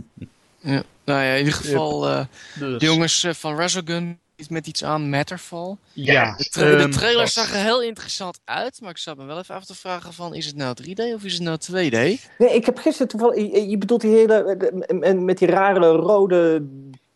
Nou 1.09 1.23
ja, 1.25 1.33
in 1.33 1.39
ieder 1.39 1.53
geval... 1.53 2.09
eh, 2.09 2.25
Dus, 2.59 2.79
de 2.79 2.85
jongens 2.87 3.25
eh, 3.25 3.33
van 3.35 3.57
Resogun 3.57 4.21
iets 4.37 4.49
met 4.49 4.67
iets 4.67 4.85
aan 4.85 5.11
Matterfall. 5.11 5.77
ja. 5.93 6.35
De, 6.37 6.45
tra- 6.45 6.63
de 6.65 6.77
ehm, 6.77 6.91
trailer 6.91 7.29
zag 7.29 7.51
er 7.53 7.63
heel 7.63 7.83
interessant 7.83 8.41
uit, 8.45 8.81
maar 8.81 8.91
ik 8.91 8.99
zat 8.99 9.17
me 9.17 9.25
wel 9.25 9.39
even 9.39 9.55
af 9.55 9.65
te 9.65 9.75
vragen 9.75 10.13
van, 10.13 10.35
is 10.35 10.47
het 10.47 10.57
nou 10.57 10.77
3D 10.83 11.15
of 11.15 11.25
is 11.25 11.33
het 11.33 11.43
nou 11.43 11.59
2D? 11.61 12.21
Nee, 12.39 12.55
ik 12.55 12.67
heb 12.67 12.79
gisteren 12.79 13.09
toevallig. 13.09 13.37
Je, 13.37 13.69
je 13.69 13.79
bedoelt 13.79 14.01
die 14.01 14.11
hele. 14.15 14.57
de- 14.59 15.15
Met 15.15 15.39
die 15.39 15.49
rare 15.49 15.87
rode 15.91 16.67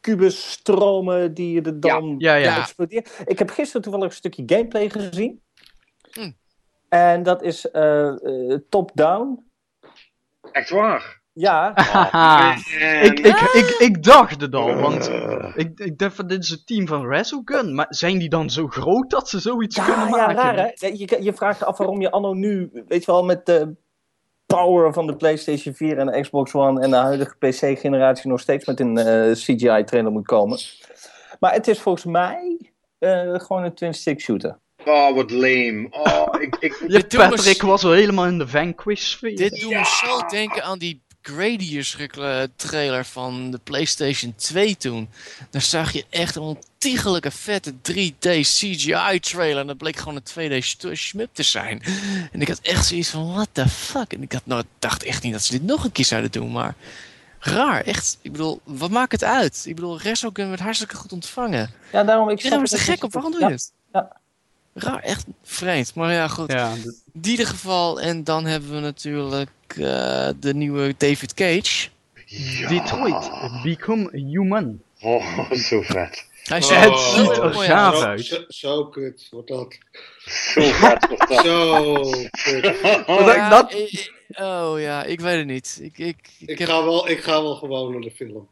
kubusstromen 0.00 1.34
die 1.34 1.62
er 1.62 1.80
dan 1.80 2.14
Ja, 2.18 2.34
ja. 2.34 2.58
exploderen. 2.60 3.04
Ik 3.24 3.38
heb 3.38 3.50
gisteren 3.50 3.82
toevallig 3.82 4.06
een 4.08 4.14
stukje 4.14 4.42
gameplay 4.46 4.90
gezien. 4.90 5.40
Hm. 6.12 6.30
En 6.88 7.22
dat 7.22 7.42
is 7.42 7.70
eh, 7.70 8.06
eh, 8.08 8.58
top-down. 8.68 9.50
Echt 10.52 10.70
waar? 10.70 11.20
Ja, 11.34 11.72
Haha. 11.74 12.56
En- 12.80 13.04
ik, 13.04 13.18
ik, 13.18 13.40
ik, 13.40 13.68
ik 13.78 14.02
dacht 14.02 14.40
het 14.40 14.54
al, 14.54 14.74
want 14.74 15.08
Eh, 15.08 15.52
ik, 15.54 15.78
ik 15.78 15.98
dacht 15.98 16.14
van 16.16 16.26
dit 16.26 16.42
is 16.42 16.48
het 16.48 16.66
team 16.66 16.86
van 16.86 17.06
Resogun, 17.08 17.74
maar 17.74 17.86
zijn 17.88 18.18
die 18.18 18.28
dan 18.28 18.50
zo 18.50 18.66
groot 18.68 19.10
dat 19.10 19.28
ze 19.28 19.40
zoiets 19.40 19.76
ja, 19.76 19.84
kunnen 19.84 20.04
ja 20.08 20.10
maken? 20.16 20.34
raar 20.36 20.56
hè. 20.56 20.86
Je, 20.86 21.22
je 21.22 21.32
vraagt 21.32 21.58
je 21.58 21.64
af 21.64 21.78
waarom 21.78 22.00
je 22.00 22.10
anno 22.10 22.32
nu, 22.34 22.70
weet 22.88 23.04
je 23.04 23.12
wel, 23.12 23.24
met 23.24 23.46
de 23.46 23.74
power 24.46 24.92
van 24.92 25.06
de 25.06 25.16
PlayStation 25.16 25.74
4 25.74 25.98
en 25.98 26.06
de 26.06 26.20
Xbox 26.20 26.54
One 26.54 26.80
en 26.80 26.90
de 26.90 26.96
huidige 26.96 27.36
PC-generatie 27.38 28.30
nog 28.30 28.40
steeds 28.40 28.66
met 28.66 28.80
een 28.80 28.98
eh, 28.98 29.30
CGI-trailer 29.32 30.12
moet 30.12 30.26
komen. 30.26 30.58
Maar 31.40 31.52
het 31.52 31.68
is 31.68 31.80
volgens 31.80 32.04
mij 32.04 32.70
eh, 32.98 33.34
gewoon 33.34 33.62
een 33.64 33.74
twin-stick 33.74 34.20
shooter. 34.20 34.58
Oh, 34.84 35.14
wat 35.14 35.30
lame. 35.30 35.86
Oh, 35.90 36.40
ik, 36.40 36.56
ik, 36.60 36.84
Ja, 37.08 37.28
Patrick 37.28 37.62
was 37.62 37.82
wel 37.82 37.92
helemaal 37.92 38.26
in 38.26 38.38
de 38.38 38.48
Vanquish 38.48 39.02
sfeer. 39.02 39.36
Dit 39.36 39.60
doet 39.60 39.70
me 39.70 39.84
zo 39.84 40.26
denken 40.28 40.62
aan 40.62 40.78
die 40.78 41.02
Gradius 41.22 41.96
trailer 42.56 43.04
van 43.04 43.50
de 43.50 43.58
PlayStation 43.64 44.34
2 44.36 44.76
toen. 44.76 45.08
Daar 45.50 45.62
zag 45.62 45.92
je 45.92 46.04
echt 46.10 46.36
een 46.36 46.42
ontiegelijke 46.42 47.30
vette 47.30 47.72
3D 47.72 48.28
CGI 48.40 49.20
trailer. 49.20 49.58
En 49.60 49.66
dat 49.66 49.76
bleek 49.76 49.96
gewoon 49.96 50.20
een 50.34 50.50
2D 50.60 50.64
st- 50.64 50.86
shmup 50.94 51.28
te 51.32 51.42
zijn. 51.42 51.82
En 52.32 52.40
ik 52.40 52.48
had 52.48 52.58
echt 52.58 52.86
zoiets 52.86 53.08
van, 53.08 53.32
what 53.32 53.48
the 53.52 53.68
fuck? 53.68 54.12
En 54.12 54.22
ik 54.22 54.32
had 54.32 54.46
nou, 54.46 54.62
dacht 54.78 55.02
echt 55.02 55.22
niet 55.22 55.32
dat 55.32 55.42
ze 55.42 55.52
dit 55.52 55.62
nog 55.62 55.84
een 55.84 55.92
keer 55.92 56.04
zouden 56.04 56.30
doen, 56.30 56.52
maar... 56.52 56.74
Raar, 57.44 57.80
echt. 57.84 58.18
Ik 58.22 58.32
bedoel, 58.32 58.60
wat 58.64 58.90
maakt 58.90 59.12
het 59.12 59.24
uit? 59.24 59.62
Ik 59.66 59.74
bedoel, 59.74 59.98
Resogun 60.00 60.48
werd 60.48 60.60
hartstikke 60.60 60.96
goed 60.96 61.12
ontvangen. 61.12 61.70
Ja, 61.92 62.04
daarom 62.04 62.28
ik 62.28 62.36
Iedereen 62.36 62.60
was 62.60 62.68
snap 62.68 62.80
er 62.80 62.86
het 62.86 62.94
gek 62.94 63.04
op, 63.04 63.12
waarom 63.12 63.30
doe 63.32 63.40
je 63.40 63.46
Ja, 63.46 63.52
het? 63.52 63.72
ja. 63.92 64.16
Raar, 64.74 65.02
echt 65.02 65.24
vreemd. 65.44 65.94
Maar 65.94 66.12
ja, 66.12 66.28
goed. 66.28 66.52
Ja, 66.52 66.72
In 67.12 67.20
ieder 67.22 67.46
geval, 67.46 68.00
en 68.00 68.24
dan 68.24 68.44
hebben 68.44 68.70
we 68.74 68.80
natuurlijk 68.80 69.50
eh, 69.76 70.28
de 70.40 70.54
nieuwe 70.54 70.94
David 70.98 71.34
Cage. 71.34 71.88
Ja. 72.26 72.68
Detroit, 72.68 73.30
Become 73.62 74.10
Human. 74.12 74.80
Oh, 75.00 75.50
zo 75.52 75.82
vet. 75.82 76.26
Hij 76.42 76.58
Oh, 76.62 76.64
ziet 76.66 76.76
het 76.78 76.90
er 76.92 76.98
ziet 77.28 77.36
er 77.38 77.54
gaaf 77.54 78.02
uit. 78.02 78.24
Zo, 78.24 78.34
uit. 78.36 78.44
zo, 78.48 78.68
zo 78.68 78.86
kut 78.86 79.28
wordt 79.30 79.48
dat. 79.48 79.78
Zo 80.24 80.62
vet 80.62 81.06
wordt 81.08 81.28
dat. 81.28 81.44
Zo 81.44 82.02
kut. 82.30 82.62
Dat- 83.06 83.34
Ja, 83.34 83.48
dat- 83.48 83.72
ik- 83.72 84.12
oh 84.34 84.74
ja, 84.80 85.04
ik 85.04 85.20
weet 85.20 85.38
het 85.38 85.46
niet. 85.46 85.78
Ik, 85.82 85.98
ik, 85.98 86.16
ik, 86.38 86.48
Ik 86.48 86.58
heb- 86.58 86.68
ga, 86.68 86.84
wel, 86.84 87.08
ik 87.08 87.22
ga 87.22 87.42
wel 87.42 87.54
gewoon 87.54 87.92
naar 87.92 88.00
de 88.00 88.10
film. 88.10 88.48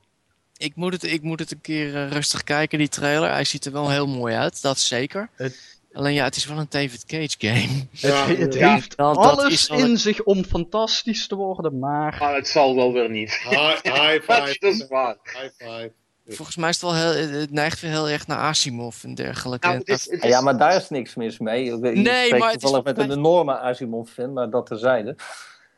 ik, 0.57 0.73
moet, 0.75 0.93
het, 0.93 1.05
ik 1.05 1.23
moet 1.23 1.39
het 1.39 1.51
een 1.53 1.61
keer 1.61 1.95
eh, 1.97 2.11
rustig 2.11 2.45
kijken, 2.45 2.79
die 2.79 2.89
trailer. 2.89 3.31
Hij 3.31 3.45
ziet 3.45 3.65
er 3.65 3.73
wel 3.73 3.91
heel 3.91 4.07
mooi 4.07 4.35
uit, 4.35 4.63
dat 4.63 4.79
zeker. 4.79 5.29
Het- 5.35 5.70
Alleen 5.93 6.15
ja, 6.15 6.25
het 6.25 6.37
is 6.37 6.47
wel 6.47 6.59
een 6.59 6.67
David 6.69 7.05
Cage 7.07 7.35
game. 7.39 7.87
Ja, 7.91 8.27
het 8.27 8.39
het 8.39 8.55
ja. 8.55 8.73
heeft 8.75 8.97
dat 8.97 9.17
alles 9.17 9.69
in 9.69 9.79
een- 9.81 9.99
zich 9.99 10.23
om 10.23 10.45
fantastisch 10.45 11.27
te 11.27 11.35
worden, 11.35 11.79
maar... 11.79 12.17
Maar 12.21 12.35
het 12.35 12.49
zal 12.49 12.75
wel 12.75 12.93
weer 12.93 13.11
niet. 13.11 13.31
High, 13.31 13.83
high 13.95 14.27
Dat 14.27 14.49
five. 14.49 14.57
is 14.61 14.87
waar. 14.89 15.17
High 15.23 15.51
five. 15.57 15.93
Volgens 16.27 16.57
mij 16.57 16.69
is 16.69 16.81
het 16.81 16.85
wel 16.91 16.95
heel, 16.95 17.39
het 17.41 17.51
neigt 17.53 17.81
weer 17.81 17.91
heel 17.91 18.09
erg 18.09 18.27
naar 18.27 18.39
Asimov 18.39 19.05
en 19.05 19.15
dergelijke. 19.15 19.67
Nou, 19.67 19.79
En 19.79 19.85
het 19.87 19.99
is, 19.99 20.05
dat- 20.05 20.13
het 20.15 20.23
Ja, 20.23 20.29
is- 20.29 20.35
Ja, 20.35 20.41
maar 20.41 20.59
daar 20.59 20.77
is 20.77 20.89
niks 20.89 21.15
mis 21.15 21.39
mee. 21.39 21.65
Ik 21.75 21.81
weet- 21.81 21.97
ik 21.97 22.03
Nee, 22.03 22.35
maar 22.35 22.53
het 22.53 22.63
is 22.63 22.71
met 22.83 22.99
een 22.99 23.11
enorme 23.13 23.59
Asimov-fan, 23.59 24.33
maar 24.33 24.51
dat 24.51 24.67
terzijde. 24.67 25.17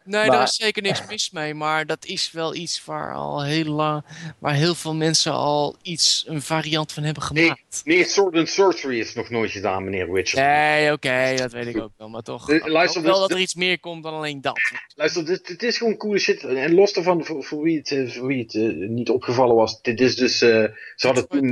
Nee, 0.05 0.21
Maar- 0.27 0.37
daar 0.37 0.43
is 0.47 0.55
zeker 0.55 0.83
niks 0.83 1.01
mis 1.09 1.31
mee, 1.31 1.55
maar 1.55 1.87
dat 1.87 2.05
is 2.05 2.31
wel 2.33 2.55
iets 2.55 2.85
waar 2.85 3.15
al 3.15 3.45
heel 3.45 3.65
lang, 3.65 4.05
waar 4.39 4.55
heel 4.55 4.75
veel 4.75 4.95
mensen 4.95 5.33
al 5.33 5.77
iets, 5.83 6.25
een 6.27 6.43
variant 6.43 6.93
van 6.93 7.03
hebben 7.03 7.23
gemaakt. 7.23 7.81
nee, 7.85 8.05
Sword 8.05 8.35
and 8.37 8.49
Sorcery 8.49 8.99
is 8.99 9.15
nog 9.15 9.31
nooit 9.31 9.51
gedaan, 9.51 9.85
meneer 9.85 10.13
Witcher. 10.13 10.41
Nee, 10.43 10.93
oké, 10.93 11.35
dat 11.37 11.53
weet 11.53 11.67
ik 11.67 11.81
ook 11.81 11.93
wel, 11.97 12.09
maar 12.09 12.23
toch. 12.23 12.51
Eh, 12.51 12.57
ik 12.57 12.67
luister, 12.69 13.01
hoop 13.01 13.11
wel 13.11 13.19
dus- 13.21 13.29
dat 13.29 13.37
er 13.37 13.43
iets 13.43 13.55
meer 13.55 13.81
komt 13.81 14.03
dan 14.03 14.15
alleen 14.15 14.41
dat. 14.41 14.61
Luister, 14.95 15.25
dit, 15.27 15.47
dit 15.47 15.63
is 15.63 15.79
gewoon 15.79 15.97
coole 15.97 16.19
shit. 16.19 16.45
En 16.45 16.75
los 16.75 16.93
daarvan, 16.93 17.25
voor, 17.25 17.45
voor 17.45 17.63
wie 17.63 17.79
het, 17.79 17.91
eh, 17.91 18.11
voor 18.11 18.27
wie 18.27 18.43
het 18.43 18.55
eh, 18.55 18.63
niet 18.89 19.09
opgevallen 19.11 19.57
was, 19.57 19.81
dit 19.83 20.01
is 20.01 20.17
dus, 20.17 20.41
eh, 20.43 20.49
ze 20.97 21.07
hadden 21.07 21.29
toen, 21.29 21.51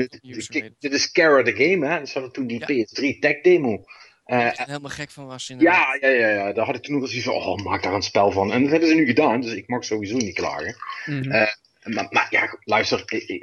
dit, 0.79 0.93
is 0.93 1.11
Cara 1.13 1.43
the 1.43 1.53
Game, 1.53 1.87
hè. 1.87 2.07
Ze 2.07 2.13
hadden 2.13 2.33
toen 2.33 2.47
die 2.47 2.59
Ja. 2.59 2.67
PS3 2.67 3.19
tech 3.19 3.41
demo. 3.41 3.85
Eh, 4.31 4.47
is 4.53 4.59
helemaal 4.59 4.91
gek 4.91 5.11
van 5.11 5.27
was 5.27 5.51
inderdaad. 5.51 5.99
ja, 6.01 6.09
ja, 6.09 6.17
ja, 6.17 6.29
ja, 6.29 6.53
daar 6.53 6.67
had 6.67 6.75
ik 6.75 6.83
toen 6.83 6.95
nog 6.95 7.03
eens 7.03 7.11
zoiets 7.25 7.45
van, 7.45 7.53
oh, 7.53 7.65
maak 7.65 7.83
daar 7.83 7.95
een 7.95 8.03
spel 8.03 8.31
van. 8.31 8.53
En 8.53 8.63
dat 8.63 8.71
hebben 8.71 8.89
ze 8.89 8.95
nu 8.95 9.07
gedaan, 9.07 9.41
dus 9.41 9.53
ik 9.53 9.69
mag 9.69 9.85
sowieso 9.85 10.17
niet 10.17 10.35
klagen. 10.35 10.77
Mhm. 11.07 11.31
Eh, 11.31 11.47
Maar, 11.85 12.07
maar 12.11 12.27
ja, 12.31 12.59
luister, 12.65 13.03
ik- 13.07 13.23
ik- 13.29 13.43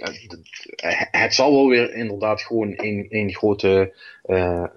eh, 0.76 1.02
het 1.12 1.34
zal 1.34 1.52
wel 1.54 1.68
weer 1.68 1.94
inderdaad 1.94 2.42
gewoon 2.42 2.74
een, 2.76 3.06
een 3.10 3.34
grote, 3.36 3.96
eh, 4.24 4.64
eh, 4.64 4.70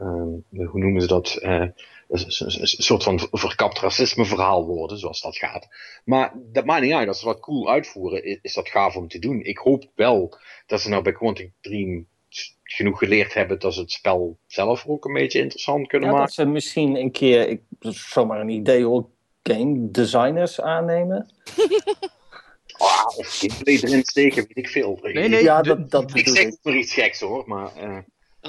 hoe 0.51 0.81
noemen 0.81 1.01
ze 1.01 1.07
dat, 1.07 1.35
eh, 1.35 1.65
een 2.09 2.25
soort 2.67 3.03
van 3.03 3.29
verkapt 3.31 3.79
racisme 3.79 4.25
verhaal 4.25 4.67
worden, 4.67 4.99
zoals 4.99 5.21
dat 5.21 5.37
gaat. 5.37 5.69
Maar 6.05 6.33
dat 6.53 6.65
maakt 6.65 6.83
niet 6.83 6.93
uit, 6.93 7.09
als 7.09 7.19
ze 7.19 7.25
wat 7.25 7.41
cool 7.41 7.71
uitvoeren, 7.71 8.29
i- 8.29 8.39
is 8.43 8.55
dat 8.55 8.69
gaaf 8.69 8.97
om 8.97 9.09
te 9.09 9.19
doen. 9.19 9.41
Ik 9.43 9.59
hoop 9.59 9.85
wel 9.95 10.39
dat 10.67 10.81
ze 10.81 10.89
nou 10.89 11.03
bij 11.03 11.13
Quantic 11.13 11.51
Dream 11.61 12.07
genoeg 12.63 12.99
geleerd 12.99 13.35
hebben 13.35 13.59
dat 13.59 13.75
ze 13.75 13.81
het 13.81 13.91
spel 13.93 14.39
zelf 14.47 14.87
ook 14.87 15.05
een 15.05 15.13
beetje 15.13 15.39
interessant 15.41 15.87
kunnen 15.87 16.09
Ja, 16.09 16.15
maken. 16.15 16.29
dat 16.37 16.47
ze 16.47 16.53
misschien 16.53 16.97
een 16.97 17.11
keer, 17.11 17.49
ik, 17.49 17.61
zomaar 17.81 18.41
een 18.41 18.49
idee 18.49 18.85
hoor, 18.85 19.09
game 19.43 19.91
designers 19.91 20.61
aannemen. 20.61 21.27
Ah, 22.79 23.17
of 23.19 23.39
gameplay 23.39 23.75
erin 23.75 24.05
steken, 24.05 24.37
weet 24.47 24.57
ik 24.57 24.69
veel. 24.69 24.99
Nee, 25.03 25.29
nee, 25.29 25.43
ja, 25.43 25.63
dat, 25.63 25.91
dat 25.91 26.17
Ik 26.17 26.29
zeg 26.29 26.47
ik. 26.47 26.59
maar 26.63 26.75
iets 26.77 26.95
geks 26.95 27.21
hoor, 27.21 27.43
maar... 27.47 27.77
eh, 27.77 27.99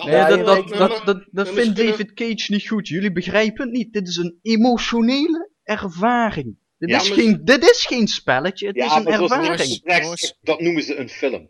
Nee, 0.05 0.15
Ja, 0.15 0.27
dat, 0.29 0.45
dat, 0.69 1.01
dat, 1.05 1.25
dat, 1.31 1.49
vindt 1.49 1.75
David 1.77 2.13
Cage 2.13 2.51
niet 2.51 2.67
goed. 2.67 2.87
Jullie 2.87 3.11
begrijpen 3.11 3.63
het 3.63 3.71
niet. 3.73 3.93
Dit 3.93 4.07
is 4.07 4.15
een 4.15 4.39
emotionele 4.41 5.49
ervaring. 5.63 6.55
Dit, 6.77 6.89
Ja, 6.89 7.01
is, 7.01 7.09
maar- 7.09 7.17
geen, 7.17 7.41
dit 7.43 7.63
is 7.69 7.85
geen 7.85 8.07
spelletje, 8.07 8.67
het 8.67 8.75
is 8.75 8.95
een 8.95 9.07
ervaring. 9.07 10.33
Dat 10.41 10.59
noemen 10.61 10.83
ze 10.83 10.95
een 10.95 11.09
film. 11.09 11.49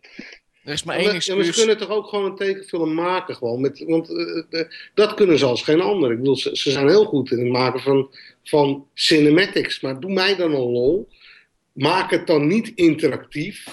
Er 0.64 0.72
is 0.72 0.84
maar 0.84 0.96
één 0.96 1.04
maar, 1.04 1.14
ja, 1.14 1.34
maar 1.34 1.44
ze 1.44 1.48
excuus. 1.48 1.56
kunnen 1.56 1.76
toch 1.76 1.96
ook 1.96 2.08
gewoon 2.08 2.24
een 2.24 2.36
tekenfilm 2.36 2.94
maken, 2.94 3.34
gewoon. 3.34 3.60
Met, 3.60 3.84
want 3.86 4.08
eh, 4.08 4.60
eh, 4.60 4.68
dat 4.94 5.14
kunnen 5.14 5.38
ze 5.38 5.44
als 5.44 5.62
geen 5.62 5.80
ander. 5.80 6.10
Ik 6.10 6.18
bedoel, 6.18 6.36
ze, 6.36 6.56
ze 6.56 6.70
zijn 6.70 6.88
heel 6.88 7.04
goed 7.04 7.30
in 7.30 7.38
het 7.38 7.48
maken 7.48 7.80
van, 7.80 8.10
van 8.44 8.86
cinematics. 8.94 9.80
Maar 9.80 10.00
doe 10.00 10.12
mij 10.12 10.36
dan 10.36 10.52
een 10.54 10.70
lol. 10.70 11.08
Maak 11.72 12.10
het 12.10 12.26
dan 12.26 12.46
niet 12.46 12.72
interactief. 12.74 13.66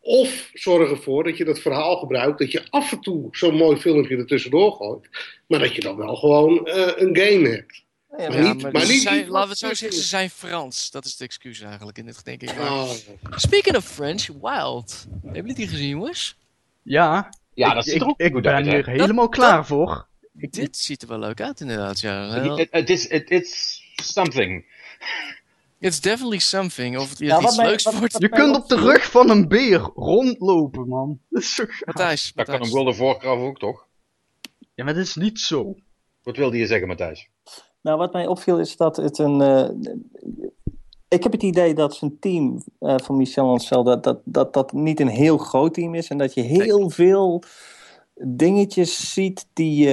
Of 0.00 0.50
zorg 0.54 0.90
ervoor 0.90 1.24
dat 1.24 1.36
je 1.36 1.44
dat 1.44 1.58
verhaal 1.58 1.96
gebruikt. 1.96 2.38
Dat 2.38 2.52
je 2.52 2.70
af 2.70 2.92
en 2.92 3.00
toe 3.00 3.28
zo'n 3.30 3.54
mooi 3.54 3.76
filmpje 3.76 4.16
ertussendoor 4.16 4.72
gooit. 4.72 5.08
Maar 5.46 5.58
dat 5.58 5.74
je 5.74 5.80
dan 5.80 5.96
wel 5.96 6.16
gewoon 6.16 6.66
eh, 6.66 6.92
een 6.96 7.16
game 7.16 7.48
hebt. 7.48 7.82
Ja, 8.10 8.16
Maar 8.28 8.42
Ja, 8.42 8.52
niet- 8.52 8.62
maar 8.62 8.72
maar 8.72 8.80
ze 8.84 8.92
niet- 8.92 9.02
zijn, 9.02 9.16
niet 9.16 9.26
laten 9.28 9.42
we 9.42 9.48
het 9.50 9.58
zo 9.58 9.74
zeggen, 9.74 9.98
ze 10.00 10.06
zijn 10.06 10.30
Frans. 10.30 10.90
Dat 10.90 11.04
is 11.04 11.12
het 11.12 11.20
excuus 11.20 11.60
eigenlijk 11.60 11.98
in 11.98 12.06
dit, 12.06 12.24
denk 12.24 12.42
ik. 12.42 12.56
Maar- 12.56 12.66
Ah, 12.68 12.90
Speaking 13.30 13.76
of 13.76 13.84
French, 13.84 14.26
Wild. 14.26 15.06
Hebben 15.22 15.32
jullie 15.34 15.54
die 15.54 15.68
gezien, 15.68 15.88
jongens? 15.88 16.36
Ja, 16.82 17.32
Ja, 17.54 17.68
ik, 17.68 17.74
dat 17.74 17.86
ik, 17.86 18.00
er 18.00 18.06
ook 18.08 18.20
ik 18.20 18.32
goed 18.32 18.42
ben 18.42 18.52
uit, 18.54 18.66
er 18.66 18.86
helemaal 18.88 19.28
klaar 19.28 19.66
voor. 19.66 20.06
Ik, 20.36 20.52
Dit 20.52 20.76
ziet 20.76 21.02
er 21.02 21.08
wel 21.08 21.18
leuk 21.18 21.40
uit, 21.40 21.60
inderdaad. 21.60 22.00
Ja. 22.00 22.30
Het 22.54 22.68
het 22.70 22.90
is, 22.90 23.06
is 23.08 23.82
something. 23.96 24.64
It's 25.80 26.00
definitely 26.00 26.38
something. 26.38 26.98
Of 26.98 27.10
het 27.10 27.18
Ja, 27.18 27.34
wat 27.34 27.42
iets 27.44 27.56
mij- 27.56 27.66
leuks 27.66 27.82
wat- 27.82 27.94
wordt. 27.98 28.12
wat 28.12 28.22
je 28.22 28.28
kunt 28.28 28.56
op 28.56 28.68
de 28.68 28.76
rug 28.76 29.10
van 29.10 29.30
een 29.30 29.48
beer 29.48 29.78
rondlopen, 29.94 30.88
man. 30.88 31.20
Dat 31.30 31.42
is 31.42 31.54
zo 31.54 31.64
gaaf. 31.66 31.84
Matthijs, 31.84 32.32
Dat 32.34 32.46
kan 32.46 32.62
een. 32.62 32.68
World 32.70 32.86
of 32.88 32.98
Warcraft 32.98 33.40
ook, 33.42 33.58
toch? 33.58 33.86
Ja, 34.74 34.84
maar 34.84 34.94
dat 34.94 35.02
is 35.02 35.14
niet 35.14 35.40
zo. 35.40 35.76
Wat 36.22 36.36
wilde 36.36 36.56
je 36.58 36.66
zeggen, 36.66 36.88
Matthijs? 36.88 37.28
Nou, 37.88 38.00
wat 38.00 38.12
mij 38.12 38.26
opviel 38.26 38.58
is 38.58 38.76
dat 38.76 38.96
het 38.96 39.18
een. 39.18 39.40
eh, 39.40 39.68
ik 41.08 41.22
heb 41.22 41.32
het 41.32 41.42
idee 41.42 41.74
dat 41.74 41.94
zijn 41.94 42.18
team 42.18 42.62
eh, 42.78 42.94
van 43.02 43.16
Michel 43.16 43.48
Ancel, 43.48 43.82
dat 43.82 44.04
dat, 44.04 44.18
dat 44.24 44.52
dat 44.52 44.72
niet 44.72 45.00
een 45.00 45.08
heel 45.08 45.38
groot 45.38 45.74
team 45.74 45.94
is. 45.94 46.08
En 46.08 46.18
dat 46.18 46.34
je 46.34 46.40
heel 46.40 46.90
veel 46.90 47.42
dingetjes 48.14 49.12
ziet 49.12 49.46
die. 49.52 49.88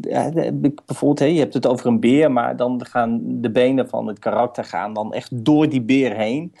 ja, 0.00 0.30
bijvoorbeeld, 0.52 1.18
hè, 1.18 1.24
je 1.24 1.38
hebt 1.38 1.54
het 1.54 1.66
over 1.66 1.86
een 1.86 2.00
beer, 2.00 2.32
maar 2.32 2.56
dan 2.56 2.86
gaan 2.86 3.20
de 3.24 3.50
benen 3.50 3.88
van 3.88 4.06
het 4.06 4.18
karakter 4.18 4.64
gaan 4.64 4.94
dan 4.94 5.12
echt 5.12 5.44
door 5.44 5.68
die 5.68 5.82
beer 5.82 6.16
heen. 6.16 6.54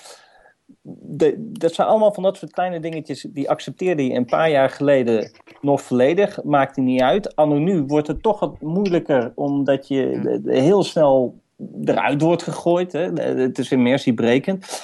De, 0.90 1.34
dat 1.52 1.72
zijn 1.74 1.88
allemaal 1.88 2.12
van 2.12 2.22
dat 2.22 2.36
soort 2.36 2.52
kleine 2.52 2.80
dingetjes 2.80 3.26
die 3.30 3.50
accepteerde 3.50 4.06
je 4.06 4.14
een 4.14 4.24
paar 4.24 4.50
jaar 4.50 4.70
geleden 4.70 5.30
nog 5.60 5.82
volledig. 5.82 6.42
Maakte 6.44 6.80
niet 6.80 7.00
uit. 7.00 7.36
Anno 7.36 7.58
nu 7.58 7.82
wordt 7.82 8.06
het 8.06 8.22
toch 8.22 8.40
wat 8.40 8.60
moeilijker 8.60 9.32
omdat 9.34 9.88
je 9.88 10.20
de- 10.22 10.40
de- 10.42 10.60
heel 10.60 10.82
snel 10.82 11.40
eruit 11.84 12.20
wordt 12.22 12.42
gegooid. 12.42 12.92
Hè. 12.92 13.12
Het 13.12 13.58
is 13.58 13.70
immersiebrekend. 13.72 14.82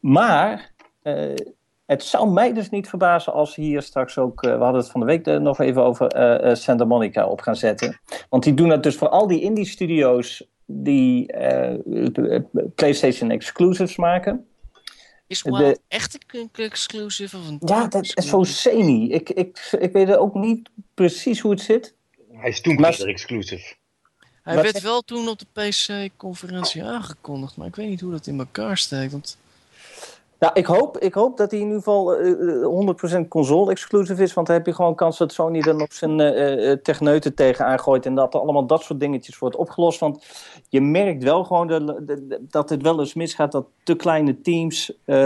Maar 0.00 0.72
eh, 1.02 1.34
het 1.86 2.02
zou 2.02 2.30
mij 2.30 2.52
dus 2.52 2.70
niet 2.70 2.88
verbazen 2.88 3.32
als 3.32 3.54
hier 3.54 3.82
straks 3.82 4.18
ook... 4.18 4.42
eh, 4.42 4.56
we 4.56 4.62
hadden 4.62 4.80
het 4.80 4.90
van 4.90 5.00
de 5.00 5.06
week 5.06 5.26
nog 5.26 5.60
even 5.60 5.82
over 5.84 6.06
eh, 6.06 6.54
Santa 6.54 6.84
Monica 6.84 7.26
op 7.26 7.40
gaan 7.40 7.56
zetten. 7.56 8.00
Want 8.28 8.42
die 8.42 8.54
doen 8.54 8.68
dat 8.68 8.82
dus 8.82 8.96
voor 8.96 9.08
al 9.08 9.26
die 9.26 9.40
indie 9.40 9.66
studio's 9.66 10.48
die 10.64 11.32
PlayStation 12.74 13.30
exclusives 13.30 13.96
maken. 13.96 14.46
Is 15.26 15.42
de- 15.42 15.50
Wild 15.50 15.80
echt 15.88 16.18
een 16.26 16.48
exclusive 16.52 17.36
of 17.36 17.48
een 17.48 17.60
Ja, 17.64 17.86
dat 17.86 18.02
is 18.04 18.28
zo 18.28 18.42
semi. 18.42 19.12
Ik, 19.12 19.30
ik, 19.30 19.68
ik 19.78 19.92
weet 19.92 20.16
ook 20.16 20.34
niet 20.34 20.68
precies 20.94 21.40
hoe 21.40 21.50
het 21.50 21.60
zit. 21.60 21.94
Hij 22.32 22.48
is 22.48 22.60
toen 22.60 22.74
Maar- 22.74 23.00
exclusive. 23.00 23.74
Hij 24.42 24.54
Wat 24.54 24.64
werd 24.64 24.80
wel 24.80 25.02
toen 25.02 25.28
op 25.28 25.38
de 25.38 25.46
PC-conferentie 25.52 26.84
aangekondigd, 26.84 27.56
maar 27.56 27.66
ik 27.66 27.76
weet 27.76 27.88
niet 27.88 28.00
hoe 28.00 28.10
dat 28.10 28.26
in 28.26 28.38
elkaar 28.38 28.78
steekt. 28.78 29.12
Want 29.12 29.36
Nou, 30.38 30.52
ik 30.54 30.66
hoop, 30.66 30.98
ik 30.98 31.14
hoop 31.14 31.36
dat 31.36 31.50
hij 31.50 31.60
in 31.60 31.66
ieder 31.66 31.82
geval 31.82 32.14
eh, 32.14 33.16
100% 33.24 33.28
console-exclusive 33.28 34.22
is. 34.22 34.34
Want 34.34 34.46
dan 34.46 34.56
heb 34.56 34.66
je 34.66 34.74
gewoon 34.74 34.94
kans 34.94 35.18
dat 35.18 35.32
Sony 35.32 35.60
er 35.60 35.76
nog 35.76 35.92
zijn 35.92 36.20
uh, 36.20 36.72
techneuten 36.72 37.34
tegen 37.34 37.64
aangooit. 37.66 38.06
En 38.06 38.14
dat 38.14 38.34
er 38.34 38.40
allemaal 38.40 38.66
dat 38.66 38.82
soort 38.82 39.00
dingetjes 39.00 39.38
wordt 39.38 39.56
opgelost. 39.56 40.00
Want 40.00 40.24
je 40.68 40.80
merkt 40.80 41.22
wel 41.22 41.44
gewoon 41.44 41.66
de, 41.66 41.84
de, 42.04 42.44
dat 42.50 42.68
het 42.70 42.82
wel 42.82 43.00
eens 43.00 43.14
misgaat 43.14 43.52
dat 43.52 43.66
te 43.82 43.94
kleine 43.94 44.40
teams 44.40 44.90
uh, 44.90 45.16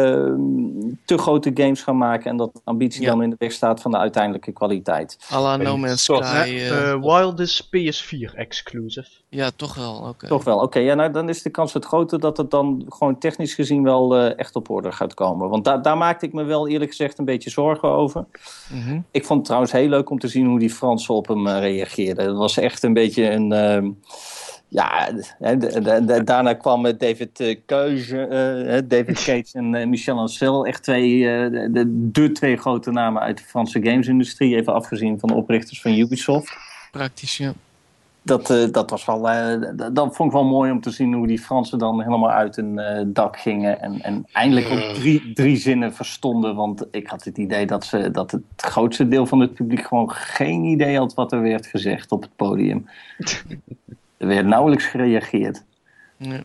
te 1.05 1.19
grote 1.19 1.51
games 1.55 1.83
gaan 1.83 1.99
maken. 1.99 2.31
En 2.31 2.37
dat 2.37 2.53
de 2.53 2.61
ambitie 2.65 3.03
Ja. 3.03 3.11
dan 3.11 3.23
in 3.23 3.31
de 3.31 3.37
weg 3.39 3.53
staat 3.53 3.81
van 3.81 3.91
de 3.91 3.97
uiteindelijke 3.97 4.53
kwaliteit. 4.53 5.19
à 5.33 5.41
la 5.41 5.57
No 5.57 5.77
Man's 5.77 6.05
Sky. 6.05 6.23
Eh, 6.23 6.91
eh, 6.91 7.01
Wild 7.01 7.41
is 7.41 7.67
PS4 7.67 8.35
exclusive. 8.35 9.09
ja, 9.29 9.51
toch 9.57 9.75
wel. 9.75 10.07
Oké. 10.09 10.27
Toch 10.27 10.45
wel. 10.45 10.59
Oké, 10.59 10.79
ja, 10.79 10.95
nou, 10.95 11.13
dan 11.13 11.29
is 11.29 11.43
de 11.43 11.51
kans 11.51 11.73
het 11.73 11.85
groter 11.85 12.21
dat 12.21 12.37
het 12.37 12.51
dan 12.51 12.85
gewoon 12.89 13.19
technisch 13.19 13.55
gezien 13.55 13.83
wel 13.83 14.17
eh, 14.17 14.39
echt 14.39 14.57
op 14.57 14.71
orde 14.71 14.93
gaat 14.93 15.00
komen. 15.07 15.49
Want 15.49 15.65
daar 15.65 15.83
daar 15.83 15.97
maakte 15.97 16.27
ik 16.27 16.33
me 16.33 16.45
wel 16.45 16.69
eerlijk 16.69 16.91
gezegd 16.91 17.19
een 17.19 17.25
beetje 17.25 17.51
zorgen 17.51 17.89
over. 17.89 18.25
Mhm. 18.73 19.01
Ik 19.11 19.25
vond 19.25 19.39
het 19.39 19.45
trouwens 19.47 19.73
heel 19.73 19.89
leuk 19.89 20.11
om 20.11 20.19
te 20.19 20.29
zien 20.29 20.47
hoe 20.47 20.59
die 20.59 20.71
Fransen 20.71 21.15
op 21.15 21.29
hem 21.29 21.47
eh, 21.47 21.59
reageerden. 21.59 22.27
Het 22.27 22.37
was 22.37 22.57
echt 22.57 22.83
een 22.83 22.93
beetje 22.93 23.31
een. 23.31 23.53
ehm, 23.53 23.91
ja, 24.69 25.13
daarna 26.25 26.55
kwamen 26.55 26.99
David 26.99 27.41
eh, 27.41 27.57
Keuze, 27.67 28.21
eh, 28.27 28.71
hè, 28.71 28.87
David 28.87 29.23
Cage 29.27 29.45
en 29.53 29.89
Michel 29.89 30.19
Ancel. 30.19 30.67
Echt 30.67 30.83
twee, 30.83 31.23
de, 31.51 31.69
de, 31.73 32.11
de 32.11 32.33
twee 32.33 32.57
grote 32.57 32.91
namen 32.91 33.23
uit 33.23 33.39
de 33.39 33.45
Franse 33.45 33.83
gamesindustrie. 33.83 34.57
Even 34.57 34.75
afgezien 34.75 35.19
van 35.19 35.29
de 35.29 35.35
oprichters 35.35 35.81
van 35.81 35.93
Ubisoft. 35.93 36.57
Praktisch, 36.91 37.37
ja. 37.37 37.53
Dat, 38.23 38.51
eh, 38.51 38.65
dat 38.73 38.91
was 38.91 39.05
wel. 39.05 39.31
eh, 39.31 39.71
dat 39.93 40.17
vond 40.17 40.29
ik 40.29 40.35
wel 40.35 40.45
mooi 40.45 40.71
om 40.71 40.81
te 40.81 40.91
zien 40.91 41.13
hoe 41.13 41.27
die 41.27 41.39
Fransen 41.39 41.79
dan 41.79 42.03
helemaal 42.03 42.31
uit 42.31 42.57
hun 42.57 42.79
eh, 42.79 43.03
dak 43.07 43.39
gingen. 43.39 43.81
En, 43.81 44.01
en 44.03 44.27
eindelijk 44.33 44.71
ook 44.71 44.79
Ja. 44.79 44.93
drie, 44.93 45.33
drie 45.33 45.57
zinnen 45.57 45.95
verstonden. 45.95 46.55
Want 46.55 46.87
ik 46.91 47.07
had 47.09 47.25
het 47.25 47.39
idee 47.39 47.67
dat, 47.67 47.85
ze, 47.85 48.11
dat 48.11 48.31
het 48.31 48.43
grootste 48.57 49.09
deel 49.09 49.27
van 49.27 49.41
het 49.41 49.55
publiek 49.55 49.83
gewoon 49.87 50.11
geen 50.11 50.65
idee 50.65 50.99
had 50.99 51.15
wat 51.15 51.33
er 51.33 51.43
werd 51.43 51.67
gezegd 51.67 52.13
op 52.13 52.23
het 52.23 52.37
podium. 52.37 52.89
er 54.17 54.27
werd 54.27 54.47
nauwelijks 54.47 54.85
gereageerd. 54.85 55.65
ja. 56.17 56.41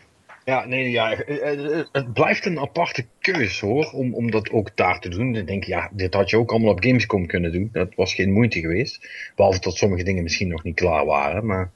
Ja, 0.45 0.65
nee, 0.65 0.89
ja, 0.89 1.11
eh, 1.13 1.79
eh, 1.79 1.85
het 1.91 2.13
blijft 2.13 2.45
een 2.45 2.59
aparte 2.59 3.05
keuze 3.19 3.65
hoor, 3.65 3.85
om, 3.91 4.13
om 4.13 4.31
dat 4.31 4.49
ook 4.49 4.69
daar 4.75 4.99
te 4.99 5.09
doen. 5.09 5.33
Dan 5.33 5.45
denk 5.45 5.61
ik, 5.63 5.67
ja, 5.69 5.89
dit 5.93 6.13
had 6.13 6.29
je 6.29 6.37
ook 6.37 6.51
allemaal 6.51 6.71
op 6.71 6.83
Gamescom 6.83 7.27
kunnen 7.27 7.51
doen. 7.51 7.69
Dat 7.71 7.95
was 7.95 8.13
geen 8.13 8.31
moeite 8.33 8.59
geweest. 8.59 9.07
Behalve 9.35 9.59
dat 9.59 9.75
sommige 9.75 10.03
dingen 10.03 10.23
misschien 10.23 10.47
nog 10.47 10.63
niet 10.63 10.75
klaar 10.75 11.05
waren. 11.05 11.45
Maar 11.45 11.71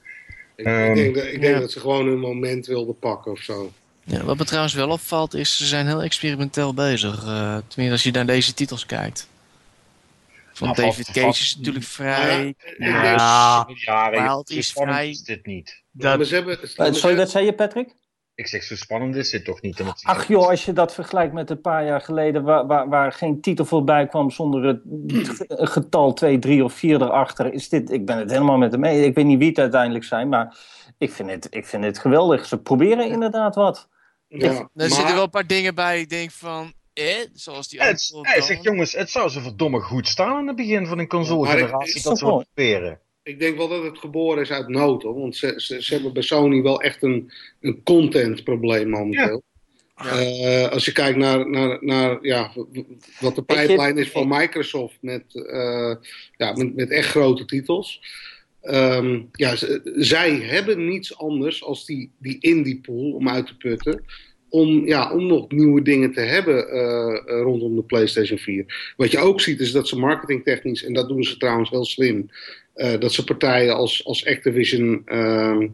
Ik, 0.56 0.66
Ehm, 0.66 0.84
ik 0.90 0.94
denk, 0.94 1.14
dat, 1.14 1.24
ik 1.24 1.40
denk 1.40 1.54
ja. 1.54 1.60
dat 1.60 1.72
ze 1.72 1.80
gewoon 1.80 2.06
hun 2.06 2.18
moment 2.18 2.66
wilden 2.66 2.98
pakken 2.98 3.32
of 3.32 3.38
zo. 3.40 3.72
Ja, 4.04 4.24
wat 4.24 4.36
me 4.38 4.44
trouwens 4.44 4.74
wel 4.74 4.90
opvalt 4.90 5.34
is, 5.34 5.56
ze 5.56 5.66
zijn 5.66 5.86
heel 5.86 6.02
experimenteel 6.02 6.74
bezig. 6.74 7.14
eh 7.24 7.56
tenminste, 7.68 7.90
als 7.90 8.02
je 8.02 8.10
naar 8.10 8.26
deze 8.26 8.54
titels 8.54 8.86
kijkt. 8.86 9.28
Van 10.52 10.68
Nou, 10.68 10.80
David 10.80 11.10
Cage 11.10 11.28
is 11.42 11.56
natuurlijk 11.56 11.84
Ja, 11.84 11.90
vrij. 11.90 12.46
ik 12.46 12.74
denk- 12.78 12.92
Ja, 12.92 13.66
ja, 13.84 14.10
Wild 14.10 14.48
zo 14.48 14.54
is 14.56 14.68
spannend 14.68 14.96
vrij- 14.96 15.08
is 15.10 15.22
dit 15.22 15.46
niet. 15.46 15.82
maar 15.90 16.18
dat, 16.18 16.26
ze 16.26 16.34
hebben, 16.34 16.62
Eh, 16.62 16.76
maar 16.76 16.86
ze 16.86 16.92
sorry, 17.00 17.16
dat 17.16 17.30
zei 17.30 17.44
je, 17.44 17.52
Patrick? 17.52 17.88
Ik 18.40 18.46
zeg, 18.46 18.62
zo 18.62 18.76
spannend 18.76 19.16
is 19.16 19.30
dit 19.30 19.44
toch 19.44 19.60
niet? 19.62 19.76
ten 19.76 19.86
opzichte- 19.88 20.08
Ach 20.16 20.28
joh, 20.28 20.48
als 20.48 20.64
je 20.64 20.72
dat 20.72 20.94
vergelijkt 20.94 21.32
met 21.32 21.50
een 21.50 21.60
paar 21.60 21.84
jaar 21.84 22.00
geleden, 22.00 22.42
waar, 22.42 22.66
waar, 22.66 22.88
waar 22.88 23.12
geen 23.12 23.40
titel 23.40 23.64
voorbij 23.64 24.06
kwam 24.06 24.30
zonder 24.30 24.64
het 24.64 24.80
ge- 25.28 25.44
getal 25.66 26.12
2, 26.12 26.38
3 26.38 26.64
of 26.64 26.72
4 26.72 27.02
erachter, 27.02 27.52
is 27.52 27.68
dit, 27.68 27.90
ik 27.90 28.06
ben 28.06 28.18
het 28.18 28.30
helemaal 28.30 28.56
met 28.58 28.72
hem 28.72 28.80
mee. 28.80 29.04
Ik 29.04 29.14
weet 29.14 29.24
niet 29.24 29.38
wie 29.38 29.48
het 29.48 29.58
uiteindelijk 29.58 30.04
zijn, 30.04 30.28
maar 30.28 30.56
ik 30.98 31.12
vind 31.12 31.30
het, 31.30 31.46
ik 31.50 31.66
vind 31.66 31.84
het 31.84 31.98
geweldig. 31.98 32.46
Ze 32.46 32.58
proberen 32.58 33.08
inderdaad 33.10 33.54
wat. 33.54 33.88
Ja, 34.28 34.46
Er 34.48 34.52
maar- 34.74 34.88
zitten 34.90 35.14
wel 35.14 35.22
een 35.22 35.30
paar 35.30 35.46
dingen 35.46 35.74
bij, 35.74 36.00
ik 36.00 36.08
denk 36.08 36.30
van, 36.30 36.72
eh, 36.92 37.04
zoals 37.32 37.68
die 37.68 37.80
Het, 37.82 38.10
hij 38.22 38.40
zegt, 38.40 38.62
jongens, 38.62 38.92
het 38.92 39.10
zou 39.10 39.28
zo 39.28 39.40
verdomme 39.40 39.80
goed 39.80 40.08
staan 40.08 40.36
aan 40.36 40.46
het 40.46 40.56
begin 40.56 40.86
van 40.86 40.98
een 40.98 41.08
console-generatie 41.08 42.02
dat 42.02 42.18
ze 42.18 42.24
proberen. 42.24 43.00
Ik 43.22 43.38
denk 43.38 43.56
wel 43.56 43.68
dat 43.68 43.82
het 43.82 43.98
geboren 43.98 44.42
is 44.42 44.50
uit 44.50 44.68
nood, 44.68 45.02
hoor. 45.02 45.20
Want 45.20 45.36
ze, 45.36 45.52
ze, 45.56 45.82
ze 45.82 45.92
hebben 45.94 46.12
bij 46.12 46.22
Sony 46.22 46.62
wel 46.62 46.80
echt 46.82 47.02
een, 47.02 47.30
een 47.60 47.82
contentprobleem 47.82 48.88
momenteel. 48.88 49.42
Eh, 49.96 50.68
als 50.68 50.84
je 50.84 50.92
kijkt 50.92 51.18
naar, 51.18 51.50
naar, 51.50 51.78
naar 51.80 52.18
ja, 52.22 52.52
wat 53.20 53.34
de 53.34 53.42
pipeline 53.42 54.00
is 54.00 54.10
van 54.10 54.28
Microsoft 54.28 54.96
met, 55.00 55.24
eh, 55.46 55.94
ja, 56.36 56.52
met, 56.52 56.74
met 56.76 56.90
echt 56.90 57.08
grote 57.08 57.44
titels. 57.44 58.00
Ehm, 58.60 59.20
ja, 59.32 59.56
ze- 59.56 59.80
zij 59.94 60.30
hebben 60.34 60.86
niets 60.88 61.18
anders 61.18 61.64
als 61.64 61.86
die, 61.86 62.10
die 62.18 62.36
indie 62.40 62.80
pool 62.80 63.12
om 63.12 63.28
uit 63.28 63.46
te 63.46 63.56
putten. 63.56 64.04
Om, 64.48 64.86
ja, 64.86 65.12
om 65.12 65.26
nog 65.26 65.50
nieuwe 65.50 65.82
dingen 65.82 66.12
te 66.12 66.20
hebben 66.20 66.68
eh, 66.70 67.40
rondom 67.42 67.76
de 67.76 67.82
PlayStation 67.82 68.38
4. 68.38 68.92
Wat 68.96 69.10
je 69.10 69.18
ook 69.18 69.40
ziet 69.40 69.60
is 69.60 69.72
dat 69.72 69.88
ze 69.88 69.98
marketingtechnisch, 69.98 70.84
en 70.84 70.92
dat 70.92 71.08
doen 71.08 71.24
ze 71.24 71.36
trouwens 71.36 71.70
heel 71.70 71.84
slim, 71.84 72.28
dat 72.98 73.12
ze 73.12 73.24
partijen 73.24 73.74
als, 73.76 74.04
als 74.04 74.26
Activision. 74.26 75.02
ehm, 75.06 75.68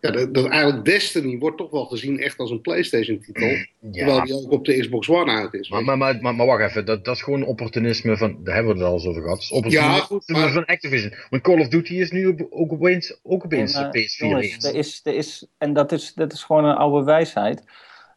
ja, 0.00 0.10
dat, 0.10 0.34
dat 0.34 0.46
eigenlijk 0.48 0.84
Destiny 0.84 1.38
wordt 1.38 1.56
toch 1.58 1.70
wel 1.70 1.84
gezien 1.84 2.20
echt 2.20 2.38
als 2.38 2.50
een 2.50 2.60
PlayStation-titel. 2.60 3.56
Terwijl 3.92 4.16
Ja, 4.16 4.24
die 4.24 4.34
ook 4.34 4.50
op 4.50 4.64
de 4.64 4.78
Xbox 4.78 5.08
One 5.08 5.32
uit 5.32 5.54
is. 5.54 5.68
maar, 5.68 5.84
maar, 5.84 5.98
maar, 5.98 6.18
maar, 6.20 6.34
maar 6.34 6.46
wacht 6.46 6.62
even, 6.70 6.84
dat, 6.84 7.04
dat 7.04 7.14
is 7.16 7.22
gewoon 7.22 7.42
opportunisme 7.44 8.16
van, 8.16 8.36
daar 8.44 8.54
hebben 8.54 8.72
we 8.72 8.78
het 8.78 8.88
al 8.88 8.94
eens 8.94 9.06
over 9.06 9.22
gehad. 9.22 9.36
Dat 9.36 9.44
is 9.44 9.50
opportunisme 9.50 9.94
Ja, 9.94 10.00
goed, 10.00 10.28
maar- 10.28 10.52
van 10.52 10.64
Activision. 10.66 11.12
Want 11.30 11.42
Call 11.42 11.60
of 11.60 11.68
Duty 11.68 11.94
is 11.94 12.10
nu 12.10 12.26
op- 12.26 12.46
ook 12.50 12.72
opeens, 12.72 13.18
ook 13.22 13.44
opeens 13.44 13.74
En, 13.74 13.84
eh, 13.84 13.90
de 13.90 13.98
PS4 13.98 14.26
jongens, 14.28 14.64
er 14.64 14.74
is, 14.74 15.00
er 15.04 15.14
is, 15.14 15.46
en 15.58 15.72
dat 15.72 15.92
is, 15.92 16.12
dat 16.14 16.32
is 16.32 16.42
gewoon 16.44 16.64
een 16.64 16.76
oude 16.76 17.04
wijsheid. 17.04 17.62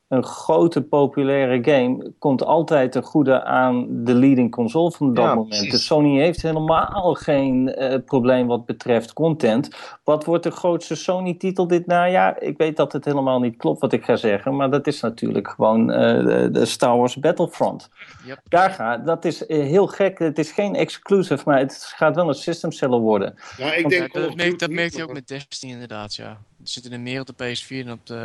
Een 0.10 0.24
grote 0.24 0.82
populaire 0.82 1.64
game 1.64 2.12
komt 2.20 2.44
altijd 2.44 2.92
ten 2.92 3.04
goede 3.04 3.44
aan 3.44 3.88
de 4.04 4.14
leading 4.14 4.52
console 4.52 4.92
van 4.92 5.14
dat 5.14 5.24
Ja, 5.24 5.30
moment. 5.30 5.50
precies. 5.50 5.72
Dus 5.72 5.86
Sony 5.86 6.20
heeft 6.20 6.42
helemaal 6.42 7.14
geen 7.14 7.74
eh, 7.74 8.00
probleem 8.06 8.48
wat 8.48 8.66
betreft 8.66 9.14
content. 9.14 9.70
Wat 10.04 10.26
wordt 10.26 10.44
de 10.44 10.52
grootste 10.52 10.96
Sony-titel 10.96 11.68
dit 11.68 11.86
najaar? 11.86 12.42
Ik 12.42 12.58
weet 12.58 12.78
dat 12.78 12.92
het 12.92 13.06
helemaal 13.06 13.40
niet 13.40 13.58
klopt 13.58 13.82
wat 13.82 13.94
ik 13.94 14.04
ga 14.04 14.16
zeggen, 14.16 14.56
maar 14.56 14.70
dat 14.70 14.88
is 14.88 15.02
natuurlijk 15.02 15.48
gewoon 15.48 15.92
eh, 15.92 16.48
de, 16.52 16.66
Star 16.66 16.98
Wars 16.98 17.20
Battlefront. 17.20 17.90
Yep. 18.26 18.40
Daar 18.48 18.70
gaat, 18.70 19.06
dat 19.06 19.26
is 19.26 19.46
eh, 19.46 19.60
heel 19.60 19.88
gek. 19.88 20.20
Het 20.20 20.40
is 20.40 20.52
geen 20.52 20.76
exclusive, 20.76 21.44
maar 21.46 21.60
het 21.60 21.92
gaat 21.96 22.16
wel 22.16 22.28
een 22.28 22.34
system 22.34 22.72
seller 22.72 23.00
worden. 23.00 23.36
Ja, 23.58 23.74
ik 23.74 23.90
denk 23.90 24.14
dat, 24.14 24.28
of 24.28 24.36
merk, 24.36 24.50
Duty, 24.50 24.58
dat 24.58 24.70
merkte 24.70 24.98
je 24.98 25.04
ook 25.04 25.14
met 25.14 25.28
Destiny 25.28 25.72
inderdaad, 25.72 26.16
ja. 26.16 26.38
Er 26.62 26.68
zitten 26.68 26.92
er 26.92 27.00
meer 27.00 27.20
op 27.22 27.28
de 27.28 27.34
PS4 27.56 27.86
dan 27.86 27.92
op 27.94 28.06
de 28.06 28.16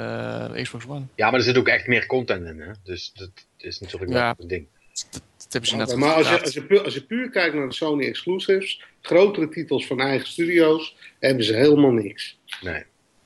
eh, 0.55 0.63
Xbox 0.63 0.87
One. 0.87 1.05
Ja, 1.15 1.31
maar 1.31 1.39
er 1.39 1.45
zit 1.45 1.59
ook 1.59 1.69
echt 1.69 1.87
meer 1.87 2.07
content 2.07 2.47
in, 2.47 2.61
hè? 2.61 2.71
Dus 2.83 3.13
dat 3.15 3.31
is 3.57 3.81
natuurlijk 3.81 4.13
wel 4.13 4.21
Ja. 4.21 4.35
een 4.39 4.49
ding. 4.49 4.67
Dat, 4.93 5.23
dat 5.37 5.53
hebben 5.53 5.71
ze 5.71 5.77
Ja, 5.77 5.85
net 5.85 5.97
maar 5.97 6.15
als 6.15 6.29
je, 6.29 6.41
als, 6.43 6.55
je 6.55 6.65
puur, 6.65 6.85
als 6.85 6.95
je 6.95 7.05
puur 7.05 7.31
kijkt 7.31 7.55
naar 7.55 7.69
de 7.69 7.75
Sony 7.75 8.07
exclusives, 8.07 8.85
grotere 9.01 9.49
titels 9.49 9.87
van 9.87 10.01
eigen 10.01 10.27
studio's, 10.29 10.97
hebben 11.21 11.45
ze 11.45 11.55
helemaal 11.55 11.91
niks. 11.91 12.39
Nee. 12.61 12.75
we 12.75 12.85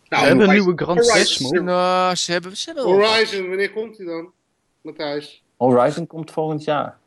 Nou, 0.08 0.26
hebben 0.26 0.48
een 0.48 0.54
nieuwe 0.54 0.72
Gran 0.76 0.96
Horizon- 0.96 1.12
Turismo. 1.14 1.50
Nou, 1.62 2.14
ze 2.14 2.32
hebben, 2.32 2.56
ze 2.56 2.66
hebben. 2.66 2.84
Horizon, 2.84 3.48
wanneer 3.48 3.70
komt 3.70 3.96
die 3.96 4.06
dan? 4.06 4.32
Matthijs? 4.80 5.42
Horizon 5.56 6.06
komt 6.06 6.30
volgend 6.30 6.64
jaar. 6.64 6.98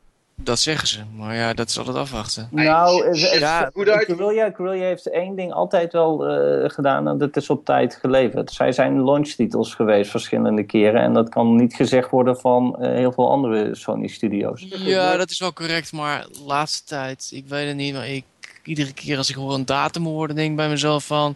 Dat 0.44 0.60
zeggen 0.60 0.88
ze, 0.88 1.00
maar 1.16 1.36
ja, 1.36 1.54
dat 1.54 1.70
is 1.70 1.78
altijd 1.78 1.96
afwachten. 1.96 2.48
Nou, 2.52 3.18
Ja, 3.18 3.70
goed 3.74 3.90
uit. 3.90 4.06
Guerrilla, 4.06 4.52
Guerrilla 4.56 4.86
heeft 4.86 5.10
één 5.10 5.36
ding 5.36 5.54
altijd 5.54 5.94
wel 5.94 6.28
eh, 6.28 6.70
gedaan 6.70 7.08
en 7.08 7.18
dat 7.18 7.36
is 7.36 7.50
op 7.50 7.66
tijd 7.66 7.96
geleverd. 7.96 8.52
Zij 8.52 8.72
zijn 8.72 9.04
launchtitels 9.04 9.76
geweest 9.76 10.12
verschillende 10.12 10.64
keren 10.64 11.02
en 11.02 11.14
dat 11.14 11.30
kan 11.30 11.56
niet 11.56 11.74
gezegd 11.74 12.10
worden 12.10 12.38
van 12.38 12.76
eh, 12.80 12.92
heel 12.94 13.12
veel 13.12 13.30
andere 13.32 13.76
Sony 13.76 14.08
studios. 14.08 14.66
Ja, 14.70 15.18
dat 15.18 15.30
is 15.30 15.40
wel 15.40 15.54
correct, 15.54 15.92
maar 15.92 16.26
de 16.32 16.44
laatste 16.46 16.84
tijd, 16.84 17.30
ik 17.34 17.48
weet 17.48 17.68
het 17.68 17.76
niet, 17.76 17.94
maar 17.94 18.08
ik, 18.08 18.26
iedere 18.64 18.94
keer 18.94 19.18
als 19.18 19.30
ik 19.30 19.36
hoor 19.36 19.54
een 19.54 19.66
datum 19.66 20.06
hoor, 20.06 20.36
denk 20.36 20.50
ik 20.50 20.56
bij 20.56 20.70
mezelf 20.70 21.06
van... 21.06 21.36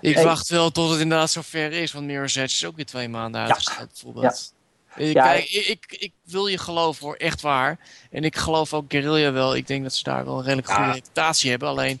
Ik 0.00 0.14
Hey. 0.14 0.24
wacht 0.24 0.48
wel 0.48 0.70
tot 0.70 0.90
het 0.90 1.00
inderdaad 1.00 1.30
zover 1.30 1.72
is, 1.72 1.92
want 1.92 2.06
Mirror's 2.06 2.34
Edge 2.34 2.44
is 2.44 2.64
ook 2.64 2.76
weer 2.76 2.86
twee 2.86 3.08
maanden 3.08 3.40
uitgesteld 3.40 3.88
bijvoorbeeld. 3.88 4.52
Ik, 4.96 5.12
Ja, 5.12 5.22
kijk, 5.22 5.44
ik, 5.50 5.66
ik, 5.66 5.96
ik 6.00 6.12
wil 6.24 6.46
je 6.46 6.58
geloven 6.58 7.06
hoor, 7.06 7.14
echt 7.16 7.40
waar. 7.40 7.78
En 8.10 8.24
ik 8.24 8.36
geloof 8.36 8.74
ook 8.74 8.84
Guerrilla 8.88 9.32
wel. 9.32 9.56
Ik 9.56 9.66
denk 9.66 9.82
dat 9.82 9.94
ze 9.94 10.02
daar 10.04 10.24
wel 10.24 10.38
een 10.38 10.44
redelijk 10.44 10.68
goede 10.68 10.82
Ja. 10.88 10.92
reputatie 10.92 11.50
hebben. 11.50 11.68
Alleen, 11.68 12.00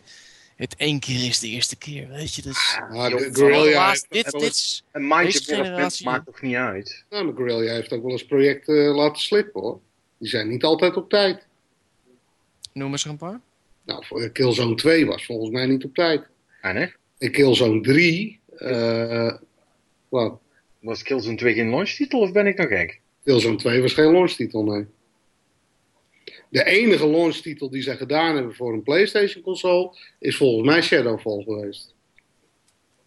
het 0.56 0.74
één 0.76 1.00
keer 1.00 1.26
is 1.28 1.38
de 1.38 1.48
eerste 1.48 1.76
keer, 1.76 2.08
weet 2.08 2.34
je. 2.34 2.42
Dus, 2.42 2.78
Ja, 2.92 3.08
de 3.08 3.30
Guerrilla 3.32 3.88
heeft, 3.88 4.06
dit, 4.08 4.30
dit. 4.30 4.82
Een 4.92 5.06
maakt 5.06 6.26
toch 6.26 6.40
niet 6.42 6.54
uit? 6.54 7.04
nou, 7.10 7.26
de 7.26 7.32
Guerrilla 7.36 7.72
heeft 7.72 7.92
ook 7.92 8.02
wel 8.02 8.10
eens 8.12 8.26
projecten 8.26 8.74
laten 8.74 9.22
slippen 9.22 9.60
hoor. 9.60 9.80
Die 10.18 10.28
zijn 10.28 10.48
niet 10.48 10.64
altijd 10.64 10.96
op 10.96 11.08
tijd. 11.10 11.46
Noem 12.72 12.90
eens 12.92 13.04
er 13.04 13.10
een 13.10 13.16
paar. 13.16 13.40
Nou, 13.84 14.04
voor 14.06 14.28
Killzone 14.30 14.74
2 14.74 15.06
was 15.06 15.24
volgens 15.24 15.50
mij 15.50 15.66
niet 15.66 15.84
op 15.84 15.94
tijd. 15.94 16.22
Ah, 16.60 16.74
nee? 16.74 16.92
En 17.18 17.30
Killzone 17.32 17.80
3, 17.80 18.40
eh 18.56 19.32
wat? 20.08 20.40
Was 20.82 21.02
Killzone 21.02 21.36
2 21.36 21.54
geen 21.54 21.70
launchtitel 21.70 22.20
of 22.20 22.32
ben 22.32 22.46
ik 22.46 22.56
nog 22.56 22.68
gek? 22.68 23.00
Killzone 23.24 23.56
2 23.56 23.82
was 23.82 23.92
geen 23.92 24.12
launchtitel, 24.12 24.64
nee. 24.64 24.86
De 26.48 26.64
enige 26.64 27.06
launchtitel 27.06 27.70
die 27.70 27.82
zij 27.82 27.96
gedaan 27.96 28.34
hebben 28.34 28.54
voor 28.54 28.72
een 28.72 28.82
PlayStation 28.82 29.42
console 29.42 29.96
is 30.18 30.36
volgens 30.36 30.68
mij 30.68 30.82
Shadowfall 30.82 31.42
geweest. 31.42 31.94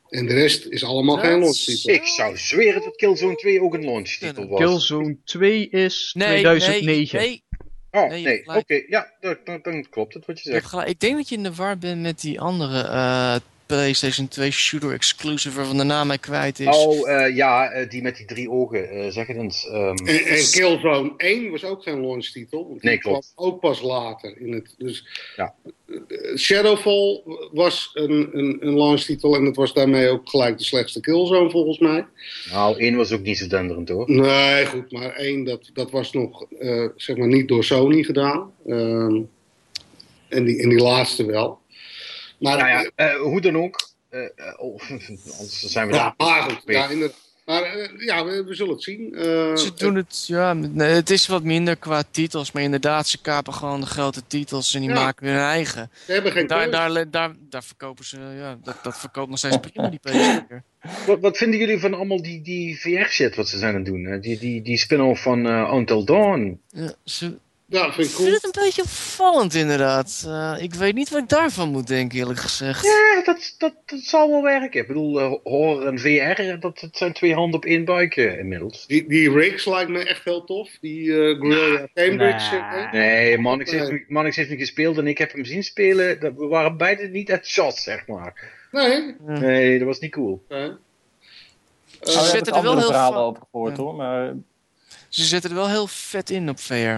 En 0.10 0.26
de 0.26 0.34
rest 0.34 0.66
is 0.66 0.84
allemaal 0.84 1.16
Dat 1.16 1.26
geen 1.26 1.40
launchtitel. 1.40 1.94
Ik 1.94 2.06
zou 2.06 2.38
zweren 2.38 2.82
dat 2.82 2.96
Killzone 2.96 3.36
2 3.36 3.62
ook 3.62 3.74
een 3.74 3.86
launchtitel 3.86 4.48
was. 4.48 4.60
Killzone 4.60 5.18
2 5.24 5.70
is 5.70 6.14
Nee, 6.18 6.28
2009. 6.28 7.20
nee, 7.20 7.28
nee. 7.28 7.44
Oh, 7.92 8.10
Nee, 8.10 8.46
Oké, 8.46 8.84
ja, 8.88 9.14
dan, 9.20 9.60
dan, 9.62 9.90
klopt 9.90 10.14
het 10.14 10.26
wat 10.26 10.42
je 10.42 10.50
zegt. 10.50 10.74
Ik 10.88 11.00
denk 11.00 11.16
dat 11.16 11.30
je 11.30 11.36
in 11.36 11.44
de 11.44 11.56
war 11.56 11.78
bent 11.78 12.02
met 12.02 12.22
die 12.22 12.40
andere 12.40 12.82
eh, 12.82 13.36
PlayStation 13.66 14.28
2 14.28 14.52
shooter 14.52 14.92
exclusive 14.92 15.56
waarvan 15.56 15.78
de 15.78 15.84
naam 15.84 16.08
mij 16.08 16.18
kwijt 16.18 16.60
is. 16.60 16.78
Oh, 16.78 17.10
eh, 17.10 17.36
ja, 17.36 17.70
eh, 17.70 17.90
die 17.90 18.02
met 18.02 18.18
die 18.18 18.26
drie 18.26 18.50
ogen. 18.50 18.90
eh 18.90 19.12
zeg 19.12 19.28
het 19.28 19.38
eens. 19.38 19.68
ehm, 19.68 19.96
En, 20.06 20.26
en 20.26 20.50
Killzone 20.52 21.14
1 21.18 21.52
was 21.52 21.64
ook 21.64 21.84
geen 21.84 22.02
launchtitel. 22.02 22.78
Nee, 22.80 22.98
klopt. 22.98 23.32
kwam 23.34 23.48
Ook 23.48 23.60
pas 23.60 23.82
later 23.82 24.42
in 24.42 24.54
het. 24.54 24.76
Dus 24.78 25.08
Ja. 25.36 25.54
Shadowfall 26.38 27.22
was 27.52 27.92
een, 27.94 28.30
een, 28.32 28.58
een 28.60 28.78
launchtitel 28.78 29.36
en 29.36 29.46
het 29.46 29.56
was 29.56 29.74
daarmee 29.74 30.10
ook 30.10 30.30
gelijk 30.30 30.58
de 30.58 30.64
slechtste 30.64 31.00
Killzone 31.00 31.50
volgens 31.50 31.80
mij. 31.80 32.06
nou, 32.52 32.80
één 32.80 32.96
was 32.96 33.12
ook 33.12 33.22
niet 33.22 33.38
zo 33.38 33.48
denderend 33.48 33.90
hoor. 33.90 34.12
Nee, 34.12 34.66
goed, 34.66 34.92
maar 34.92 35.10
één 35.14 35.44
dat, 35.44 35.70
dat 35.74 35.92
was 35.92 36.12
nog 36.12 36.46
eh, 36.60 36.86
zeg 36.96 37.18
maar 37.18 37.28
niet 37.28 37.48
door 37.48 37.64
Sony 37.64 38.04
gedaan. 38.04 38.52
Ehm, 38.68 39.22
en, 40.30 40.46
die, 40.46 40.62
en 40.62 40.70
die 40.70 40.82
laatste 40.82 41.26
wel. 41.26 41.60
Maar 42.40 42.58
Nou 42.58 42.70
ja, 42.70 42.92
eh, 42.96 43.16
hoe 43.22 43.42
dan 43.42 43.58
ook. 43.58 43.90
eh, 44.10 44.24
eh, 44.24 44.30
oh, 44.58 44.82
anders 45.40 45.60
zijn 45.60 45.88
we 45.88 45.94
ja, 45.94 46.00
daar. 46.18 46.28
maar 46.28 46.42
goed, 46.42 46.62
ja, 46.66 46.90
inderdaad. 46.90 47.24
Maar 47.46 47.64
eh, 47.64 48.06
ja, 48.06 48.26
we, 48.26 48.44
we 48.44 48.56
zullen 48.56 48.74
het 48.74 48.84
zien. 48.84 49.14
Eh, 49.16 49.56
Ze 49.56 49.72
doen 49.76 49.96
het, 49.96 50.24
ja, 50.28 50.54
nee, 50.54 50.90
het 50.94 51.10
is 51.10 51.28
wat 51.28 51.44
minder 51.44 51.76
qua 51.76 52.04
titels, 52.12 52.52
maar 52.52 52.64
inderdaad, 52.64 53.08
ze 53.08 53.22
kapen 53.22 53.54
gewoon 53.54 53.80
de 53.80 53.86
grote 53.88 54.22
titels 54.28 54.74
en 54.74 54.80
die 54.82 54.90
Ja. 54.90 54.96
maken 54.96 55.28
hun 55.28 55.38
eigen. 55.40 55.90
ze 56.06 56.12
hebben 56.12 56.32
geen 56.32 56.48
Daar, 56.48 56.72
daar, 56.72 57.12
daar, 57.12 57.34
daar 57.50 57.64
verkopen 57.64 58.06
ze, 58.06 58.18
ja, 58.38 58.58
dat, 58.64 58.76
dat 58.84 58.98
verkoopt 59.00 59.30
nog 59.30 59.38
steeds 59.38 59.58
prima, 59.58 59.90
die 59.90 60.00
PS4. 60.10 60.64
Wat, 61.06 61.20
wat 61.20 61.38
vinden 61.38 61.60
jullie 61.60 61.80
van 61.80 61.94
allemaal 61.94 62.22
die, 62.22 62.42
die 62.42 62.80
VR-shit 62.80 63.36
wat 63.36 63.48
ze 63.50 63.58
zijn 63.58 63.74
aan 63.76 63.80
het 63.82 63.86
doen? 63.90 64.04
hè? 64.06 64.20
Die, 64.20 64.40
die, 64.40 64.62
die 64.62 64.78
spin-off 64.78 65.22
van 65.22 65.46
eh 65.48 65.72
Until 65.74 66.06
Dawn. 66.06 66.62
Ja, 66.70 66.94
ze, 67.04 67.38
Ja, 67.76 67.84
vind 67.94 67.98
ik 68.08 68.12
ik 68.12 68.16
cool. 68.18 68.30
vind 68.30 68.42
het 68.42 68.56
een 68.58 68.64
beetje 68.64 68.82
opvallend 68.82 69.54
inderdaad. 69.54 70.24
Eh, 70.28 70.56
ik 70.60 70.74
weet 70.74 70.96
niet 70.96 71.10
wat 71.10 71.22
ik 71.22 71.30
daarvan 71.30 71.70
moet 71.70 71.88
denken, 71.88 72.18
eerlijk 72.20 72.40
gezegd. 72.40 72.84
Ja, 72.86 73.22
dat, 73.24 73.56
dat, 73.58 73.74
dat 73.86 74.00
zal 74.00 74.30
wel 74.30 74.42
werken. 74.42 74.82
Ik 74.82 74.88
bedoel, 74.88 75.20
eh, 75.20 75.34
horror 75.44 75.88
en 75.88 76.00
VR, 76.00 76.60
dat, 76.60 76.80
dat 76.80 76.90
zijn 76.98 77.14
twee 77.14 77.34
handen 77.34 77.56
op 77.60 77.66
één 77.66 77.86
buik 77.86 78.16
eh, 78.16 78.40
inmiddels. 78.40 78.88
Die, 78.88 79.08
die 79.08 79.32
rigs 79.32 79.66
lijkt 79.66 79.90
me 79.90 80.04
echt 80.08 80.24
heel 80.24 80.44
tof. 80.44 80.70
Die 80.82 81.12
eh 81.12 81.40
Guerrilla 81.40 81.88
Cambridge. 81.94 82.52
Nee. 82.56 82.62
eh, 82.86 82.92
Nee, 82.92 83.38
Mannix 83.38 83.72
heeft, 83.72 84.10
Mannix 84.10 84.36
heeft 84.36 84.50
nu 84.50 84.58
gespeeld 84.58 84.98
en 84.98 85.08
ik 85.08 85.18
heb 85.18 85.32
hem 85.32 85.46
zien 85.46 85.64
spelen. 85.64 86.20
Dat- 86.20 86.34
We 86.36 86.46
waren 86.48 86.78
beide 86.78 87.08
niet 87.08 87.32
at 87.32 87.46
shot, 87.46 87.76
zeg 87.76 88.08
maar. 88.08 88.52
Nee. 88.72 89.16
Nee, 89.26 89.78
dat 89.78 89.88
was 89.88 90.00
niet 90.00 90.12
cool. 90.12 90.44
nee. 90.50 90.60
Nou, 90.60 90.78
Eh, 92.02 92.16
heb 92.16 92.26
zetten 92.26 92.54
er 92.54 92.62
wel 92.64 92.78
heel 92.78 92.86
verhalen 92.88 93.20
over 93.20 93.44
gehoord 93.52 93.78
Ja. 93.78 93.84
hoor. 93.84 93.96
Maar 93.96 94.34
Ze 95.10 95.24
zetten 95.24 95.50
er 95.50 95.56
wel 95.56 95.70
heel 95.70 95.88
vet 95.88 96.30
in 96.30 96.50
op 96.50 96.60
VR. 96.60 96.98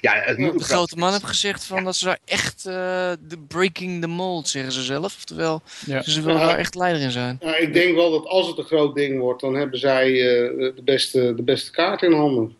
Ja, 0.00 0.12
het 0.14 0.38
moet 0.38 0.58
De 0.58 0.64
grote 0.64 0.96
man 0.96 1.12
heeft 1.12 1.24
gezegd 1.24 1.64
van 1.64 1.84
dat 1.84 1.96
ze 1.96 2.04
daar 2.04 2.18
echt 2.24 2.66
eh, 2.66 2.72
de 3.28 3.38
breaking 3.48 4.00
the 4.00 4.06
mold, 4.06 4.48
zeggen 4.48 4.72
ze 4.72 4.82
zelf. 4.82 5.16
Oftewel, 5.16 5.62
Ja. 5.86 6.02
ze 6.02 6.22
willen 6.22 6.40
daar 6.40 6.58
echt 6.58 6.74
leider 6.74 7.02
in 7.02 7.10
zijn. 7.10 7.38
nou, 7.40 7.56
ik 7.56 7.72
denk 7.72 7.94
wel 7.94 8.10
dat 8.10 8.26
als 8.26 8.46
het 8.46 8.58
een 8.58 8.64
groot 8.64 8.94
ding 8.94 9.18
wordt, 9.18 9.40
dan 9.40 9.54
hebben 9.54 9.78
zij 9.78 10.06
eh, 10.06 10.56
de, 10.76 10.82
beste, 10.84 11.34
de 11.34 11.42
beste 11.42 11.70
kaart 11.70 12.02
in 12.02 12.12
handen. 12.12 12.56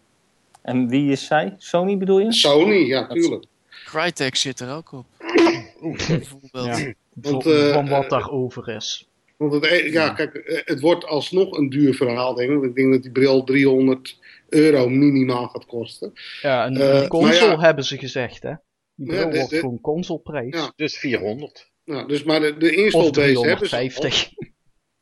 En 0.62 0.89
wie 0.89 1.11
is 1.11 1.27
zij? 1.27 1.55
Sony 1.59 1.97
bedoel 1.99 2.19
je? 2.20 2.32
Sony, 2.32 2.74
ja, 2.86 3.07
tuurlijk. 3.07 3.45
Crytek 3.85 4.36
zit 4.36 4.61
er 4.61 4.74
ook 4.74 4.93
op. 4.93 5.07
Oeh. 5.82 6.09
Bijvoorbeeld. 6.09 6.78
Ja. 6.78 6.93
Want, 7.15 7.47
eh, 7.47 7.73
van 7.73 7.89
wat 7.89 8.03
eh, 8.05 8.11
daarover 8.11 8.69
is. 8.69 9.07
Want 9.36 9.53
het, 9.53 9.65
e- 9.65 9.90
ja, 9.93 10.09
kijk, 10.11 10.62
het 10.65 10.81
wordt 10.81 11.05
alsnog 11.07 11.57
een 11.59 11.69
duur 11.69 11.95
verhaal, 11.95 12.35
denk 12.35 12.51
ik. 12.51 12.62
Ik 12.62 12.74
denk 12.74 12.93
dat 12.93 13.03
die 13.03 13.12
bril 13.12 13.45
300 13.45 14.18
euro 14.48 14.88
minimaal 14.88 15.48
gaat 15.48 15.66
kosten. 15.66 16.12
Ja, 16.42 16.66
een, 16.66 16.76
eh, 16.76 17.02
een 17.02 17.08
console 17.08 17.50
ja. 17.50 17.60
hebben 17.60 17.84
ze 17.84 17.98
gezegd, 17.98 18.42
hè? 18.42 18.52
Die 18.94 19.12
Ja, 19.12 19.30
wordt 19.30 19.54
gewoon 19.54 19.80
consoleprijs. 19.80 20.54
Ja. 20.56 20.72
Dus 20.76 20.96
400. 20.98 21.70
Nou, 21.84 22.08
dus, 22.08 22.22
maar 22.22 22.40
de, 22.40 22.56
de 22.56 22.74
installbase 22.74 23.20
hebben 23.20 23.68
ze 23.68 23.76
al. 23.76 23.88
350. 23.88 24.30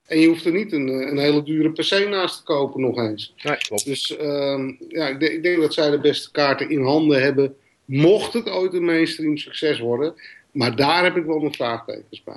En 0.07 0.21
je 0.21 0.27
hoeft 0.27 0.45
er 0.45 0.53
niet 0.53 0.73
een, 0.73 0.89
eh, 0.89 1.11
een 1.11 1.19
hele 1.19 1.43
dure 1.43 1.73
PC 1.73 2.09
naast 2.09 2.37
te 2.37 2.43
kopen 2.43 2.81
nog 2.81 2.97
eens. 2.97 3.35
Nee, 3.43 3.57
klopt. 3.57 3.85
Dus 3.85 4.17
ehm, 4.17 4.73
ja, 4.89 5.09
ik, 5.09 5.21
denk- 5.21 5.33
ik 5.33 5.43
denk 5.43 5.61
dat 5.61 5.75
zij 5.75 5.91
de 5.91 6.01
beste 6.01 6.31
kaarten 6.31 6.71
in 6.71 6.83
handen 6.83 7.23
hebben. 7.23 7.57
Mocht 7.85 8.33
het 8.33 8.49
ooit 8.49 8.75
een 8.75 8.85
mainstream 8.85 9.37
succes 9.37 9.79
worden. 9.79 10.15
Maar 10.53 10.77
daar 10.77 11.05
heb 11.05 11.17
ik 11.17 11.25
wel 11.25 11.39
mijn 11.39 11.55
vraagtekens 11.55 12.23
bij. 12.23 12.37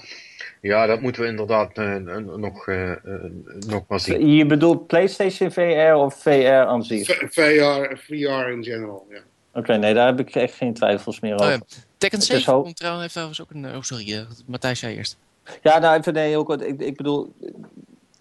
Ja, 0.61 0.85
dat 0.85 1.01
moeten 1.01 1.21
we 1.21 1.27
inderdaad 1.27 1.77
eh, 1.77 1.95
nog, 2.35 2.67
eh, 2.67 2.91
eh, 2.91 2.97
nog 3.67 3.83
maar 3.87 3.99
zien. 3.99 4.35
Je 4.35 4.45
bedoelt 4.45 4.87
PlayStation 4.87 5.51
VR 5.51 5.93
of 5.93 6.21
VR 6.21 6.47
aan 6.67 6.83
zich? 6.83 7.07
VR, 7.07 7.97
VR 7.97 8.49
in 8.49 8.63
general, 8.63 9.05
ja. 9.09 9.19
Oké, 9.53 9.77
nee, 9.77 9.93
daar 9.93 10.05
heb 10.05 10.19
ik 10.19 10.35
echt 10.35 10.53
geen 10.53 10.73
twijfels 10.73 11.19
meer 11.19 11.35
Oh, 11.35 11.41
over. 11.41 11.51
ja. 11.51 11.59
Tekken 11.97 12.19
Het 12.19 12.27
7 12.27 12.41
is 12.41 12.47
zo- 12.47 12.61
komt 12.61 12.75
trouwens, 12.75 13.01
heeft 13.01 13.13
trouwens 13.13 13.41
ook 13.41 13.49
een... 13.51 13.75
Oh, 13.75 13.81
sorry, 13.81 14.25
Matthijs 14.45 14.79
zei 14.79 14.95
eerst. 14.95 15.17
Ja, 15.61 15.79
nou 15.79 15.99
even 15.99 16.13
nee, 16.13 16.27
heel 16.29 16.43
kort. 16.43 16.61
Ik, 16.61 16.79
ik 16.81 16.97
bedoel, 16.97 17.33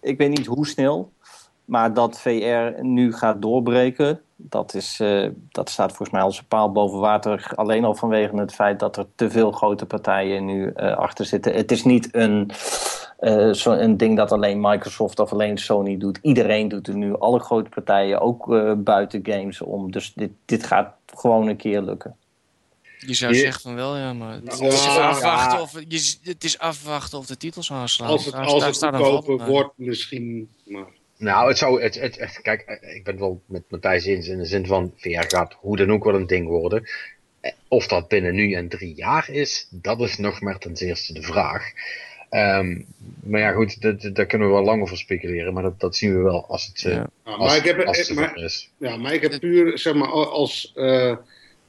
ik 0.01 0.17
weet 0.17 0.29
niet 0.29 0.45
hoe 0.45 0.67
snel, 0.67 1.11
maar 1.69 1.93
dat 1.93 2.19
VR 2.19 2.81
nu 2.81 3.13
gaat 3.13 3.41
doorbreken, 3.41 4.21
dat, 4.35 4.73
is, 4.73 4.99
eh, 4.99 5.27
dat 5.51 5.69
staat 5.69 5.87
volgens 5.87 6.09
mij 6.09 6.21
als 6.21 6.37
een 6.37 6.47
paal 6.47 6.71
boven 6.71 6.99
water. 6.99 7.51
Alleen 7.55 7.85
al 7.85 7.95
vanwege 7.95 8.35
het 8.35 8.53
feit 8.53 8.79
dat 8.79 8.97
er 8.97 9.05
te 9.15 9.29
veel 9.29 9.51
grote 9.51 9.85
partijen 9.85 10.45
nu 10.45 10.71
eh, 10.75 10.97
achter 10.97 11.25
zitten. 11.25 11.53
Het 11.53 11.71
is 11.71 11.83
niet 11.83 12.09
een, 12.11 12.51
eh, 13.19 13.51
zo 13.51 13.71
een 13.71 13.97
ding 13.97 14.17
dat 14.17 14.31
alleen 14.31 14.61
Microsoft 14.61 15.19
of 15.19 15.31
alleen 15.31 15.57
Sony 15.57 15.97
doet. 15.97 16.19
Iedereen 16.21 16.67
doet 16.67 16.87
het 16.87 16.95
nu. 16.95 17.17
Alle 17.17 17.39
grote 17.39 17.69
partijen, 17.69 18.21
ook 18.21 18.53
eh, 18.53 18.73
buiten 18.77 19.19
games 19.23 19.61
om. 19.61 19.91
Dus 19.91 20.13
dit, 20.13 20.31
dit 20.45 20.63
gaat 20.63 20.93
gewoon 21.15 21.47
een 21.47 21.57
keer 21.57 21.81
lukken. 21.81 22.15
Je 22.97 23.13
zou 23.13 23.33
Je- 23.33 23.39
zeggen 23.39 23.61
van 23.61 23.75
wel, 23.75 23.97
ja, 23.97 24.13
maar 24.13 24.33
het, 24.33 24.59
is 24.61 24.85
ja, 24.85 25.09
afwachten 25.09 25.57
ja. 25.57 25.61
of, 25.61 25.71
je, 25.87 26.15
het 26.23 26.43
is 26.43 26.59
afwachten 26.59 27.17
of 27.17 27.25
de 27.25 27.37
titels 27.37 27.71
aanslaan. 27.71 28.09
Als 28.09 28.25
het, 28.25 28.35
als 28.35 28.63
het 28.63 28.95
goedkoper 28.95 29.37
bij. 29.37 29.47
wordt, 29.47 29.73
misschien. 29.75 30.49
Maar, 30.65 30.87
Nou, 31.19 31.47
het 31.47 31.57
zou. 31.57 31.81
Het, 31.81 31.99
het, 31.99 32.19
het- 32.19 32.39
kijk, 32.41 32.61
eh, 32.61 32.95
ik 32.95 33.03
ben 33.03 33.13
het 33.13 33.21
wel 33.23 33.41
met 33.45 33.63
Matthijs 33.69 34.05
eens 34.05 34.27
in 34.27 34.37
de 34.37 34.45
zin 34.45 34.65
van. 34.65 34.93
VR 34.97 35.09
gaat 35.27 35.53
hoe 35.59 35.77
dan 35.77 35.91
ook 35.91 36.03
wel 36.03 36.15
een 36.15 36.27
ding 36.27 36.47
worden. 36.47 36.83
Eh, 37.41 37.51
Of 37.67 37.87
dat 37.87 38.07
binnen 38.07 38.35
nu 38.35 38.53
en 38.53 38.67
drie 38.69 38.93
jaar 38.95 39.29
is, 39.29 39.67
dat 39.71 39.99
is 40.01 40.17
nog 40.17 40.41
maar 40.41 40.57
ten 40.57 40.77
zeerste 40.77 41.13
de 41.13 41.21
vraag. 41.21 41.71
Ehm, 42.29 42.81
maar 43.23 43.39
ja, 43.39 43.51
goed, 43.51 43.81
dat- 43.81 44.01
dat- 44.01 44.15
daar 44.15 44.25
kunnen 44.25 44.47
we 44.47 44.53
wel 44.53 44.63
lang 44.63 44.81
over 44.81 44.97
speculeren. 44.97 45.53
Maar 45.53 45.63
dat, 45.63 45.79
dat 45.79 45.95
zien 45.95 46.15
we 46.17 46.21
wel 46.23 46.45
als 46.47 46.65
het, 46.65 46.83
eh, 46.85 46.91
Ja. 46.91 47.09
nou, 47.25 47.37
als, 47.37 47.47
maar, 47.49 47.57
ik 47.57 47.63
heb, 47.63 47.81
als 47.87 47.97
het 48.07 48.13
maar, 48.15 48.27
zover 48.27 48.43
is. 48.43 48.71
ja, 48.77 48.97
maar 48.97 49.13
ik 49.13 49.21
heb 49.21 49.39
puur, 49.39 49.77
zeg 49.77 49.93
maar, 49.93 50.07
als 50.09 50.71
eh, 50.75 51.15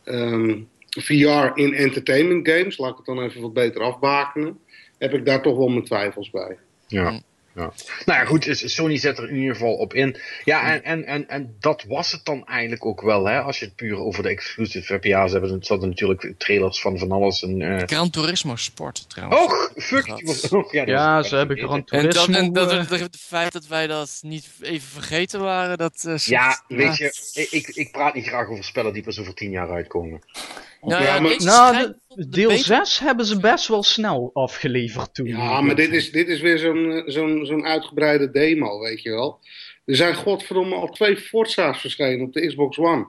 ehm, 0.04 0.58
VR 0.88 1.50
in 1.54 1.74
entertainment 1.74 2.48
games, 2.48 2.78
laat 2.78 2.90
ik 2.90 2.96
het 2.96 3.06
dan 3.06 3.22
even 3.22 3.40
wat 3.40 3.52
beter 3.52 3.82
afbakenen, 3.82 4.58
heb 4.98 5.14
ik 5.14 5.24
daar 5.24 5.42
toch 5.42 5.56
wel 5.56 5.68
mijn 5.68 5.84
twijfels 5.84 6.30
bij. 6.30 6.56
Ja. 6.86 7.20
Ja. 7.54 7.72
Nou 8.04 8.18
ja, 8.20 8.24
goed, 8.24 8.46
Sony 8.50 8.96
zet 8.96 9.18
er 9.18 9.28
in 9.28 9.36
ieder 9.36 9.54
geval 9.54 9.74
op 9.74 9.94
in. 9.94 10.16
Ja, 10.44 10.72
en, 10.72 10.84
en, 10.84 11.04
en, 11.04 11.28
en 11.28 11.56
dat 11.60 11.84
was 11.88 12.12
het 12.12 12.24
dan 12.24 12.46
eigenlijk 12.46 12.84
ook 12.86 13.00
wel, 13.00 13.24
hè? 13.26 13.40
Als 13.40 13.58
je 13.58 13.64
het 13.64 13.74
puur 13.74 13.96
over 13.98 14.22
de 14.22 14.28
exclusive 14.28 14.92
hebt. 14.92 15.04
Ja, 15.04 15.26
ze 15.26 15.32
hebben 15.32 15.52
het 15.52 15.68
hadden 15.68 15.88
natuurlijk 15.88 16.32
trailers 16.38 16.80
van 16.80 16.98
van 16.98 17.12
alles. 17.12 17.42
En, 17.42 17.62
eh 17.62 17.82
Gran 17.86 18.10
Turismo 18.10 18.56
Sport 18.56 19.08
trouwens. 19.10 19.40
Och, 19.42 19.72
fuck! 19.76 20.06
was- 20.24 20.48
oh, 20.48 20.72
ja, 20.72 20.78
dat 20.84 20.88
Ja, 20.94 21.16
was- 21.16 21.28
ze 21.28 21.36
hebben 21.36 21.56
Gran 21.58 21.82
En, 21.86 22.02
dat, 22.02 22.10
Turismo... 22.12 22.34
en 22.38 22.52
dat, 22.52 22.70
eh, 22.72 22.78
het, 22.78 23.00
het 23.00 23.16
feit 23.16 23.52
dat 23.52 23.66
wij 23.66 23.86
dat 23.86 24.18
niet 24.22 24.48
even 24.60 24.88
vergeten 24.88 25.40
waren, 25.40 25.78
dat... 25.78 25.94
eh, 25.96 26.02
zegt- 26.02 26.24
Ja, 26.26 26.62
weet 26.68 26.96
je, 26.96 27.46
ik, 27.50 27.68
ik 27.68 27.92
praat 27.92 28.14
niet 28.14 28.26
graag 28.26 28.48
over 28.48 28.64
spellen 28.64 28.92
die 28.92 29.02
pas 29.02 29.18
over 29.20 29.34
tien 29.34 29.50
jaar 29.50 29.70
uitkomen. 29.70 30.20
Nou, 30.80 31.02
Ja, 31.02 31.14
ja, 31.14 31.20
maar- 31.20 31.30
deze 31.30 31.46
nou, 31.46 31.76
de- 31.76 31.96
de 32.14 32.28
deel 32.28 32.48
beter- 32.48 32.64
6 32.64 32.98
hebben 32.98 33.24
ze 33.26 33.40
best 33.40 33.68
wel 33.68 33.82
snel 33.82 34.30
afgeleverd 34.32 35.14
toen. 35.14 35.26
Ja, 35.26 35.60
maar 35.60 35.74
dit 35.74 35.92
is, 35.92 36.12
dit 36.12 36.28
is 36.28 36.40
weer 36.40 36.58
zo'n 36.58 36.92
eh, 36.92 37.02
zo'n 37.06 37.46
zo'n 37.46 37.64
uitgebreide 37.64 38.30
demo, 38.30 38.80
weet 38.80 39.02
je 39.02 39.10
wel. 39.10 39.40
Er 39.84 39.96
zijn 39.96 40.14
godverdomme 40.14 40.74
al 40.74 40.88
twee 40.88 41.16
Forza's 41.16 41.80
verschenen 41.80 42.26
op 42.26 42.32
de 42.32 42.46
Xbox 42.46 42.78
One. 42.78 43.06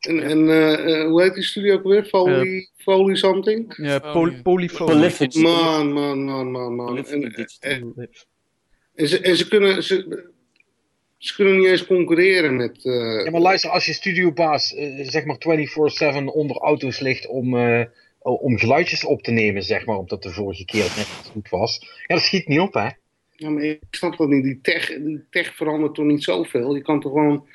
En, 0.00 0.22
en 0.22 0.48
eh, 0.48 1.00
eh, 1.00 1.06
hoe 1.08 1.22
heet 1.22 1.34
die 1.34 1.42
studio 1.42 1.74
ook 1.74 1.82
weer? 1.82 2.04
Foley, 2.04 2.68
Foley 2.76 3.16
something? 3.16 3.74
Ja. 3.76 3.98
Prolific. 3.98 5.34
Man, 5.34 5.92
man, 5.92 6.24
man, 6.24 6.50
man, 6.50 6.74
man. 6.74 6.96
En, 7.06 8.08
en 8.94 9.08
ze, 9.08 9.20
en 9.20 9.36
ze 9.36 9.48
kunnen... 9.48 9.82
Ze, 9.82 10.26
ze 11.18 11.34
kunnen 11.34 11.56
niet 11.58 11.66
eens 11.66 11.86
concurreren 11.86 12.56
met... 12.56 12.84
eh, 12.84 13.24
Ja, 13.24 13.30
maar 13.30 13.40
luister, 13.40 13.70
als 13.70 13.86
je 13.86 13.92
studiobaas 13.92 14.74
eh, 14.74 15.08
zeg 15.08 15.24
maar 15.24 15.36
24-7 16.22 16.24
onder 16.24 16.56
auto's 16.56 16.98
ligt 17.00 17.26
om, 17.26 17.56
eh, 17.56 17.84
om 18.18 18.58
geluidjes 18.58 19.04
op 19.04 19.22
te 19.22 19.30
nemen, 19.30 19.62
zeg 19.62 19.86
maar, 19.86 19.96
omdat 19.96 20.22
de 20.22 20.30
vorige 20.30 20.64
keer 20.64 20.82
het 20.84 20.96
net 20.96 21.06
goed 21.32 21.48
was. 21.48 21.78
Ja, 22.06 22.14
dat 22.14 22.24
schiet 22.24 22.48
niet 22.48 22.60
op, 22.60 22.74
hè? 22.74 22.88
Ja, 23.36 23.50
maar 23.50 23.62
ik 23.62 23.80
snap 23.90 24.16
dat 24.16 24.28
niet. 24.28 24.44
Die 24.44 24.58
tech, 24.62 24.86
die 24.86 25.24
tech 25.30 25.54
verandert 25.56 25.94
toch 25.94 26.04
niet 26.04 26.24
zoveel? 26.24 26.74
Je 26.74 26.82
kan 26.82 27.00
toch 27.00 27.12
gewoon 27.12 27.46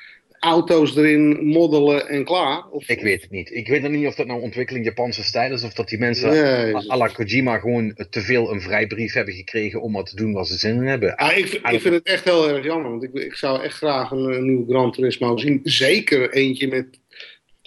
auto's 0.44 0.96
erin 0.96 1.46
moddelen 1.46 2.08
en 2.08 2.24
klaar? 2.24 2.64
Of, 2.70 2.88
Ik 2.88 3.00
weet 3.00 3.22
het 3.22 3.30
niet. 3.30 3.50
Ik 3.50 3.68
weet 3.68 3.82
nog 3.82 3.90
niet 3.90 4.06
of 4.06 4.14
dat 4.14 4.26
nou 4.26 4.40
ontwikkeling 4.40 4.84
Japanse 4.84 5.24
stijl 5.24 5.52
is, 5.52 5.62
of 5.64 5.72
dat 5.72 5.88
die 5.88 5.98
mensen 5.98 6.30
Nee, 6.30 6.90
à 6.90 6.96
la 6.96 7.06
Kojima 7.06 7.58
gewoon 7.58 7.94
te 8.10 8.20
veel 8.20 8.50
een 8.52 8.60
vrijbrief 8.60 9.12
hebben 9.12 9.34
gekregen 9.34 9.82
om 9.82 9.92
wat 9.92 10.06
te 10.06 10.16
doen 10.16 10.32
wat 10.32 10.48
ze 10.48 10.56
zin 10.56 10.74
in 10.74 10.86
hebben. 10.86 11.16
Ah, 11.16 11.36
ik, 11.38 11.44
ik 11.52 11.80
vind 11.80 11.94
het 11.94 12.02
echt 12.06 12.24
heel 12.24 12.48
erg 12.48 12.64
jammer, 12.64 12.90
want 12.90 13.02
ik, 13.02 13.12
ik 13.12 13.34
zou 13.34 13.62
echt 13.62 13.76
graag 13.76 14.10
een, 14.10 14.18
een 14.32 14.44
nieuwe 14.46 14.64
Gran 14.68 14.92
Turismo 14.92 15.36
zien. 15.36 15.60
Zeker 15.62 16.30
eentje 16.32 16.68
met, 16.68 16.86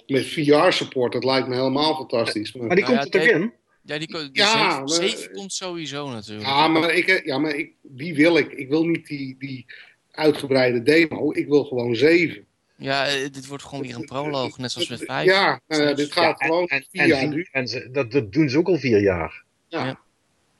met 0.06 0.26
VR-support, 0.26 1.12
dat 1.12 1.24
lijkt 1.24 1.48
me 1.48 1.54
helemaal 1.54 1.94
fantastisch. 1.94 2.52
Maar, 2.52 2.66
Maar 2.66 2.76
die 2.76 2.84
komt 2.84 2.96
ja, 2.96 3.02
er 3.04 3.10
toch 3.10 3.22
in? 3.22 3.52
Ja, 3.82 3.98
die, 3.98 4.08
ko- 4.08 4.18
die 4.18 4.30
Ja, 4.32 4.46
zeven, 4.52 4.78
maar- 4.78 4.88
zeven 5.10 5.32
komt 5.32 5.52
sowieso 5.52 6.10
natuurlijk. 6.10 6.46
ja, 6.48 6.68
maar, 6.68 6.94
ik, 6.94 7.20
ja, 7.24 7.38
maar 7.38 7.54
ik, 7.54 7.72
die 7.82 8.14
wil 8.14 8.36
ik. 8.36 8.52
Ik 8.52 8.68
wil 8.68 8.84
niet 8.86 9.06
die, 9.06 9.36
die 9.38 9.66
uitgebreide 10.10 10.82
demo, 10.82 11.32
ik 11.32 11.46
wil 11.48 11.64
gewoon 11.64 11.94
zeven. 11.96 12.46
Ja, 12.80 13.06
eh, 13.06 13.20
dit 13.32 13.46
wordt 13.46 13.64
gewoon 13.64 13.80
weer 13.82 13.94
een 13.94 14.04
proloog, 14.04 14.58
net 14.58 14.72
zoals 14.72 14.88
met 14.88 15.02
vijf. 15.06 15.26
Ja, 15.26 15.60
nou 15.68 15.82
ja, 15.82 15.92
dit 15.94 16.12
gaat 16.12 16.40
Ja, 16.40 16.46
gewoon 16.46 16.66
en, 16.66 16.84
vier 16.90 17.00
en, 17.02 17.08
jaar 17.32 17.48
en, 17.52 17.68
ze, 17.68 17.88
dat, 17.92 18.10
dat 18.10 18.32
doen 18.32 18.48
ze 18.48 18.58
ook 18.58 18.68
al 18.68 18.76
vier 18.78 19.00
jaar. 19.00 19.42
Ja. 19.68 19.98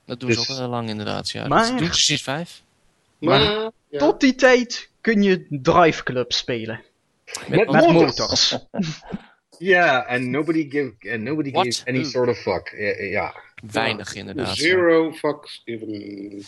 Dat 0.05 0.21
doen 0.21 0.33
ze 0.33 0.39
Dus- 0.39 0.51
ook 0.51 0.57
heel 0.57 0.69
lang 0.69 0.89
inderdaad. 0.89 1.31
Ja. 1.31 1.47
Maar- 1.49 1.69
Dat 1.71 1.79
doen 1.79 1.95
ze 1.95 2.01
sinds 2.01 2.23
vijf. 2.23 2.63
Maar, 3.19 3.41
ja. 3.41 3.99
Tot 3.99 4.21
die 4.21 4.35
tijd 4.35 4.91
kun 5.01 5.23
je 5.23 5.47
Drive 5.63 6.03
Club 6.03 6.33
spelen. 6.33 6.83
Met, 7.49 7.59
Met 7.59 7.67
motors. 7.67 8.19
motors. 8.19 8.57
Ja, 9.59 10.07
en 10.07 10.31
nobody, 10.31 10.71
give, 10.71 11.13
and 11.13 11.23
nobody 11.23 11.51
What? 11.51 11.65
gives 11.65 11.85
any 11.85 12.05
sort 12.05 12.29
of 12.29 12.39
fuck. 12.39 12.75
Ja, 12.77 13.03
ja, 13.05 13.35
Weinig 13.71 14.15
inderdaad. 14.15 14.57
Zero 14.57 15.13
fucks 15.13 15.63
given. 15.65 15.91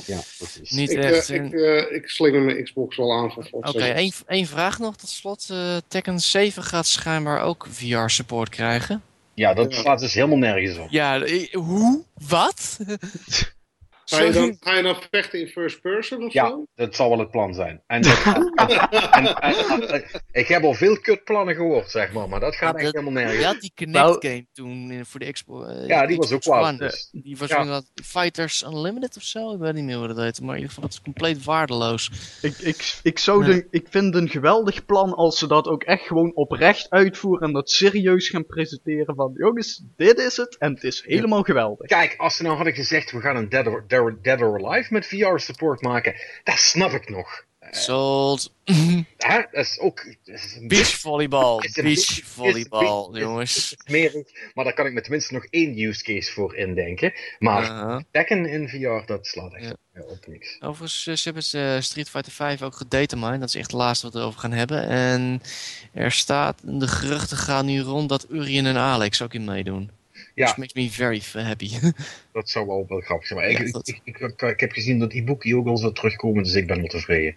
ja 0.06 0.20
precies. 0.38 0.70
Niet 0.70 0.90
Ik, 0.90 0.98
echt. 0.98 1.30
eh, 1.30 1.36
en- 1.36 1.44
ik, 1.46 1.52
eh, 1.52 1.94
ik 1.96 2.08
slinger 2.08 2.40
mijn 2.40 2.64
Xbox 2.64 2.96
wel 2.96 3.12
aan 3.12 3.32
voor 3.32 3.46
Oké, 3.50 3.78
één, 3.84 4.12
één 4.26 4.46
vraag 4.46 4.78
nog 4.78 4.96
tot 4.96 5.08
slot. 5.08 5.46
Eh, 5.50 5.76
Tekken 5.88 6.20
7 6.20 6.62
gaat 6.62 6.86
schijnbaar 6.86 7.42
ook 7.42 7.66
VR-support 7.70 8.48
krijgen. 8.48 9.02
Ja, 9.34 9.54
dat 9.54 9.72
Ja. 9.74 9.80
staat 9.80 10.00
dus 10.00 10.14
helemaal 10.14 10.36
nergens 10.38 10.78
op. 10.78 10.86
Ja, 10.90 11.22
hoe? 11.52 12.02
Wat? 12.28 12.78
Ga 14.16 14.22
je, 14.22 14.32
dan, 14.32 14.56
ga 14.60 14.76
je 14.76 14.82
dan 14.82 14.96
vechten 15.10 15.40
in 15.40 15.46
first 15.48 15.80
person 15.80 16.24
of 16.24 16.32
Ja, 16.32 16.48
zo? 16.48 16.64
dat 16.74 16.94
zal 16.94 17.08
wel 17.08 17.18
het 17.18 17.30
plan 17.30 17.54
zijn. 17.54 17.82
En, 17.86 18.02
dat- 18.02 18.22
en, 18.54 19.40
en- 19.40 19.88
en- 19.88 20.04
ik 20.32 20.46
heb 20.48 20.62
al 20.62 20.74
veel 20.74 21.00
kutplannen 21.00 21.54
gehoord, 21.54 21.90
zeg 21.90 22.12
maar, 22.12 22.28
maar 22.28 22.40
dat 22.40 22.54
gaat 22.56 22.72
Ja, 22.72 22.84
echt 22.84 22.92
dat- 22.92 23.02
helemaal 23.02 23.20
Je 23.22 23.26
nergens. 23.28 23.46
had 23.52 23.60
die 23.60 23.72
Kinect 23.74 23.98
Nou- 24.04 24.16
game 24.20 24.46
toen 24.52 25.00
voor 25.04 25.20
de 25.20 25.26
Expo. 25.26 25.62
eh, 25.64 25.86
Ja, 25.86 26.06
die 26.06 26.16
was 26.16 26.32
ook 26.32 26.44
wel. 26.44 26.76
Dus, 26.76 27.08
Die 27.12 27.36
was 27.36 27.48
Ja. 27.48 27.82
Fighters 28.04 28.62
Unlimited 28.62 29.16
of 29.16 29.22
zo. 29.22 29.52
Ik 29.52 29.58
weet 29.58 29.74
niet 29.74 29.84
meer 29.84 29.96
hoe 29.96 30.06
dat 30.06 30.16
heet. 30.16 30.40
Maar 30.40 30.48
in 30.56 30.60
ieder 30.60 30.68
geval, 30.68 30.82
dat 30.82 30.92
is 30.92 31.02
compleet 31.02 31.44
waardeloos. 31.44 32.10
Ik, 32.42 32.58
ik, 32.58 32.98
ik, 33.02 33.18
zou 33.18 33.44
Ja. 33.46 33.52
de, 33.52 33.66
ik 33.70 33.86
vind 33.90 34.14
een 34.14 34.28
geweldig 34.28 34.84
plan 34.84 35.14
als 35.14 35.38
ze 35.38 35.46
dat 35.46 35.66
ook 35.66 35.82
echt 35.82 36.02
gewoon 36.06 36.34
oprecht 36.34 36.90
uitvoeren 36.90 37.46
en 37.46 37.52
dat 37.52 37.70
serieus 37.70 38.28
gaan 38.28 38.46
presenteren 38.46 39.14
van 39.14 39.32
jongens, 39.34 39.82
dit 39.96 40.18
is 40.18 40.36
het 40.36 40.56
en 40.58 40.74
het 40.74 40.84
is 40.84 41.02
helemaal 41.06 41.42
geweldig. 41.42 41.86
Kijk, 41.86 42.14
als 42.16 42.36
ze 42.36 42.42
nou 42.42 42.54
hadden 42.54 42.74
gezegd, 42.74 43.10
we 43.10 43.20
gaan 43.20 43.36
een 43.36 43.48
Dead 43.48 43.66
or, 43.66 43.84
Dead 44.00 44.12
or- 44.12 44.22
Dead 44.22 44.40
or 44.40 44.66
Alive 44.66 44.92
met 44.92 45.06
VR-support 45.06 45.82
maken, 45.82 46.14
dat 46.44 46.58
snap 46.58 46.92
ik 46.92 47.08
nog. 47.08 47.48
Sold. 47.70 48.54
Hè? 49.16 49.36
Dat 49.50 49.64
is 49.64 49.78
ook... 49.78 50.04
dat 50.24 50.34
is 50.34 50.56
een 50.60 50.68
Beachvolleybal. 50.68 51.62
Beachvolleybal, 51.82 53.18
jongens. 53.18 53.74
smerig, 53.86 54.26
maar 54.54 54.64
daar 54.64 54.74
kan 54.74 54.86
ik 54.86 54.92
me 54.92 55.00
tenminste 55.00 55.34
nog 55.34 55.44
één 55.50 55.78
use 55.78 56.02
case 56.02 56.32
voor 56.32 56.56
indenken. 56.56 57.12
Maar. 57.38 58.02
Tekken 58.10 58.46
in 58.46 58.68
VR, 58.68 59.06
dat 59.06 59.26
slaat 59.26 59.54
echt 59.54 59.74
Ja. 59.92 60.02
op 60.02 60.26
niks. 60.26 60.56
Overigens, 60.60 61.06
eh, 61.06 61.14
ze 61.14 61.22
hebben 61.32 61.74
eh, 61.76 61.80
Street 61.82 62.08
Fighter 62.10 62.32
5 62.32 62.62
ook 62.62 62.74
gedatamine. 62.74 63.38
Dat 63.38 63.48
is 63.48 63.54
echt 63.54 63.70
het 63.70 63.80
laatste 63.80 64.04
wat 64.06 64.14
we 64.14 64.20
erover 64.20 64.40
gaan 64.40 64.52
hebben. 64.52 64.88
En 64.88 65.42
er 65.92 66.12
staat, 66.12 66.60
de 66.64 66.88
geruchten 66.88 67.36
gaan 67.36 67.66
nu 67.66 67.80
rond 67.80 68.08
dat 68.08 68.26
Urien 68.30 68.66
en 68.66 68.76
Alex 68.76 69.22
ook 69.22 69.34
in 69.34 69.44
meedoen. 69.44 69.90
Ja. 70.40 70.46
Which 70.46 70.58
makes 70.58 70.74
me 70.74 70.90
very 70.90 71.20
happy. 71.44 71.70
Dat 72.32 72.50
zou 72.50 72.66
wel 72.66 72.84
wel 72.88 73.00
grappig 73.00 73.26
zijn. 73.26 73.40
Maar 73.40 73.48
ik, 73.48 73.58
Ja, 73.58 73.64
ik, 73.64 73.72
dat- 73.72 73.88
ik, 73.88 74.00
ik, 74.04 74.42
ik 74.42 74.60
heb 74.60 74.72
gezien 74.72 74.98
dat 74.98 75.12
Ibuki 75.12 75.54
ook 75.56 75.66
al 75.66 75.76
zal 75.76 75.92
terugkomen, 75.92 76.42
dus 76.42 76.54
ik 76.54 76.66
ben 76.66 76.76
wel 76.76 76.86
tevreden. 76.86 77.34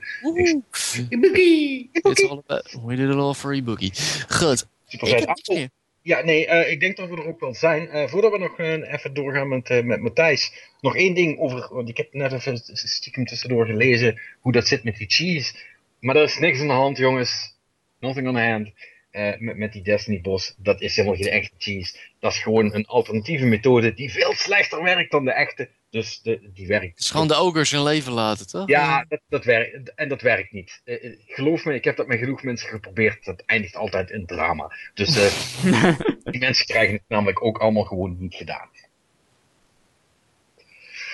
Ibuki! 1.09 1.89
It's 1.91 2.23
all 2.23 2.43
about, 2.47 2.77
we 2.85 2.95
did 2.95 3.09
it 3.09 3.15
all 3.15 3.33
for 3.33 3.53
Ibuki. 3.55 3.91
Goed. 4.27 4.65
Super 4.87 5.07
Ik. 5.47 5.69
Ja, 6.01 6.21
nee, 6.23 6.45
eh, 6.47 6.71
ik 6.71 6.79
denk 6.79 6.97
dat 6.97 7.09
we 7.09 7.15
er 7.15 7.27
ook 7.27 7.39
wel 7.39 7.53
zijn. 7.53 7.89
Eh, 7.89 8.07
voordat 8.07 8.31
we 8.31 8.37
nog 8.37 8.57
eh, 8.59 8.93
even 8.93 9.13
doorgaan 9.13 9.47
met, 9.47 9.85
met 9.85 10.01
Matthijs, 10.01 10.53
nog 10.81 10.95
één 10.95 11.13
ding 11.13 11.39
over, 11.39 11.67
want 11.73 11.89
ik 11.89 11.97
heb 11.97 12.13
net 12.13 12.31
even 12.31 12.61
stiekem 12.73 13.25
tussendoor 13.25 13.65
gelezen 13.65 14.21
hoe 14.39 14.51
dat 14.51 14.67
zit 14.67 14.83
met 14.83 14.97
die 14.97 15.09
cheese. 15.09 15.53
Maar 15.99 16.15
er 16.15 16.23
is 16.23 16.39
niks 16.39 16.59
aan 16.59 16.67
de 16.67 16.73
hand, 16.73 16.97
jongens. 16.97 17.55
Nothing 17.99 18.27
on 18.27 18.33
the 18.33 18.41
hand. 18.41 18.71
Eh, 19.13 19.39
met, 19.39 19.57
met 19.57 19.73
die 19.73 19.81
Destiny 19.81 20.21
Boss, 20.21 20.55
dat 20.57 20.81
is 20.81 20.95
helemaal 20.95 21.17
geen 21.17 21.31
echte 21.31 21.55
cheese. 21.57 21.97
Dat 22.19 22.31
is 22.31 22.39
gewoon 22.39 22.73
een 22.73 22.85
alternatieve 22.85 23.45
methode 23.45 23.93
die 23.93 24.11
veel 24.11 24.33
slechter 24.33 24.83
werkt 24.83 25.11
dan 25.11 25.25
de 25.25 25.33
echte. 25.33 25.69
Dus 25.93 26.21
de, 26.21 26.49
die 26.53 26.67
werkt. 26.67 26.89
Het 26.89 26.99
is 26.99 27.11
gewoon 27.11 27.27
de 27.27 27.35
ogers 27.35 27.71
hun 27.71 27.83
leven 27.83 28.11
laten, 28.11 28.47
toch? 28.47 28.67
Ja, 28.67 29.05
dat, 29.07 29.21
dat 29.29 29.45
werkt. 29.45 29.93
En 29.95 30.09
dat 30.09 30.21
werkt 30.21 30.51
niet. 30.51 30.81
Eh, 30.83 31.05
eh, 31.05 31.17
geloof 31.27 31.65
me, 31.65 31.73
ik 31.73 31.83
heb 31.83 31.95
dat 31.97 32.07
met 32.07 32.19
genoeg 32.19 32.43
mensen 32.43 32.69
geprobeerd. 32.69 33.25
Dat 33.25 33.43
eindigt 33.45 33.75
altijd 33.75 34.09
in 34.09 34.25
drama. 34.25 34.71
Dus 34.93 35.15
eh, 35.15 35.99
die 36.31 36.39
mensen 36.39 36.65
krijgen 36.65 36.93
het 36.93 37.03
namelijk 37.07 37.43
ook 37.43 37.57
allemaal 37.57 37.83
gewoon 37.83 38.15
niet 38.19 38.35
gedaan. 38.35 38.69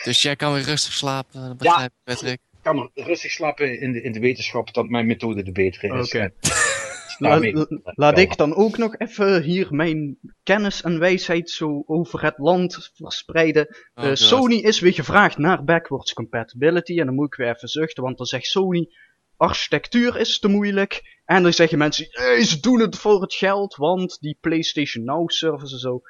Dus 0.03 0.21
jij 0.21 0.35
kan 0.35 0.53
weer 0.53 0.63
rustig 0.63 0.93
slapen, 0.93 1.47
dat 1.47 1.57
begrijp 1.57 1.91
ik, 1.91 2.03
Patrick. 2.03 2.39
Ik 2.51 2.59
kan 2.61 2.91
rustig 2.93 3.31
slapen 3.31 3.79
in 3.79 3.91
de, 3.91 4.01
in 4.01 4.11
de 4.11 4.19
wetenschap 4.19 4.73
dat 4.73 4.89
mijn 4.89 5.05
methode 5.05 5.43
de 5.43 5.51
betere 5.51 5.99
is. 5.99 6.07
Oké. 6.07 6.31
La- 7.19 7.29
daarmee- 7.29 7.53
la- 7.53 7.67
laat 7.83 8.17
ik 8.17 8.37
dan 8.37 8.55
ook 8.55 8.77
nog 8.77 8.97
even 8.97 9.41
hier 9.41 9.67
mijn 9.69 10.17
kennis 10.43 10.81
en 10.81 10.99
wijsheid 10.99 11.49
zo 11.49 11.83
over 11.85 12.23
het 12.23 12.37
land 12.37 12.89
verspreiden. 12.93 13.67
Oh, 13.67 14.03
Eh, 14.03 14.09
God. 14.09 14.17
Sony 14.17 14.55
is 14.55 14.79
weer 14.79 14.93
gevraagd 14.93 15.37
naar 15.37 15.63
backwards 15.63 16.13
compatibility. 16.13 16.99
En 16.99 17.05
dan 17.05 17.15
moet 17.15 17.25
ik 17.27 17.35
weer 17.35 17.55
even 17.55 17.67
zuchten, 17.67 18.03
want 18.03 18.17
dan 18.17 18.25
zegt 18.25 18.45
Sony: 18.45 18.89
architectuur 19.37 20.17
is 20.17 20.39
te 20.39 20.47
moeilijk. 20.47 21.17
En 21.25 21.43
dan 21.43 21.53
zeggen 21.53 21.77
mensen: 21.77 22.07
hey, 22.09 22.43
ze 22.43 22.59
doen 22.59 22.79
het 22.79 22.97
voor 22.97 23.21
het 23.21 23.33
geld, 23.33 23.75
want 23.75 24.17
die 24.19 24.37
PlayStation 24.41 25.03
Now 25.05 25.29
service 25.29 25.73
en 25.73 25.79
zo. 25.79 26.01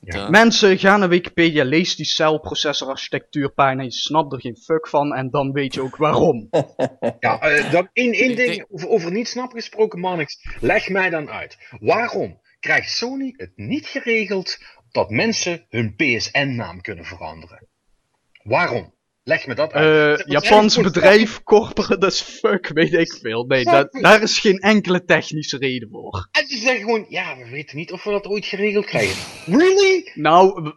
Ja. 0.00 0.28
Mensen 0.28 0.78
gaan 0.78 1.00
naar 1.00 1.08
Wikipedia, 1.08 1.64
lees 1.64 1.96
die 1.96 2.06
celprocessorarchitectuurpagina, 2.06 3.82
je 3.82 3.92
snapt 3.92 4.32
er 4.32 4.40
geen 4.40 4.56
fuck 4.56 4.88
van 4.88 5.14
en 5.14 5.30
dan 5.30 5.52
weet 5.52 5.74
je 5.74 5.80
ook 5.80 5.96
waarom. 5.96 6.48
Ja, 7.20 7.40
eh, 7.40 7.72
dan 7.72 7.88
één, 7.92 8.12
één 8.12 8.36
ding 8.36 8.66
over, 8.68 8.88
over 8.88 9.12
niet 9.12 9.28
snap 9.28 9.52
gesproken, 9.52 10.00
Mannix. 10.00 10.38
Leg 10.60 10.88
mij 10.88 11.10
dan 11.10 11.30
uit. 11.30 11.58
Waarom 11.80 12.40
krijgt 12.60 12.90
Sony 12.90 13.34
het 13.36 13.52
niet 13.56 13.86
geregeld 13.86 14.58
dat 14.90 15.10
mensen 15.10 15.66
hun 15.68 15.94
PSN-naam 15.96 16.80
kunnen 16.80 17.04
veranderen? 17.04 17.68
Waarom? 18.42 18.94
Leg 19.24 19.46
me 19.46 19.54
dat 19.54 19.72
uit. 19.72 19.84
Eh 19.84 20.08
Dat 20.26 20.26
is 20.26 20.48
Japans 20.48 20.76
bedrijf, 20.80 21.42
corporate 21.42 22.06
as 22.06 22.20
fuck, 22.22 22.70
weet 22.74 22.92
ik 22.92 23.12
veel. 23.20 23.44
Nee, 23.44 23.64
da- 23.64 23.88
daar 23.90 24.22
is 24.22 24.38
geen 24.38 24.58
enkele 24.58 25.04
technische 25.04 25.56
reden 25.58 25.88
voor. 25.90 26.28
En 26.32 26.46
ze 26.46 26.56
zeggen 26.58 26.80
gewoon, 26.80 27.06
ja, 27.08 27.36
we 27.36 27.50
weten 27.50 27.76
niet 27.76 27.92
of 27.92 28.04
we 28.04 28.10
dat 28.10 28.26
ooit 28.26 28.44
geregeld 28.46 28.84
krijgen. 28.84 29.16
Really? 29.58 30.10
Nou, 30.14 30.72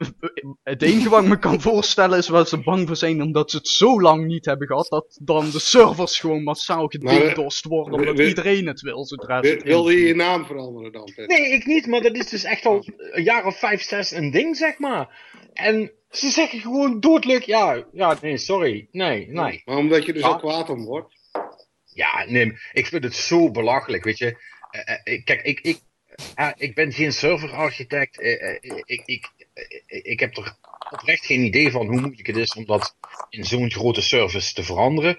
het 0.63 0.81
enige 0.81 1.09
wat 1.09 1.21
ik 1.23 1.27
me 1.29 1.39
kan 1.39 1.61
voorstellen 1.71 2.17
is 2.17 2.27
waar 2.27 2.47
ze 2.47 2.57
bang 2.57 2.87
voor 2.87 2.95
zijn 2.95 3.21
omdat 3.21 3.51
ze 3.51 3.57
het 3.57 3.67
zo 3.67 4.01
lang 4.01 4.25
niet 4.25 4.45
hebben 4.45 4.67
gehad, 4.67 4.87
dat 4.89 5.19
dan 5.23 5.49
de 5.51 5.59
servers 5.59 6.19
gewoon 6.19 6.43
massaal 6.43 6.87
gededost 6.87 7.65
worden 7.65 7.99
omdat 7.99 8.19
iedereen 8.27 8.67
het 8.67 8.81
wil 8.81 9.05
zodra 9.05 9.43
ze 9.43 9.49
Wil- 9.53 9.63
Wilde 9.63 9.91
je 9.99 10.07
je 10.07 10.15
naam 10.15 10.45
veranderen 10.45 10.91
dan, 10.91 11.11
Pet? 11.15 11.27
Nee, 11.27 11.51
ik 11.51 11.65
niet, 11.65 11.87
maar 11.87 12.01
dat 12.01 12.15
is 12.15 12.29
dus 12.29 12.43
echt 12.43 12.65
al 12.65 12.85
een 13.11 13.23
jaar 13.23 13.45
of 13.45 13.59
vijf, 13.59 13.81
zes 13.81 14.11
een 14.11 14.31
ding, 14.31 14.57
zeg 14.57 14.77
maar. 14.77 15.33
En 15.53 15.91
ze 16.15 16.29
zeggen 16.29 16.59
gewoon 16.59 16.99
doodleuk, 16.99 17.43
ja, 17.43 17.85
ja, 17.93 18.17
nee, 18.21 18.37
sorry, 18.37 18.87
nee, 18.91 19.27
nee. 19.29 19.61
Maar 19.65 19.77
omdat 19.77 20.05
je 20.05 20.13
er 20.13 20.19
Ja. 20.19 20.29
zo 20.29 20.35
kwaad 20.35 20.69
om 20.69 20.85
wordt. 20.85 21.13
Ja, 21.85 22.25
nee, 22.27 22.57
ik 22.73 22.85
vind 22.87 23.03
het 23.03 23.15
zo 23.15 23.51
belachelijk, 23.51 24.03
weet 24.03 24.17
je. 24.17 24.37
Eh, 24.71 24.99
eh, 25.03 25.23
kijk, 25.23 25.41
ik, 25.41 25.59
ik, 25.61 25.79
eh, 26.35 26.49
ik 26.55 26.75
ben 26.75 26.91
geen 26.91 27.13
serverarchitect. 27.13 28.21
ik, 28.85 29.01
ik, 29.05 29.29
ik 29.87 30.19
heb 30.19 30.37
er 30.37 30.55
oprecht 30.91 31.25
geen 31.25 31.41
idee 31.41 31.71
van 31.71 31.87
hoe 31.87 32.01
moeilijk 32.01 32.27
het 32.27 32.35
is 32.37 32.53
om 32.53 32.65
dat 32.65 32.95
in 33.29 33.43
zo'n 33.45 33.71
grote 33.71 34.01
service 34.01 34.53
te 34.53 34.63
veranderen. 34.63 35.17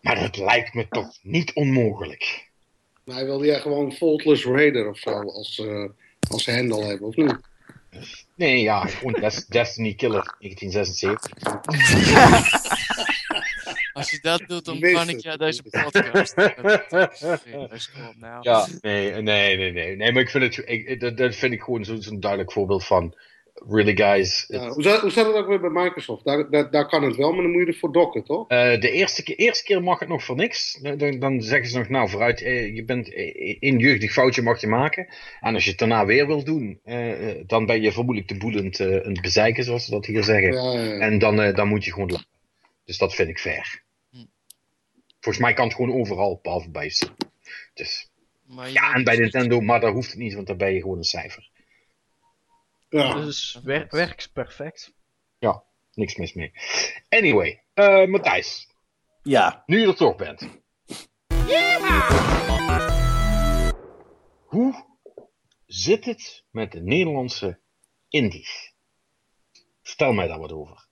Maar 0.00 0.20
dat 0.20 0.36
lijkt 0.36 0.74
me 0.74 0.88
toch 0.88 1.18
niet 1.22 1.52
onmogelijk. 1.52 2.50
Maar 3.04 3.16
hij 3.16 3.24
wilde 3.24 3.46
jij 3.46 3.60
gewoon 3.60 3.92
Faultless 3.92 4.44
Raider 4.44 4.88
of 4.88 4.98
zo 4.98 5.10
als, 5.10 5.62
als 6.30 6.46
handle 6.46 6.84
hebben, 6.84 7.08
of 7.08 7.16
niet? 7.16 7.38
Nee, 8.42 8.62
ja, 8.62 8.86
gewoon 8.86 9.12
Des- 9.20 9.46
Destiny 9.56 9.94
Killer 9.94 10.34
1976. 10.38 11.30
Als 13.92 14.10
je 14.10 14.18
dat 14.22 14.42
doet, 14.46 14.64
dan 14.64 14.80
kan 14.80 15.08
ik 15.08 15.26
uit 15.26 15.38
deze 15.38 15.62
podcast. 15.62 16.34
Nou. 18.20 18.38
Ja, 18.40 18.66
nee, 18.80 19.12
nee, 19.12 19.56
nee, 19.56 19.72
nee. 19.72 19.96
Nee, 19.96 20.12
maar 20.12 20.22
ik 20.22 20.30
vind 20.30 20.56
het, 20.56 20.68
ik, 20.68 21.00
dat, 21.00 21.16
dat 21.16 21.34
vind 21.34 21.52
ik 21.52 21.62
gewoon 21.62 21.84
zo- 21.84 22.00
zo'n 22.00 22.20
duidelijk 22.20 22.52
voorbeeld 22.52 22.84
van. 22.84 23.14
Really 23.54 23.96
guys. 23.96 24.44
Hoe, 24.48 24.82
zat, 24.82 25.00
hoe 25.00 25.10
zat 25.10 25.26
het 25.26 25.34
ook 25.36 25.46
weer 25.46 25.60
bij 25.60 25.70
Microsoft? 25.70 26.24
Daar, 26.24 26.50
daar, 26.50 26.70
daar 26.70 26.86
kan 26.88 27.02
het 27.02 27.16
wel, 27.16 27.32
maar 27.32 27.42
dan 27.42 27.50
moet 27.52 27.60
je 27.60 27.66
ervoor 27.66 27.92
dokken, 27.92 28.24
toch? 28.24 28.48
Eh, 28.48 28.80
de 28.80 28.90
eerste 28.90 29.22
keer, 29.22 29.36
eerste 29.36 29.64
keer 29.64 29.82
mag 29.82 29.98
het 29.98 30.08
nog 30.08 30.24
voor 30.24 30.36
niks. 30.36 30.78
Dan, 30.96 31.18
dan- 31.18 31.42
zeggen 31.42 31.68
ze 31.68 31.78
nog, 31.78 31.88
nou 31.88 32.08
vooruit, 32.08 32.42
eh, 32.42 32.74
je 32.74 32.84
bent 32.84 33.12
eh, 33.12 33.56
één 33.60 33.78
jeugdig 33.78 34.12
foutje 34.12 34.42
mag 34.42 34.60
je 34.60 34.66
maken. 34.66 35.08
En 35.40 35.54
als 35.54 35.64
je 35.64 35.70
het 35.70 35.78
daarna 35.78 36.06
weer 36.06 36.26
wil 36.26 36.44
doen, 36.44 36.80
eh, 36.84 37.12
dan 37.46 37.66
ben 37.66 37.82
je 37.82 37.92
vermoedelijk 37.92 38.28
de 38.32 38.38
boelend 38.38 38.80
eh, 38.80 38.86
aan 38.86 39.12
het 39.12 39.20
bezeiken, 39.20 39.64
zoals 39.64 39.84
ze 39.84 39.90
dat 39.90 40.06
hier 40.06 40.24
zeggen. 40.24 40.52
Ja, 40.52 40.72
ja, 40.72 40.80
ja. 40.94 40.98
En 40.98 41.18
dan, 41.18 41.40
eh, 41.40 41.54
dan 41.54 41.68
moet 41.68 41.84
je 41.84 41.92
gewoon 41.92 42.10
laten. 42.10 42.26
Dus 42.84 42.98
dat 42.98 43.14
vind 43.14 43.28
ik 43.28 43.38
fair. 43.38 43.82
Hm. 44.10 44.16
Volgens 45.20 45.44
mij 45.44 45.52
kan 45.54 45.66
het 45.66 45.74
gewoon 45.76 45.94
overal, 46.00 46.38
behalve 46.42 46.70
bij. 46.70 46.92
Dus, 47.74 48.10
Maar 48.46 48.70
ja, 48.70 48.94
en 48.94 49.04
bij 49.04 49.16
dus- 49.16 49.22
Nintendo, 49.32 49.60
maar 49.60 49.80
daar 49.80 49.92
hoeft 49.92 50.10
het 50.10 50.18
niet, 50.18 50.34
want 50.34 50.46
dan 50.46 50.56
ben 50.56 50.72
je 50.74 50.80
gewoon 50.80 50.96
een 50.98 51.04
cijfer. 51.04 51.50
Ja. 52.92 53.14
Dus 53.14 53.60
wer 53.62 53.86
werkt 53.90 54.32
perfect. 54.32 54.94
Niks 55.94 56.16
mis 56.16 56.32
mee. 56.32 56.52
Anyway, 57.08 57.62
eh 57.74 58.06
Matthijs, 58.06 58.68
Ja, 59.22 59.62
nu 59.66 59.80
je 59.80 59.86
er 59.86 59.94
toch 59.94 60.16
bent. 60.16 60.48
Hoe 64.44 64.84
zit 65.66 66.04
het 66.04 66.44
met 66.50 66.72
de 66.72 66.80
Nederlandse 66.80 67.58
indies? 68.08 68.74
Vertel 69.82 70.12
mij 70.12 70.26
daar 70.26 70.38
wat 70.38 70.52
over. 70.52 70.86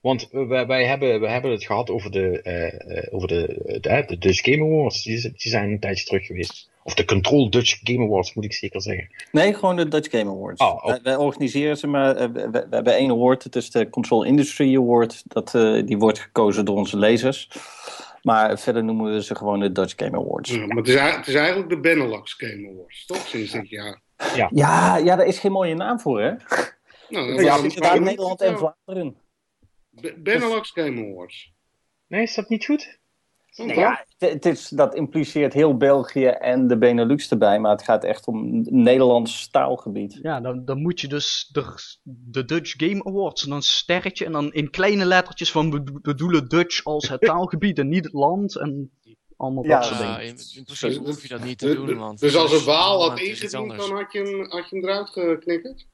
Want 0.00 0.30
eh, 0.30 0.46
wij, 0.46 0.66
wij, 0.66 0.86
hebben, 0.86 1.20
wij 1.20 1.32
hebben 1.32 1.50
het 1.50 1.64
gehad 1.64 1.90
over 1.90 2.10
de, 2.10 2.42
eh, 2.42 2.98
eh, 2.98 3.14
over 3.14 3.28
de, 3.28 3.78
de, 3.80 4.04
de 4.06 4.18
Dutch 4.18 4.44
Game 4.44 4.64
Awards. 4.64 5.02
Die 5.02 5.32
zijn 5.36 5.70
een 5.70 5.80
tijdje 5.80 6.04
terug 6.04 6.26
geweest. 6.26 6.69
Of 6.82 6.94
de 6.94 7.04
Control 7.04 7.50
Dutch 7.50 7.78
Game 7.82 8.04
Awards, 8.04 8.34
moet 8.34 8.44
ik 8.44 8.52
zeker 8.52 8.82
zeggen. 8.82 9.08
nee, 9.32 9.54
gewoon 9.54 9.76
de 9.76 9.88
Dutch 9.88 10.10
Game 10.10 10.30
Awards. 10.30 10.60
Oh, 10.62 10.68
oh. 10.74 10.86
Wij, 10.86 11.00
wij 11.02 11.16
organiseren 11.16 11.76
ze, 11.76 11.86
maar 11.86 12.16
eh, 12.16 12.28
we, 12.32 12.50
we 12.50 12.66
hebben 12.70 12.94
één 12.94 13.10
award. 13.10 13.44
Het 13.44 13.56
is 13.56 13.70
de 13.70 13.90
Control 13.90 14.24
Industry 14.24 14.76
Award. 14.76 15.22
Dat, 15.26 15.54
eh, 15.54 15.86
die 15.86 15.98
wordt 15.98 16.18
gekozen 16.18 16.64
door 16.64 16.76
onze 16.76 16.96
lezers. 16.98 17.50
Maar 18.22 18.58
verder 18.58 18.84
noemen 18.84 19.12
we 19.12 19.22
ze 19.22 19.34
gewoon 19.34 19.60
de 19.60 19.72
Dutch 19.72 19.92
Game 19.96 20.16
Awards. 20.18 20.50
Ja, 20.50 20.66
maar 20.66 20.76
het 20.76 20.88
is, 20.88 20.94
ei- 20.94 21.16
het 21.16 21.26
is 21.26 21.34
eigenlijk 21.34 21.68
de 21.68 21.80
Benelux 21.80 22.32
Game 22.34 22.68
Awards, 22.72 23.06
toch? 23.06 23.26
Sinds 23.26 23.52
dit 23.52 23.68
jaar. 23.68 24.02
Ja, 24.34 24.96
ja, 24.96 25.16
daar 25.16 25.26
is 25.26 25.38
geen 25.38 25.52
mooie 25.52 25.74
naam 25.74 26.00
voor, 26.00 26.20
hè? 26.20 26.30
Nou, 27.08 27.34
Ja, 27.34 27.42
waarom- 27.42 27.64
het 27.64 27.72
is 27.82 27.98
Nederland 28.00 28.40
en 28.40 28.58
Vlaanderen. 28.58 29.16
Be- 29.90 30.14
Benelux 30.18 30.70
Game 30.70 31.10
Awards. 31.10 31.52
Nee, 32.06 32.22
is 32.22 32.34
dat 32.34 32.48
niet 32.48 32.64
goed? 32.64 32.98
Nee, 33.66 33.74
toch? 33.74 33.84
ja, 33.84 34.06
het, 34.18 34.46
is, 34.46 34.68
dat 34.68 34.94
impliceert 34.94 35.52
heel 35.52 35.76
België 35.76 36.26
en 36.26 36.66
de 36.66 36.78
Benelux 36.78 37.30
erbij, 37.30 37.58
maar 37.60 37.70
het 37.70 37.82
gaat 37.82 38.04
echt 38.04 38.26
om 38.26 38.60
Nederlands 38.70 39.50
taalgebied. 39.50 40.18
Ja, 40.22 40.40
dan, 40.40 40.64
dan 40.64 40.80
moet 40.82 41.00
je 41.00 41.08
dus 41.08 41.48
de, 41.52 41.74
de 42.02 42.44
Dutch 42.44 42.74
Game 42.76 43.04
Awards 43.04 43.42
en 43.42 43.48
dan 43.48 43.56
een 43.56 43.62
sterretje 43.62 44.24
en 44.24 44.32
dan 44.32 44.52
in 44.52 44.70
kleine 44.70 45.04
lettertjes 45.04 45.50
van 45.52 45.70
we 45.70 45.82
bedoelen 46.02 46.48
Dutch 46.48 46.84
als 46.84 47.08
het 47.08 47.20
taalgebied 47.30 47.78
en 47.78 47.88
niet 47.88 48.04
het 48.04 48.12
land 48.12 48.56
en 48.58 48.90
allemaal 49.36 49.64
Ja, 49.64 49.76
dat 49.78 49.84
soort 49.84 50.00
Ja, 50.00 50.06
dingen. 50.18 50.26
in, 50.28 50.36
in 50.56 50.64
principe 50.64 50.98
hoef 50.98 51.22
je 51.22 51.28
dat 51.28 51.44
niet 51.44 51.58
te 51.58 51.66
De- 51.66 51.74
doen, 51.74 51.98
want... 51.98 52.20
dus 52.20 52.36
als 52.36 52.52
een 52.52 52.64
Waal 52.64 53.08
had 53.08 53.20
ingediend, 53.20 53.50
dan 53.76 53.90
had 53.96 54.12
je 54.12 54.18
hem, 54.22 54.50
had 54.50 54.68
je 54.70 54.76
hem 54.76 54.84
eruit 54.88 55.08
geknikkerd? 55.10 55.86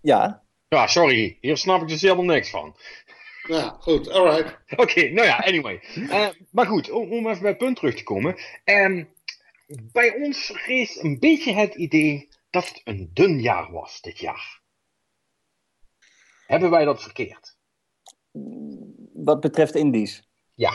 Ja, 0.00 0.42
Ja, 0.68 0.86
sorry. 0.86 1.38
Hier 1.40 1.56
snap 1.56 1.82
ik 1.82 1.88
dus 1.88 2.02
helemaal 2.02 2.24
niks 2.24 2.50
van. 2.50 2.76
Ja, 3.50 3.76
goed, 3.80 4.10
alright. 4.10 4.58
Oké, 4.82 5.08
nou 5.08 5.26
ja, 5.26 5.36
anyway. 5.38 5.80
Eh, 6.10 6.28
maar 6.50 6.66
goed, 6.66 6.90
om, 6.90 7.12
om 7.12 7.28
even 7.28 7.40
bij 7.40 7.50
het 7.50 7.58
punt 7.58 7.76
terug 7.76 7.94
te 7.94 8.02
komen. 8.02 8.36
Ehm, 8.64 9.04
bij 9.92 10.14
ons 10.14 10.64
rees 10.66 11.02
een 11.02 11.18
beetje 11.18 11.52
het 11.52 11.74
idee 11.74 12.28
dat 12.50 12.68
het 12.68 12.80
een 12.84 13.10
dun 13.12 13.40
jaar 13.40 13.72
was 13.72 14.00
dit 14.00 14.18
jaar. 14.18 14.60
Hebben 16.46 16.70
wij 16.70 16.84
dat 16.84 17.02
verkeerd? 17.02 17.58
wat 19.12 19.40
betreft 19.40 19.74
Indies. 19.74 20.28
Ja. 20.54 20.70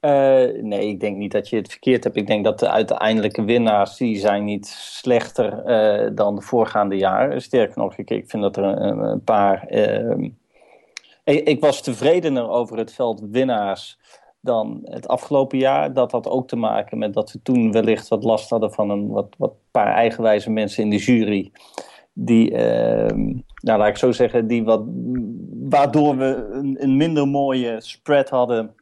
Eh, 0.00 0.62
nee, 0.62 0.88
ik 0.88 1.00
denk 1.00 1.16
niet 1.16 1.32
dat 1.32 1.48
je 1.48 1.56
het 1.56 1.70
verkeerd 1.70 2.04
hebt. 2.04 2.16
Ik 2.16 2.26
denk 2.26 2.44
dat 2.44 2.58
de 2.58 2.70
uiteindelijke 2.70 3.44
winnaars, 3.44 3.96
die 3.96 4.18
zijn 4.18 4.44
niet 4.44 4.66
slechter 4.66 5.64
eh, 5.64 6.10
dan 6.14 6.34
de 6.34 6.42
voorgaande 6.42 6.96
jaren. 6.96 7.42
Sterker 7.42 7.78
nog, 7.78 7.96
ik, 7.96 8.10
ik 8.10 8.30
vind 8.30 8.42
dat 8.42 8.56
er 8.56 8.64
een, 8.64 8.98
een 8.98 9.24
paar... 9.24 9.66
ehm, 9.66 10.28
ik, 11.28 11.48
ik 11.48 11.60
was 11.60 11.82
tevredener 11.82 12.48
over 12.48 12.78
het 12.78 12.92
veld 12.92 13.20
winnaars 13.30 13.98
dan 14.40 14.80
het 14.84 15.08
afgelopen 15.08 15.58
jaar. 15.58 15.92
Dat 15.92 16.12
had 16.12 16.28
ook 16.28 16.48
te 16.48 16.56
maken 16.56 16.98
met 16.98 17.14
dat 17.14 17.32
we 17.32 17.42
toen 17.42 17.72
wellicht 17.72 18.08
wat 18.08 18.24
last 18.24 18.50
hadden 18.50 18.72
van 18.72 18.90
een 18.90 19.08
wat, 19.08 19.34
wat 19.38 19.52
paar 19.70 19.94
eigenwijze 19.94 20.50
mensen 20.50 20.82
in 20.82 20.90
de 20.90 20.96
jury. 20.96 21.52
Die, 22.12 22.50
ehm, 22.50 23.24
nou 23.62 23.78
laat 23.78 23.88
ik 23.88 23.96
zo 23.96 24.12
zeggen, 24.12 24.46
die 24.46 24.64
wat, 24.64 24.82
waardoor 25.68 26.16
we 26.16 26.48
een, 26.52 26.76
een 26.82 26.96
minder 26.96 27.28
mooie 27.28 27.80
spread 27.80 28.28
hadden 28.28 28.74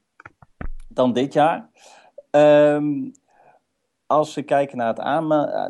dan 0.88 1.12
dit 1.12 1.32
jaar. 1.32 1.70
Ehm, 2.30 3.10
als 4.06 4.34
we 4.34 4.42
kijken 4.42 4.76
naar, 4.76 4.88
het 4.88 4.98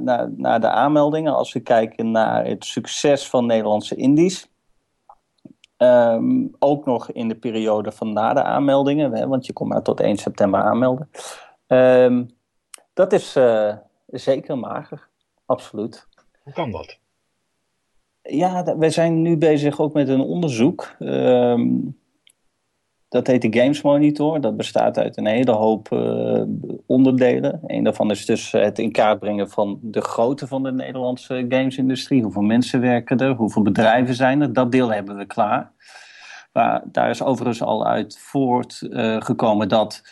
naar, 0.02 0.30
naar 0.36 0.60
de 0.60 0.70
aanmeldingen, 0.70 1.34
als 1.34 1.52
we 1.52 1.60
kijken 1.60 2.10
naar 2.10 2.46
het 2.46 2.64
succes 2.64 3.28
van 3.28 3.46
Nederlandse 3.46 3.94
indies. 3.94 4.50
Ehm, 5.76 6.46
ook 6.58 6.84
nog 6.84 7.10
in 7.10 7.28
de 7.28 7.34
periode 7.34 7.92
van 7.92 8.12
na 8.12 8.34
de 8.34 8.42
aanmeldingen, 8.42 9.12
hè, 9.12 9.26
want 9.26 9.46
je 9.46 9.52
kon 9.52 9.68
maar 9.68 9.82
tot 9.82 10.00
1 10.00 10.16
september 10.16 10.60
aanmelden. 10.60 11.10
Ehm, 11.66 12.24
dat 12.94 13.12
is 13.12 13.36
eh, 13.36 13.76
zeker 14.06 14.58
mager, 14.58 15.08
absoluut. 15.46 16.08
Hoe 16.42 16.52
kan 16.52 16.70
dat? 16.70 16.98
Ja, 18.22 18.76
wij 18.76 18.90
zijn 18.90 19.22
nu 19.22 19.36
bezig 19.36 19.80
ook 19.80 19.92
met 19.92 20.08
een 20.08 20.20
onderzoek. 20.20 20.94
Ehm, 20.98 21.78
dat 23.08 23.26
heet 23.26 23.42
de 23.42 23.60
Games 23.60 23.82
Monitor. 23.82 24.40
Dat 24.40 24.56
bestaat 24.56 24.98
uit 24.98 25.16
een 25.16 25.26
hele 25.26 25.50
hoop 25.50 25.92
eh, 25.92 26.42
onderdelen. 26.86 27.60
Een 27.66 27.84
daarvan 27.84 28.10
is 28.10 28.26
dus 28.26 28.52
het 28.52 28.78
in 28.78 28.92
kaart 28.92 29.18
brengen 29.18 29.50
van 29.50 29.78
de 29.82 30.00
grootte 30.00 30.46
van 30.46 30.62
de 30.62 30.72
Nederlandse 30.72 31.46
gamesindustrie. 31.48 32.22
Hoeveel 32.22 32.42
mensen 32.42 32.80
werken 32.80 33.18
er? 33.18 33.34
Hoeveel 33.34 33.62
bedrijven 33.62 34.14
zijn 34.14 34.40
er? 34.40 34.52
Dat 34.52 34.72
deel 34.72 34.92
hebben 34.92 35.16
we 35.16 35.26
klaar. 35.26 35.72
Maar 36.52 36.82
daar 36.86 37.10
is 37.10 37.22
overigens 37.22 37.62
al 37.62 37.86
uit 37.86 38.18
voortgekomen 38.18 39.68
dat 39.68 40.02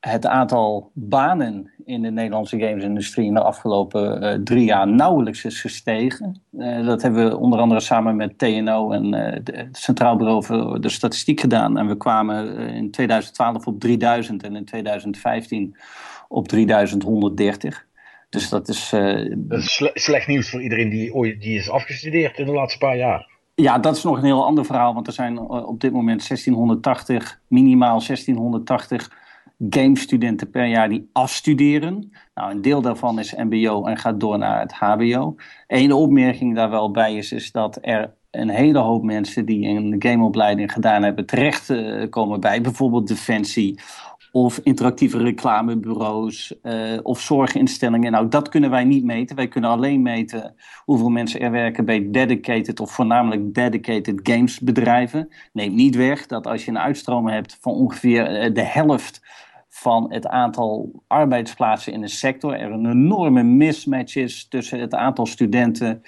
het 0.00 0.26
aantal 0.26 0.90
banen 0.94 1.72
in 1.88 2.02
de 2.02 2.10
Nederlandse 2.10 2.58
gamesindustrie 2.58 3.26
in 3.26 3.34
de 3.34 3.42
afgelopen 3.42 4.22
eh, 4.22 4.38
drie 4.44 4.64
jaar 4.64 4.88
nauwelijks 4.88 5.44
is 5.44 5.60
gestegen. 5.60 6.42
Eh, 6.58 6.86
dat 6.86 7.02
hebben 7.02 7.28
we 7.28 7.36
onder 7.36 7.58
andere 7.58 7.80
samen 7.80 8.16
met 8.16 8.38
TNO 8.38 8.90
en 8.90 9.14
eh, 9.14 9.32
het 9.56 9.76
Centraal 9.76 10.16
Bureau 10.16 10.44
voor 10.44 10.80
de 10.80 10.88
Statistiek 10.88 11.40
gedaan. 11.40 11.78
En 11.78 11.86
we 11.86 11.96
kwamen 11.96 12.58
in 12.58 12.90
2012 12.90 13.66
op 13.66 13.80
3000 13.80 14.42
en 14.42 14.56
in 14.56 14.64
2015 14.64 15.76
op 16.28 16.48
3130. 16.48 17.86
Dus 18.28 18.48
dat 18.48 18.68
is, 18.68 18.90
Dat 19.36 19.58
is 19.58 19.74
sle- 19.74 19.90
slecht 19.94 20.26
nieuws 20.26 20.50
voor 20.50 20.62
iedereen 20.62 20.88
die 20.88 21.14
ooit 21.14 21.40
die 21.40 21.58
is 21.58 21.70
afgestudeerd 21.70 22.38
in 22.38 22.46
de 22.46 22.52
laatste 22.52 22.78
paar 22.78 22.96
jaar. 22.96 23.26
Ja, 23.54 23.78
dat 23.78 23.96
is 23.96 24.02
nog 24.02 24.16
een 24.16 24.24
heel 24.24 24.44
ander 24.44 24.64
verhaal, 24.64 24.94
want 24.94 25.06
er 25.06 25.12
zijn 25.12 25.38
op 25.48 25.80
dit 25.80 25.92
moment 25.92 26.28
1680, 26.28 27.40
minimaal 27.46 28.00
1680 28.00 29.26
gamestudenten 29.70 30.50
per 30.50 30.66
jaar 30.66 30.88
die 30.88 31.08
afstuderen. 31.12 32.12
Nou, 32.34 32.50
een 32.50 32.62
deel 32.62 32.82
daarvan 32.82 33.18
is 33.18 33.34
MBO 33.34 33.84
en 33.84 33.96
gaat 33.96 34.20
door 34.20 34.38
naar 34.38 34.60
het 34.60 34.72
HBO. 34.72 35.34
Eén 35.66 35.92
opmerking 35.92 36.54
daar 36.54 36.70
wel 36.70 36.90
bij 36.90 37.16
is, 37.16 37.32
is 37.32 37.52
dat 37.52 37.78
er 37.80 38.14
een 38.30 38.48
hele 38.48 38.78
hoop 38.78 39.02
mensen 39.02 39.46
die 39.46 39.68
een 39.68 39.96
gameopleiding 39.98 40.72
gedaan 40.72 41.02
hebben 41.02 41.26
terecht 41.26 41.70
eh, 41.70 42.08
komen 42.10 42.40
bij 42.40 42.60
bijvoorbeeld 42.60 43.08
Defensie 43.08 43.80
of 44.32 44.60
interactieve 44.62 45.18
reclamebureaus 45.18 46.60
eh, 46.62 46.98
of 47.02 47.20
zorginstellingen. 47.20 48.12
Nou, 48.12 48.28
dat 48.28 48.48
kunnen 48.48 48.70
wij 48.70 48.84
niet 48.84 49.04
meten. 49.04 49.36
Wij 49.36 49.48
kunnen 49.48 49.70
alleen 49.70 50.02
meten 50.02 50.54
hoeveel 50.84 51.08
mensen 51.08 51.40
er 51.40 51.50
werken 51.50 51.84
bij 51.84 52.10
dedicated 52.10 52.80
of 52.80 52.90
voornamelijk 52.90 53.54
dedicated 53.54 54.20
games 54.22 54.60
bedrijven. 54.60 55.28
Neemt 55.52 55.74
niet 55.74 55.96
weg 55.96 56.26
dat 56.26 56.46
als 56.46 56.64
je 56.64 56.70
een 56.70 56.78
uitstroom 56.78 57.28
hebt 57.28 57.58
van 57.60 57.72
ongeveer 57.72 58.26
eh, 58.26 58.54
de 58.54 58.64
helft 58.64 59.20
van 59.78 60.12
het 60.12 60.26
aantal 60.26 61.02
arbeidsplaatsen 61.06 61.92
in 61.92 62.00
de 62.00 62.08
sector, 62.08 62.54
er 62.54 62.70
een 62.70 62.90
enorme 62.90 63.42
mismatch 63.42 64.16
is 64.16 64.48
tussen 64.48 64.80
het 64.80 64.94
aantal 64.94 65.26
studenten 65.26 66.02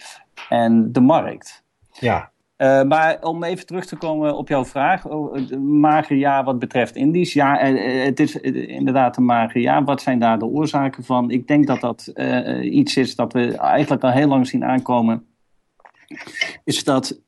en 0.48 0.92
de 0.92 1.00
markt. 1.00 1.64
Ja. 1.92 2.30
Uh, 2.56 2.82
maar 2.82 3.22
om 3.22 3.44
even 3.44 3.66
terug 3.66 3.86
te 3.86 3.96
komen 3.96 4.36
op 4.36 4.48
jouw 4.48 4.64
vraag, 4.64 5.06
oh, 5.06 5.50
mager 5.58 6.16
jaar 6.16 6.44
wat 6.44 6.58
betreft 6.58 6.96
Indisch. 6.96 7.32
Ja, 7.32 7.70
uh, 7.70 8.04
het 8.04 8.20
is 8.20 8.36
inderdaad 8.36 9.16
een 9.16 9.24
mager 9.24 9.60
jaar. 9.60 9.84
Wat 9.84 10.02
zijn 10.02 10.18
daar 10.18 10.38
de 10.38 10.46
oorzaken 10.46 11.04
van? 11.04 11.30
Ik 11.30 11.46
denk 11.46 11.66
dat 11.66 11.80
dat 11.80 12.12
iets 12.62 12.96
is 12.96 13.14
dat 13.14 13.32
we 13.32 13.56
eigenlijk 13.56 14.04
al 14.04 14.10
heel 14.10 14.28
lang 14.28 14.46
zien 14.46 14.64
aankomen. 14.64 15.26
Is 16.64 16.84
dat 16.84 17.20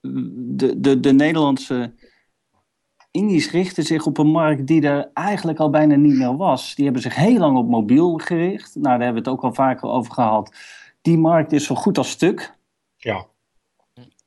de, 0.00 0.80
de, 0.80 1.00
de 1.00 1.12
Nederlandse 1.12 1.94
Indisch 3.16 3.50
richten 3.50 3.82
zich 3.82 4.06
op 4.06 4.18
een 4.18 4.30
markt 4.30 4.66
die 4.66 4.82
er 4.82 5.10
eigenlijk 5.14 5.58
al 5.58 5.70
bijna 5.70 5.94
niet 5.94 6.14
meer 6.14 6.36
was. 6.36 6.74
Die 6.74 6.84
hebben 6.84 7.02
zich 7.02 7.14
heel 7.14 7.38
lang 7.38 7.56
op 7.56 7.68
mobiel 7.68 8.16
gericht. 8.16 8.74
Nou, 8.74 8.82
daar 8.82 9.04
hebben 9.04 9.22
we 9.22 9.30
het 9.30 9.38
ook 9.38 9.44
al 9.44 9.54
vaker 9.54 9.88
over 9.88 10.12
gehad 10.12 10.56
Die 11.02 11.18
markt 11.18 11.52
is 11.52 11.64
zo 11.64 11.74
goed 11.74 11.98
als 11.98 12.10
stuk. 12.10 12.54
Ja. 12.96 13.26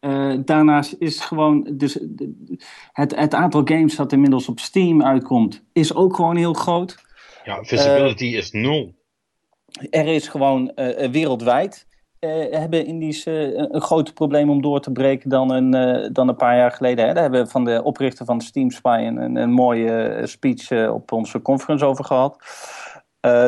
Uh, 0.01 0.37
daarnaast 0.45 0.95
is 0.99 1.19
gewoon, 1.19 1.67
dus 1.71 1.99
het, 2.91 3.15
het 3.15 3.33
aantal 3.33 3.61
games 3.65 3.95
dat 3.95 4.11
inmiddels 4.11 4.47
op 4.47 4.59
Steam 4.59 5.03
uitkomt, 5.03 5.63
is 5.73 5.95
ook 5.95 6.15
gewoon 6.15 6.35
heel 6.35 6.53
groot. 6.53 6.97
Ja, 7.43 7.63
visibility 7.63 8.25
uh, 8.25 8.37
is 8.37 8.51
nul. 8.51 8.95
Er 9.89 10.07
is 10.07 10.27
gewoon 10.27 10.71
uh, 10.75 11.09
wereldwijd 11.09 11.87
hebben 12.19 12.85
Indies 12.85 13.25
een 13.25 13.81
groter 13.81 14.13
probleem 14.13 14.49
om 14.49 14.61
door 14.61 14.81
te 14.81 14.91
breken 14.91 15.29
dan 15.29 15.51
een, 15.51 16.13
dan 16.13 16.27
een 16.27 16.35
paar 16.35 16.55
jaar 16.55 16.71
geleden. 16.71 17.07
Hè? 17.07 17.13
Daar 17.13 17.21
hebben 17.21 17.43
we 17.43 17.49
van 17.49 17.63
de 17.63 17.83
oprichter 17.83 18.25
van 18.25 18.41
Steam 18.41 18.71
Spy 18.71 19.03
een, 19.05 19.35
een 19.35 19.51
mooie 19.51 20.21
speech 20.23 20.89
op 20.89 21.11
onze 21.11 21.41
conference 21.41 21.85
over 21.85 22.05
gehad. 22.05 22.37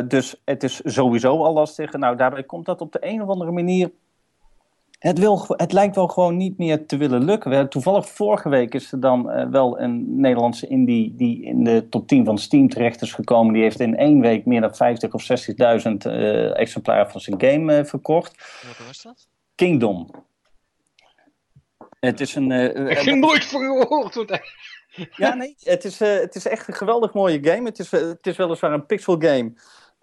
dus 0.07 0.41
het 0.45 0.63
is 0.63 0.81
sowieso 0.83 1.43
al 1.43 1.53
lastig. 1.53 1.91
Nou, 1.91 2.15
daarbij 2.15 2.43
komt 2.43 2.65
dat 2.65 2.81
op 2.81 2.91
de 2.91 2.99
een 3.01 3.21
of 3.21 3.29
andere 3.29 3.51
manier 3.51 3.91
het, 5.01 5.19
wil, 5.19 5.45
het 5.47 5.71
lijkt 5.71 5.95
wel 5.95 6.07
gewoon 6.07 6.37
niet 6.37 6.57
meer 6.57 6.85
te 6.85 6.97
willen 6.97 7.23
lukken. 7.23 7.69
Toevallig 7.69 8.09
vorige 8.09 8.49
week 8.49 8.73
is 8.73 8.91
er 8.91 8.99
dan 8.99 9.31
uh, 9.31 9.49
wel 9.49 9.79
een 9.79 10.19
Nederlandse 10.19 10.67
indie 10.67 11.15
die 11.15 11.43
in 11.43 11.63
de 11.63 11.89
top 11.89 12.07
10 12.07 12.25
van 12.25 12.37
Steam 12.37 12.69
terecht 12.69 13.01
is 13.01 13.13
gekomen. 13.13 13.53
Die 13.53 13.61
heeft 13.61 13.79
in 13.79 13.97
één 13.97 14.21
week 14.21 14.45
meer 14.45 14.61
dan 14.61 14.75
50 14.75 15.13
of 15.13 15.23
60.000 15.23 15.27
uh, 15.57 16.59
exemplaren 16.59 17.11
van 17.11 17.21
zijn 17.21 17.41
game 17.41 17.79
uh, 17.79 17.85
verkocht. 17.85 18.61
Welke 18.63 18.83
was 18.83 19.01
dat? 19.01 19.27
Kingdom. 19.55 20.09
Het 21.99 22.19
is 22.19 22.35
een... 22.35 22.51
Ik 22.89 22.97
heb 22.97 23.15
nooit 23.15 23.45
voor 23.45 23.63
u 23.63 23.81
gehoord. 23.81 24.41
Ja, 25.15 25.33
nee, 25.33 25.55
het 25.59 25.83
is, 25.83 25.99
het 25.99 26.35
is 26.35 26.47
echt 26.47 26.67
een 26.67 26.73
geweldig 26.73 27.13
mooie 27.13 27.39
game. 27.43 27.67
Het 27.67 27.79
is, 27.79 27.91
het 27.91 28.27
is 28.27 28.37
weliswaar 28.37 28.73
een 28.73 28.85
pixel 28.85 29.15
game. 29.19 29.53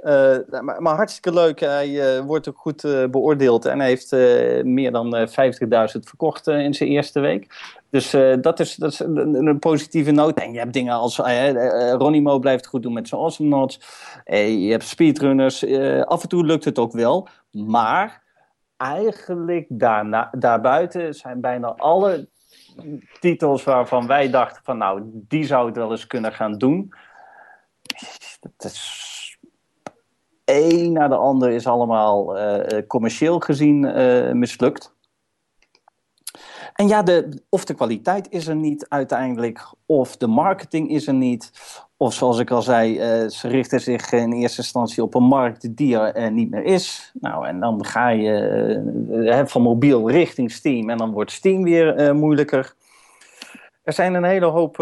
Uh, 0.04 0.60
maar, 0.60 0.94
hartstikke 0.94 1.32
leuk. 1.32 1.60
Hij 1.60 1.88
uh, 1.88 2.24
wordt 2.24 2.48
ook 2.48 2.58
goed 2.58 2.84
uh, 2.84 3.06
beoordeeld. 3.06 3.64
En 3.64 3.78
hij 3.78 3.88
heeft 3.88 4.12
meer 4.64 4.92
dan 4.92 5.28
50.000 5.28 5.34
verkocht 6.00 6.46
in 6.46 6.74
zijn 6.74 6.88
eerste 6.88 7.20
week. 7.20 7.46
Dus 7.90 8.10
dat, 8.40 8.60
is, 8.60 8.74
dat 8.74 8.92
is 8.92 8.98
een, 9.00 9.58
positieve 9.58 10.10
noot. 10.10 10.38
En 10.38 10.52
je 10.52 10.58
hebt 10.58 10.72
dingen 10.72 10.94
als 10.94 11.16
Ronnie 11.92 12.22
Mo 12.22 12.38
blijft 12.38 12.66
goed 12.66 12.82
doen 12.82 12.92
met 12.92 13.08
zijn 13.08 13.20
Awesome 13.20 13.70
je 14.24 14.70
hebt 14.70 14.84
speedrunners. 14.84 15.66
af 16.04 16.22
en 16.22 16.28
toe 16.28 16.44
lukt 16.44 16.64
het 16.64 16.78
ook 16.78 16.92
wel. 16.92 17.28
Maar 17.50 18.22
eigenlijk 18.76 19.66
daarna, 19.68 20.30
daarbuiten 20.38 21.14
zijn 21.14 21.40
bijna 21.40 21.74
alle 21.76 22.28
titels 23.20 23.64
waarvan 23.64 24.06
wij 24.06 24.30
dachten 24.30 24.62
van 24.64 24.78
nou, 24.78 25.02
die 25.04 25.44
zou 25.44 25.66
het 25.66 25.76
wel 25.76 25.90
eens 25.90 26.06
kunnen 26.06 26.32
gaan 26.32 26.58
doen. 26.58 26.92
Dat 28.56 28.72
is 28.72 29.17
een 30.48 30.92
na 30.92 31.08
de 31.08 31.16
ander 31.16 31.50
is 31.50 31.66
allemaal 31.66 32.38
uh, 32.38 32.78
commercieel 32.86 33.38
gezien 33.38 33.82
uh, 33.84 34.32
mislukt. 34.32 34.96
En 36.74 36.88
ja, 36.88 37.02
de, 37.02 37.42
of 37.48 37.64
de 37.64 37.74
kwaliteit 37.74 38.30
is 38.30 38.46
er 38.46 38.56
niet 38.56 38.86
uiteindelijk, 38.88 39.72
of 39.86 40.16
de 40.16 40.26
marketing 40.26 40.90
is 40.90 41.06
er 41.06 41.14
niet. 41.14 41.52
Of 41.96 42.14
zoals 42.14 42.38
ik 42.38 42.50
al 42.50 42.62
zei, 42.62 42.98
ze 43.28 43.48
richten 43.48 43.80
zich 43.80 44.12
in 44.12 44.32
eerste 44.32 44.60
instantie 44.60 45.02
op 45.02 45.14
een 45.14 45.22
markt 45.22 45.76
die 45.76 45.98
er 45.98 46.32
niet 46.32 46.50
meer 46.50 46.64
is. 46.64 47.12
Nou, 47.20 47.46
en 47.46 47.60
dan 47.60 47.84
ga 47.84 48.08
je 48.08 49.42
van 49.46 49.62
mobiel 49.62 50.10
richting 50.10 50.50
Steam 50.50 50.90
en 50.90 50.98
dan 50.98 51.10
wordt 51.10 51.32
Steam 51.32 51.62
weer 51.62 52.14
moeilijker. 52.14 52.74
Er 53.82 53.92
zijn 53.92 54.14
een 54.14 54.24
hele 54.24 54.46
hoop 54.46 54.76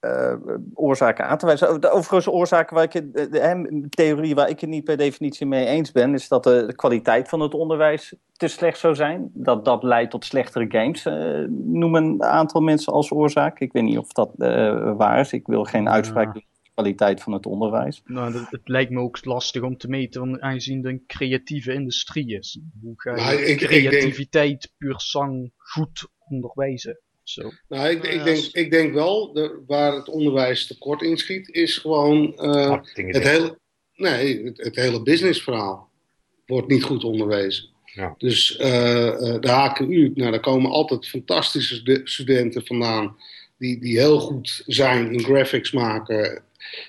uh, 0.00 0.34
oorzaken 0.74 1.26
aan 1.26 1.38
te 1.38 1.46
wijzen. 1.46 1.80
De 1.80 1.90
overigens 1.90 2.34
oorzaken 2.34 2.74
waar 2.74 2.84
ik 2.84 2.92
de, 2.92 3.28
de, 3.28 3.86
theorie 3.88 4.34
waar 4.34 4.48
ik 4.48 4.60
het 4.60 4.70
niet 4.70 4.84
per 4.84 4.96
definitie 4.96 5.46
mee 5.46 5.66
eens 5.66 5.92
ben, 5.92 6.14
is 6.14 6.28
dat 6.28 6.44
de, 6.44 6.66
de, 6.66 6.74
kwaliteit 6.74 7.28
van 7.28 7.40
het 7.40 7.54
onderwijs 7.54 8.14
te 8.32 8.48
slecht 8.48 8.78
zou 8.78 8.94
zijn. 8.94 9.30
Dat 9.34 9.64
dat 9.64 9.82
leidt 9.82 10.10
tot 10.10 10.24
slechtere 10.24 10.66
games, 10.68 11.06
uh, 11.06 11.46
noemen 11.48 12.04
een 12.04 12.22
aantal 12.22 12.60
mensen 12.60 12.92
als 12.92 13.10
oorzaak. 13.10 13.60
Ik 13.60 13.72
weet 13.72 13.82
niet 13.82 13.98
of 13.98 14.12
dat 14.12 14.30
uh, 14.36 14.96
waar 14.96 15.20
is. 15.20 15.32
Ik 15.32 15.46
wil 15.46 15.64
geen 15.64 15.88
uitspraak 15.88 16.32
doen 16.32 16.42
over 16.42 16.62
de 16.62 16.70
kwaliteit 16.74 17.22
van 17.22 17.32
het 17.32 17.46
onderwijs. 17.46 18.02
Nou, 18.04 18.32
dat, 18.32 18.46
het 18.50 18.68
lijkt 18.68 18.90
me 18.90 19.00
ook 19.00 19.24
lastig 19.24 19.62
om 19.62 19.76
te 19.76 19.88
meten, 19.88 20.42
aangezien 20.42 20.76
het 20.76 20.86
een 20.86 21.04
creatieve 21.06 21.72
industrie 21.72 22.38
is. 22.38 22.60
Hoe 22.82 22.94
ga 22.96 23.30
je 23.30 23.46
ik, 23.46 23.58
creativiteit, 23.58 24.52
ik 24.52 24.60
denk... 24.60 24.74
puur 24.78 24.94
zang 25.00 25.52
goed 25.56 26.08
onderwijzen? 26.28 27.00
Zo. 27.32 27.50
Nou, 27.68 27.88
ik, 27.88 28.04
ik, 28.04 28.24
denk, 28.24 28.44
ik 28.52 28.70
denk 28.70 28.94
wel, 28.94 29.32
de, 29.32 29.62
waar 29.66 29.94
het 29.94 30.08
onderwijs 30.08 30.66
tekort 30.66 31.02
inschiet, 31.02 31.48
is 31.48 31.76
gewoon 31.76 32.34
uh, 32.36 32.78
het, 32.94 33.22
hele, 33.22 33.58
nee, 33.94 34.44
het, 34.44 34.56
het, 34.56 34.76
hele 34.76 35.02
businessverhaal 35.02 35.90
wordt 36.46 36.68
niet 36.68 36.82
goed 36.82 37.04
onderwezen. 37.04 37.68
Ja. 37.84 38.14
Dus 38.18 38.58
uh, 38.60 38.60
de 39.40 39.50
HKU, 39.50 40.12
nou, 40.14 40.30
daar 40.30 40.40
komen 40.40 40.70
altijd 40.70 41.08
fantastische 41.08 42.00
studenten 42.04 42.66
vandaan 42.66 43.16
die, 43.58 43.80
die 43.80 43.98
heel 43.98 44.20
goed 44.20 44.62
zijn 44.66 45.12
in 45.12 45.22
graphics 45.22 45.70
maken. 45.70 46.42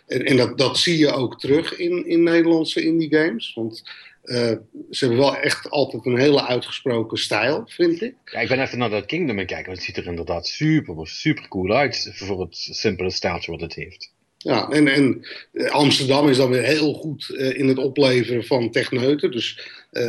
En, 0.08 0.26
en 0.26 0.38
dat, 0.38 0.58
dat 0.58 0.78
zie 0.78 0.98
je 0.98 1.12
ook 1.12 1.40
terug 1.40 1.78
in, 1.78 2.06
in 2.08 2.24
Nederlandse 2.24 2.84
indie 2.84 3.16
games. 3.16 3.54
Want 3.54 3.84
uh, 4.24 4.52
ze 4.90 5.06
hebben 5.06 5.18
wel 5.18 5.36
echt 5.36 5.70
altijd 5.70 6.06
een 6.06 6.20
hele 6.20 6.48
uitgesproken 6.48 7.18
stijl, 7.18 7.64
vind 7.68 8.02
ik. 8.02 8.16
Ja, 8.26 8.40
ik 8.40 8.48
ben 8.48 8.62
even 8.62 8.78
naar 8.78 8.90
dat 8.90 9.06
Kingdom 9.06 9.40
aan 9.40 9.46
kijken. 9.46 9.72
Het 9.72 9.84
ziet 9.84 9.98
er 9.98 10.06
inderdaad 10.06 10.48
super, 10.48 11.08
super 11.08 11.48
cool 11.48 11.72
uit 11.72 12.12
voor 12.14 12.40
het 12.40 12.56
simpele 12.56 13.10
stijltje 13.10 13.52
wat 13.52 13.62
het 13.62 13.74
heeft. 13.74 14.14
Ja, 14.38 14.70
en, 14.70 14.88
en 14.88 15.26
Amsterdam 15.70 16.30
is 16.30 16.38
dan 16.38 16.50
weer 16.50 16.64
heel 16.64 16.94
goed 16.94 17.30
uh, 17.30 17.58
in 17.58 17.68
het 17.68 17.78
opleveren 17.78 18.46
van 18.46 18.72
techneuten. 18.72 19.32
Dus 19.32 19.60
uh, 19.92 20.02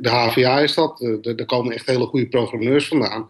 de 0.00 0.08
HVA 0.08 0.60
is 0.60 0.74
dat. 0.74 1.18
daar 1.20 1.46
komen 1.46 1.74
echt 1.74 1.86
hele 1.86 2.06
goede 2.06 2.28
programmeurs 2.28 2.88
vandaan. 2.88 3.28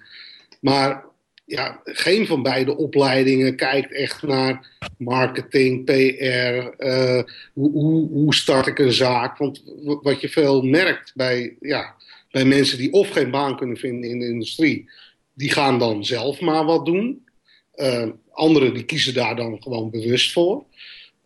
Maar 0.60 1.04
ja, 1.44 1.80
geen 1.84 2.26
van 2.26 2.42
beide 2.42 2.76
opleidingen 2.76 3.56
kijkt 3.56 3.92
echt 3.92 4.22
naar 4.22 4.78
marketing, 4.98 5.84
PR, 5.84 6.84
uh, 6.86 7.22
hoe, 7.52 8.08
hoe, 8.08 8.34
start 8.34 8.66
ik 8.66 8.78
een 8.78 8.92
zaak. 8.92 9.38
Want 9.38 9.62
wat 10.02 10.20
je 10.20 10.28
veel 10.28 10.62
merkt 10.62 11.12
bij, 11.14 11.56
ja, 11.60 11.94
bij 12.30 12.44
mensen 12.44 12.78
die 12.78 12.92
of 12.92 13.08
geen 13.08 13.30
baan 13.30 13.56
kunnen 13.56 13.76
vinden 13.76 14.10
in 14.10 14.18
de 14.18 14.28
industrie, 14.28 14.90
die 15.34 15.50
gaan 15.50 15.78
dan 15.78 16.04
zelf 16.04 16.40
maar 16.40 16.64
wat 16.64 16.86
doen. 16.86 17.26
Uh, 17.74 18.08
anderen 18.30 18.74
die 18.74 18.84
kiezen 18.84 19.14
daar 19.14 19.36
dan 19.36 19.62
gewoon 19.62 19.90
bewust 19.90 20.32
voor. 20.32 20.64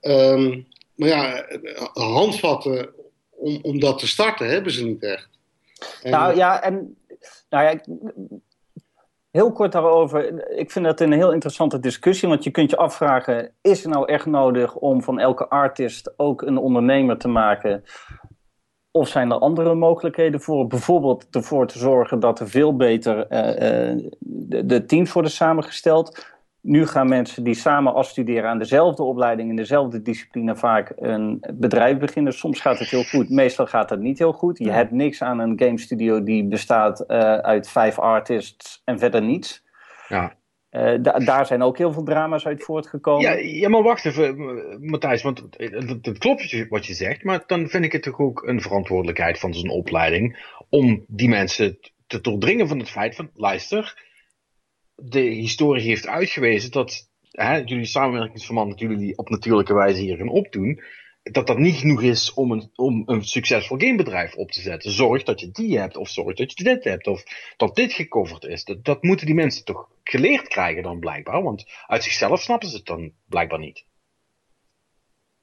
Um, 0.00 0.66
maar 0.94 1.08
ja, 1.08 1.46
handvatten 1.92 2.90
om, 3.30 3.58
om 3.62 3.80
dat 3.80 3.98
te 3.98 4.06
starten 4.06 4.48
hebben 4.48 4.72
ze 4.72 4.84
niet 4.84 5.02
echt. 5.02 5.28
Nou 6.02 6.36
ja, 6.36 6.62
en 6.62 6.96
nou 7.50 7.64
ja, 7.64 7.80
Heel 9.30 9.52
kort 9.52 9.72
daarover. 9.72 10.48
Ik 10.58 10.70
vind 10.70 10.84
dat 10.84 11.00
een 11.00 11.12
heel 11.12 11.32
interessante 11.32 11.78
discussie. 11.78 12.28
Want 12.28 12.44
je 12.44 12.50
kunt 12.50 12.70
je 12.70 12.76
afvragen: 12.76 13.52
is 13.60 13.82
het 13.82 13.92
nou 13.92 14.08
echt 14.08 14.26
nodig 14.26 14.74
om 14.74 15.02
van 15.02 15.18
elke 15.18 15.48
artist 15.48 16.12
ook 16.16 16.42
een 16.42 16.56
ondernemer 16.56 17.18
te 17.18 17.28
maken? 17.28 17.84
Of 18.90 19.08
zijn 19.08 19.30
er 19.30 19.38
andere 19.38 19.74
mogelijkheden 19.74 20.40
voor? 20.40 20.66
Bijvoorbeeld 20.66 21.26
ervoor 21.30 21.66
te 21.66 21.78
zorgen 21.78 22.20
dat 22.20 22.40
er 22.40 22.48
veel 22.48 22.76
beter 22.76 23.16
uh, 23.18 24.06
de, 24.18 24.66
de, 24.66 24.84
teams 24.84 25.12
worden 25.12 25.30
samengesteld. 25.30 26.26
Nu 26.68 26.86
gaan 26.86 27.08
mensen 27.08 27.44
die 27.44 27.54
samen 27.54 27.94
afstuderen 27.94 28.50
aan 28.50 28.58
dezelfde 28.58 29.02
opleiding 29.02 29.50
in 29.50 29.56
dezelfde 29.56 30.02
discipline 30.02 30.56
vaak 30.56 30.92
een 30.96 31.44
bedrijf 31.54 31.98
beginnen. 31.98 32.32
Soms 32.32 32.60
gaat 32.60 32.78
het 32.78 32.88
heel 32.88 33.04
goed, 33.04 33.30
meestal 33.30 33.66
gaat 33.66 33.90
het 33.90 34.00
niet 34.00 34.18
heel 34.18 34.32
goed. 34.32 34.58
Je 34.58 34.70
hebt 34.70 34.90
niks 34.90 35.22
aan 35.22 35.38
een 35.38 35.60
game 35.60 35.78
studio 35.78 36.22
die 36.22 36.44
bestaat 36.44 37.04
uh, 37.08 37.16
uit 37.38 37.68
vijf 37.68 37.98
artists 37.98 38.82
en 38.84 38.98
verder 38.98 39.22
niets. 39.22 39.64
Ja. 40.08 40.36
Uh, 40.70 40.94
da 41.02 41.18
daar 41.18 41.46
zijn 41.46 41.62
ook 41.62 41.78
heel 41.78 41.92
veel 41.92 42.02
drama's 42.02 42.46
uit 42.46 42.64
voortgekomen. 42.64 43.22
Ja, 43.22 43.32
ja 43.32 43.68
maar 43.68 43.82
wacht 43.82 44.04
even, 44.04 44.36
Matthijs, 44.80 45.22
want 45.22 45.44
het 46.02 46.18
klopt 46.18 46.68
wat 46.68 46.86
je 46.86 46.94
zegt, 46.94 47.24
maar 47.24 47.42
dan 47.46 47.68
vind 47.68 47.84
ik 47.84 47.92
het 47.92 48.02
toch 48.02 48.18
ook 48.18 48.42
een 48.46 48.60
verantwoordelijkheid 48.60 49.38
van 49.38 49.54
zo'n 49.54 49.70
opleiding 49.70 50.54
om 50.68 51.04
die 51.06 51.28
mensen 51.28 51.78
te 52.06 52.20
doordringen 52.20 52.68
van 52.68 52.78
het 52.78 52.90
feit 52.90 53.14
van, 53.14 53.30
luister, 53.34 54.06
de 55.02 55.20
historie 55.20 55.82
heeft 55.82 56.06
uitgewezen 56.06 56.70
dat 56.70 57.10
hè, 57.30 57.56
jullie 57.56 57.84
samenwerkingsverband 57.84 58.70
dat 58.70 58.78
jullie 58.78 58.98
die 58.98 59.18
op 59.18 59.28
natuurlijke 59.28 59.74
wijze 59.74 60.02
hier 60.02 60.16
gaan 60.16 60.28
opdoen, 60.28 60.82
dat 61.22 61.46
dat 61.46 61.58
niet 61.58 61.76
genoeg 61.76 62.02
is 62.02 62.34
om 62.34 62.52
een, 62.52 62.70
om 62.74 63.02
een 63.06 63.24
succesvol 63.24 63.78
gamebedrijf 63.78 64.34
op 64.34 64.50
te 64.50 64.60
zetten. 64.60 64.90
Zorg 64.90 65.22
dat 65.22 65.40
je 65.40 65.50
die 65.50 65.78
hebt, 65.78 65.96
of 65.96 66.08
zorg 66.08 66.36
dat 66.36 66.58
je 66.58 66.64
dit 66.64 66.84
hebt, 66.84 67.06
of 67.06 67.22
dat 67.56 67.76
dit 67.76 67.92
gecoverd 67.92 68.44
is. 68.44 68.64
Dat, 68.64 68.84
dat 68.84 69.02
moeten 69.02 69.26
die 69.26 69.34
mensen 69.34 69.64
toch 69.64 69.88
geleerd 70.04 70.48
krijgen 70.48 70.82
dan 70.82 70.98
blijkbaar, 70.98 71.42
want 71.42 71.64
uit 71.86 72.02
zichzelf 72.02 72.40
snappen 72.40 72.68
ze 72.68 72.76
het 72.76 72.86
dan 72.86 73.12
blijkbaar 73.26 73.58
niet. 73.58 73.84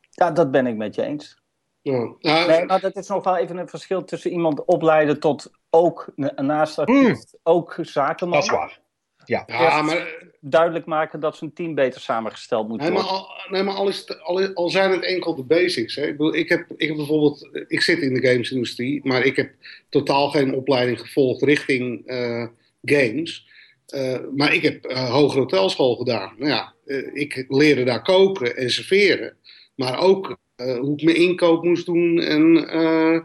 Ja, 0.09 0.31
dat 0.31 0.51
ben 0.51 0.67
ik 0.67 0.75
met 0.75 0.95
je 0.95 1.03
eens. 1.03 1.43
Ja. 1.81 2.15
nee, 2.19 2.65
maar 2.65 2.79
dat 2.79 2.95
is 2.95 3.07
nog 3.07 3.23
wel 3.23 3.37
even 3.37 3.57
een 3.57 3.67
verschil 3.67 4.03
tussen 4.03 4.31
iemand 4.31 4.65
opleiden 4.65 5.19
tot 5.19 5.51
ook 5.69 6.11
naast 6.35 6.79
artiest, 6.79 7.33
mm. 7.33 7.39
ook 7.43 7.77
zakenman. 7.81 8.37
Dat 8.37 8.43
is 8.43 8.49
waar. 8.49 8.83
Ja, 9.25 9.43
Ja, 9.47 9.81
maar, 9.81 10.23
duidelijk 10.39 10.85
maken 10.85 11.19
dat 11.19 11.37
zijn 11.37 11.53
team 11.53 11.75
beter 11.75 12.01
samengesteld 12.01 12.67
moet 12.67 12.79
nee, 12.79 12.91
maar, 12.91 13.01
worden. 13.01 13.19
al, 13.19 13.27
nee, 13.49 13.63
maar 13.63 13.73
al, 13.73 13.87
is 13.87 13.97
het, 13.97 14.21
al, 14.21 14.53
al 14.53 14.69
zijn 14.69 14.91
het 14.91 15.03
enkel 15.03 15.35
de 15.35 15.43
basics. 15.43 15.95
Hè. 15.95 16.05
Ik, 16.05 16.17
bedoel, 16.17 16.35
ik, 16.35 16.49
heb, 16.49 16.65
ik 16.77 16.87
heb 16.87 16.97
bijvoorbeeld, 16.97 17.49
ik 17.67 17.81
zit 17.81 17.99
in 17.99 18.13
de 18.13 18.27
gamesindustrie, 18.27 18.99
maar 19.03 19.25
ik 19.25 19.35
heb 19.35 19.51
totaal 19.89 20.29
geen 20.29 20.53
opleiding 20.53 20.99
gevolgd 20.99 21.41
richting 21.41 22.05
eh, 22.05 22.47
games. 22.81 23.47
Eh, 23.85 24.19
maar 24.35 24.53
ik 24.53 24.61
heb 24.61 24.85
eh, 24.85 25.09
hogere 25.11 25.39
hotelschool 25.39 25.95
gedaan. 25.95 26.33
Nou 26.37 26.51
ja, 26.51 26.73
eh, 26.85 27.15
ik 27.15 27.45
leerde 27.47 27.83
daar 27.83 28.01
koken 28.01 28.55
en 28.55 28.69
serveren. 28.69 29.37
Maar 29.75 29.99
ook 29.99 30.37
eh, 30.55 30.77
hoe 30.77 30.93
ik 30.97 31.03
mijn 31.03 31.17
inkoop 31.17 31.63
moest 31.63 31.85
doen 31.85 32.19
en, 32.19 32.69
eh, 32.69 33.19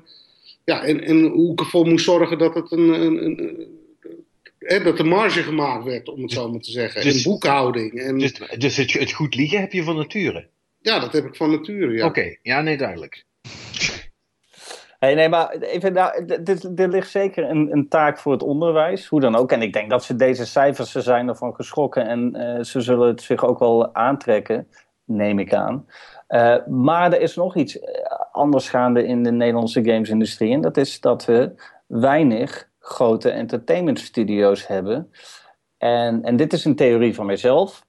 ja, 0.65 0.85
en, 0.85 1.01
en 1.01 1.27
hoe 1.27 1.53
ik 1.53 1.61
ervoor 1.61 1.87
moest 1.87 2.05
zorgen 2.05 2.39
dat 2.39 2.55
het 2.55 2.73
een, 2.73 2.89
een, 2.89 3.25
een, 3.25 3.67
dat 4.61 4.97
de 4.97 5.05
marge 5.05 5.43
gemaakt 5.43 5.85
werd, 5.85 6.09
om 6.09 6.23
het 6.23 6.33
zo 6.33 6.51
maar 6.51 6.61
te 6.61 6.71
zeggen. 6.71 7.03
Dus- 7.03 7.25
en 7.25 7.31
boekhouding. 7.31 8.01
En, 8.01 8.19
dus, 8.19 8.33
dus 8.59 8.77
het, 8.77 8.93
het 8.93 9.13
goed 9.13 9.35
liegen 9.35 9.61
heb 9.61 9.73
je 9.73 9.83
van 9.83 9.97
nature. 9.97 10.49
ja, 10.81 10.99
dat 10.99 11.13
heb 11.13 11.25
ik 11.25 11.37
van 11.37 11.51
nature, 11.51 11.93
ja. 11.93 12.07
Oké, 12.07 12.37
ja, 12.43 12.61
nee, 12.61 12.77
duidelijk. 12.77 13.25
Hey, 14.99 15.15
nee, 15.15 15.29
maar 15.29 15.51
even, 15.51 15.93
nou, 15.93 16.25
dit, 16.25 16.77
dit 16.77 16.89
ligt 16.91 17.11
zeker 17.11 17.51
een, 17.51 17.73
een 17.73 17.89
taak 17.89 18.19
voor 18.19 18.33
het 18.33 18.43
onderwijs, 18.43 19.07
hoe 19.07 19.21
dan 19.21 19.37
ook. 19.37 19.53
En 19.53 19.63
ik 19.63 19.73
denk 19.73 19.91
dat 19.91 20.05
ze 20.05 20.17
deze 20.17 20.47
cijfers, 20.47 20.91
ze 20.91 21.01
zijn 21.01 21.29
ervan 21.29 21.55
geschrokken 21.55 22.07
en 22.07 22.35
eh, 22.35 22.63
ze 22.63 22.81
zullen 22.81 23.09
het 23.09 23.23
zich 23.23 23.45
ook 23.45 23.59
wel 23.59 23.95
aantrekken, 23.95 24.69
neem 25.05 25.39
ik 25.39 25.55
aan. 25.55 25.87
Eh, 26.27 26.67
maar 26.67 27.13
er 27.13 27.21
is 27.21 27.37
nog 27.37 27.57
iets 27.57 27.79
eh, 27.79 28.03
anders 28.33 28.69
gaande 28.69 29.07
in 29.07 29.23
de 29.23 29.33
Nederlandse 29.33 29.85
gamesindustrie. 29.85 30.53
En 30.53 30.61
dat 30.61 30.77
is 30.77 31.01
dat 31.01 31.25
we 31.25 31.53
weinig 31.87 32.70
grote 32.81 33.31
entertainment 33.31 33.99
studio's 33.99 34.67
hebben. 34.67 35.13
En, 35.79 36.23
en 36.23 36.37
dit 36.37 36.53
is 36.53 36.65
een 36.65 36.77
theorie 36.77 37.15
van 37.15 37.27
mijzelf. 37.27 37.87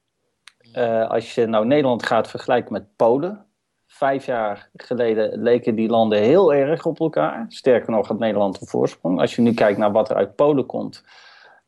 Eh, 0.74 1.10
als 1.10 1.36
je 1.36 1.46
nou 1.46 1.66
Nederland 1.66 2.06
gaat 2.06 2.30
vergelijken 2.30 2.74
met 2.74 2.96
Polen. 2.96 3.46
Vijf 3.88 4.26
jaar 4.26 4.70
geleden 4.74 5.42
leken 5.42 5.76
die 5.76 5.90
landen 5.90 6.20
heel 6.20 6.54
erg 6.54 6.86
op 6.86 7.00
elkaar. 7.00 7.46
Sterker 7.48 7.92
nog, 7.92 8.08
had 8.08 8.20
Nederland 8.20 8.62
een 8.62 8.68
voorsprong. 8.68 9.20
Als 9.20 9.36
je 9.36 9.42
nu 9.42 9.54
kijkt 9.54 9.78
naar 9.78 9.92
wat 9.92 10.10
er 10.10 10.16
uit 10.16 10.36
Polen 10.36 10.66
komt. 10.66 11.04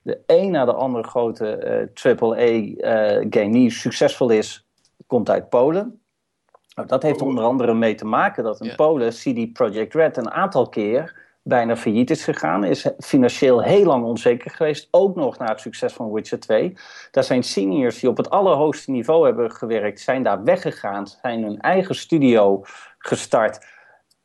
De 0.02 0.20
een 0.26 0.52
na 0.52 0.66
de 0.66 0.74
andere 0.74 1.04
grote 1.04 1.56
eh 1.56 2.18
AAA-game 2.20 3.52
die 3.52 3.70
succesvol 3.70 4.30
is, 4.30 4.68
komt 5.08 5.30
uit 5.30 5.50
Polen. 5.50 6.02
Nou, 6.76 6.88
dat 6.88 7.04
heeft 7.04 7.22
onder 7.22 7.44
andere 7.44 7.74
mee 7.74 7.96
te 7.96 8.06
maken 8.06 8.44
dat 8.44 8.62
in. 8.62 8.76
Polen 8.76 9.10
CD 9.10 9.54
Projekt 9.54 9.94
Red 9.94 10.18
een 10.18 10.32
aantal 10.32 10.70
keer 10.70 11.23
bijna 11.44 11.76
failliet 11.76 12.10
is 12.10 12.24
gegaan. 12.24 12.64
Is 12.64 12.90
financieel 13.00 13.62
heel 13.62 13.86
lang 13.86 14.06
onzeker 14.06 14.52
geweest. 14.52 14.88
Ook 14.92 15.16
nog 15.16 15.38
na 15.38 15.46
het 15.46 15.60
succes 15.60 15.94
van 15.94 16.12
Witcher 16.12 16.40
2. 16.40 16.74
Daar 17.12 17.24
zijn 17.24 17.44
seniors 17.44 18.00
die 18.00 18.10
op 18.10 18.18
het 18.18 18.30
allerhoogste 18.30 18.92
niveau 18.92 19.26
hebben 19.26 19.52
gewerkt, 19.52 20.00
zijn 20.00 20.24
daar 20.24 20.44
weggegaan, 20.44 21.08
zijn 21.22 21.44
hun 21.44 21.60
eigen 21.60 21.96
studio 21.96 22.62
gestart. 22.98 23.66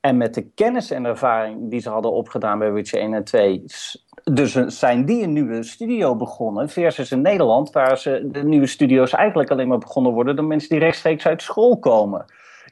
En 0.00 0.16
met 0.16 0.34
de 0.34 0.50
kennis 0.54 0.90
en 0.90 1.04
ervaring 1.04 1.70
die 1.70 1.80
ze 1.80 1.90
hadden 1.90 2.12
opgedaan 2.12 2.58
bij 2.58 2.72
Witcher 2.72 3.00
1 3.00 3.14
en 3.14 3.24
2, 3.24 3.62
s- 3.66 4.06
dus 4.24 4.52
zijn 4.66 5.04
die 5.04 5.22
een 5.22 5.32
nieuwe 5.32 5.62
studio 5.62 6.16
begonnen. 6.16 6.68
Versus 6.68 7.10
in 7.10 7.20
Nederland, 7.20 7.70
waar 7.72 7.98
ze 7.98 8.28
de 8.32 8.44
nieuwe 8.44 8.66
studio's 8.66 9.12
eigenlijk 9.12 9.50
alleen 9.50 9.68
maar 9.68 9.78
begonnen 9.78 10.12
worden 10.12 10.36
door 10.36 10.44
mensen 10.44 10.68
die 10.68 10.78
rechtstreeks 10.78 11.26
uit 11.26 11.42
school 11.42 11.78
komen. 11.78 12.24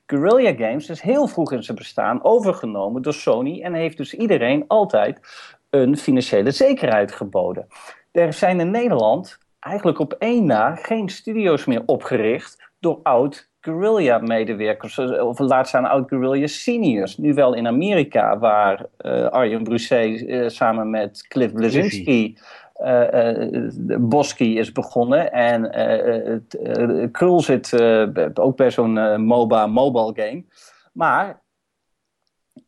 Guerrilla 0.07 0.55
Games 0.67 0.89
is 0.89 1.01
heel 1.01 1.27
vroeg 1.27 1.53
in 1.53 1.63
zijn 1.63 1.77
bestaan 1.77 2.25
overgenomen 2.25 3.03
door 3.03 3.15
Sony 3.15 3.63
en 3.63 3.75
heeft 3.75 3.97
dus 3.97 4.15
iedereen 4.15 4.65
altijd 4.67 5.21
een 5.71 5.97
financiële 5.97 6.51
zekerheid 6.51 7.13
geboden. 7.13 7.67
Er 8.13 8.33
zijn 8.33 8.61
in 8.61 8.71
Nederland 8.71 9.39
eigenlijk 9.61 9.99
op 9.99 10.13
één 10.13 10.47
na 10.47 10.75
geen 10.75 11.09
studio's 11.09 11.65
meer 11.65 11.83
opgericht 11.87 12.71
door 12.79 13.01
oud 13.03 13.49
Guerrilla-medewerkers, 13.61 14.99
of 14.99 15.39
laat 15.39 15.69
staan 15.69 15.85
oud 15.85 16.09
Guerrilla 16.09 16.47
seniors. 16.47 17.17
Nu 17.17 17.35
wel 17.35 17.55
in 17.55 17.67
Amerika, 17.67 18.39
waar 18.39 18.87
eh, 18.97 19.27
Arjen 19.27 19.63
Brusset 19.63 20.27
eh, 20.27 20.49
samen 20.49 20.91
met 20.91 21.27
Cliff 21.29 21.53
Blazinski 21.53 22.39
eh 22.79 23.51
eh, 23.51 23.73
Bosky 24.01 24.45
is 24.45 24.73
begonnen. 24.73 25.33
En 25.33 25.73
eh, 25.73 26.25
het, 26.25 26.59
Krul 27.13 27.41
zit 27.41 27.81
ook 28.39 28.57
bij 28.57 28.71
zo'n 28.71 29.25
MOBA 29.25 29.67
mobile 29.67 30.13
game. 30.25 30.45
Maar 30.93 31.43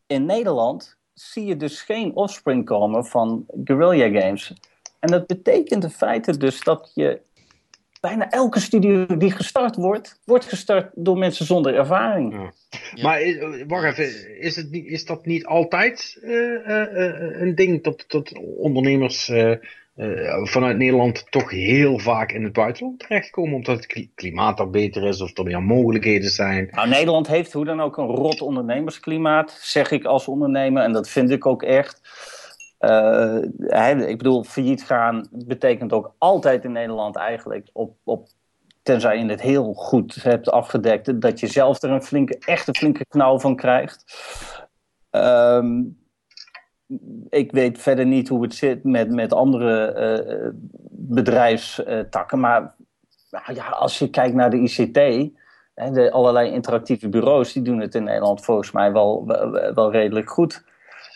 in 0.07 0.25
Nederland 0.25 0.97
zie 1.13 1.45
je 1.45 1.57
dus 1.57 1.81
geen 1.81 2.15
offspring 2.15 2.65
komen 2.65 3.05
van 3.05 3.45
Guerrilla 3.63 4.19
Games. 4.19 4.53
En 4.99 5.11
dat 5.11 5.27
betekent 5.27 5.83
in 5.83 5.89
feite 5.89 6.37
dus 6.37 6.63
dat 6.63 6.91
je 6.93 7.21
bijna 7.99 8.29
elke 8.29 8.59
studio 8.59 9.17
die 9.17 9.31
gestart 9.31 9.75
wordt, 9.75 10.19
wordt 10.25 10.45
gestart 10.45 10.91
door 10.95 11.17
mensen 11.17 11.45
zonder 11.45 11.75
ervaring. 11.75 12.33
Ja. 12.33 12.53
Ja. 12.93 13.03
Maar 13.03 13.21
wacht 13.67 13.97
even, 13.97 14.39
is, 14.39 14.55
het 14.55 14.71
niet, 14.71 14.85
is 14.85 15.05
dat 15.05 15.25
niet 15.25 15.45
altijd 15.45 16.19
eh, 16.21 16.55
eh, 16.55 17.05
eh, 17.05 17.41
een 17.41 17.55
ding 17.55 17.83
dat, 17.83 18.03
dat 18.07 18.33
ondernemers 18.57 19.31
eh, 19.99 20.43
vanuit 20.43 20.77
Nederland 20.77 21.31
toch 21.31 21.49
heel 21.49 21.99
vaak 21.99 22.31
in 22.31 22.43
het 22.43 22.53
buitenland 22.53 22.99
terechtkomen 22.99 23.55
omdat 23.55 23.75
het 23.75 23.85
kli- 23.85 24.11
klimaat 24.15 24.57
daar 24.57 24.69
beter 24.69 25.03
is 25.03 25.21
of 25.21 25.37
er 25.37 25.43
meer 25.43 25.63
mogelijkheden 25.63 26.29
zijn? 26.29 26.67
Nou, 26.71 26.89
Nederland 26.89 27.27
heeft 27.27 27.53
hoe 27.53 27.65
dan 27.65 27.81
ook 27.81 27.97
een 27.97 28.05
rot 28.05 28.41
ondernemersklimaat, 28.41 29.59
zeg 29.61 29.91
ik 29.91 30.05
als 30.05 30.27
ondernemer. 30.27 30.83
En 30.83 30.91
dat 30.91 31.09
vind 31.09 31.29
ik 31.31 31.45
ook 31.45 31.63
echt. 31.63 32.01
Eh, 32.77 33.37
ik 34.09 34.17
bedoel, 34.17 34.43
failliet 34.43 34.83
gaan 34.83 35.27
betekent 35.31 35.93
ook 35.93 36.13
altijd 36.17 36.63
in 36.63 36.71
Nederland 36.71 37.15
eigenlijk, 37.15 37.69
op, 37.73 37.95
op, 38.03 38.27
tenzij 38.83 39.17
je 39.17 39.25
het 39.25 39.41
heel 39.41 39.73
goed 39.73 40.23
hebt 40.23 40.51
afgedekt, 40.51 41.21
dat 41.21 41.39
je 41.39 41.47
zelf 41.47 41.81
er 41.81 41.89
een 41.89 42.03
flinke, 42.03 42.37
echt 42.45 42.67
een 42.67 42.75
flinke 42.75 43.05
knauw 43.05 43.39
van 43.39 43.55
krijgt. 43.55 44.03
Ehm, 45.09 45.81
ik 47.29 47.51
weet 47.51 47.79
verder 47.81 48.05
niet 48.05 48.27
hoe 48.27 48.41
het 48.41 48.53
zit 48.53 48.83
met, 48.83 49.11
met 49.11 49.33
andere 49.33 49.85
eh, 49.85 50.49
bedrijfstakken, 50.91 52.39
maar 52.39 52.75
nou 53.31 53.53
ja, 53.53 53.69
als 53.69 53.99
je 53.99 54.09
kijkt 54.09 54.35
naar 54.35 54.49
de 54.49 54.57
ICT, 54.57 55.31
hè, 55.73 55.91
de 55.91 56.11
allerlei 56.11 56.51
interactieve 56.51 57.09
bureaus, 57.09 57.53
die 57.53 57.63
doen 57.63 57.79
het 57.79 57.95
in 57.95 58.03
Nederland 58.03 58.43
volgens 58.43 58.71
mij 58.71 58.91
wel, 58.91 59.25
wel, 59.73 59.91
redelijk 59.91 60.29
goed. 60.29 60.63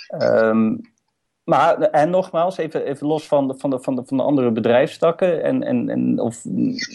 Ehm, 0.08 0.76
maar, 1.44 1.82
en 1.82 2.10
nogmaals, 2.10 2.58
even, 2.58 2.86
even 2.86 3.08
los 3.08 3.28
van 3.28 3.48
de, 3.48 3.58
van, 3.58 3.70
de, 3.70 3.80
van, 3.80 3.95
de, 3.95 4.06
van 4.06 4.18
de 4.18 4.24
andere 4.24 4.52
bedrijfstakken 4.52 5.44
en, 5.44 5.64
en, 5.64 5.90
en 5.90 6.20
of 6.20 6.41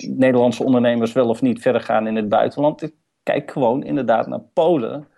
Nederlandse 0.00 0.64
ondernemers 0.64 1.12
wel 1.12 1.28
of 1.28 1.42
niet 1.42 1.60
verder 1.60 1.80
gaan 1.80 2.06
in 2.06 2.16
het 2.16 2.28
buitenland. 2.28 2.92
Kijk 3.22 3.50
gewoon 3.50 3.82
inderdaad 3.82 4.26
naar 4.26 4.42
Polen, 4.52 5.08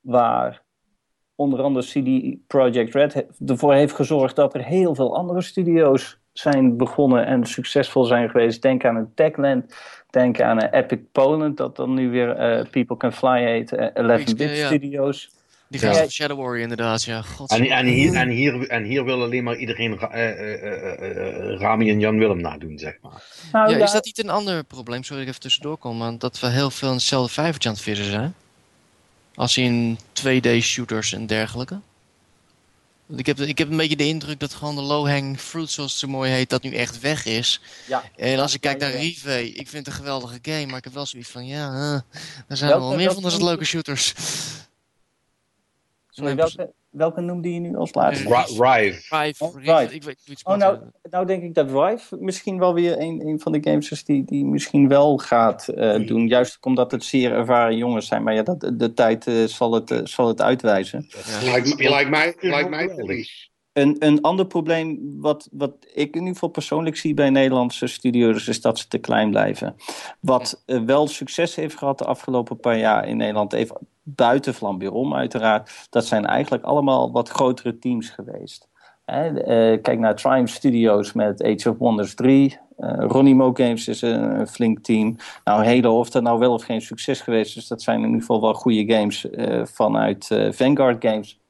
waar 0.00 0.62
onder 1.38 1.60
andere 1.62 1.86
CD 1.86 2.36
Projekt 2.46 2.94
Red 2.94 3.14
he- 3.14 3.26
ervoor 3.46 3.74
heeft 3.74 3.94
gezorgd 3.94 4.36
dat 4.36 4.54
er 4.54 4.64
heel 4.64 4.94
veel 4.94 5.16
andere 5.16 5.42
studio's 5.42 6.18
zijn 6.32 6.76
begonnen 6.76 7.26
en 7.26 7.44
succesvol 7.46 8.04
zijn 8.04 8.30
geweest. 8.30 8.62
Denk 8.62 8.84
aan 8.84 8.96
een 8.96 9.14
Techland, 9.14 9.74
denk 10.10 10.40
aan 10.40 10.62
een 10.62 10.70
Epic 10.72 10.98
Poland, 11.12 11.56
dat 11.56 11.76
dan 11.76 11.94
nu 11.94 12.10
weer 12.10 12.30
eh, 12.36 12.64
People 12.70 12.96
Can 12.96 13.12
Fly 13.12 13.42
heet, 13.44 13.72
eh, 13.72 13.86
11-bit 13.94 14.38
Ja, 14.38 14.46
ja. 14.54 14.66
Studios. 14.66 15.30
Die 15.68 15.80
Ja. 15.80 15.92
van 15.94 16.08
Shadow 16.10 16.38
Warrior 16.38 16.58
inderdaad, 16.62 17.02
ja. 17.04 17.22
God, 17.22 17.50
En, 17.50 17.64
en, 17.66 17.86
hier, 17.86 18.14
en, 18.14 18.28
hier, 18.28 18.68
en 18.68 18.82
hier 18.84 19.04
wil 19.04 19.22
alleen 19.22 19.44
maar 19.44 19.56
iedereen 19.56 19.98
Ra- 19.98 20.10
eh, 20.10 21.58
Rami 21.58 21.90
en 21.90 21.98
Jan 22.00 22.18
Willem 22.18 22.40
nadoen, 22.40 22.78
zeg 22.78 22.98
maar. 23.02 23.22
Nou, 23.52 23.70
ja, 23.70 23.76
ja, 23.76 23.84
is 23.84 23.92
dat 23.92 24.04
niet 24.04 24.18
een 24.22 24.30
ander 24.30 24.64
probleem? 24.64 25.02
Sorry 25.02 25.16
dat 25.16 25.22
ik 25.22 25.28
even 25.28 25.40
tussendoor 25.40 25.76
kom, 25.76 26.18
dat 26.18 26.40
we 26.40 26.46
heel 26.46 26.70
veel 26.70 26.88
in 26.88 26.94
hetzelfde 26.94 27.32
vijvertje 27.32 27.68
aan 27.68 27.74
het 27.74 27.84
vissen 27.84 28.06
zijn. 28.10 28.34
Als 29.38 29.56
in 29.56 29.98
2D-shooters 29.98 31.12
en 31.12 31.26
dergelijke. 31.26 31.80
Want 33.06 33.20
ik 33.20 33.26
heb, 33.26 33.40
ik 33.40 33.58
heb 33.58 33.70
een 33.70 33.76
beetje 33.76 33.96
de 33.96 34.06
indruk 34.06 34.40
dat 34.40 34.54
gewoon 34.54 34.74
de 34.74 34.80
low-hang 34.80 35.40
fruit, 35.40 35.70
zoals 35.70 35.90
het 35.90 36.00
zo 36.00 36.08
mooi 36.08 36.30
heet, 36.30 36.50
dat 36.50 36.62
nu 36.62 36.74
echt 36.74 37.00
weg 37.00 37.24
is. 37.24 37.60
Ja. 37.88 38.04
En 38.16 38.38
als 38.38 38.54
ik 38.54 38.60
kijk 38.60 38.78
naar. 38.78 38.90
Rive, 38.90 39.48
ik 39.48 39.68
vind 39.68 39.72
het 39.72 39.86
een 39.86 39.92
geweldige 40.00 40.38
game, 40.42 40.66
maar 40.66 40.76
ik 40.78 40.84
heb 40.84 40.92
wel 40.92 41.06
zoiets 41.06 41.30
van, 41.30 41.46
ja, 41.46 41.72
eh, 41.74 42.20
er 42.48 42.56
zijn 42.56 42.70
er 42.70 42.78
wel 42.78 42.94
meer 42.94 43.12
van 43.12 43.22
welke- 43.22 43.44
leuke 43.44 43.64
shooters. 43.64 44.14
Sorry, 46.10 46.34
welke, 46.36 46.72
welke 46.90 47.20
noemde 47.20 47.54
je 47.54 47.60
nu 47.60 47.76
als 47.76 47.94
laatste? 47.94 48.34
Rive. 48.34 48.64
Rive, 48.64 49.44
Oh, 49.44 49.54
Rive, 49.54 49.78
Rive. 49.78 49.94
ik 49.94 50.02
weet 50.02 50.20
iets 50.26 50.42
Oh, 50.42 50.56
nou, 50.56 50.78
nou 51.10 51.26
denk 51.26 51.42
ik 51.42 51.54
dat 51.54 51.70
Rive 51.70 52.16
misschien 52.20 52.58
wel 52.58 52.74
weer 52.74 53.00
een, 53.00 53.26
een 53.26 53.40
van 53.40 53.52
de 53.52 53.60
games 53.62 53.90
is 53.90 54.04
die, 54.04 54.24
die 54.24 54.44
misschien 54.44 54.88
wel 54.88 55.18
gaat 55.18 55.68
eh, 55.68 56.06
doen. 56.06 56.26
Juist 56.28 56.58
omdat 56.60 56.90
het 56.90 57.04
zeer 57.04 57.32
ervaren 57.32 57.76
jongens 57.76 58.06
zijn. 58.06 58.22
Maar 58.22 58.34
ja, 58.34 58.42
dat, 58.42 58.72
de 58.74 58.94
tijd 58.94 59.26
eh, 59.26 59.44
zal, 59.44 59.72
het, 59.72 59.90
eh, 59.90 60.00
zal 60.04 60.28
het 60.28 60.42
uitwijzen. 60.42 61.06
ja. 61.08 61.50
Lijkt, 61.50 61.78
mij, 62.10 62.34
lijkt 62.40 62.70
mij 62.70 62.82
geweldig. 62.82 62.94
verlies. 62.94 63.50
Een, 63.72 63.96
een 63.98 64.20
ander 64.20 64.46
probleem 64.46 64.98
wat, 65.20 65.48
wat 65.52 65.72
ik 65.94 66.14
in 66.14 66.18
ieder 66.20 66.32
geval 66.32 66.48
persoonlijk 66.48 66.96
zie 66.96 67.14
bij 67.14 67.30
Nederlandse 67.30 67.86
studio's 67.86 68.48
is 68.48 68.60
dat 68.60 68.78
ze 68.78 68.88
te 68.88 68.98
klein 68.98 69.30
blijven. 69.30 69.76
Wat 70.20 70.62
wel 70.66 71.06
succes 71.06 71.54
heeft 71.54 71.78
gehad 71.78 71.98
de 71.98 72.04
afgelopen 72.04 72.60
paar 72.60 72.78
jaar 72.78 73.08
in 73.08 73.16
Nederland, 73.16 73.52
even 73.52 73.78
buiten 74.14 74.54
Flambeerom 74.54 75.14
uiteraard, 75.14 75.86
dat 75.90 76.06
zijn 76.06 76.26
eigenlijk 76.26 76.64
allemaal 76.64 77.12
wat 77.12 77.28
grotere 77.28 77.78
teams 77.78 78.10
geweest. 78.10 78.68
Eh, 79.04 79.82
kijk 79.82 79.98
naar 79.98 80.16
Triumph 80.16 80.52
Studios 80.52 81.12
met 81.12 81.42
Age 81.42 81.70
of 81.70 81.78
Wonders 81.78 82.14
3. 82.14 82.58
Uh, 82.78 82.92
Ronnie 82.98 83.34
Mo 83.34 83.50
Games 83.54 83.88
is 83.88 84.02
een, 84.02 84.46
flink 84.46 84.78
team. 84.78 85.16
Nou, 85.44 85.64
Halo 85.64 85.98
of 85.98 86.10
dat 86.10 86.22
nou 86.22 86.38
wel 86.38 86.52
of 86.52 86.62
geen 86.62 86.80
succes 86.80 87.20
geweest 87.20 87.56
is, 87.56 87.66
dat 87.66 87.82
zijn 87.82 87.98
in 87.98 88.04
ieder 88.04 88.20
geval 88.20 88.40
wel 88.40 88.54
goede 88.54 88.94
games 88.94 89.24
uh, 89.24 89.64
vanuit 89.64 90.26
Vanguard 90.50 91.04
Games. 91.04 91.40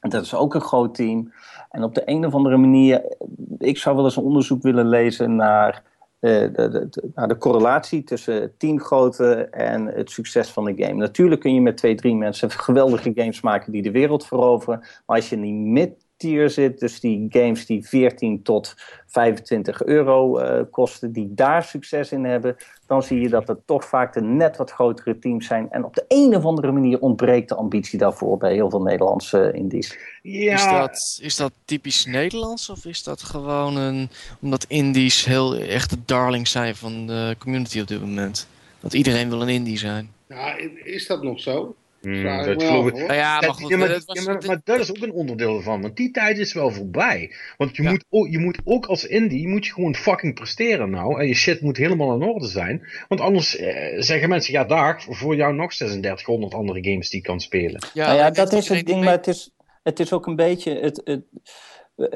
Dat 0.00 0.22
is 0.22 0.34
ook 0.34 0.54
een 0.54 0.60
groot 0.60 0.94
team. 0.94 1.32
En 1.70 1.82
op 1.82 1.94
de 1.94 2.02
een 2.04 2.26
of 2.26 2.34
andere 2.34 2.56
manier, 2.56 3.16
ik 3.58 3.78
zou 3.78 3.96
wel 3.96 4.04
eens 4.04 4.16
een 4.16 4.22
onderzoek 4.22 4.62
willen 4.62 4.88
lezen 4.88 5.36
naar 5.36 5.82
de, 6.24 6.88
de, 6.90 7.10
naar 7.14 7.28
de 7.28 7.38
correlatie 7.38 8.04
tussen 8.04 8.56
teamgrootte 8.56 9.34
en 9.50 9.86
het 9.86 10.10
succes 10.10 10.50
van 10.50 10.64
de 10.64 10.74
game. 10.76 10.94
Natuurlijk 10.94 11.40
kun 11.40 11.54
je 11.54 11.60
met 11.60 11.76
twee, 11.76 11.94
drie 11.94 12.14
mensen 12.14 12.50
geweldige 12.50 13.12
games 13.14 13.40
maken 13.40 13.72
die 13.72 13.82
de 13.82 13.90
wereld 13.90 14.26
veroveren. 14.26 14.78
Maar 14.78 15.16
als 15.16 15.28
je 15.28 15.36
niet 15.36 16.03
tier 16.16 16.50
zit. 16.50 16.78
Dus 16.78 17.00
die 17.00 17.26
games 17.28 17.66
die 17.66 17.88
14 17.88 18.42
tot 18.42 18.74
25 19.06 19.82
euro 19.82 20.40
uh, 20.40 20.60
kosten, 20.70 21.12
die 21.12 21.34
daar 21.34 21.62
succes 21.64 22.12
in 22.12 22.24
hebben. 22.24 22.56
Dan 22.86 23.02
zie 23.02 23.20
je 23.20 23.28
dat 23.28 23.48
het 23.48 23.66
toch 23.66 23.84
vaak 23.84 24.12
de 24.12 24.20
net 24.20 24.56
wat 24.56 24.70
grotere 24.70 25.18
teams 25.18 25.46
zijn. 25.46 25.70
En 25.70 25.84
op 25.84 25.94
de 25.94 26.04
een 26.08 26.36
of 26.36 26.44
andere 26.44 26.72
manier 26.72 27.00
ontbreekt 27.00 27.48
de 27.48 27.54
ambitie 27.54 27.98
daarvoor 27.98 28.36
bij 28.36 28.52
heel 28.52 28.70
veel 28.70 28.82
Nederlandse 28.82 29.52
indies. 29.52 29.98
Ja. 30.22 30.54
Is, 30.54 30.64
dat, 30.64 31.18
is 31.22 31.36
dat 31.36 31.52
typisch 31.64 32.06
Nederlands 32.06 32.70
of 32.70 32.84
is 32.84 33.02
dat 33.02 33.22
gewoon 33.22 33.76
een, 33.76 34.10
omdat 34.40 34.64
indies 34.68 35.24
heel 35.24 35.56
echt 35.56 35.90
de 35.90 35.98
darling 36.04 36.48
zijn 36.48 36.76
van 36.76 37.06
de 37.06 37.36
community 37.38 37.80
op 37.80 37.86
dit 37.86 38.00
moment? 38.00 38.46
Dat 38.80 38.94
iedereen 38.94 39.28
wil 39.28 39.42
een 39.42 39.48
indie 39.48 39.78
zijn. 39.78 40.12
Ja, 40.28 40.56
is 40.84 41.06
dat 41.06 41.22
nog 41.22 41.40
zo? 41.40 41.74
Mm, 42.04 42.22
dat 42.44 42.62
geloof 42.62 42.86
ik. 42.86 42.94
Nou 42.94 43.12
ja, 43.12 43.40
maar, 43.40 43.54
goed, 43.54 43.68
ja, 43.68 43.76
maar, 43.76 43.88
dat 43.88 44.04
was, 44.04 44.18
ja, 44.18 44.32
maar, 44.32 44.42
maar, 44.46 44.60
dat 44.64 44.78
is 44.78 44.90
ook 44.90 45.02
een 45.02 45.12
onderdeel 45.12 45.56
ervan. 45.56 45.82
Want 45.82 45.96
die 45.96 46.10
tijd 46.10 46.38
is 46.38 46.52
wel 46.52 46.70
voorbij. 46.70 47.34
Want 47.56 47.76
je, 47.76 47.82
ja. 47.82 47.90
moet, 47.90 48.04
ook, 48.10 48.28
je 48.28 48.38
moet 48.38 48.60
ook 48.64 48.86
als 48.86 49.06
indie 49.06 49.48
moet 49.48 49.66
je 49.66 49.72
gewoon 49.72 49.94
fucking 49.94 50.34
presteren 50.34 50.90
nou. 50.90 51.20
En 51.20 51.26
je 51.26 51.34
shit 51.34 51.60
moet 51.60 51.76
helemaal 51.76 52.14
in 52.14 52.28
orde 52.28 52.46
zijn. 52.46 52.86
Want 53.08 53.20
anders 53.20 53.56
eh, 53.56 54.02
zeggen 54.02 54.28
mensen, 54.28 54.52
ja 54.52 54.64
dag, 54.64 55.02
voor 55.08 55.36
jou 55.36 55.54
nog 55.54 55.74
3600 55.74 56.54
andere 56.54 56.84
games 56.84 57.10
die 57.10 57.20
je 57.20 57.26
kan 57.26 57.40
spelen. 57.40 57.86
Ja, 57.94 58.06
nou 58.06 58.18
ja 58.18 58.30
dat 58.30 58.52
is 58.52 58.68
het 58.68 58.86
ding. 58.86 59.04
Maar 59.04 59.12
het 59.12 59.26
is, 59.26 59.54
het 59.82 60.00
is 60.00 60.12
ook 60.12 60.26
een 60.26 60.36
beetje, 60.36 60.74
het, 60.80 61.00
het, 61.04 61.24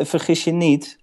vergis 0.08 0.44
je 0.44 0.52
niet. 0.52 0.98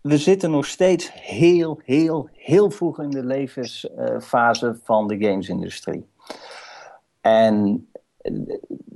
We 0.00 0.18
zitten 0.18 0.50
nog 0.50 0.66
steeds 0.66 1.10
heel, 1.14 1.80
heel, 1.84 2.28
heel 2.32 2.70
vroeg 2.70 3.00
in 3.00 3.10
de 3.10 3.24
levensfase 3.24 4.78
van 4.82 5.08
de 5.08 5.16
gamesindustrie. 5.18 6.06
En 7.20 7.88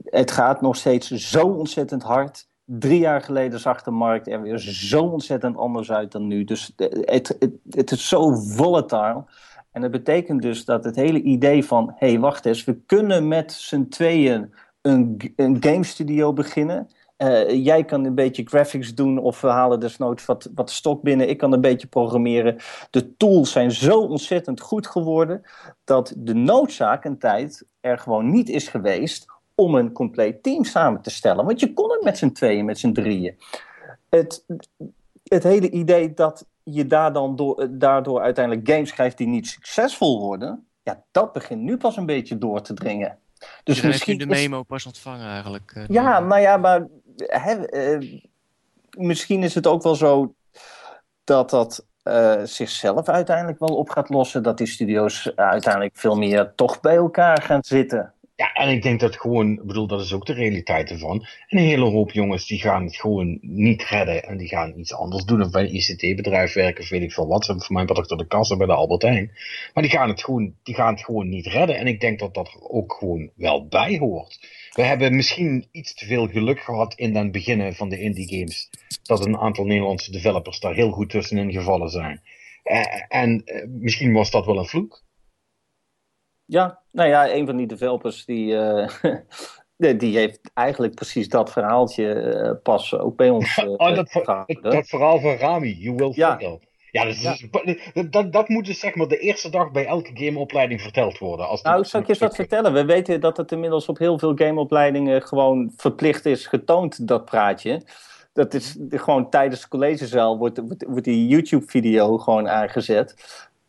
het 0.04 0.30
gaat 0.30 0.60
nog 0.60 0.76
steeds 0.76 1.08
zo 1.08 1.46
ontzettend 1.46 2.02
hard. 2.02 2.48
Drie 2.64 2.98
jaar 2.98 3.20
geleden 3.20 3.60
zag 3.60 3.82
de 3.82 3.90
markt 3.90 4.28
er 4.28 4.42
weer 4.42 4.58
zo 4.58 5.02
ontzettend 5.02 5.56
anders 5.56 5.90
uit 5.90 6.12
dan 6.12 6.26
nu. 6.26 6.44
Dus 6.44 6.72
het, 6.76 7.36
het, 7.38 7.52
het 7.70 7.90
is 7.90 8.08
zo 8.08 8.34
volatile. 8.34 9.24
En 9.70 9.80
dat 9.80 9.90
betekent 9.90 10.42
dus 10.42 10.64
dat 10.64 10.84
het 10.84 10.96
hele 10.96 11.22
idee 11.22 11.64
van: 11.64 11.94
hé, 11.96 12.08
hey, 12.08 12.20
wacht 12.20 12.46
eens, 12.46 12.64
we 12.64 12.80
kunnen 12.86 13.28
met 13.28 13.52
z'n 13.52 13.88
tweeën 13.88 14.54
een, 14.80 15.32
een 15.36 15.56
game 15.60 15.84
studio 15.84 16.32
beginnen. 16.32 16.88
Uh, 17.18 17.64
jij 17.64 17.84
kan 17.84 18.04
een 18.04 18.14
beetje 18.14 18.46
graphics 18.46 18.94
doen 18.94 19.18
of 19.18 19.40
we 19.40 19.48
halen 19.48 19.80
desnoods 19.80 20.26
wat, 20.26 20.50
wat 20.54 20.70
stok 20.70 21.02
binnen. 21.02 21.28
Ik 21.28 21.38
kan 21.38 21.52
een 21.52 21.60
beetje 21.60 21.86
programmeren. 21.86 22.56
De 22.90 23.16
tools 23.16 23.52
zijn 23.52 23.70
zo 23.70 24.00
ontzettend 24.00 24.60
goed 24.60 24.86
geworden 24.86 25.42
dat 25.84 26.14
de 26.16 26.34
noodzaak 26.34 27.04
een 27.04 27.18
tijd 27.18 27.66
er 27.80 27.98
gewoon 27.98 28.30
niet 28.30 28.48
is 28.48 28.68
geweest 28.68 29.26
om 29.54 29.74
een 29.74 29.92
compleet 29.92 30.42
team 30.42 30.64
samen 30.64 31.00
te 31.00 31.10
stellen. 31.10 31.44
Want 31.44 31.60
je 31.60 31.72
kon 31.72 31.90
het 31.90 32.02
met 32.02 32.18
z'n 32.18 32.32
tweeën, 32.32 32.64
met 32.64 32.78
z'n 32.78 32.92
drieën. 32.92 33.38
Het, 34.08 34.44
het 35.22 35.42
hele 35.42 35.70
idee 35.70 36.14
dat 36.14 36.46
je 36.62 36.86
daar 36.86 37.12
dan 37.12 37.36
door, 37.36 37.68
daardoor 37.70 38.20
uiteindelijk 38.20 38.70
games 38.70 38.92
krijgt 38.92 39.18
die 39.18 39.26
niet 39.26 39.48
succesvol 39.48 40.20
worden, 40.20 40.66
ja, 40.82 41.04
dat 41.10 41.32
begint 41.32 41.62
nu 41.62 41.76
pas 41.76 41.96
een 41.96 42.06
beetje 42.06 42.38
door 42.38 42.62
te 42.62 42.74
dringen. 42.74 43.18
Dus 43.64 43.80
misschien 43.80 44.18
de 44.18 44.26
memo 44.26 44.62
pas 44.62 44.86
ontvangen 44.86 45.26
eigenlijk. 45.26 45.74
Uh, 45.76 45.84
ja, 45.88 46.20
nou 46.20 46.40
ja, 46.40 46.56
maar 46.56 46.86
uh, 47.70 48.20
misschien 48.96 49.42
is 49.42 49.54
het 49.54 49.66
ook 49.66 49.82
wel 49.82 49.94
zo 49.94 50.34
dat 51.24 51.50
dat 51.50 51.86
uh, 52.04 52.42
zichzelf 52.42 53.08
uiteindelijk 53.08 53.58
wel 53.58 53.76
op 53.76 53.88
gaat 53.88 54.08
lossen. 54.08 54.42
Dat 54.42 54.58
die 54.58 54.66
studio's 54.66 55.32
uiteindelijk 55.34 55.96
veel 55.96 56.16
meer 56.16 56.52
toch 56.54 56.80
bij 56.80 56.96
elkaar 56.96 57.42
gaan 57.42 57.64
zitten. 57.64 58.12
Ja, 58.38 58.52
en 58.52 58.68
ik 58.68 58.82
denk 58.82 59.00
dat 59.00 59.16
gewoon, 59.16 59.52
ik 59.52 59.66
bedoel, 59.66 59.86
dat 59.86 60.00
is 60.00 60.12
ook 60.12 60.26
de 60.26 60.32
realiteit 60.32 60.90
ervan. 60.90 61.26
Een 61.48 61.58
hele 61.58 61.84
hoop 61.84 62.10
jongens 62.10 62.46
die 62.46 62.58
gaan 62.58 62.84
het 62.84 62.96
gewoon 62.96 63.38
niet 63.42 63.82
redden 63.82 64.22
en 64.22 64.36
die 64.36 64.48
gaan 64.48 64.72
iets 64.76 64.94
anders 64.94 65.24
doen. 65.24 65.42
Of 65.42 65.50
bij 65.50 65.62
een 65.62 65.74
ICT-bedrijf 65.74 66.52
werken 66.52 66.82
of 66.82 66.88
weet 66.88 67.02
ik 67.02 67.12
veel 67.12 67.26
wat. 67.26 67.44
Ze 67.44 67.60
voor 67.60 67.74
mij 67.74 67.84
wat 67.84 67.98
achter 67.98 68.16
de 68.16 68.26
kassa 68.26 68.56
bij 68.56 68.66
de 68.66 68.72
Albert 68.72 69.02
Heijn. 69.02 69.30
Maar 69.74 69.82
die 69.82 69.92
gaan, 69.92 70.08
het 70.08 70.24
gewoon, 70.24 70.54
die 70.62 70.74
gaan 70.74 70.94
het 70.94 71.04
gewoon 71.04 71.28
niet 71.28 71.46
redden. 71.46 71.76
En 71.76 71.86
ik 71.86 72.00
denk 72.00 72.18
dat 72.18 72.34
dat 72.34 72.56
ook 72.60 72.96
gewoon 72.98 73.30
wel 73.34 73.66
bij 73.66 73.98
hoort. 73.98 74.38
We 74.72 74.82
hebben 74.82 75.16
misschien 75.16 75.68
iets 75.70 75.94
te 75.94 76.06
veel 76.06 76.28
geluk 76.28 76.60
gehad 76.60 76.94
in 76.94 77.16
het 77.16 77.32
beginnen 77.32 77.74
van 77.74 77.88
de 77.88 78.00
indie 78.00 78.38
games. 78.38 78.70
Dat 79.02 79.26
een 79.26 79.38
aantal 79.38 79.64
Nederlandse 79.64 80.10
developers 80.10 80.60
daar 80.60 80.74
heel 80.74 80.90
goed 80.90 81.10
tussenin 81.10 81.52
gevallen 81.52 81.90
zijn. 81.90 82.22
Uh, 82.64 82.84
en 83.08 83.42
uh, 83.44 83.64
misschien 83.68 84.12
was 84.12 84.30
dat 84.30 84.46
wel 84.46 84.58
een 84.58 84.66
vloek. 84.66 85.02
Ja, 86.44 86.82
nou 86.92 87.08
ja, 87.08 87.32
een 87.32 87.46
van 87.46 87.56
die 87.56 87.66
developers 87.66 88.24
die, 88.24 88.46
uh, 88.56 88.88
die 89.76 90.16
heeft 90.16 90.50
eigenlijk 90.54 90.94
precies 90.94 91.28
dat 91.28 91.52
verhaaltje 91.52 92.14
uh, 92.14 92.62
pas 92.62 92.94
ook 92.94 93.16
bij 93.16 93.30
ons 93.30 93.56
uh, 93.56 93.68
oh, 93.76 93.94
dat, 93.94 94.12
dat, 94.60 94.88
verhaal 94.88 95.20
van 95.20 95.36
Rami, 95.36 95.72
You 95.72 95.96
Will 95.96 96.12
ja. 96.14 96.58
Ja, 96.90 97.04
dat, 97.04 97.20
ja. 97.20 97.36
Is, 97.62 98.08
dat, 98.10 98.32
dat 98.32 98.48
moet 98.48 98.66
dus 98.66 98.80
zeg 98.80 98.94
maar 98.94 99.08
de 99.08 99.18
eerste 99.18 99.50
dag 99.50 99.70
bij 99.70 99.86
elke 99.86 100.10
gameopleiding 100.14 100.80
verteld 100.80 101.18
worden. 101.18 101.48
Als 101.48 101.62
nou, 101.62 101.84
zal 101.84 102.00
ik 102.00 102.06
je 102.06 102.12
eens 102.12 102.22
wat 102.22 102.34
vertellen? 102.34 102.72
We 102.72 102.84
weten 102.84 103.20
dat 103.20 103.36
het 103.36 103.52
inmiddels 103.52 103.88
op 103.88 103.98
heel 103.98 104.18
veel 104.18 104.32
gameopleidingen 104.34 105.22
gewoon 105.22 105.72
verplicht 105.76 106.26
is 106.26 106.46
getoond, 106.46 107.08
dat 107.08 107.24
praatje. 107.24 107.82
Dat 108.32 108.54
is 108.54 108.76
gewoon 108.90 109.30
tijdens 109.30 109.60
de 109.60 109.68
collegezaal 109.68 110.38
wordt, 110.38 110.58
wordt, 110.58 110.84
wordt 110.88 111.04
die 111.04 111.26
YouTube-video 111.26 112.18
gewoon 112.18 112.48
aangezet. 112.48 113.14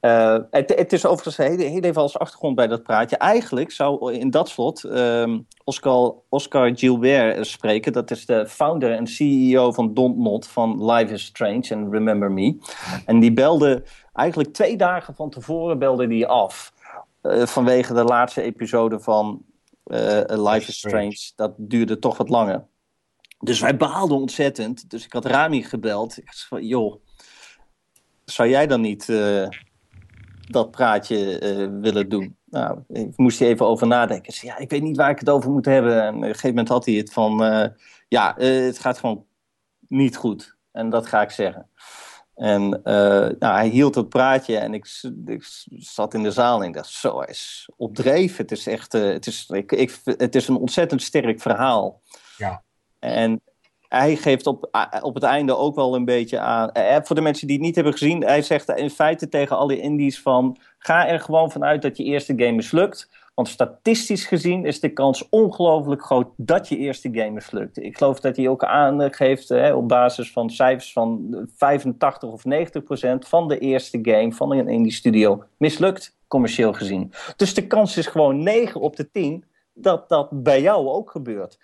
Uh, 0.01 0.37
het, 0.49 0.75
het, 0.75 0.93
is 0.93 1.05
overigens 1.05 1.37
heel, 1.37 1.57
heel, 1.57 1.81
even 1.81 2.01
als 2.01 2.19
achtergrond 2.19 2.55
bij 2.55 2.67
dat 2.67 2.83
praatje. 2.83 3.17
Eigenlijk 3.17 3.71
zou 3.71 4.13
in 4.13 4.29
dat 4.29 4.49
slot 4.49 4.83
um, 4.83 5.47
Oscar, 5.63 6.13
Oscar 6.29 6.77
Gilbert 6.77 7.47
spreken. 7.47 7.93
Dat 7.93 8.11
is 8.11 8.25
de 8.25 8.47
founder 8.47 8.91
en 8.91 9.07
CEO 9.07 9.71
van 9.71 9.93
Don't 9.93 10.17
Not 10.17 10.47
van 10.47 10.91
Life 10.91 11.13
is 11.13 11.25
Strange 11.25 11.67
en 11.69 11.91
Remember 11.91 12.31
Me. 12.31 12.57
En 13.05 13.19
die 13.19 13.33
belde 13.33 13.83
eigenlijk 14.13 14.53
twee 14.53 14.77
dagen 14.77 15.15
van 15.15 15.29
tevoren 15.29 15.79
belde 15.79 16.07
die 16.07 16.27
af. 16.27 16.73
Uh, 17.23 17.45
vanwege 17.45 17.93
de 17.93 18.03
laatste 18.03 18.41
episode 18.41 18.99
van 18.99 19.41
uh, 19.85 20.21
Life 20.25 20.69
is 20.69 20.77
Strange. 20.77 21.31
Dat 21.35 21.53
duurde 21.57 21.99
toch 21.99 22.17
wat 22.17 22.29
langer. 22.29 22.65
Dus 23.39 23.59
wij 23.59 23.77
baalden 23.77 24.17
ontzettend. 24.17 24.89
Dus 24.89 25.05
ik 25.05 25.13
had 25.13 25.25
Rami 25.25 25.63
gebeld. 25.63 26.17
Ik 26.17 26.33
zei, 26.33 26.65
joh, 26.65 26.95
zou 28.25 28.49
jij 28.49 28.67
dan 28.67 28.81
niet 28.81 29.07
dat 30.51 30.71
praatje 30.71 31.41
uh, 31.41 31.81
willen 31.81 32.09
doen. 32.09 32.37
Nou, 32.45 32.79
ik 32.87 33.17
moest 33.17 33.39
hij 33.39 33.47
even 33.47 33.65
over 33.65 33.87
nadenken. 33.87 34.33
Ja, 34.41 34.57
ik 34.57 34.69
weet 34.69 34.81
niet 34.81 34.97
waar 34.97 35.09
ik 35.09 35.19
het 35.19 35.29
over 35.29 35.51
moet 35.51 35.65
hebben. 35.65 36.01
En 36.03 36.15
op 36.15 36.21
een 36.21 36.27
gegeven 36.27 36.49
moment 36.49 36.67
had 36.67 36.85
hij 36.85 36.93
het 36.93 37.13
van, 37.13 37.43
uh, 37.43 37.67
ja, 38.07 38.39
uh, 38.39 38.65
het 38.65 38.79
gaat 38.79 38.99
gewoon 38.99 39.25
niet 39.87 40.15
goed. 40.15 40.57
En 40.71 40.89
dat 40.89 41.07
ga 41.07 41.21
ik 41.21 41.31
zeggen. 41.31 41.69
En 42.35 42.69
nou, 42.69 43.35
hij 43.39 43.67
hield 43.67 43.95
het 43.95 44.09
praatje 44.09 44.57
en 44.57 44.73
ik, 44.73 45.01
ik, 45.25 45.43
zat 45.69 46.13
in 46.13 46.23
de 46.23 46.31
zaal 46.31 46.61
en 46.61 46.67
ik 46.67 46.73
dacht, 46.73 46.89
zo, 46.89 47.19
hij 47.19 47.27
is 47.27 47.69
opdreef. 47.77 48.37
Het 48.37 48.51
is 48.51 48.67
echt, 48.67 48.91
het, 48.91 49.27
is, 49.27 49.49
ik, 49.49 49.71
ik, 49.71 49.99
het 50.03 50.35
is 50.35 50.47
een 50.47 50.55
ontzettend 50.55 51.01
sterk 51.01 51.41
verhaal. 51.41 52.01
Ja. 52.37 52.63
En 52.99 53.41
hij 53.89 54.15
geeft 54.15 54.47
op, 54.47 54.87
op 55.01 55.13
het 55.13 55.23
einde 55.23 55.55
ook 55.55 55.75
wel 55.75 55.95
een 55.95 56.05
beetje 56.05 56.39
aan. 56.39 56.71
Eh, 56.71 56.97
voor 57.03 57.15
de 57.15 57.21
mensen 57.21 57.47
die 57.47 57.55
het 57.55 57.65
niet 57.65 57.75
hebben 57.75 57.93
gezien, 57.93 58.23
hij 58.23 58.41
zegt 58.41 58.69
in 58.69 58.89
feite 58.89 59.29
tegen 59.29 59.57
alle 59.57 59.79
indies 59.79 60.21
van. 60.21 60.57
Ga 60.77 61.07
er 61.07 61.19
gewoon 61.19 61.51
vanuit 61.51 61.81
dat 61.81 61.97
je 61.97 62.03
eerste 62.03 62.33
game 62.35 62.51
mislukt. 62.51 63.09
Want 63.35 63.51
statistisch 63.51 64.25
gezien 64.25 64.65
is 64.65 64.79
de 64.79 64.93
kans 64.93 65.29
ongelooflijk 65.29 66.03
groot 66.03 66.27
dat 66.37 66.67
je 66.67 66.77
eerste 66.77 67.09
game 67.11 67.29
mislukt. 67.29 67.83
Ik 67.83 67.97
geloof 67.97 68.19
dat 68.19 68.35
hij 68.35 68.47
ook 68.47 68.63
aangeeft 68.63 69.73
op 69.73 69.87
basis 69.87 70.31
van 70.31 70.49
cijfers 70.49 70.93
van 70.93 71.35
85 71.55 72.29
of 72.29 72.45
90 72.45 72.83
procent 72.83 73.27
van 73.27 73.47
de 73.47 73.57
eerste 73.57 73.99
game 74.01 74.33
van 74.33 74.51
een 74.51 74.67
indie 74.67 74.91
studio 74.91 75.43
mislukt, 75.57 76.17
commercieel 76.27 76.73
gezien. 76.73 77.13
Dus 77.35 77.53
de 77.53 77.67
kans 77.67 77.97
is 77.97 78.07
gewoon 78.07 78.43
9 78.43 78.81
op 78.81 78.95
de 78.95 79.11
10 79.11 79.43
dat 79.73 80.09
dat 80.09 80.43
bij 80.43 80.61
jou 80.61 80.87
ook 80.87 81.11
gebeurt. 81.11 81.57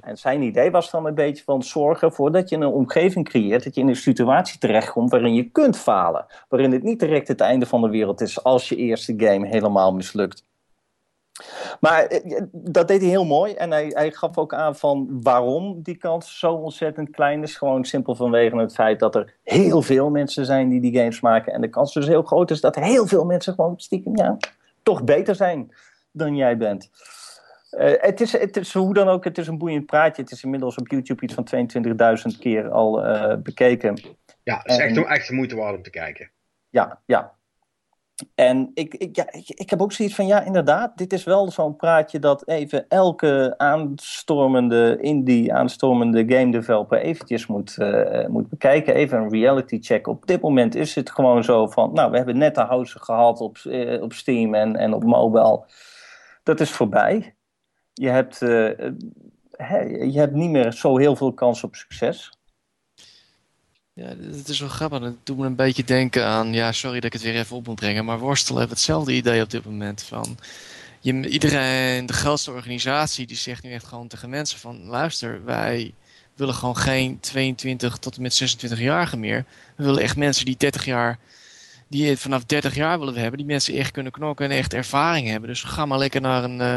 En 0.00 0.18
zijn 0.18 0.42
idee 0.42 0.70
was 0.70 0.90
dan 0.90 1.06
een 1.06 1.14
beetje 1.14 1.44
van 1.44 1.62
zorgen 1.62 2.12
voor 2.12 2.32
dat 2.32 2.48
je 2.48 2.56
een 2.56 2.66
omgeving 2.66 3.28
creëert, 3.28 3.64
dat 3.64 3.74
je 3.74 3.80
in 3.80 3.88
een 3.88 3.96
situatie 3.96 4.58
terechtkomt 4.58 5.10
waarin 5.10 5.34
je 5.34 5.50
kunt 5.50 5.78
falen. 5.78 6.26
Waarin 6.48 6.72
het 6.72 6.82
niet 6.82 7.00
direct 7.00 7.28
het 7.28 7.40
einde 7.40 7.66
van 7.66 7.80
de 7.80 7.88
wereld 7.88 8.20
is 8.20 8.44
als 8.44 8.68
je 8.68 8.76
eerste 8.76 9.14
game 9.16 9.46
helemaal 9.46 9.92
mislukt. 9.92 10.44
Maar 11.80 12.04
eh, 12.04 12.42
dat 12.52 12.88
deed 12.88 13.00
hij 13.00 13.10
heel 13.10 13.24
mooi. 13.24 13.52
En 13.52 13.70
hij, 13.70 13.90
hij 13.94 14.10
gaf 14.10 14.38
ook 14.38 14.54
aan 14.54 14.76
van 14.76 15.18
waarom 15.22 15.82
die 15.82 15.96
kans 15.96 16.38
zo 16.38 16.52
ontzettend 16.52 17.10
klein 17.10 17.42
is. 17.42 17.56
Gewoon 17.56 17.84
simpel 17.84 18.14
vanwege 18.14 18.56
het 18.56 18.74
feit 18.74 19.00
dat 19.00 19.14
er 19.14 19.34
heel 19.42 19.82
veel 19.82 20.10
mensen 20.10 20.44
zijn 20.44 20.68
die 20.68 20.80
die 20.80 20.96
games 20.96 21.20
maken. 21.20 21.52
En 21.52 21.60
de 21.60 21.68
kans 21.68 21.92
dus 21.92 22.06
heel 22.06 22.22
groot 22.22 22.50
is 22.50 22.60
dat 22.60 22.74
heel 22.74 23.06
veel 23.06 23.24
mensen 23.24 23.54
gewoon 23.54 23.74
stiekem 23.76 24.16
ja, 24.16 24.36
toch 24.82 25.04
beter 25.04 25.34
zijn 25.34 25.72
dan 26.10 26.36
jij 26.36 26.56
bent. 26.56 26.90
Uh, 27.78 27.92
het, 27.96 28.20
is, 28.20 28.32
het 28.32 28.56
is 28.56 28.72
hoe 28.72 28.94
dan 28.94 29.08
ook, 29.08 29.24
het 29.24 29.38
is 29.38 29.46
een 29.46 29.58
boeiend 29.58 29.86
praatje. 29.86 30.22
Het 30.22 30.30
is 30.30 30.44
inmiddels 30.44 30.76
op 30.76 30.88
YouTube 30.88 31.22
iets 31.22 31.34
van 31.34 31.48
22.000 32.32 32.38
keer 32.40 32.70
al 32.70 33.06
uh, 33.06 33.34
bekeken. 33.36 34.00
Ja, 34.42 34.58
het 34.62 34.70
is 34.70 34.78
echt, 34.78 35.04
echt 35.04 35.28
de 35.28 35.34
moeite 35.34 35.56
waard 35.56 35.76
om 35.76 35.82
te 35.82 35.90
kijken. 35.90 36.30
Ja, 36.70 37.00
ja. 37.06 37.34
En 38.34 38.70
ik, 38.74 38.94
ik, 38.94 39.16
ja, 39.16 39.32
ik, 39.32 39.48
ik, 39.48 39.70
heb 39.70 39.82
ook 39.82 39.92
zoiets 39.92 40.14
van, 40.14 40.26
ja, 40.26 40.42
inderdaad, 40.42 40.98
dit 40.98 41.12
is 41.12 41.24
wel 41.24 41.50
zo'n 41.50 41.76
praatje 41.76 42.18
dat 42.18 42.48
even 42.48 42.84
elke 42.88 43.54
aanstormende 43.56 44.98
indie, 45.00 45.54
aanstormende 45.54 46.24
game 46.34 46.52
developer 46.52 46.98
eventjes 46.98 47.46
moet, 47.46 47.76
uh, 47.78 48.26
moet 48.26 48.48
bekijken. 48.48 48.94
Even 48.94 49.18
een 49.18 49.30
reality 49.30 49.78
check. 49.80 50.06
Op 50.06 50.26
dit 50.26 50.40
moment 50.40 50.74
is 50.74 50.94
het 50.94 51.10
gewoon 51.10 51.44
zo 51.44 51.66
van, 51.66 51.92
nou, 51.92 52.10
we 52.10 52.16
hebben 52.16 52.38
net 52.38 52.54
de 52.54 52.60
house 52.60 52.98
gehad 52.98 53.40
op, 53.40 53.58
op 54.00 54.12
Steam 54.12 54.54
en, 54.54 54.76
en 54.76 54.94
op 54.94 55.04
mobile. 55.04 55.64
Dat 56.42 56.60
is 56.60 56.70
voorbij. 56.70 57.35
Je 58.00 58.08
hebt, 58.08 58.42
uh, 58.42 58.68
je 60.12 60.18
hebt 60.18 60.34
niet 60.34 60.50
meer 60.50 60.72
zo 60.72 60.98
heel 60.98 61.16
veel 61.16 61.32
kans 61.32 61.64
op 61.64 61.74
succes. 61.74 62.30
Ja, 63.92 64.06
het 64.06 64.48
is 64.48 64.60
wel 64.60 64.68
grappig. 64.68 65.00
Het 65.00 65.26
doet 65.26 65.38
me 65.38 65.46
een 65.46 65.56
beetje 65.56 65.84
denken 65.84 66.24
aan, 66.24 66.52
ja, 66.52 66.72
sorry 66.72 66.94
dat 66.94 67.04
ik 67.04 67.12
het 67.12 67.22
weer 67.22 67.36
even 67.36 67.56
op 67.56 67.66
moet 67.66 67.74
brengen, 67.74 68.04
maar 68.04 68.18
worstelen 68.18 68.58
heeft 68.58 68.72
hetzelfde 68.72 69.12
idee 69.12 69.42
op 69.42 69.50
dit 69.50 69.64
moment. 69.64 70.02
Van, 70.02 70.38
je, 71.00 71.28
iedereen, 71.28 72.06
de 72.06 72.12
grootste 72.12 72.50
organisatie, 72.52 73.26
die 73.26 73.36
zegt 73.36 73.62
nu 73.62 73.72
echt 73.72 73.84
gewoon 73.84 74.08
tegen 74.08 74.30
mensen 74.30 74.58
van, 74.58 74.84
luister, 74.84 75.44
wij 75.44 75.94
willen 76.34 76.54
gewoon 76.54 76.76
geen 76.76 77.20
22 77.20 77.96
tot 77.96 78.16
en 78.16 78.22
met 78.22 78.64
26-jarigen 78.64 79.18
meer. 79.18 79.44
We 79.76 79.84
willen 79.84 80.02
echt 80.02 80.16
mensen 80.16 80.44
die 80.44 80.56
30 80.56 80.84
jaar, 80.84 81.18
die 81.88 82.16
vanaf 82.16 82.44
30 82.44 82.74
jaar 82.74 82.98
willen 82.98 83.14
we 83.14 83.20
hebben, 83.20 83.38
die 83.38 83.46
mensen 83.46 83.74
echt 83.74 83.90
kunnen 83.90 84.12
knokken 84.12 84.44
en 84.44 84.56
echt 84.56 84.74
ervaring 84.74 85.28
hebben. 85.28 85.48
Dus 85.48 85.62
ga 85.62 85.86
maar 85.86 85.98
lekker 85.98 86.20
naar 86.20 86.44
een 86.44 86.60
uh, 86.60 86.76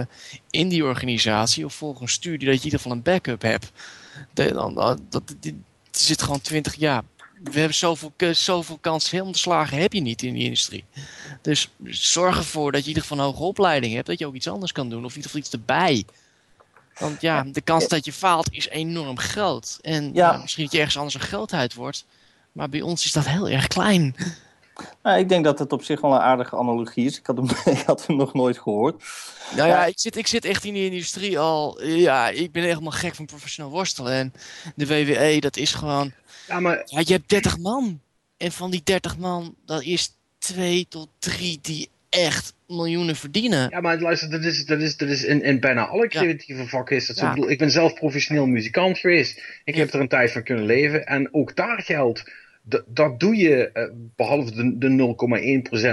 indie-organisatie 0.49 1.65
of 1.65 1.73
volg 1.73 2.01
een 2.01 2.09
studie 2.09 2.47
dat 2.47 2.53
je 2.53 2.59
in 2.59 2.65
ieder 2.65 2.79
geval 2.79 2.91
een 2.91 3.03
backup 3.03 3.41
hebt. 3.41 3.71
De, 4.33 4.53
dan, 4.53 4.99
dat, 5.09 5.35
die, 5.39 5.61
zit 5.91 6.21
gewoon 6.21 6.41
20 6.41 6.75
jaar. 6.75 7.03
We 7.43 7.59
hebben 7.59 7.77
zoveel, 7.77 8.13
zoveel 8.31 8.77
kansen 8.77 9.31
te 9.31 9.39
slagen 9.39 9.77
heb 9.77 9.93
je 9.93 10.01
niet 10.01 10.23
in 10.23 10.33
die 10.33 10.43
industrie. 10.43 10.85
Dus 11.41 11.69
zorg 11.83 12.37
ervoor 12.37 12.71
dat 12.71 12.85
je 12.85 12.89
in 12.89 12.95
ieder 12.95 13.09
geval 13.09 13.17
een 13.17 13.31
hoge 13.31 13.43
opleiding 13.43 13.93
hebt. 13.93 14.07
Dat 14.07 14.19
je 14.19 14.27
ook 14.27 14.35
iets 14.35 14.47
anders 14.47 14.71
kan 14.71 14.89
doen. 14.89 15.05
Of 15.05 15.15
in 15.15 15.15
ieder 15.15 15.31
geval 15.31 15.41
iets 15.41 15.51
erbij. 15.51 16.05
Want 16.97 17.21
ja, 17.21 17.43
de 17.43 17.61
kans 17.61 17.87
dat 17.87 18.05
je 18.05 18.13
faalt 18.13 18.51
is 18.51 18.67
enorm 18.67 19.19
groot. 19.19 19.77
En 19.81 20.13
ja. 20.13 20.37
misschien 20.37 20.63
dat 20.63 20.73
je 20.73 20.77
ergens 20.77 20.97
anders 20.97 21.15
een 21.15 21.21
grootheid 21.21 21.73
wordt. 21.73 22.05
Maar 22.51 22.69
bij 22.69 22.81
ons 22.81 23.05
is 23.05 23.11
dat 23.11 23.27
heel 23.27 23.49
erg 23.49 23.67
klein. 23.67 24.15
Nou, 25.03 25.19
ik 25.19 25.29
denk 25.29 25.43
dat 25.43 25.59
het 25.59 25.71
op 25.71 25.83
zich 25.83 26.01
wel 26.01 26.13
een 26.13 26.19
aardige 26.19 26.55
analogie 26.55 27.05
is. 27.05 27.19
Ik 27.19 27.25
had 27.25 27.37
hem, 27.37 27.47
ik 27.75 27.83
had 27.85 28.07
hem 28.07 28.15
nog 28.15 28.33
nooit 28.33 28.57
gehoord. 28.59 29.03
Nou 29.55 29.67
ja, 29.67 29.85
ik 29.85 29.99
zit, 29.99 30.15
ik 30.15 30.27
zit 30.27 30.45
echt 30.45 30.63
in 30.63 30.73
die 30.73 30.85
industrie 30.85 31.39
al. 31.39 31.83
Ja, 31.83 32.29
ik 32.29 32.51
ben 32.51 32.63
helemaal 32.63 32.91
gek 32.91 33.15
van 33.15 33.25
professioneel 33.25 33.71
worstelen. 33.71 34.13
En 34.13 34.33
de 34.75 34.87
WWE, 34.87 35.39
dat 35.39 35.57
is 35.57 35.73
gewoon. 35.73 36.11
Ja, 36.47 36.59
maar... 36.59 36.81
Ja, 36.85 36.99
je 36.99 37.13
hebt 37.13 37.29
30 37.29 37.57
man. 37.57 37.99
En 38.37 38.51
van 38.51 38.71
die 38.71 38.81
30 38.83 39.17
man, 39.17 39.55
dat 39.65 39.83
is 39.83 40.13
2 40.37 40.85
tot 40.89 41.09
3 41.19 41.59
die 41.61 41.89
echt 42.09 42.53
miljoenen 42.67 43.15
verdienen. 43.15 43.69
Ja, 43.69 43.81
maar 43.81 43.99
luister, 43.99 44.29
dat 44.29 44.43
is, 44.43 44.65
dat 44.65 44.79
is, 44.79 44.97
dat 44.97 45.09
is 45.09 45.23
in, 45.23 45.43
in 45.43 45.59
bijna 45.59 45.87
alle 45.87 46.07
creatieve 46.07 46.67
vakken 46.67 46.95
is 46.95 47.07
dat 47.07 47.17
zo. 47.17 47.23
Ja. 47.23 47.29
Ik, 47.29 47.35
bedoel, 47.35 47.51
ik 47.51 47.57
ben 47.57 47.71
zelf 47.71 47.93
professioneel 47.93 48.45
muzikant 48.45 48.97
geweest. 48.97 49.41
Ik 49.63 49.75
heb 49.75 49.93
er 49.93 49.99
een 49.99 50.07
tijd 50.07 50.31
van 50.31 50.43
kunnen 50.43 50.65
leven. 50.65 51.05
En 51.05 51.33
ook 51.33 51.55
daar 51.55 51.81
geldt 51.81 52.31
dat 52.87 53.19
doe 53.19 53.35
je, 53.35 53.69
uh, 53.73 53.83
behalve 54.15 54.51
de, 54.51 54.77
de 54.77 55.15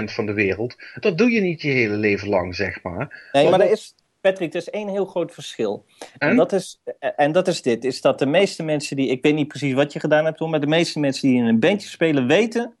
0,1% 0.07 0.13
van 0.13 0.25
de 0.25 0.33
wereld, 0.33 0.75
dat 0.99 1.17
doe 1.17 1.31
je 1.31 1.41
niet 1.41 1.61
je 1.61 1.69
hele 1.69 1.95
leven 1.95 2.29
lang, 2.29 2.55
zeg 2.55 2.83
maar. 2.83 3.29
Nee, 3.31 3.49
maar 3.49 3.59
er 3.59 3.71
is, 3.71 3.95
Patrick, 4.21 4.53
er 4.53 4.59
is 4.59 4.69
één 4.69 4.87
heel 4.87 5.05
groot 5.05 5.33
verschil. 5.33 5.85
En? 6.17 6.29
en? 6.29 6.35
dat 6.35 6.53
is, 6.53 6.81
eh, 6.99 7.09
en 7.15 7.31
dat 7.31 7.47
is 7.47 7.61
dit, 7.61 7.83
is 7.83 8.01
dat 8.01 8.19
de 8.19 8.25
meeste 8.25 8.63
mensen 8.63 8.95
die, 8.95 9.09
ik 9.09 9.23
weet 9.23 9.35
niet 9.35 9.47
precies 9.47 9.73
wat 9.73 9.93
je 9.93 9.99
gedaan 9.99 10.25
hebt, 10.25 10.39
maar 10.39 10.59
de 10.59 10.67
meeste 10.67 10.99
mensen 10.99 11.27
die 11.27 11.37
in 11.37 11.45
een 11.45 11.59
bandje 11.59 11.87
spelen 11.87 12.27
weten, 12.27 12.75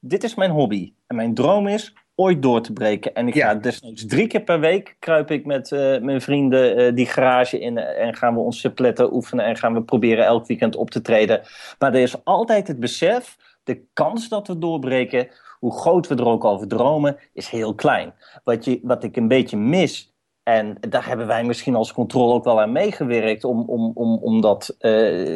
dit 0.00 0.24
is 0.24 0.34
mijn 0.34 0.50
hobby. 0.50 0.92
En 1.06 1.16
mijn 1.16 1.34
droom 1.34 1.68
is 1.68 1.94
ooit 2.14 2.42
door 2.42 2.62
te 2.62 2.72
breken. 2.72 3.14
En 3.14 3.28
ik 3.28 3.34
ja. 3.34 3.48
ga 3.48 3.54
desnoods 3.54 4.06
drie 4.06 4.26
keer 4.26 4.42
per 4.42 4.60
week 4.60 4.96
kruip 4.98 5.30
ik 5.30 5.46
met 5.46 5.70
uh, 5.70 5.98
mijn 5.98 6.20
vrienden 6.20 6.80
uh, 6.80 6.94
die 6.94 7.06
garage 7.06 7.60
in 7.60 7.78
en 7.78 8.16
gaan 8.16 8.34
we 8.34 8.40
onze 8.40 8.72
pletten 8.72 9.14
oefenen 9.14 9.44
en 9.44 9.56
gaan 9.56 9.74
we 9.74 9.82
proberen 9.82 10.24
elk 10.24 10.46
weekend 10.46 10.76
op 10.76 10.90
te 10.90 11.00
treden. 11.00 11.40
Maar 11.78 11.94
er 11.94 12.00
is 12.00 12.24
altijd 12.24 12.68
het 12.68 12.80
besef, 12.80 13.36
de 13.64 13.84
kans 13.92 14.28
dat 14.28 14.46
we 14.46 14.58
doorbreken, 14.58 15.28
hoe 15.58 15.72
groot 15.72 16.08
we 16.08 16.14
er 16.14 16.26
ook 16.26 16.44
over 16.44 16.68
dromen, 16.68 17.16
is 17.32 17.48
heel 17.48 17.74
klein. 17.74 18.14
Wat, 18.44 18.64
je, 18.64 18.80
wat 18.82 19.04
ik 19.04 19.16
een 19.16 19.28
beetje 19.28 19.56
mis 19.56 20.10
en 20.42 20.76
daar 20.88 21.06
hebben 21.06 21.26
wij 21.26 21.44
misschien 21.44 21.74
als 21.74 21.92
controle 21.92 22.32
ook 22.32 22.44
wel 22.44 22.60
aan 22.60 22.72
meegewerkt 22.72 23.44
om, 23.44 23.62
om, 23.66 23.90
om, 23.94 24.18
om 24.18 24.40
dat 24.40 24.76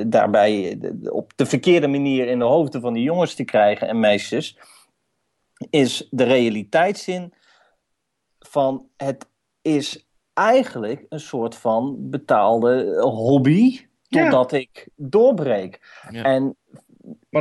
daarbij 0.06 0.78
op 1.10 1.32
de 1.36 1.46
verkeerde 1.46 1.86
manier 1.88 2.28
in 2.28 2.38
de 2.38 2.44
hoofden 2.44 2.80
van 2.80 2.92
die 2.92 3.02
jongens 3.02 3.34
te 3.34 3.44
krijgen 3.44 3.88
en 3.88 4.00
meisjes 4.00 4.58
is 5.70 6.08
de 6.10 6.24
realiteitszin 6.24 7.32
van 8.38 8.88
het 8.96 9.28
is 9.62 10.08
eigenlijk 10.32 11.06
een 11.08 11.20
soort 11.20 11.54
van 11.54 11.96
betaalde 12.10 13.00
hobby 13.00 13.86
totdat 14.08 14.50
ja. 14.50 14.58
ik 14.58 14.88
doorbreek. 14.94 16.00
Ja. 16.10 16.22
En 16.22 16.56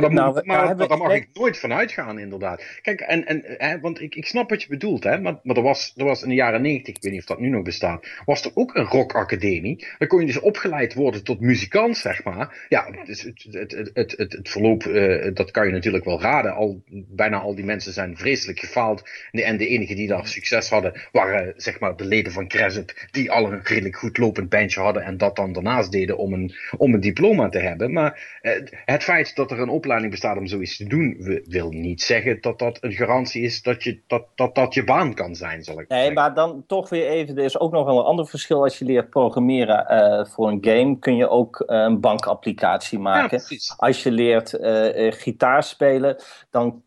maar 0.00 0.10
daar, 0.10 0.20
nou, 0.20 0.34
moet, 0.34 0.46
maar, 0.46 0.88
daar 0.88 0.98
mag 0.98 1.14
ik 1.14 1.28
nooit 1.32 1.58
van 1.58 1.72
uitgaan, 1.72 2.18
inderdaad. 2.18 2.64
Kijk, 2.82 3.00
en, 3.00 3.26
en, 3.26 3.42
hè, 3.46 3.80
want 3.80 4.00
ik, 4.00 4.14
ik 4.14 4.26
snap 4.26 4.50
wat 4.50 4.62
je 4.62 4.68
bedoelt, 4.68 5.04
hè, 5.04 5.20
maar, 5.20 5.38
maar 5.42 5.56
er, 5.56 5.62
was, 5.62 5.92
er 5.96 6.04
was 6.04 6.22
in 6.22 6.28
de 6.28 6.34
jaren 6.34 6.62
negentig, 6.62 6.96
ik 6.96 7.02
weet 7.02 7.12
niet 7.12 7.20
of 7.20 7.26
dat 7.26 7.40
nu 7.40 7.48
nog 7.48 7.62
bestaat, 7.62 8.06
was 8.24 8.44
er 8.44 8.50
ook 8.54 8.74
een 8.74 8.84
rockacademie. 8.84 9.86
Daar 9.98 10.08
kon 10.08 10.20
je 10.20 10.26
dus 10.26 10.40
opgeleid 10.40 10.94
worden 10.94 11.24
tot 11.24 11.40
muzikant, 11.40 11.96
zeg 11.96 12.24
maar. 12.24 12.66
Ja, 12.68 12.90
dus 13.04 13.22
het, 13.22 13.46
het, 13.50 13.72
het, 13.72 13.90
het, 13.94 14.14
het, 14.16 14.32
het 14.32 14.48
verloop, 14.48 14.84
uh, 14.84 15.34
dat 15.34 15.50
kan 15.50 15.66
je 15.66 15.72
natuurlijk 15.72 16.04
wel 16.04 16.20
raden. 16.20 16.54
Al, 16.54 16.82
bijna 16.90 17.38
al 17.38 17.54
die 17.54 17.64
mensen 17.64 17.92
zijn 17.92 18.16
vreselijk 18.16 18.58
gefaald. 18.58 19.00
En 19.00 19.38
de, 19.38 19.44
en 19.44 19.56
de 19.56 19.66
enigen 19.66 19.96
die 19.96 20.08
daar 20.08 20.26
succes 20.26 20.70
hadden, 20.70 21.00
waren 21.12 21.52
zeg 21.56 21.80
maar 21.80 21.96
de 21.96 22.04
leden 22.04 22.32
van 22.32 22.48
Crescent, 22.48 22.94
die 23.10 23.30
al 23.30 23.52
een 23.52 23.60
redelijk 23.62 23.96
goed 23.96 24.18
lopend 24.18 24.48
bandje 24.48 24.80
hadden 24.80 25.02
en 25.02 25.16
dat 25.16 25.36
dan 25.36 25.52
daarnaast 25.52 25.92
deden 25.92 26.18
om 26.18 26.32
een, 26.32 26.54
om 26.76 26.94
een 26.94 27.00
diploma 27.00 27.48
te 27.48 27.58
hebben. 27.58 27.92
Maar 27.92 28.38
uh, 28.42 28.52
het 28.84 29.02
feit 29.02 29.34
dat 29.34 29.50
er 29.50 29.60
een 29.60 29.68
opleiding 29.86 30.10
bestaat 30.10 30.36
om 30.38 30.46
zoiets 30.46 30.76
te 30.76 30.84
doen, 30.84 31.16
wil 31.44 31.70
niet 31.70 32.02
zeggen 32.02 32.38
dat 32.40 32.58
dat 32.58 32.78
een 32.80 32.92
garantie 32.92 33.42
is 33.42 33.62
dat 33.62 33.82
je, 33.82 34.00
dat, 34.06 34.26
dat, 34.34 34.54
dat 34.54 34.74
je 34.74 34.84
baan 34.84 35.14
kan 35.14 35.34
zijn, 35.34 35.64
zal 35.64 35.80
ik 35.80 35.88
Nee, 35.88 35.98
zeggen. 35.98 36.14
maar 36.14 36.34
dan 36.34 36.64
toch 36.66 36.88
weer 36.88 37.08
even, 37.08 37.36
er 37.36 37.44
is 37.44 37.58
ook 37.58 37.72
nog 37.72 37.84
wel 37.84 37.98
een 37.98 38.04
ander 38.04 38.26
verschil. 38.26 38.62
Als 38.62 38.78
je 38.78 38.84
leert 38.84 39.10
programmeren 39.10 39.86
uh, 39.90 40.24
voor 40.24 40.48
een 40.48 40.58
game, 40.60 40.98
kun 40.98 41.16
je 41.16 41.28
ook 41.28 41.64
uh, 41.66 41.76
een 41.76 42.00
bankapplicatie 42.00 42.98
maken. 42.98 43.42
Ja, 43.48 43.74
Als 43.76 44.02
je 44.02 44.10
leert 44.10 44.52
uh, 44.52 45.12
gitaar 45.12 45.62
spelen, 45.62 46.16
dan 46.50 46.82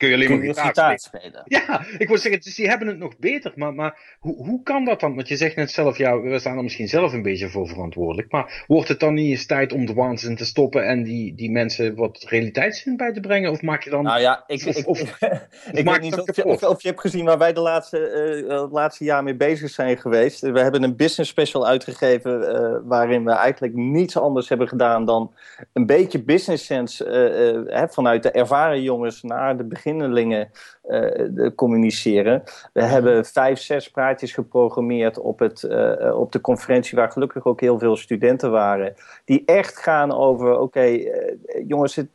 kun 0.00 0.08
je 0.08 0.14
alleen 0.14 0.26
kun 0.26 0.38
maar 0.38 0.46
gitaar, 0.46 0.66
gitaar 0.66 0.98
spelen. 0.98 1.42
spelen. 1.44 1.64
Ja, 1.66 1.84
ik 1.98 2.08
wil 2.08 2.18
zeggen, 2.18 2.40
dus 2.40 2.54
die 2.54 2.68
hebben 2.68 2.88
het 2.88 2.98
nog 2.98 3.18
beter. 3.18 3.52
Maar, 3.54 3.74
maar 3.74 4.16
hoe, 4.18 4.44
hoe 4.46 4.62
kan 4.62 4.84
dat 4.84 5.00
dan? 5.00 5.14
Want 5.14 5.28
je 5.28 5.36
zegt 5.36 5.56
net 5.56 5.70
zelf, 5.70 5.98
ja, 5.98 6.20
we 6.20 6.38
staan 6.38 6.56
er 6.56 6.62
misschien 6.62 6.88
zelf 6.88 7.12
een 7.12 7.22
beetje 7.22 7.48
voor 7.48 7.68
verantwoordelijk. 7.68 8.32
Maar 8.32 8.64
wordt 8.66 8.88
het 8.88 9.00
dan 9.00 9.14
niet 9.14 9.30
eens 9.30 9.46
tijd 9.46 9.72
om 9.72 9.86
de 9.86 9.94
waanzin 9.94 10.36
te 10.36 10.44
stoppen 10.44 10.86
en 10.86 11.02
die, 11.02 11.34
die 11.34 11.50
mensen 11.50 11.94
wat 11.94 12.24
realiteitszin 12.28 12.96
bij 12.96 13.12
te 13.12 13.20
brengen? 13.20 13.50
Of 13.50 13.62
maak 13.62 13.82
je 13.82 13.90
dan... 13.90 14.02
Nou 14.02 14.20
ja, 14.20 14.44
ik, 14.46 14.66
of, 14.66 14.76
ik, 14.76 14.88
of, 14.88 15.00
ik, 15.00 15.16
ik 15.78 15.88
weet 15.88 16.00
niet 16.00 16.18
of 16.18 16.36
je, 16.36 16.44
of, 16.44 16.82
je, 16.82 16.88
hebt 16.88 17.00
gezien 17.00 17.24
waar 17.24 17.38
wij 17.38 17.52
de 17.52 17.60
laatste, 17.60 18.44
uh, 18.48 18.60
het 18.60 18.72
laatste 18.72 19.04
jaar 19.04 19.22
mee 19.22 19.36
bezig 19.36 19.70
zijn 19.70 19.98
geweest. 19.98 20.40
We 20.40 20.60
hebben 20.60 20.82
een 20.82 20.96
business 20.96 21.30
special 21.30 21.66
uitgegeven 21.66 22.40
uh, 22.40 22.76
waarin 22.84 23.24
we 23.24 23.32
eigenlijk 23.32 23.74
niets 23.74 24.16
anders 24.16 24.48
hebben 24.48 24.68
gedaan 24.68 25.04
dan 25.04 25.34
een 25.72 25.86
beetje 25.86 26.22
business 26.22 26.66
sense 26.66 27.66
uh, 27.70 27.82
vanuit 27.88 28.22
de 28.22 28.30
ervaren 28.30 28.82
jongens 28.82 29.22
naar 29.22 29.56
de 29.56 29.64
begin 29.64 29.89
uh, 29.98 31.50
communiceren. 31.54 32.42
We 32.72 32.82
hebben 32.82 33.24
vijf, 33.24 33.60
zes 33.60 33.90
praatjes 33.90 34.32
geprogrammeerd 34.32 35.18
op, 35.18 35.38
het, 35.38 35.62
uh, 35.62 36.18
op 36.18 36.32
de 36.32 36.40
conferentie, 36.40 36.98
waar 36.98 37.10
gelukkig 37.10 37.44
ook 37.44 37.60
heel 37.60 37.78
veel 37.78 37.96
studenten 37.96 38.50
waren, 38.50 38.94
die 39.24 39.42
echt 39.44 39.78
gaan 39.78 40.12
over: 40.12 40.52
oké, 40.52 40.60
okay, 40.62 40.94
uh, 40.94 41.68
jongens, 41.68 41.94
het, 41.94 42.08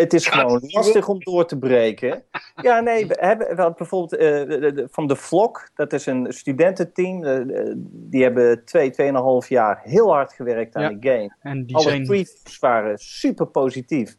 het 0.00 0.12
is 0.12 0.26
gewoon 0.26 0.62
lastig 0.66 1.08
om 1.08 1.18
door 1.18 1.46
te 1.46 1.58
breken. 1.58 2.22
Ja, 2.62 2.80
nee, 2.80 3.06
we 3.06 3.16
hebben 3.28 3.56
we 3.56 3.72
bijvoorbeeld 3.76 4.12
uh, 4.12 4.20
de, 4.60 4.72
de, 4.72 4.88
van 4.90 5.06
de 5.06 5.16
Vlok, 5.16 5.70
dat 5.74 5.92
is 5.92 6.06
een 6.06 6.26
studententeam. 6.28 7.24
Uh, 7.24 7.72
die 7.84 8.22
hebben 8.22 8.64
twee, 8.64 8.90
tweeënhalf 8.90 9.48
jaar 9.48 9.80
heel 9.82 10.12
hard 10.12 10.32
gewerkt 10.32 10.76
aan 10.76 10.82
ja, 10.82 10.88
de 10.88 11.08
game. 11.08 11.34
En 11.40 11.66
die 11.66 11.76
Alle 11.76 11.88
zijn... 11.88 12.04
tweets 12.04 12.58
waren 12.58 12.98
super 12.98 13.46
positief 13.46 14.16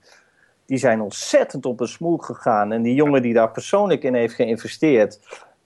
die 0.71 0.79
zijn 0.79 1.01
ontzettend 1.01 1.65
op 1.65 1.79
een 1.79 1.87
smoel 1.87 2.17
gegaan. 2.17 2.71
En 2.71 2.81
die 2.81 2.93
jongen 2.93 3.21
die 3.21 3.33
daar 3.33 3.51
persoonlijk 3.51 4.03
in 4.03 4.13
heeft 4.13 4.33
geïnvesteerd, 4.33 5.19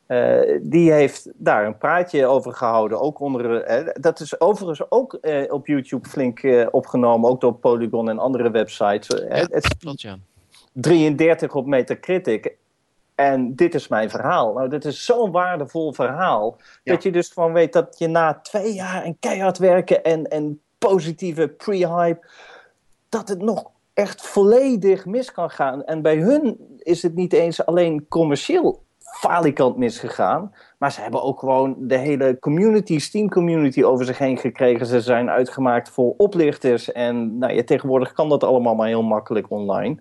Uh, 0.07 0.59
die 0.61 0.91
heeft 0.91 1.29
daar 1.35 1.65
een 1.65 1.77
praatje 1.77 2.25
over 2.25 2.53
gehouden. 2.53 2.99
Ook 2.99 3.19
onder, 3.19 3.69
uh, 3.69 3.89
dat 3.93 4.19
is 4.19 4.39
overigens 4.39 4.91
ook 4.91 5.17
uh, 5.21 5.53
op 5.53 5.67
YouTube 5.67 6.09
flink 6.09 6.67
opgenomen, 6.71 7.29
ook 7.29 7.41
door 7.41 7.53
Polygon 7.53 8.09
en 8.09 8.19
andere 8.19 8.51
websites. 8.51 9.07
Ja, 9.07 9.47
het 9.49 9.77
klopt, 9.77 10.01
ja. 10.01 10.17
33 10.73 11.53
op 11.53 11.65
Metacritic. 11.65 12.55
En 13.15 13.55
dit 13.55 13.75
is 13.75 13.87
mijn 13.87 14.09
verhaal. 14.09 14.53
Nou, 14.53 14.69
dit 14.69 14.85
is 14.85 15.05
zo'n 15.05 15.31
waardevol 15.31 15.93
verhaal. 15.93 16.57
Ja. 16.83 16.93
Dat 16.93 17.03
je 17.03 17.11
dus 17.11 17.29
gewoon 17.29 17.53
weet 17.53 17.73
dat 17.73 17.95
je 17.97 18.07
na 18.07 18.33
twee 18.33 18.73
jaar 18.73 19.03
en 19.03 19.19
keihard 19.19 19.57
werken 19.57 20.03
en, 20.03 20.27
en 20.27 20.61
positieve 20.77 21.47
pre-hype, 21.47 22.27
dat 23.09 23.27
het 23.27 23.41
nog 23.41 23.73
echt 23.95 24.21
volledig 24.21 25.05
mis 25.05 25.31
kan 25.31 25.49
gaan. 25.49 25.83
En 25.83 26.01
bij 26.01 26.17
hun 26.17 26.57
is 26.77 27.01
het 27.01 27.15
niet 27.15 27.33
eens 27.33 27.65
alleen 27.65 28.07
commercieel 28.07 28.83
falikant 28.99 29.77
misgegaan. 29.77 30.53
Maar 30.77 30.91
ze 30.91 31.01
hebben 31.01 31.23
ook 31.23 31.39
gewoon 31.39 31.75
de 31.79 31.97
hele 31.97 32.39
community, 32.39 32.99
Steam 32.99 33.29
community 33.29 33.83
over 33.83 34.05
zich 34.05 34.17
heen 34.17 34.37
gekregen. 34.37 34.85
Ze 34.85 35.01
zijn 35.01 35.29
uitgemaakt 35.29 35.89
voor 35.89 36.13
oplichters. 36.17 36.91
En 36.91 37.37
nou, 37.37 37.53
ja, 37.53 37.63
tegenwoordig 37.63 38.11
kan 38.11 38.29
dat 38.29 38.43
allemaal 38.43 38.75
maar 38.75 38.87
heel 38.87 39.03
makkelijk 39.03 39.51
online. 39.51 39.97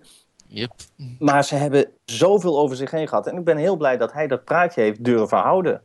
Yep. 0.47 0.71
Maar 1.19 1.43
ze 1.43 1.55
hebben 1.55 1.87
zoveel 2.05 2.59
over 2.59 2.75
zich 2.75 2.91
heen 2.91 3.07
gehad. 3.07 3.27
En 3.27 3.37
ik 3.37 3.43
ben 3.43 3.57
heel 3.57 3.77
blij 3.77 3.97
dat 3.97 4.13
hij 4.13 4.27
dat 4.27 4.43
praatje 4.43 4.81
heeft 4.81 5.03
durven 5.03 5.37
houden. 5.37 5.81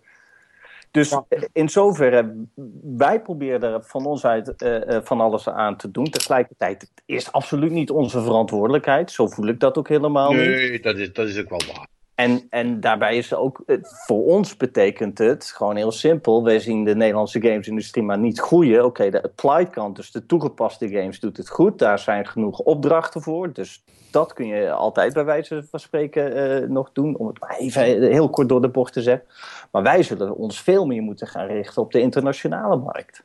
Dus 0.90 1.18
in 1.52 1.68
zoverre, 1.68 2.46
wij 2.82 3.22
proberen 3.22 3.72
er 3.72 3.82
van 3.82 4.06
ons 4.06 4.24
uit 4.24 4.62
uh, 4.62 4.98
van 5.02 5.20
alles 5.20 5.48
aan 5.48 5.76
te 5.76 5.90
doen. 5.90 6.04
Tegelijkertijd, 6.04 6.80
het 6.80 7.02
is 7.06 7.32
absoluut 7.32 7.70
niet 7.70 7.90
onze 7.90 8.22
verantwoordelijkheid. 8.22 9.10
Zo 9.10 9.26
voel 9.26 9.46
ik 9.46 9.60
dat 9.60 9.78
ook 9.78 9.88
helemaal 9.88 10.32
nee, 10.32 10.48
niet. 10.48 10.56
Nee, 10.56 10.80
dat 10.80 10.96
is, 10.96 11.12
dat 11.12 11.28
is 11.28 11.38
ook 11.38 11.48
wel 11.48 11.62
waar. 11.74 11.86
En, 12.20 12.46
en 12.50 12.80
daarbij 12.80 13.16
is 13.16 13.34
ook, 13.34 13.62
voor 14.06 14.24
ons 14.24 14.56
betekent 14.56 15.18
het 15.18 15.44
gewoon 15.44 15.76
heel 15.76 15.92
simpel. 15.92 16.44
Wij 16.44 16.58
zien 16.58 16.84
de 16.84 16.94
Nederlandse 16.94 17.40
gamesindustrie 17.40 18.04
maar 18.04 18.18
niet 18.18 18.40
groeien. 18.40 18.84
Oké, 18.84 19.10
de 19.10 19.22
applied 19.22 19.70
kant, 19.70 19.96
dus 19.96 20.10
de 20.10 20.26
toegepaste 20.26 20.88
games, 20.88 21.20
doet 21.20 21.36
het 21.36 21.48
goed. 21.48 21.78
Daar 21.78 21.98
zijn 21.98 22.26
genoeg 22.26 22.58
opdrachten 22.58 23.22
voor. 23.22 23.52
Dus 23.52 23.84
dat 24.10 24.32
kun 24.32 24.46
je 24.46 24.70
altijd 24.70 25.12
bij 25.12 25.24
wijze 25.24 25.64
van 25.70 25.80
spreken 25.80 26.62
uh, 26.62 26.68
nog 26.68 26.92
doen. 26.92 27.16
Om 27.16 27.26
het 27.26 27.40
maar 27.40 27.56
even 27.56 27.82
heel 28.02 28.30
kort 28.30 28.48
door 28.48 28.62
de 28.62 28.68
bocht 28.68 28.92
te 28.92 29.02
zeggen. 29.02 29.26
Maar 29.70 29.82
wij 29.82 30.02
zullen 30.02 30.36
ons 30.36 30.60
veel 30.60 30.86
meer 30.86 31.02
moeten 31.02 31.26
gaan 31.26 31.46
richten 31.46 31.82
op 31.82 31.92
de 31.92 32.00
internationale 32.00 32.76
markt. 32.76 33.22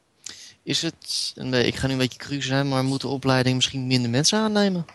Is 0.64 0.82
het, 0.82 1.34
ik 1.66 1.76
ga 1.76 1.88
nu 1.88 1.94
een 1.94 2.00
beetje 2.00 2.20
cru 2.20 2.42
zijn, 2.42 2.68
maar 2.68 2.84
moet 2.84 3.02
de 3.02 3.08
opleiding 3.08 3.56
misschien 3.56 3.88
minder 3.88 4.10
mensen 4.10 4.40
aannemen? 4.40 4.86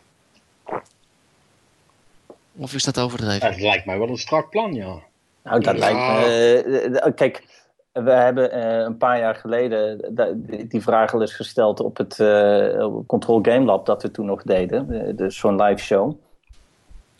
Of 2.56 2.74
is 2.74 2.84
dat 2.84 2.98
overdreven? 2.98 3.50
Dat 3.50 3.60
lijkt 3.60 3.86
mij 3.86 3.98
wel 3.98 4.08
een 4.08 4.16
strak 4.18 4.50
plan, 4.50 4.72
ja. 4.72 4.96
Nou, 5.44 5.60
dat 5.60 5.74
Ja. 5.74 5.78
lijkt 5.80 5.98
me... 5.98 7.00
eh, 7.00 7.14
kijk, 7.14 7.44
we 7.92 8.10
hebben 8.10 8.52
eh, 8.52 8.78
een 8.78 8.96
paar 8.96 9.18
jaar 9.18 9.34
geleden 9.34 10.00
die 10.68 10.82
vraag 10.82 11.14
al 11.14 11.20
eens 11.20 11.34
gesteld 11.34 11.80
op 11.80 11.96
het 11.96 12.20
eh, 12.20 12.86
Control 13.06 13.38
Game 13.42 13.64
Lab 13.64 13.86
dat 13.86 14.02
we 14.02 14.10
toen 14.10 14.26
nog 14.26 14.42
deden. 14.42 14.90
eh, 15.06 15.16
Dus 15.16 15.36
zo'n 15.38 15.62
live 15.62 15.82
show. 15.84 16.12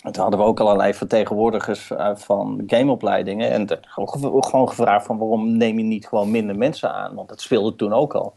En 0.02 0.12
toen 0.12 0.22
hadden 0.22 0.40
we 0.40 0.46
ook 0.46 0.60
allerlei 0.60 0.94
vertegenwoordigers 0.94 1.90
eh, 1.90 2.10
van 2.16 2.62
gameopleidingen. 2.66 3.50
En 3.50 3.66
de- 3.66 3.78
gewoon 3.80 4.08
gev- 4.08 4.50
gewoon 4.50 4.68
gevraagd 4.68 5.06
van 5.06 5.18
waarom 5.18 5.56
neem 5.56 5.78
je 5.78 5.84
niet 5.84 6.06
gewoon 6.08 6.30
minder 6.30 6.56
mensen 6.56 6.92
aan? 6.94 7.14
Want 7.14 7.28
dat 7.28 7.40
speelde 7.40 7.76
toen 7.76 7.92
ook 7.92 8.14
al. 8.14 8.34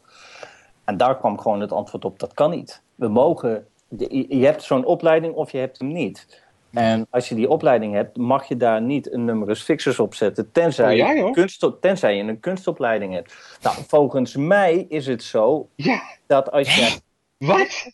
En 0.84 0.98
daar 0.98 1.18
kwam 1.18 1.40
gewoon 1.40 1.60
het 1.62 1.72
antwoord 1.72 2.06
op, 2.06 2.20
dat 2.20 2.34
kan 2.34 2.50
niet. 2.50 2.82
We 2.96 3.08
mogen, 3.08 3.66
je 3.98 4.38
je 4.38 4.46
hebt 4.46 4.64
zo'n 4.64 4.86
opleiding 4.86 5.34
of 5.36 5.52
je 5.52 5.58
hebt 5.58 5.80
hem 5.80 5.88
niet. 5.88 6.42
En 6.74 7.08
als 7.10 7.30
je 7.30 7.36
die 7.36 7.50
opleiding 7.50 7.94
hebt, 7.94 8.18
mag 8.18 8.48
je 8.48 8.58
daar 8.58 8.82
niet 8.82 9.14
een 9.14 9.26
numerus 9.26 9.62
fixus 9.62 10.00
op 10.00 10.16
zetten, 10.16 10.52
tenzij, 10.52 10.92
Oh, 10.92 10.98
ja, 10.98 11.12
je, 11.12 11.32
kunst, 11.32 11.66
tenzij 11.82 12.16
je 12.18 12.24
een 12.24 12.40
kunstopleiding 12.40 13.14
hebt. 13.14 13.34
Nou, 13.62 13.76
volgens 13.88 14.36
mij 14.36 14.86
is 14.90 15.06
het 15.08 15.24
zo 15.24 15.70
Ja, 15.76 16.02
dat 16.28 16.52
als 16.52 16.76
je... 16.76 16.98
wat? 17.38 17.92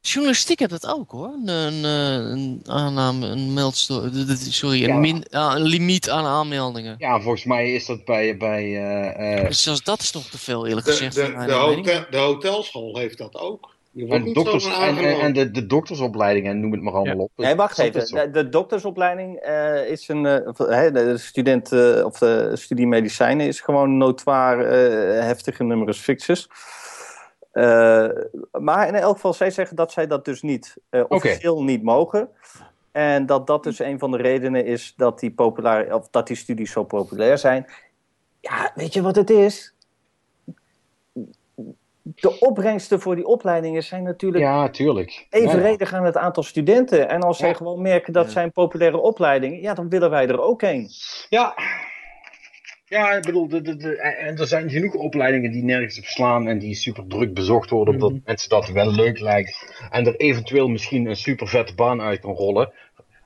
Journalistiek 0.00 0.58
heeft 0.58 0.70
dat 0.70 0.86
ook 0.86 1.10
hoor. 1.10 1.26
Een, 1.32 1.48
een, 1.48 1.84
eh, 1.84 2.30
een 2.30 2.60
aanname, 2.66 3.26
een 3.26 3.52
meldsto- 3.52 4.08
d- 4.10 4.28
d- 4.28 4.52
Sorry, 4.54 4.80
Ja. 4.80 4.88
een, 4.94 5.00
min, 5.00 5.24
ah, 5.30 5.52
een 5.56 5.62
limiet 5.62 6.10
aan 6.10 6.24
aanmeldingen. 6.24 6.94
Ja, 6.98 7.20
volgens 7.20 7.44
mij 7.44 7.72
is 7.72 7.86
dat 7.86 8.04
bij... 8.04 8.36
bij 8.36 8.62
eh, 8.64 9.38
eh, 9.40 9.46
Dus 9.48 9.62
zelfs 9.62 9.82
dat 9.82 10.00
is 10.00 10.10
toch 10.10 10.24
te 10.26 10.38
veel, 10.38 10.66
eerlijk 10.66 10.86
De, 10.86 10.92
gezegd. 10.92 11.14
de, 11.14 11.44
de, 11.46 11.52
hotel, 11.52 12.04
de 12.10 12.16
hotelschool 12.16 12.96
heeft 12.98 13.18
dat 13.18 13.34
ook. 13.34 13.76
En, 13.96 14.22
niet 14.22 14.34
dokters, 14.34 14.78
en, 14.78 14.96
en, 14.98 15.20
en 15.20 15.32
de, 15.32 15.50
de 15.50 15.66
doktersopleidingen, 15.66 16.60
noem 16.60 16.72
het 16.72 16.82
maar 16.82 16.92
allemaal 16.92 17.16
Ja. 17.16 17.22
op. 17.22 17.30
Nee, 17.36 17.54
wacht 17.54 17.78
even. 17.78 18.06
De, 18.14 18.30
de 18.30 18.48
doktersopleiding 18.48 19.36
eh, 19.36 19.90
is 19.90 20.08
een... 20.08 20.26
eh, 20.26 20.92
de 20.92 21.14
student 21.18 21.72
eh, 21.72 22.04
of 22.04 22.18
de 22.18 22.50
studie 22.56 22.86
medicijnen 22.86 23.46
is 23.46 23.60
gewoon 23.60 23.96
notoir 23.96 24.60
eh, 24.66 25.22
heftige 25.24 25.64
numerus 25.64 25.98
fixus. 25.98 26.48
Eh, 27.52 28.08
maar 28.50 28.88
in 28.88 28.94
elk 28.94 29.14
geval, 29.14 29.34
zij 29.34 29.50
zeggen 29.50 29.76
dat 29.76 29.92
zij 29.92 30.06
dat 30.06 30.24
dus 30.24 30.42
niet 30.42 30.76
eh, 30.90 31.04
officieel 31.08 31.64
niet 31.64 31.82
mogen. 31.82 32.28
En 32.92 33.26
dat 33.26 33.46
dat 33.46 33.64
dus 33.64 33.78
een 33.78 33.98
van 33.98 34.10
de 34.10 34.16
redenen 34.16 34.64
is 34.64 34.94
dat 34.96 35.20
die, 35.20 35.30
populair, 35.30 35.94
of 35.94 36.08
dat 36.10 36.26
die 36.26 36.36
studies 36.36 36.72
zo 36.72 36.84
populair 36.84 37.38
zijn. 37.38 37.66
Ja, 38.40 38.72
weet 38.74 38.92
je 38.94 39.02
wat 39.02 39.16
het 39.16 39.30
is? 39.30 39.74
De 42.14 42.38
opbrengsten 42.40 43.00
voor 43.00 43.14
die 43.16 43.26
opleidingen 43.26 43.82
zijn 43.82 44.02
natuurlijk 44.02 44.44
Ja, 44.44 44.68
tuurlijk. 44.70 45.10
Ja, 45.10 45.38
ja. 45.38 45.44
evenredig 45.46 45.92
aan 45.94 46.04
het 46.04 46.16
aantal 46.16 46.42
studenten. 46.42 47.08
En 47.08 47.20
als 47.22 47.38
zij 47.38 47.48
Ja. 47.48 47.54
gewoon 47.54 47.82
merken 47.82 48.12
dat 48.12 48.24
Ja. 48.24 48.30
zijn 48.30 48.52
populaire 48.52 48.98
opleidingen, 48.98 49.60
ja, 49.60 49.74
dan 49.74 49.88
willen 49.88 50.10
wij 50.10 50.26
er 50.28 50.40
ook 50.40 50.60
heen. 50.62 50.88
Ja. 51.28 51.54
Ja, 52.84 53.12
ik 53.12 53.22
bedoel, 53.22 53.48
de, 53.48 53.60
de, 53.62 53.76
de, 53.76 53.96
en 53.96 54.36
er 54.38 54.46
zijn 54.46 54.70
genoeg 54.70 54.94
opleidingen 54.94 55.50
die 55.50 55.64
nergens 55.64 55.98
op 55.98 56.04
slaan 56.04 56.48
en 56.48 56.58
die 56.58 56.74
super 56.74 57.04
druk 57.06 57.34
bezocht 57.34 57.70
worden, 57.70 57.94
omdat 57.94 58.10
Mhm. 58.10 58.20
mensen 58.24 58.48
dat 58.48 58.68
wel 58.68 58.90
leuk 58.92 59.20
lijkt. 59.20 59.80
En 59.90 60.06
er 60.06 60.16
eventueel 60.16 60.68
misschien 60.68 61.06
een 61.06 61.16
super 61.16 61.48
vette 61.48 61.74
baan 61.74 62.00
uit 62.00 62.20
kan 62.20 62.34
rollen. 62.34 62.72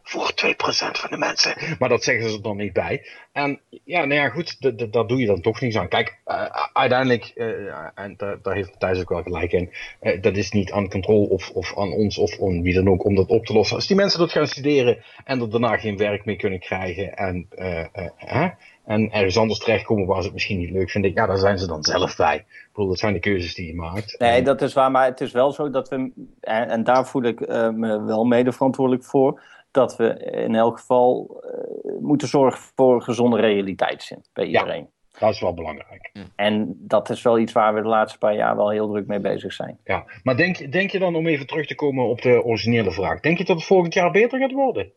Voor 0.02 0.32
2% 0.46 0.54
van 0.92 1.10
de 1.10 1.16
mensen. 1.16 1.54
Maar 1.78 1.88
dat 1.88 2.02
zeggen 2.04 2.30
ze 2.30 2.36
er 2.36 2.42
dan 2.42 2.56
niet 2.56 2.72
bij. 2.72 3.06
En 3.32 3.60
ja, 3.84 4.04
nou 4.04 4.20
ja, 4.20 4.28
goed, 4.28 4.76
daar 4.92 5.06
doe 5.06 5.18
je 5.18 5.26
dan 5.26 5.40
toch 5.40 5.60
niets 5.60 5.76
aan. 5.76 5.88
Kijk, 5.88 6.18
eh, 6.24 6.44
uiteindelijk, 6.72 7.32
eh, 7.34 7.46
en 7.94 8.14
daar, 8.16 8.38
daar 8.42 8.54
heeft 8.54 8.80
Thijs 8.80 9.00
ook 9.00 9.08
wel 9.08 9.22
gelijk 9.22 9.52
in, 9.52 9.72
eh, 10.00 10.22
dat 10.22 10.36
is 10.36 10.50
niet 10.50 10.72
aan 10.72 10.88
controle 10.88 11.28
of, 11.28 11.50
of 11.50 11.78
aan 11.78 11.92
ons 11.92 12.18
of 12.18 12.42
aan 12.42 12.62
wie 12.62 12.74
dan 12.74 12.88
ook 12.88 13.04
om 13.04 13.14
dat 13.14 13.28
op 13.28 13.46
te 13.46 13.52
lossen. 13.52 13.76
Als 13.76 13.86
die 13.86 13.96
mensen 13.96 14.18
dat 14.18 14.32
gaan 14.32 14.46
studeren 14.46 15.02
en 15.24 15.40
er 15.40 15.50
daarna 15.50 15.76
geen 15.76 15.96
werk 15.96 16.24
meer 16.24 16.36
kunnen 16.36 16.60
krijgen 16.60 17.14
en, 17.16 17.46
eh, 17.50 17.80
eh, 17.80 18.10
hè, 18.16 18.48
en 18.84 19.10
ergens 19.12 19.36
anders 19.38 19.58
terechtkomen 19.58 20.06
waar 20.06 20.18
ze 20.18 20.24
het 20.24 20.32
misschien 20.32 20.58
niet 20.58 20.70
leuk 20.70 20.90
vinden, 20.90 21.12
ja, 21.14 21.26
daar 21.26 21.38
zijn 21.38 21.58
ze 21.58 21.66
dan 21.66 21.82
zelf 21.82 22.16
bij. 22.16 22.36
Ik 22.36 22.68
bedoel, 22.72 22.88
dat 22.88 22.98
zijn 22.98 23.12
de 23.12 23.18
keuzes 23.18 23.54
die 23.54 23.66
je 23.66 23.74
maakt. 23.74 24.18
Nee, 24.18 24.30
En- 24.30 24.44
dat 24.44 24.62
is 24.62 24.72
waar, 24.72 24.90
maar 24.90 25.04
het 25.04 25.20
is 25.20 25.32
wel 25.32 25.52
zo 25.52 25.70
dat 25.70 25.88
we, 25.88 25.96
en, 26.40 26.68
en 26.68 26.84
daar 26.84 27.06
voel 27.06 27.22
ik 27.22 27.40
eh, 27.40 27.68
me 27.70 28.02
wel 28.04 28.24
mede 28.24 28.52
verantwoordelijk 28.52 29.04
voor, 29.04 29.42
dat 29.72 29.96
we 29.96 30.14
in 30.46 30.54
elk 30.54 30.78
geval 30.78 31.42
eh, 31.44 32.00
moeten 32.00 32.28
zorgen 32.28 32.60
voor 32.74 32.94
een 32.94 33.02
gezonde 33.02 33.40
realiteitszin 33.40 34.24
bij 34.32 34.48
Ja. 34.48 34.60
iedereen. 34.60 34.88
Dat 35.18 35.30
is 35.34 35.40
wel 35.40 35.54
belangrijk. 35.54 36.12
En 36.36 36.74
dat 36.78 37.10
is 37.10 37.22
wel 37.22 37.38
iets 37.38 37.52
waar 37.52 37.74
we 37.74 37.82
de 37.82 37.88
laatste 37.88 38.18
paar 38.18 38.34
jaar 38.34 38.56
wel 38.56 38.70
heel 38.70 38.88
druk 38.88 39.06
mee 39.06 39.20
bezig 39.20 39.52
zijn. 39.52 39.78
Ja. 39.84 40.04
Maar 40.22 40.36
denk, 40.36 40.72
denk 40.72 40.90
je 40.90 40.98
dan, 40.98 41.14
om 41.14 41.26
even 41.26 41.46
terug 41.46 41.66
te 41.66 41.74
komen 41.74 42.04
op 42.06 42.22
de 42.22 42.44
originele 42.44 42.90
vraag, 42.92 43.20
denk 43.20 43.38
je 43.38 43.44
dat 43.44 43.56
het 43.56 43.64
volgend 43.66 43.94
jaar 43.94 44.10
beter 44.10 44.38
gaat 44.38 44.52
worden? 44.52 44.92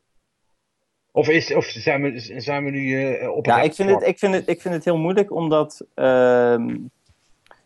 Of, 1.11 1.27
is, 1.29 1.53
of 1.53 1.65
zijn, 1.65 2.01
we, 2.01 2.19
zijn 2.41 2.63
we 2.63 2.69
nu 2.69 3.05
eh, 3.15 3.29
op 3.29 3.45
Ja, 3.45 3.61
ik 3.61 3.73
vind, 3.73 3.89
het, 3.89 4.07
ik, 4.07 4.19
vind 4.19 4.33
het, 4.33 4.49
ik 4.49 4.61
vind 4.61 4.73
het 4.73 4.85
heel 4.85 4.97
moeilijk, 4.97 5.31
omdat 5.31 5.87
ehm, 5.93 6.77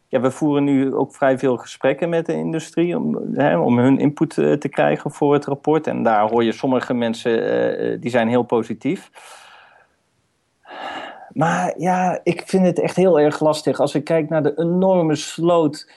ja, 0.10 0.20
we 0.20 0.32
voeren 0.32 0.64
nu 0.64 0.94
ook 0.94 1.16
vrij 1.16 1.40
veel 1.40 1.58
gesprekken 1.58 2.10
met 2.10 2.26
de 2.26 2.34
industrie 2.34 2.98
om, 2.98 3.18
hè, 3.34 3.58
om 3.58 3.78
hun 3.78 4.00
input 4.00 4.38
eh, 4.38 4.54
te 4.54 4.70
krijgen 4.70 5.12
voor 5.12 5.34
het 5.34 5.46
rapport. 5.46 5.88
En 5.88 6.04
daar 6.04 6.30
hoor 6.30 6.44
je 6.44 6.52
sommige 6.52 6.94
mensen, 6.94 7.44
eh, 7.44 7.94
eh, 7.94 8.02
die 8.02 8.10
zijn 8.10 8.28
heel 8.28 8.44
positief. 8.44 9.10
Maar 11.34 11.74
ja, 11.78 12.20
ik 12.24 12.44
vind 12.46 12.66
het 12.66 12.80
echt 12.80 12.96
heel 12.96 13.20
erg 13.20 13.40
lastig 13.40 13.80
als 13.80 13.96
ik 13.96 14.04
kijk 14.04 14.30
naar 14.30 14.44
de 14.44 14.58
enorme 14.58 15.16
sloot 15.16 15.92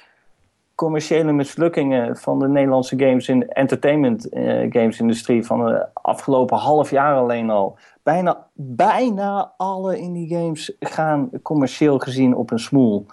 commerciële 0.75 1.33
mislukkingen 1.33 2.17
van 2.17 2.39
de 2.39 2.49
Nederlandse 2.49 2.99
games 2.99 3.29
in 3.29 3.49
entertainment 3.49 4.29
games 4.69 5.01
industrie 5.01 5.47
van 5.47 5.65
de 5.65 5.87
afgelopen 5.93 6.57
half 6.57 6.91
jaar 6.91 7.17
alleen 7.17 7.51
al. 7.51 7.79
Bijna, 8.03 8.47
bijna 8.55 9.55
alle 9.57 9.99
indie 9.99 10.29
games 10.29 10.77
gaan 10.81 11.31
commercieel 11.43 11.99
gezien 11.99 12.35
op 12.35 12.51
een 12.51 12.59
smoel. 12.59 13.07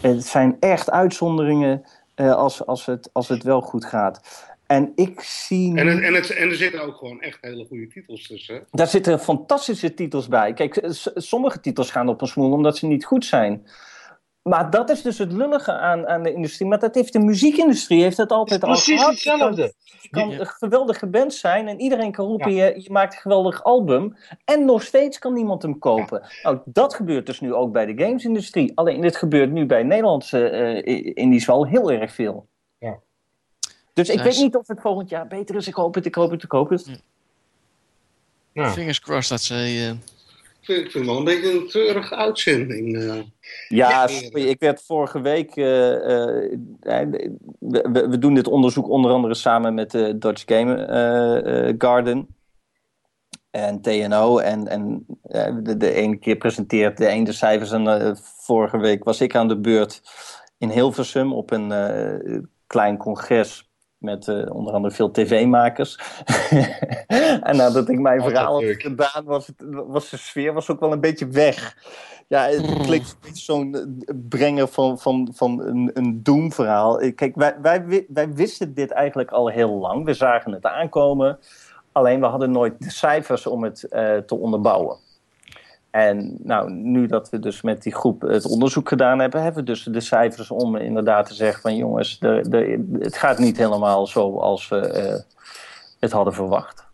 Het 0.00 0.26
zijn 0.26 0.56
echt 0.60 0.90
uitzonderingen 0.90 1.84
eh, 2.14 2.34
als, 2.34 2.66
als, 2.66 2.86
het, 2.86 3.10
als 3.12 3.28
het 3.28 3.42
wel 3.42 3.60
goed 3.60 3.84
gaat. 3.84 4.20
En 4.66 4.92
ik 4.94 5.20
zie. 5.20 5.76
En, 5.76 5.86
het, 5.86 6.02
en, 6.02 6.14
het, 6.14 6.30
en 6.30 6.48
er 6.48 6.56
zitten 6.56 6.82
ook 6.82 6.96
gewoon 6.96 7.20
echt 7.20 7.38
hele 7.40 7.66
goede 7.68 7.86
titels 7.86 8.26
tussen. 8.26 8.66
Daar 8.70 8.86
zitten 8.86 9.20
fantastische 9.20 9.94
titels 9.94 10.28
bij. 10.28 10.52
Kijk, 10.52 10.80
sommige 11.14 11.60
titels 11.60 11.90
gaan 11.90 12.08
op 12.08 12.20
een 12.20 12.26
smoel 12.26 12.52
omdat 12.52 12.76
ze 12.76 12.86
niet 12.86 13.04
goed 13.04 13.24
zijn. 13.24 13.66
Maar 14.44 14.70
dat 14.70 14.90
is 14.90 15.02
dus 15.02 15.18
het 15.18 15.32
lullige 15.32 15.72
aan, 15.72 16.06
aan 16.06 16.22
de 16.22 16.32
industrie. 16.32 16.68
Maar 16.68 16.78
dat 16.78 16.94
heeft 16.94 17.12
de 17.12 17.18
muziekindustrie 17.18 18.02
heeft 18.02 18.16
dat 18.16 18.30
altijd 18.30 18.62
al 18.62 18.68
Precies 18.70 18.96
gehad. 18.98 19.10
hetzelfde. 19.12 19.72
Je 20.00 20.08
kan 20.08 20.28
Ja. 20.30 20.40
een 20.40 20.46
geweldige 20.46 21.06
band 21.06 21.34
zijn 21.34 21.68
en 21.68 21.80
iedereen 21.80 22.12
kan 22.12 22.26
roepen, 22.26 22.54
je, 22.54 22.74
je 22.82 22.90
maakt 22.92 23.14
een 23.14 23.20
geweldig 23.20 23.64
album. 23.64 24.16
En 24.44 24.64
nog 24.64 24.82
steeds 24.82 25.18
kan 25.18 25.32
niemand 25.32 25.62
hem 25.62 25.78
kopen. 25.78 26.22
Nou, 26.42 26.58
dat 26.64 26.94
gebeurt 26.94 27.26
dus 27.26 27.40
nu 27.40 27.54
ook 27.54 27.72
bij 27.72 27.86
de 27.86 28.04
gamesindustrie. 28.04 28.72
Alleen 28.74 29.00
dit 29.00 29.16
gebeurt 29.16 29.50
nu 29.50 29.66
bij 29.66 29.82
Nederlandse 29.82 30.48
eh 30.48 31.10
indies 31.14 31.46
wel 31.46 31.66
heel 31.66 31.90
erg 31.92 32.12
veel. 32.14 32.46
Ja. 32.78 32.98
Dus 33.92 34.08
ik 34.08 34.16
Ja, 34.18 34.22
weet 34.24 34.38
niet 34.38 34.56
of 34.56 34.68
het 34.68 34.80
volgend 34.80 35.08
jaar 35.08 35.26
beter 35.26 35.54
is. 35.56 35.66
Ik 35.68 35.74
hoop 35.74 35.94
het, 35.94 36.06
ik 36.06 36.14
hoop 36.14 36.30
het, 36.30 36.42
ik 36.42 36.50
hoop 36.50 36.68
het. 36.70 37.02
Nou, 38.52 38.70
Fingers 38.70 39.00
crossed 39.00 39.30
dat 39.30 39.40
ze... 39.40 39.54
eh, 39.54 39.90
Ik 40.66 40.74
vind, 40.74 40.92
het 40.92 41.04
wel 41.04 41.16
een 41.16 41.24
beetje 41.24 41.52
een 41.52 41.66
treurige 41.68 42.14
uitzending. 42.14 42.96
eh. 42.96 43.20
Ja, 43.68 44.06
sorry, 44.06 44.42
ik 44.42 44.60
werd 44.60 44.82
vorige 44.82 45.20
week. 45.20 45.56
eh, 45.56 46.42
eh, 46.80 47.08
we, 47.58 48.18
doen 48.18 48.34
dit 48.34 48.48
onderzoek 48.48 48.88
onder 48.88 49.10
andere 49.10 49.34
samen 49.34 49.74
met 49.74 49.90
de 49.90 50.18
Dutch 50.18 50.42
Game 50.46 51.74
Garden 51.78 52.36
en 53.50 53.80
TNO. 53.80 54.38
En, 54.38 54.68
en 54.68 55.06
de, 55.62 55.76
de 55.76 55.92
ene 55.92 56.16
keer 56.16 56.36
presenteert 56.36 56.96
de 56.96 57.08
een 57.08 57.24
de 57.24 57.32
cijfers. 57.32 57.72
En 57.72 58.16
vorige 58.22 58.78
week 58.78 59.04
was 59.04 59.20
ik 59.20 59.34
aan 59.34 59.48
de 59.48 59.58
beurt 59.58 60.02
in 60.58 60.70
Hilversum 60.70 61.32
op 61.32 61.50
een 61.50 62.48
klein 62.66 62.96
congres. 62.96 63.72
Met 64.04 64.28
eh, 64.28 64.54
onder 64.54 64.74
andere 64.74 64.94
veel 64.94 65.10
tv-makers. 65.10 65.98
en 67.42 67.56
nadat 67.56 67.88
ik 67.88 67.98
mijn 67.98 68.22
verhaal 68.22 68.52
had 68.52 68.62
gedaan, 68.82 69.24
was, 69.24 69.46
het, 69.46 69.56
was 69.86 70.10
de 70.10 70.16
sfeer 70.16 70.52
was 70.52 70.70
ook 70.70 70.80
wel 70.80 70.92
een 70.92 71.00
beetje 71.00 71.26
weg. 71.26 71.76
Ja, 72.28 72.46
het 72.48 72.82
klinkt 72.82 73.10
een 73.10 73.16
beetje 73.28 73.44
zo'n 73.44 73.74
eh, 73.74 74.14
brenger 74.28 74.68
van, 74.68 74.98
van, 74.98 75.28
van 75.34 75.60
een, 75.60 75.90
een 75.94 76.22
doemverhaal. 76.22 77.00
Eh, 77.00 77.14
Kijk, 77.14 77.34
wij, 77.36 77.54
wij, 77.62 77.84
wi- 77.84 78.06
wij 78.08 78.32
wisten 78.32 78.74
dit 78.74 78.90
eigenlijk 78.90 79.30
al 79.30 79.48
heel 79.48 79.70
lang. 79.78 80.04
We 80.04 80.14
zagen 80.14 80.52
het 80.52 80.66
aankomen. 80.66 81.38
Alleen 81.92 82.20
we 82.20 82.26
hadden 82.26 82.50
nooit 82.50 82.74
de 82.78 82.90
cijfers 82.90 83.46
om 83.46 83.62
het 83.64 83.86
te 84.26 84.36
onderbouwen. 84.38 84.96
En 85.94 86.36
nou, 86.42 86.72
nu 86.72 87.06
dat 87.06 87.30
we 87.30 87.38
dus 87.38 87.62
met 87.62 87.82
die 87.82 87.94
groep 87.94 88.22
het 88.22 88.44
onderzoek 88.44 88.88
gedaan 88.88 89.18
hebben, 89.18 89.42
hebben 89.42 89.64
we 89.64 89.70
dus 89.70 89.82
de 89.82 90.00
cijfers 90.00 90.50
om 90.50 90.76
inderdaad 90.76 91.26
te 91.26 91.34
zeggen 91.34 91.60
van 91.60 91.76
jongens, 91.76 92.18
de, 92.18 92.44
de, 92.48 92.84
het 92.98 93.16
gaat 93.16 93.38
niet 93.38 93.56
helemaal 93.56 94.06
zoals 94.06 94.68
we 94.68 94.76
eh, 94.76 95.20
het 96.00 96.12
hadden 96.12 96.34
verwacht. 96.34 96.86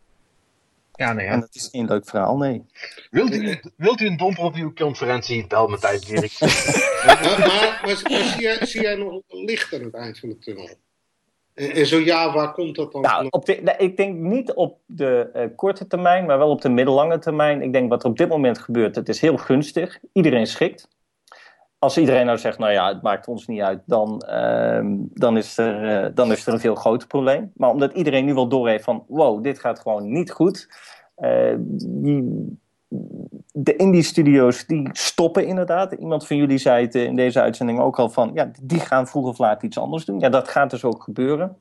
ja, 0.92 1.12
nee, 1.12 1.26
En 1.26 1.40
dat 1.40 1.54
is 1.54 1.68
geen 1.72 1.86
leuk 1.86 2.08
verhaal, 2.08 2.36
nee. 2.36 2.64
Wilt, 3.10 3.34
u, 3.34 3.60
wilt 3.76 4.00
u 4.00 4.06
een 4.06 4.16
domper 4.16 4.44
op 4.44 4.54
uw 4.54 4.72
conferentie? 4.72 5.46
Bel 5.46 5.68
met 5.68 5.80
Thijs 5.80 6.00
Dirk. 6.00 6.38
maar, 7.06 7.20
maar, 7.22 7.38
maar, 7.38 7.80
maar 7.84 7.96
zie, 7.96 8.40
jij, 8.40 8.66
zie 8.66 8.82
jij 8.82 8.94
nog 8.94 9.22
een 9.28 9.44
licht 9.44 9.74
aan 9.74 9.82
het 9.82 9.94
eind 9.94 10.18
van 10.18 10.28
de 10.28 10.38
tunnel? 10.38 10.68
En, 11.54 11.86
zo 11.86 11.98
ja, 11.98 12.32
waar 12.32 12.52
komt 12.52 12.76
dat 12.76 12.92
dan? 12.92 13.00
Nou, 13.00 13.14
vandaan? 13.14 13.32
op 13.32 13.46
de, 13.46 13.74
ik 13.78 13.96
denk 13.96 14.16
niet 14.16 14.52
op 14.52 14.78
de 14.86 15.30
eh, 15.32 15.46
korte 15.56 15.86
termijn, 15.86 16.26
maar 16.26 16.38
wel 16.38 16.50
op 16.50 16.60
de 16.60 16.68
middellange 16.68 17.18
termijn. 17.18 17.62
Ik 17.62 17.72
denk 17.72 17.90
wat 17.90 18.02
er 18.02 18.10
op 18.10 18.18
dit 18.18 18.28
moment 18.28 18.58
gebeurt, 18.58 18.96
het 18.96 19.08
is 19.08 19.20
heel 19.20 19.36
gunstig. 19.36 19.98
Iedereen 20.12 20.46
schikt. 20.46 20.88
Als 21.78 21.98
iedereen 21.98 22.26
nou 22.26 22.38
zegt, 22.38 22.58
nou 22.58 22.72
ja, 22.72 22.88
het 22.88 23.02
maakt 23.02 23.26
ons 23.26 23.46
niet 23.46 23.60
uit, 23.60 23.82
dan, 23.86 24.20
ehm, 24.20 24.96
dan, 24.98 25.36
is, 25.36 25.58
er, 25.58 26.04
eh, 26.04 26.10
dan 26.14 26.32
is 26.32 26.46
er 26.46 26.52
een 26.52 26.60
veel 26.60 26.74
groter 26.74 27.08
probleem. 27.08 27.52
Maar 27.54 27.70
omdat 27.70 27.92
iedereen 27.92 28.24
nu 28.24 28.34
wel 28.34 28.48
doorheeft 28.48 28.84
van, 28.84 29.04
wow, 29.08 29.42
dit 29.42 29.58
gaat 29.58 29.80
gewoon 29.80 30.12
niet 30.12 30.30
goed. 30.30 30.68
eh, 31.14 31.54
die, 31.58 32.58
de 33.62 33.76
indie 33.76 34.02
studio's 34.02 34.66
die 34.66 34.88
stoppen 34.92 35.46
inderdaad. 35.46 35.92
Iemand 35.92 36.26
van 36.26 36.36
jullie 36.36 36.58
zei 36.58 36.84
het 36.84 36.94
eh, 36.94 37.04
in 37.04 37.16
deze 37.16 37.40
uitzending 37.40 37.80
ook 37.80 37.98
al 37.98 38.08
van, 38.08 38.30
ja, 38.34 38.50
die 38.62 38.80
gaan 38.80 39.08
vroeg 39.08 39.26
of 39.26 39.38
laat 39.38 39.62
iets 39.62 39.78
anders 39.78 40.04
doen. 40.04 40.20
Ja, 40.20 40.28
dat 40.28 40.48
gaat 40.48 40.70
dus 40.70 40.84
ook 40.84 41.02
gebeuren. 41.02 41.56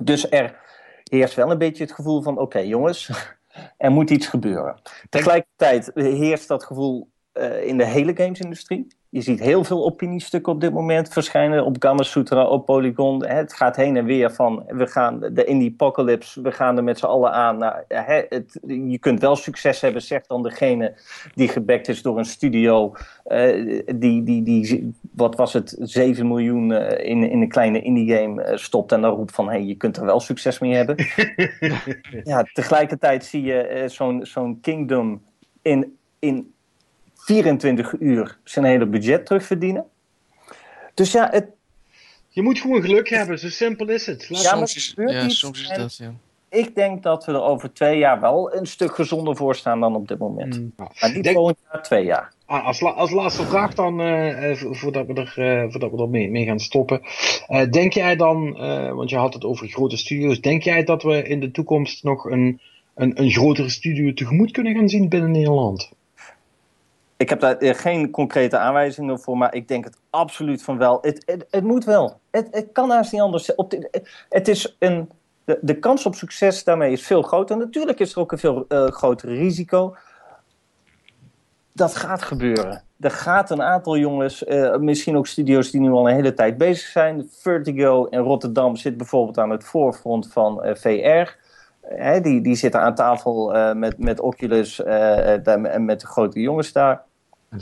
Dus 0.00 0.30
er 0.30 0.58
heerst 1.02 1.34
wel 1.34 1.50
een 1.50 1.58
beetje 1.58 1.82
het 1.82 1.92
gevoel 1.92 2.22
van: 2.22 2.38
oké, 2.38 2.58
jongens, 2.58 3.10
er 3.76 3.90
moet 3.90 4.10
iets 4.10 4.26
gebeuren. 4.26 4.80
Tegelijkertijd 5.08 5.90
heerst 5.94 6.48
dat 6.48 6.64
gevoel 6.64 7.10
eh, 7.32 7.66
in 7.66 7.78
de 7.78 7.86
hele 7.86 8.16
gamesindustrie. 8.16 8.86
Je 9.08 9.20
ziet 9.20 9.40
heel 9.40 9.64
veel 9.64 9.84
opiniestukken 9.84 10.52
op 10.52 10.60
dit 10.60 10.72
moment 10.72 11.08
verschijnen 11.08 11.64
op 11.64 11.76
Gamma 11.78 12.02
Sutra, 12.02 12.46
op 12.46 12.66
Polygon. 12.66 13.26
Het 13.26 13.52
gaat 13.52 13.76
heen 13.76 13.96
en 13.96 14.04
weer 14.04 14.32
van 14.32 14.64
we 14.68 14.86
gaan 14.86 15.20
de 15.32 15.44
indie 15.44 15.70
apocalypse, 15.72 16.40
we 16.40 16.52
gaan 16.52 16.76
er 16.76 16.84
met 16.84 16.98
z'n 16.98 17.06
allen 17.06 17.32
aan. 17.32 17.58
Nou, 17.58 17.82
het, 17.88 18.58
je 18.66 18.98
kunt 18.98 19.20
wel 19.20 19.36
succes 19.36 19.80
hebben, 19.80 20.02
zegt 20.02 20.28
dan 20.28 20.42
degene 20.42 20.94
die 21.34 21.48
gebackt 21.48 21.88
is 21.88 22.02
door 22.02 22.18
een 22.18 22.24
studio. 22.24 22.92
eh, 23.24 23.82
die, 23.94 24.22
die, 24.22 24.42
die, 24.42 24.92
wat 25.12 25.36
was 25.36 25.52
het, 25.52 25.76
7 25.80 26.28
miljoen 26.28 26.72
eh, 26.72 27.10
in, 27.10 27.30
in 27.30 27.40
een 27.40 27.48
kleine 27.48 27.82
indie 27.82 28.16
game 28.16 28.42
eh, 28.42 28.56
stopt 28.56 28.92
en 28.92 29.00
dan 29.00 29.14
roept 29.14 29.34
van 29.34 29.48
hey, 29.48 29.62
je 29.62 29.74
kunt 29.76 29.96
er 29.96 30.04
wel 30.04 30.20
succes 30.20 30.58
mee 30.58 30.74
hebben. 30.74 30.96
ja, 32.24 32.46
tegelijkertijd 32.52 33.24
zie 33.24 33.42
je 33.42 33.84
zo'n 33.86 34.26
zo'n 34.26 34.60
Kingdom 34.60 35.22
in, 35.62 35.96
in 36.18 36.54
24 37.26 37.94
uur 37.98 38.38
zijn 38.44 38.64
hele 38.64 38.86
budget 38.86 39.26
terugverdienen. 39.26 39.84
Dus 40.94 41.12
ja, 41.12 41.28
het, 41.30 41.46
Je 42.28 42.42
moet 42.42 42.58
gewoon 42.58 42.82
geluk 42.82 43.08
hebben, 43.08 43.38
zo 43.38 43.48
simpel 43.48 43.88
is 43.88 44.06
het. 44.06 44.30
Laat 44.30 44.42
Ja, 44.42 44.48
soms 44.56 44.76
is, 44.76 44.88
gebeurt 44.88 45.12
ja, 45.12 45.28
soms 45.28 45.60
is 45.62 45.68
dat, 45.76 45.96
ja. 45.96 46.12
ik 46.48 46.74
denk 46.74 47.02
dat 47.02 47.24
we 47.24 47.32
er 47.32 47.42
over 47.42 47.72
twee 47.72 47.98
jaar 47.98 48.20
wel 48.20 48.54
een 48.54 48.66
stuk 48.66 48.94
gezonder 48.94 49.36
voor 49.36 49.54
staan 49.54 49.80
dan 49.80 49.94
op 49.94 50.08
dit 50.08 50.18
moment. 50.18 50.58
Mm. 50.58 50.72
Maar 50.76 51.12
niet 51.14 51.24
Denk- 51.24 51.36
volgend 51.36 51.58
jaar, 51.72 51.82
twee 51.82 52.04
jaar. 52.04 52.32
Ah, 52.46 52.66
als, 52.66 52.80
la- 52.80 52.90
als 52.90 53.10
laatste 53.10 53.44
vraag 53.46 53.74
dan, 53.74 54.00
eh, 54.00 54.50
eh, 54.50 54.56
vo- 54.56 54.72
voordat 54.72 55.06
we 55.06 55.12
er, 55.14 55.32
eh, 55.62 55.70
voordat 55.70 55.90
we 55.90 56.02
er 56.02 56.08
mee, 56.08 56.30
mee 56.30 56.44
gaan 56.44 56.60
stoppen. 56.60 57.00
Eh, 57.46 57.70
denk 57.70 57.92
jij 57.92 58.16
dan, 58.16 58.56
eh, 58.58 58.92
want 58.92 59.10
je 59.10 59.16
had 59.16 59.34
het 59.34 59.44
over 59.44 59.68
grote 59.68 59.96
studio's, 59.96 60.40
denk 60.40 60.62
jij 60.62 60.84
dat 60.84 61.02
we 61.02 61.22
in 61.22 61.40
de 61.40 61.50
toekomst 61.50 62.04
nog 62.04 62.24
een, 62.24 62.60
een, 62.94 63.20
een 63.22 63.30
grotere 63.30 63.68
studio 63.68 64.12
tegemoet 64.12 64.50
kunnen 64.50 64.74
gaan 64.74 64.88
zien 64.88 65.08
binnen 65.08 65.30
Nederland? 65.30 65.90
Ik 67.16 67.28
heb 67.28 67.40
daar 67.40 67.56
eh, 67.56 67.74
geen 67.74 68.10
concrete 68.10 68.58
aanwijzingen 68.58 69.20
voor, 69.20 69.38
maar 69.38 69.54
ik 69.54 69.68
denk 69.68 69.84
het 69.84 69.98
absoluut 70.10 70.62
van 70.62 70.78
wel. 70.78 70.98
Het, 71.00 71.42
het, 71.50 71.64
moet 71.64 71.84
wel. 71.84 72.20
Het, 72.30 72.68
kan 72.72 72.90
haast 72.90 73.12
niet 73.12 73.20
anders. 73.20 73.54
Op 73.54 73.70
de, 73.70 74.06
het 74.28 74.48
is 74.48 74.76
een, 74.78 75.10
de, 75.60 75.78
kans 75.78 76.06
op 76.06 76.14
succes 76.14 76.64
daarmee 76.64 76.92
is 76.92 77.06
veel 77.06 77.22
groter. 77.22 77.56
Natuurlijk 77.56 78.00
is 78.00 78.12
er 78.12 78.20
ook 78.20 78.32
een 78.32 78.38
veel 78.38 78.64
eh, 78.68 78.86
groter 78.86 79.28
risico. 79.28 79.96
Dat 81.72 81.96
gaat 81.96 82.22
gebeuren. 82.22 82.84
Er 83.00 83.10
gaat 83.10 83.50
een 83.50 83.62
aantal 83.62 83.96
jongens, 83.96 84.44
eh, 84.44 84.76
misschien 84.76 85.16
ook 85.16 85.26
studio's 85.26 85.70
die 85.70 85.80
nu 85.80 85.90
al 85.90 86.08
een 86.08 86.14
hele 86.14 86.34
tijd 86.34 86.58
bezig 86.58 86.88
zijn. 86.88 87.28
Vertigo 87.30 88.04
in 88.04 88.18
Rotterdam 88.18 88.76
zit 88.76 88.96
bijvoorbeeld 88.96 89.38
aan 89.38 89.50
het 89.50 89.64
voorfront 89.64 90.32
van 90.32 90.76
VR. 90.76 91.44
Die, 92.22 92.40
die 92.40 92.54
zitten 92.54 92.80
aan 92.80 92.94
tafel 92.94 93.74
met, 93.74 93.98
met 93.98 94.20
Oculus 94.20 94.82
en 94.82 95.84
met 95.84 96.00
de 96.00 96.06
grote 96.06 96.40
jongens 96.40 96.72
daar. 96.72 97.05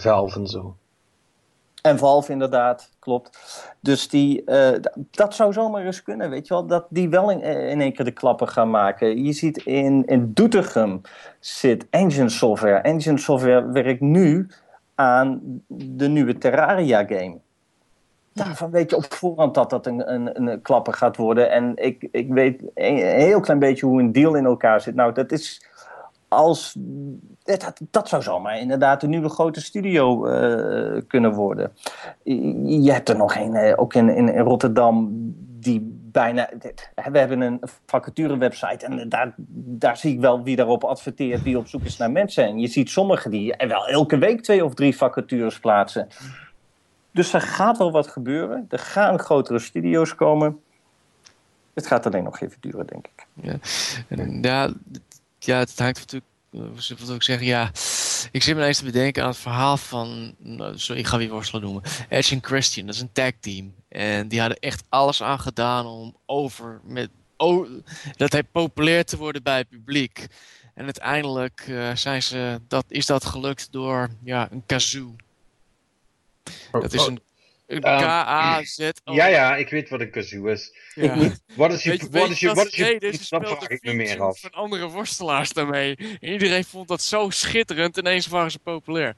Valve 0.01 0.39
en 0.39 0.47
zo. 0.47 0.77
En 1.85 1.99
Valve 1.99 2.33
inderdaad, 2.33 2.91
klopt. 2.99 3.39
Dus 3.81 4.09
die, 4.09 4.45
eh, 4.45 4.81
dat 5.11 5.35
zou 5.35 5.53
zomaar 5.53 5.85
eens 5.85 6.03
kunnen, 6.03 6.31
weet 6.31 6.47
je 6.47 6.55
wel. 6.55 6.67
Dat 6.67 6.87
die 6.89 7.09
wel 7.09 7.31
in, 7.31 7.43
eh, 7.43 7.71
in 7.71 7.81
één 7.81 7.93
keer 7.93 8.05
de 8.05 8.11
klappen 8.11 8.49
gaan 8.49 8.71
maken. 8.71 9.25
Je 9.25 9.33
ziet 9.33 9.57
in, 9.57 10.05
in 10.07 10.33
Doetinchem 10.33 11.01
zit 11.41 11.87
Engine 11.91 12.29
Software. 12.29 12.79
Engine 12.79 13.19
Software 13.19 13.71
werkt 13.71 14.01
nu 14.01 14.49
aan 14.95 15.41
de 15.67 16.09
nieuwe 16.09 16.39
Terraria 16.39 17.05
game. 17.05 17.39
Daarvan 18.33 18.71
weet 18.71 18.91
je 18.91 18.97
op 18.97 19.13
voorhand 19.13 19.55
dat 19.55 19.71
dat 19.71 19.87
een, 19.87 20.13
een, 20.13 20.43
een 20.43 20.63
klapper 20.63 20.93
gaat 20.93 21.17
worden. 21.17 21.51
En 21.51 21.73
ik, 21.77 22.09
ik 22.11 22.29
weet 22.29 22.63
een 22.75 22.97
heel 22.97 23.41
klein 23.41 23.59
beetje 23.59 23.87
hoe 23.87 24.01
een 24.01 24.13
deal 24.13 24.35
in 24.35 24.45
elkaar 24.45 24.81
zit. 24.81 24.95
Nou, 24.95 25.13
dat 25.13 25.33
is 25.33 25.67
als. 26.35 26.77
Dat, 27.43 27.81
dat, 27.91 28.09
zou 28.09 28.23
zomaar 28.23 28.59
inderdaad 28.59 29.03
een 29.03 29.11
nieuwe 29.11 29.29
grote 29.29 29.61
studio 29.61 30.27
eh, 30.27 31.03
kunnen 31.07 31.33
worden. 31.33 31.73
Je 32.83 32.93
hebt 32.93 33.09
er 33.09 33.17
nog 33.17 33.37
een, 33.37 33.55
eh, 33.55 33.73
ook 33.77 33.95
in, 33.95 34.09
in, 34.09 34.39
Rotterdam, 34.39 35.09
die 35.61 36.01
bijna. 36.13 36.49
We 36.95 37.19
hebben 37.19 37.41
een 37.41 37.61
vacaturewebsite 37.87 38.87
en 38.87 39.09
daar, 39.09 39.35
daar 39.65 39.97
zie 39.97 40.13
ik 40.13 40.21
wel 40.21 40.43
wie 40.43 40.57
daarop 40.57 40.85
adverteert, 40.85 41.43
wie 41.43 41.59
op 41.59 41.69
zoek 41.69 41.83
is 41.83 41.97
naar 41.97 42.11
mensen. 42.11 42.45
En 42.45 42.59
je 42.59 42.67
ziet 42.67 42.91
sommigen 42.91 43.31
die 43.31 43.55
wel 43.69 43.89
elke 43.89 44.19
week 44.19 44.43
twee 44.43 44.65
of 44.65 44.75
drie 44.75 44.97
vacatures 44.97 45.61
plaatsen. 45.61 46.09
Dus 47.11 47.33
er 47.33 47.41
gaat 47.41 47.79
wel 47.79 47.93
wat 47.93 48.09
gebeuren. 48.09 48.67
Er 48.69 48.79
gaan 48.79 49.19
grotere 49.19 49.59
studio's 49.59 50.15
komen. 50.15 50.61
Het 51.75 51.87
gaat 51.87 52.07
alleen 52.07 52.25
nog 52.25 52.41
even 52.41 52.57
duren, 52.61 52.87
denk 52.87 53.07
ik. 53.07 53.27
Ja, 54.43 54.69
d- 54.69 55.23
ja, 55.45 55.59
het 55.59 55.79
hangt 55.79 55.99
natuurlijk. 55.99 56.31
eh, 56.53 56.61
Wat 56.99 57.07
wil 57.07 57.15
ik 57.15 57.23
zeggen? 57.23 57.47
Ja, 57.47 57.67
ik 58.31 58.43
zit 58.43 58.55
me 58.55 58.61
ineens 58.61 58.79
te 58.79 58.85
bedenken 58.85 59.23
aan 59.23 59.29
het 59.29 59.39
verhaal 59.39 59.77
van. 59.77 60.35
nou, 60.39 60.79
sorry, 60.79 61.01
ik 61.01 61.07
ga 61.07 61.19
weer 61.19 61.31
worstelen 61.31 61.63
noemen. 61.63 61.83
Edge 62.09 62.35
en 62.35 62.43
Christian, 62.45 62.87
dat 62.87 62.95
is 62.95 63.01
een 63.01 63.13
tag 63.13 63.33
team. 63.41 63.75
En 63.89 64.29
die 64.29 64.41
hadden 64.41 64.59
echt 64.59 64.83
alles 64.89 65.23
aan 65.23 65.41
gedaan 65.41 65.87
om 65.87 66.17
over 66.27 66.81
met. 66.85 67.11
Oh, 67.37 67.69
dat 68.17 68.33
hij 68.33 68.43
populair 68.43 69.05
te 69.05 69.17
worden 69.17 69.43
bij 69.43 69.57
het 69.59 69.69
publiek. 69.69 70.27
En 70.75 70.85
uiteindelijk 70.85 71.65
eh, 71.69 71.95
zijn 71.95 72.23
ze, 72.23 72.61
dat, 72.69 72.85
is 72.89 73.07
dat 73.07 73.25
gelukt 73.25 73.69
door 73.73 74.11
ja, 74.25 74.49
een 74.51 74.63
kazoo. 74.67 75.15
Dat 76.73 76.93
is 76.93 77.07
een 77.07 77.21
K-A-Z-O. 77.81 79.13
Ja, 79.13 79.27
ja, 79.27 79.57
ik 79.57 79.69
weet 79.69 79.89
wat 79.89 80.01
een 80.01 80.11
kazoo 80.11 80.47
is. 80.47 80.73
Wat 81.55 81.73
is 81.73 81.83
je, 81.83 82.09
wat 82.11 82.31
is 82.31 82.41
je 82.41 82.47
je, 82.49 82.55
wat 82.55 82.57
wat 82.57 82.67
is 82.67 82.77
je, 82.77 83.27
dat 83.29 83.49
vraag 83.49 83.69
ik 83.69 83.83
me 83.83 83.93
meer 83.93 84.21
af. 84.21 84.41
van 84.41 84.51
andere 84.51 84.89
worstelaars 84.89 85.53
daarmee. 85.53 85.97
En 85.97 86.33
iedereen 86.33 86.65
vond 86.65 86.89
dat 86.89 87.03
zo 87.03 87.31
schitterend. 87.31 87.97
Ineens 87.97 88.27
waren 88.27 88.51
ze 88.51 88.59
populair. 88.59 89.15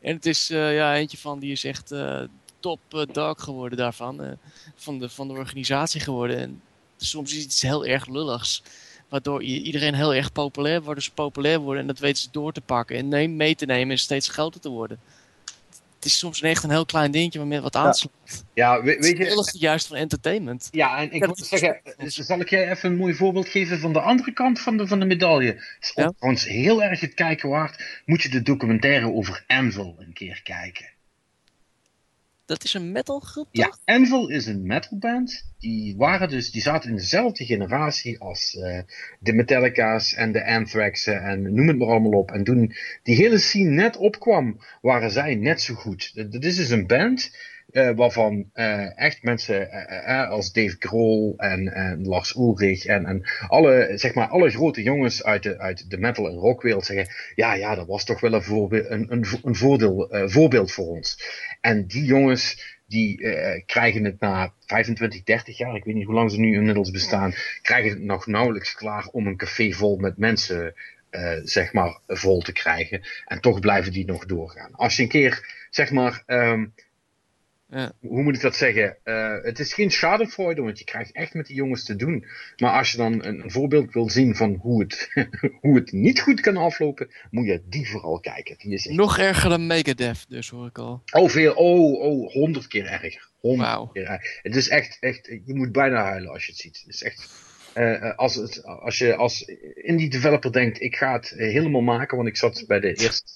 En 0.00 0.14
het 0.14 0.26
is 0.26 0.50
eh, 0.50 0.74
ja, 0.74 0.96
eentje 0.96 1.18
van 1.18 1.38
die 1.38 1.52
is 1.52 1.64
echt 1.64 1.92
eh, 1.92 2.20
top 2.60 2.80
dog 3.12 3.42
geworden 3.42 3.78
daarvan. 3.78 4.22
eh, 4.22 4.30
van, 4.76 4.98
de, 4.98 5.08
van 5.08 5.28
de 5.28 5.34
organisatie 5.34 6.00
geworden. 6.00 6.38
En 6.38 6.62
soms 6.96 7.36
is 7.36 7.42
het 7.42 7.60
heel 7.60 7.86
erg 7.86 8.06
lulligs. 8.06 8.62
Waardoor 9.08 9.42
iedereen 9.42 9.94
heel 9.94 10.14
erg 10.14 10.32
populair 10.32 10.72
wordt. 10.72 10.86
Waardoor 10.86 11.04
ze 11.04 11.12
populair 11.12 11.58
worden. 11.58 11.80
En 11.82 11.86
dat 11.88 11.98
weten 11.98 12.22
ze 12.22 12.28
door 12.30 12.52
te 12.52 12.60
pakken. 12.60 12.96
En 12.96 13.08
neem, 13.08 13.36
mee 13.36 13.54
te 13.54 13.66
nemen 13.66 13.90
en 13.90 13.98
steeds 13.98 14.28
groter 14.28 14.60
te 14.60 14.68
worden. 14.68 15.00
Het 16.00 16.08
is 16.08 16.18
soms 16.18 16.40
echt 16.42 16.62
een 16.64 16.70
heel 16.70 16.84
klein 16.84 17.10
dingetje 17.10 17.38
waarmee 17.38 17.60
wat 17.60 17.76
aanslaat. 17.76 18.44
Ja, 18.54 18.74
Het 18.82 18.84
weet 18.84 19.18
je, 19.18 19.24
lullig 19.24 19.52
juist 19.52 19.86
van 19.86 19.96
entertainment. 19.96 20.68
Ja, 20.70 20.98
en 20.98 21.12
ik 21.12 21.20
Ja, 21.20 21.26
moet 21.26 21.38
zeggen, 21.46 21.80
zal 22.06 22.40
ik 22.40 22.50
jij 22.50 22.70
even 22.70 22.90
een 22.90 22.96
mooi 22.96 23.14
voorbeeld 23.14 23.48
geven 23.48 23.78
van 23.78 23.92
de 23.92 24.00
andere 24.00 24.32
kant 24.32 24.60
van 24.60 24.76
de, 24.76 24.86
van 24.86 24.98
de 25.00 25.04
medaille? 25.04 25.54
Is 25.80 25.92
Ja. 25.94 26.12
trouwens 26.16 26.44
heel 26.46 26.82
erg 26.82 27.00
het 27.00 27.14
kijken 27.14 27.48
waard. 27.48 28.02
Moet 28.04 28.22
je 28.22 28.28
de 28.28 28.42
documentaire 28.42 29.12
over 29.12 29.44
Anvil 29.46 29.96
een 29.98 30.12
keer 30.12 30.40
kijken. 30.42 30.86
Dat 32.50 32.64
is 32.64 32.74
een 32.74 32.92
metalgroep, 32.92 33.48
Ja, 33.50 33.64
toch? 33.64 33.78
Anvil 33.84 34.28
is 34.28 34.46
een 34.46 34.66
metalband. 34.66 35.44
Die 35.58 35.96
waren 35.96 36.28
dus, 36.28 36.50
die 36.50 36.62
zaten 36.62 36.90
in 36.90 36.96
dezelfde 36.96 37.44
generatie 37.44 38.18
als 38.20 38.56
eh, 38.56 38.78
de 39.18 39.32
Metallica's 39.32 40.14
en 40.14 40.32
de 40.32 40.46
Anthrax'en 40.46 41.22
en 41.22 41.42
noem 41.54 41.68
het 41.68 41.78
maar 41.78 41.88
allemaal 41.88 42.18
op. 42.20 42.30
En 42.30 42.44
toen 42.44 42.74
die 43.02 43.14
hele 43.16 43.38
scene 43.38 43.70
net 43.70 43.96
opkwam, 43.96 44.60
waren 44.82 45.10
zij 45.10 45.34
net 45.34 45.60
zo 45.62 45.74
goed. 45.74 46.12
D- 46.14 46.32
Dit 46.32 46.44
is 46.44 46.56
dus 46.56 46.70
een 46.70 46.86
band 46.86 47.36
eh, 47.72 47.90
waarvan 47.94 48.50
eh, 48.52 48.98
echt 48.98 49.22
mensen 49.22 49.70
eh, 49.70 50.28
als 50.28 50.52
Dave 50.52 50.76
Grohl 50.78 51.34
en, 51.36 51.72
en 51.72 52.06
Lars 52.06 52.34
Ulrich 52.34 52.84
en, 52.84 53.06
en 53.06 53.22
alle, 53.48 53.90
zeg 53.94 54.14
maar, 54.14 54.28
alle 54.28 54.50
grote 54.50 54.82
jongens 54.82 55.24
uit 55.24 55.42
de, 55.42 55.58
uit 55.58 55.90
de 55.90 55.98
metal 55.98 56.28
en 56.28 56.34
rockwereld 56.34 56.84
zeggen, 56.84 57.14
ja, 57.34 57.54
ja, 57.54 57.74
dat 57.74 57.86
was 57.86 58.04
toch 58.04 58.20
wel 58.20 58.32
een, 58.32 58.42
voorbe- 58.42 58.88
een, 58.88 59.12
een, 59.12 59.24
een 59.42 59.54
voordeel, 59.54 60.08
voorbeeld 60.26 60.72
voor 60.72 60.86
ons. 60.86 61.22
En 61.60 61.86
die 61.86 62.04
jongens, 62.04 62.78
die 62.86 63.16
krijgen 63.66 64.04
het 64.04 64.20
na 64.20 64.52
25, 64.66 65.22
30 65.22 65.58
jaar, 65.58 65.76
ik 65.76 65.84
weet 65.84 65.94
niet 65.94 66.06
hoe 66.06 66.14
lang 66.14 66.30
ze 66.30 66.40
nu 66.40 66.54
inmiddels 66.54 66.90
bestaan, 66.90 67.34
krijgen 67.62 67.90
het 67.90 68.02
nog 68.02 68.26
nauwelijks 68.26 68.74
klaar 68.74 69.06
om 69.06 69.26
een 69.26 69.36
café 69.36 69.72
vol 69.72 69.96
met 69.96 70.18
mensen, 70.18 70.74
zeg 71.42 71.72
maar, 71.72 71.98
vol 72.06 72.40
te 72.40 72.52
krijgen. 72.52 73.02
En 73.26 73.40
toch 73.40 73.60
blijven 73.60 73.92
die 73.92 74.06
nog 74.06 74.26
doorgaan. 74.26 74.74
Als 74.74 74.96
je 74.96 75.02
een 75.02 75.08
keer, 75.08 75.66
zeg 75.70 75.90
maar, 75.90 76.22
ehm, 76.26 76.64
Ja. 77.70 77.92
hoe 78.00 78.22
moet 78.22 78.34
ik 78.34 78.40
dat 78.40 78.56
zeggen? 78.56 78.96
Eh, 79.04 79.36
het 79.42 79.58
is 79.58 79.74
geen 79.74 79.90
schadenfreude, 79.90 80.62
want 80.62 80.78
je 80.78 80.84
krijgt 80.84 81.12
echt 81.12 81.34
met 81.34 81.46
die 81.46 81.56
jongens 81.56 81.84
te 81.84 81.96
doen. 81.96 82.26
Maar 82.56 82.72
als 82.72 82.90
je 82.90 82.96
dan 82.96 83.24
een, 83.24 83.50
voorbeeld 83.50 83.92
wil 83.92 84.10
zien 84.10 84.36
van 84.36 84.54
hoe 84.54 84.82
het, 84.82 85.10
hoe 85.60 85.74
het 85.74 85.92
niet 85.92 86.20
goed 86.20 86.40
kan 86.40 86.56
aflopen, 86.56 87.10
moet 87.30 87.46
je 87.46 87.62
die 87.64 87.88
vooral 87.88 88.20
kijken. 88.20 88.56
Die 88.58 88.72
is 88.72 88.86
echt 88.86 88.96
Nog 88.96 89.18
erger 89.18 89.48
dan 89.48 89.66
Megadeth, 89.66 90.24
dus 90.28 90.48
hoor 90.48 90.66
ik 90.66 90.78
al. 90.78 91.02
Oh, 91.12 91.28
veel. 91.28 91.54
Oh, 91.54 92.00
oh, 92.00 92.32
honderd 92.32 92.66
keer 92.66 92.86
erger. 92.86 93.28
Honderd 93.40 93.68
Wauw. 93.68 93.86
keer 93.86 94.06
erger. 94.06 94.40
Het 94.42 94.56
is 94.56 94.68
echt, 94.68 94.96
echt, 95.00 95.26
je 95.26 95.54
moet 95.54 95.72
bijna 95.72 96.02
huilen 96.02 96.30
als 96.30 96.46
je 96.46 96.52
het 96.52 96.60
ziet. 96.60 96.80
Het 96.84 96.94
is 96.94 97.02
echt, 97.02 97.28
eh, 97.72 97.94
eh, 97.94 98.16
als, 98.16 98.34
het, 98.34 98.64
als 98.64 98.98
je 98.98 99.16
als 99.16 99.44
indie 99.74 100.10
developer 100.10 100.52
denkt, 100.52 100.80
ik 100.80 100.96
ga 100.96 101.12
het 101.12 101.28
helemaal 101.36 101.80
maken, 101.80 102.16
want 102.16 102.28
ik 102.28 102.36
zat 102.36 102.64
bij 102.66 102.80
de 102.80 102.94
eerste, 102.94 103.32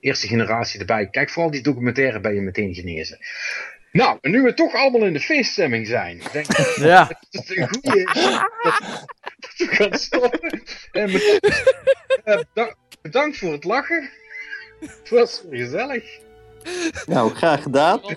eerste 0.00 0.26
generatie 0.26 0.80
erbij. 0.80 1.08
Kijk 1.08 1.30
vooral 1.30 1.50
die 1.50 1.62
documentaire 1.62 2.20
ben 2.20 2.34
je 2.34 2.40
meteen 2.40 2.74
genezen. 2.74 3.18
Nou, 3.92 4.18
en 4.20 4.30
nu 4.30 4.42
we 4.42 4.54
toch 4.54 4.74
allemaal 4.74 5.04
in 5.06 5.12
de 5.12 5.20
feeststemming 5.20 5.86
zijn, 5.86 6.22
denk 6.32 6.46
ik 6.46 6.76
Ja, 6.76 7.04
dat 7.04 7.18
het 7.30 7.56
een 7.56 7.68
goede 7.68 7.98
is 8.00 8.22
dat, 8.22 9.06
dat 9.38 9.54
we 9.56 9.66
gaan 9.76 9.98
stoppen. 9.98 10.62
En 10.92 11.10
eh, 12.24 12.38
bedankt- 12.54 12.76
bedankt 13.02 13.38
voor 13.38 13.52
het 13.52 13.64
lachen. 13.64 14.10
Het 14.80 15.08
was 15.08 15.42
gezellig. 15.50 16.18
Nou, 17.06 17.34
graag 17.34 17.62
gedaan. 17.62 18.00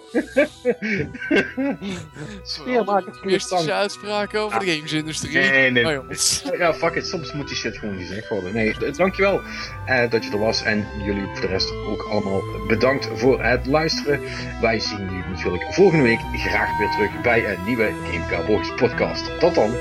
Sfeer 2.44 2.84
maakt 2.84 3.06
het 3.06 3.16
goed 3.18 3.26
Mystische 3.32 3.56
stand. 3.64 3.70
uitspraken 3.70 4.40
over 4.40 4.60
de 4.60 4.72
gamesindustrie. 4.76 5.34
Nee, 5.38 5.72
nee. 5.72 5.86
Oh, 5.86 5.92
jongens. 5.94 6.44
Ja, 6.58 6.74
fuck 6.74 6.96
it. 6.96 7.08
Soms 7.08 7.34
moet 7.34 7.48
die 7.48 7.58
shit 7.58 7.78
gewoon 7.78 7.98
gezegd 7.98 8.30
worden. 8.30 8.54
Nee, 8.54 8.74
d- 8.74 8.98
dankjewel 8.98 9.42
eh, 9.86 10.10
dat 10.10 10.24
je 10.26 10.32
er 10.32 10.40
was. 10.40 10.64
En 10.64 10.86
jullie 11.06 11.24
voor 11.32 11.42
de 11.42 11.48
rest 11.48 11.72
ook 11.72 12.02
allemaal 12.02 12.42
bedankt 12.68 13.10
voor 13.16 13.44
het 13.44 13.66
luisteren. 13.66 14.20
Wij 14.62 14.80
zien 14.80 14.98
jullie 15.00 15.24
natuurlijk 15.30 15.74
volgende 15.74 16.04
week 16.04 16.20
graag 16.34 16.78
weer 16.78 16.90
terug 16.92 17.22
bij 17.22 17.50
een 17.54 17.64
nieuwe 17.66 17.92
Game 18.12 18.26
Cowboys 18.30 18.74
podcast. 18.76 19.40
Tot 19.40 19.56
dan. 19.56 19.72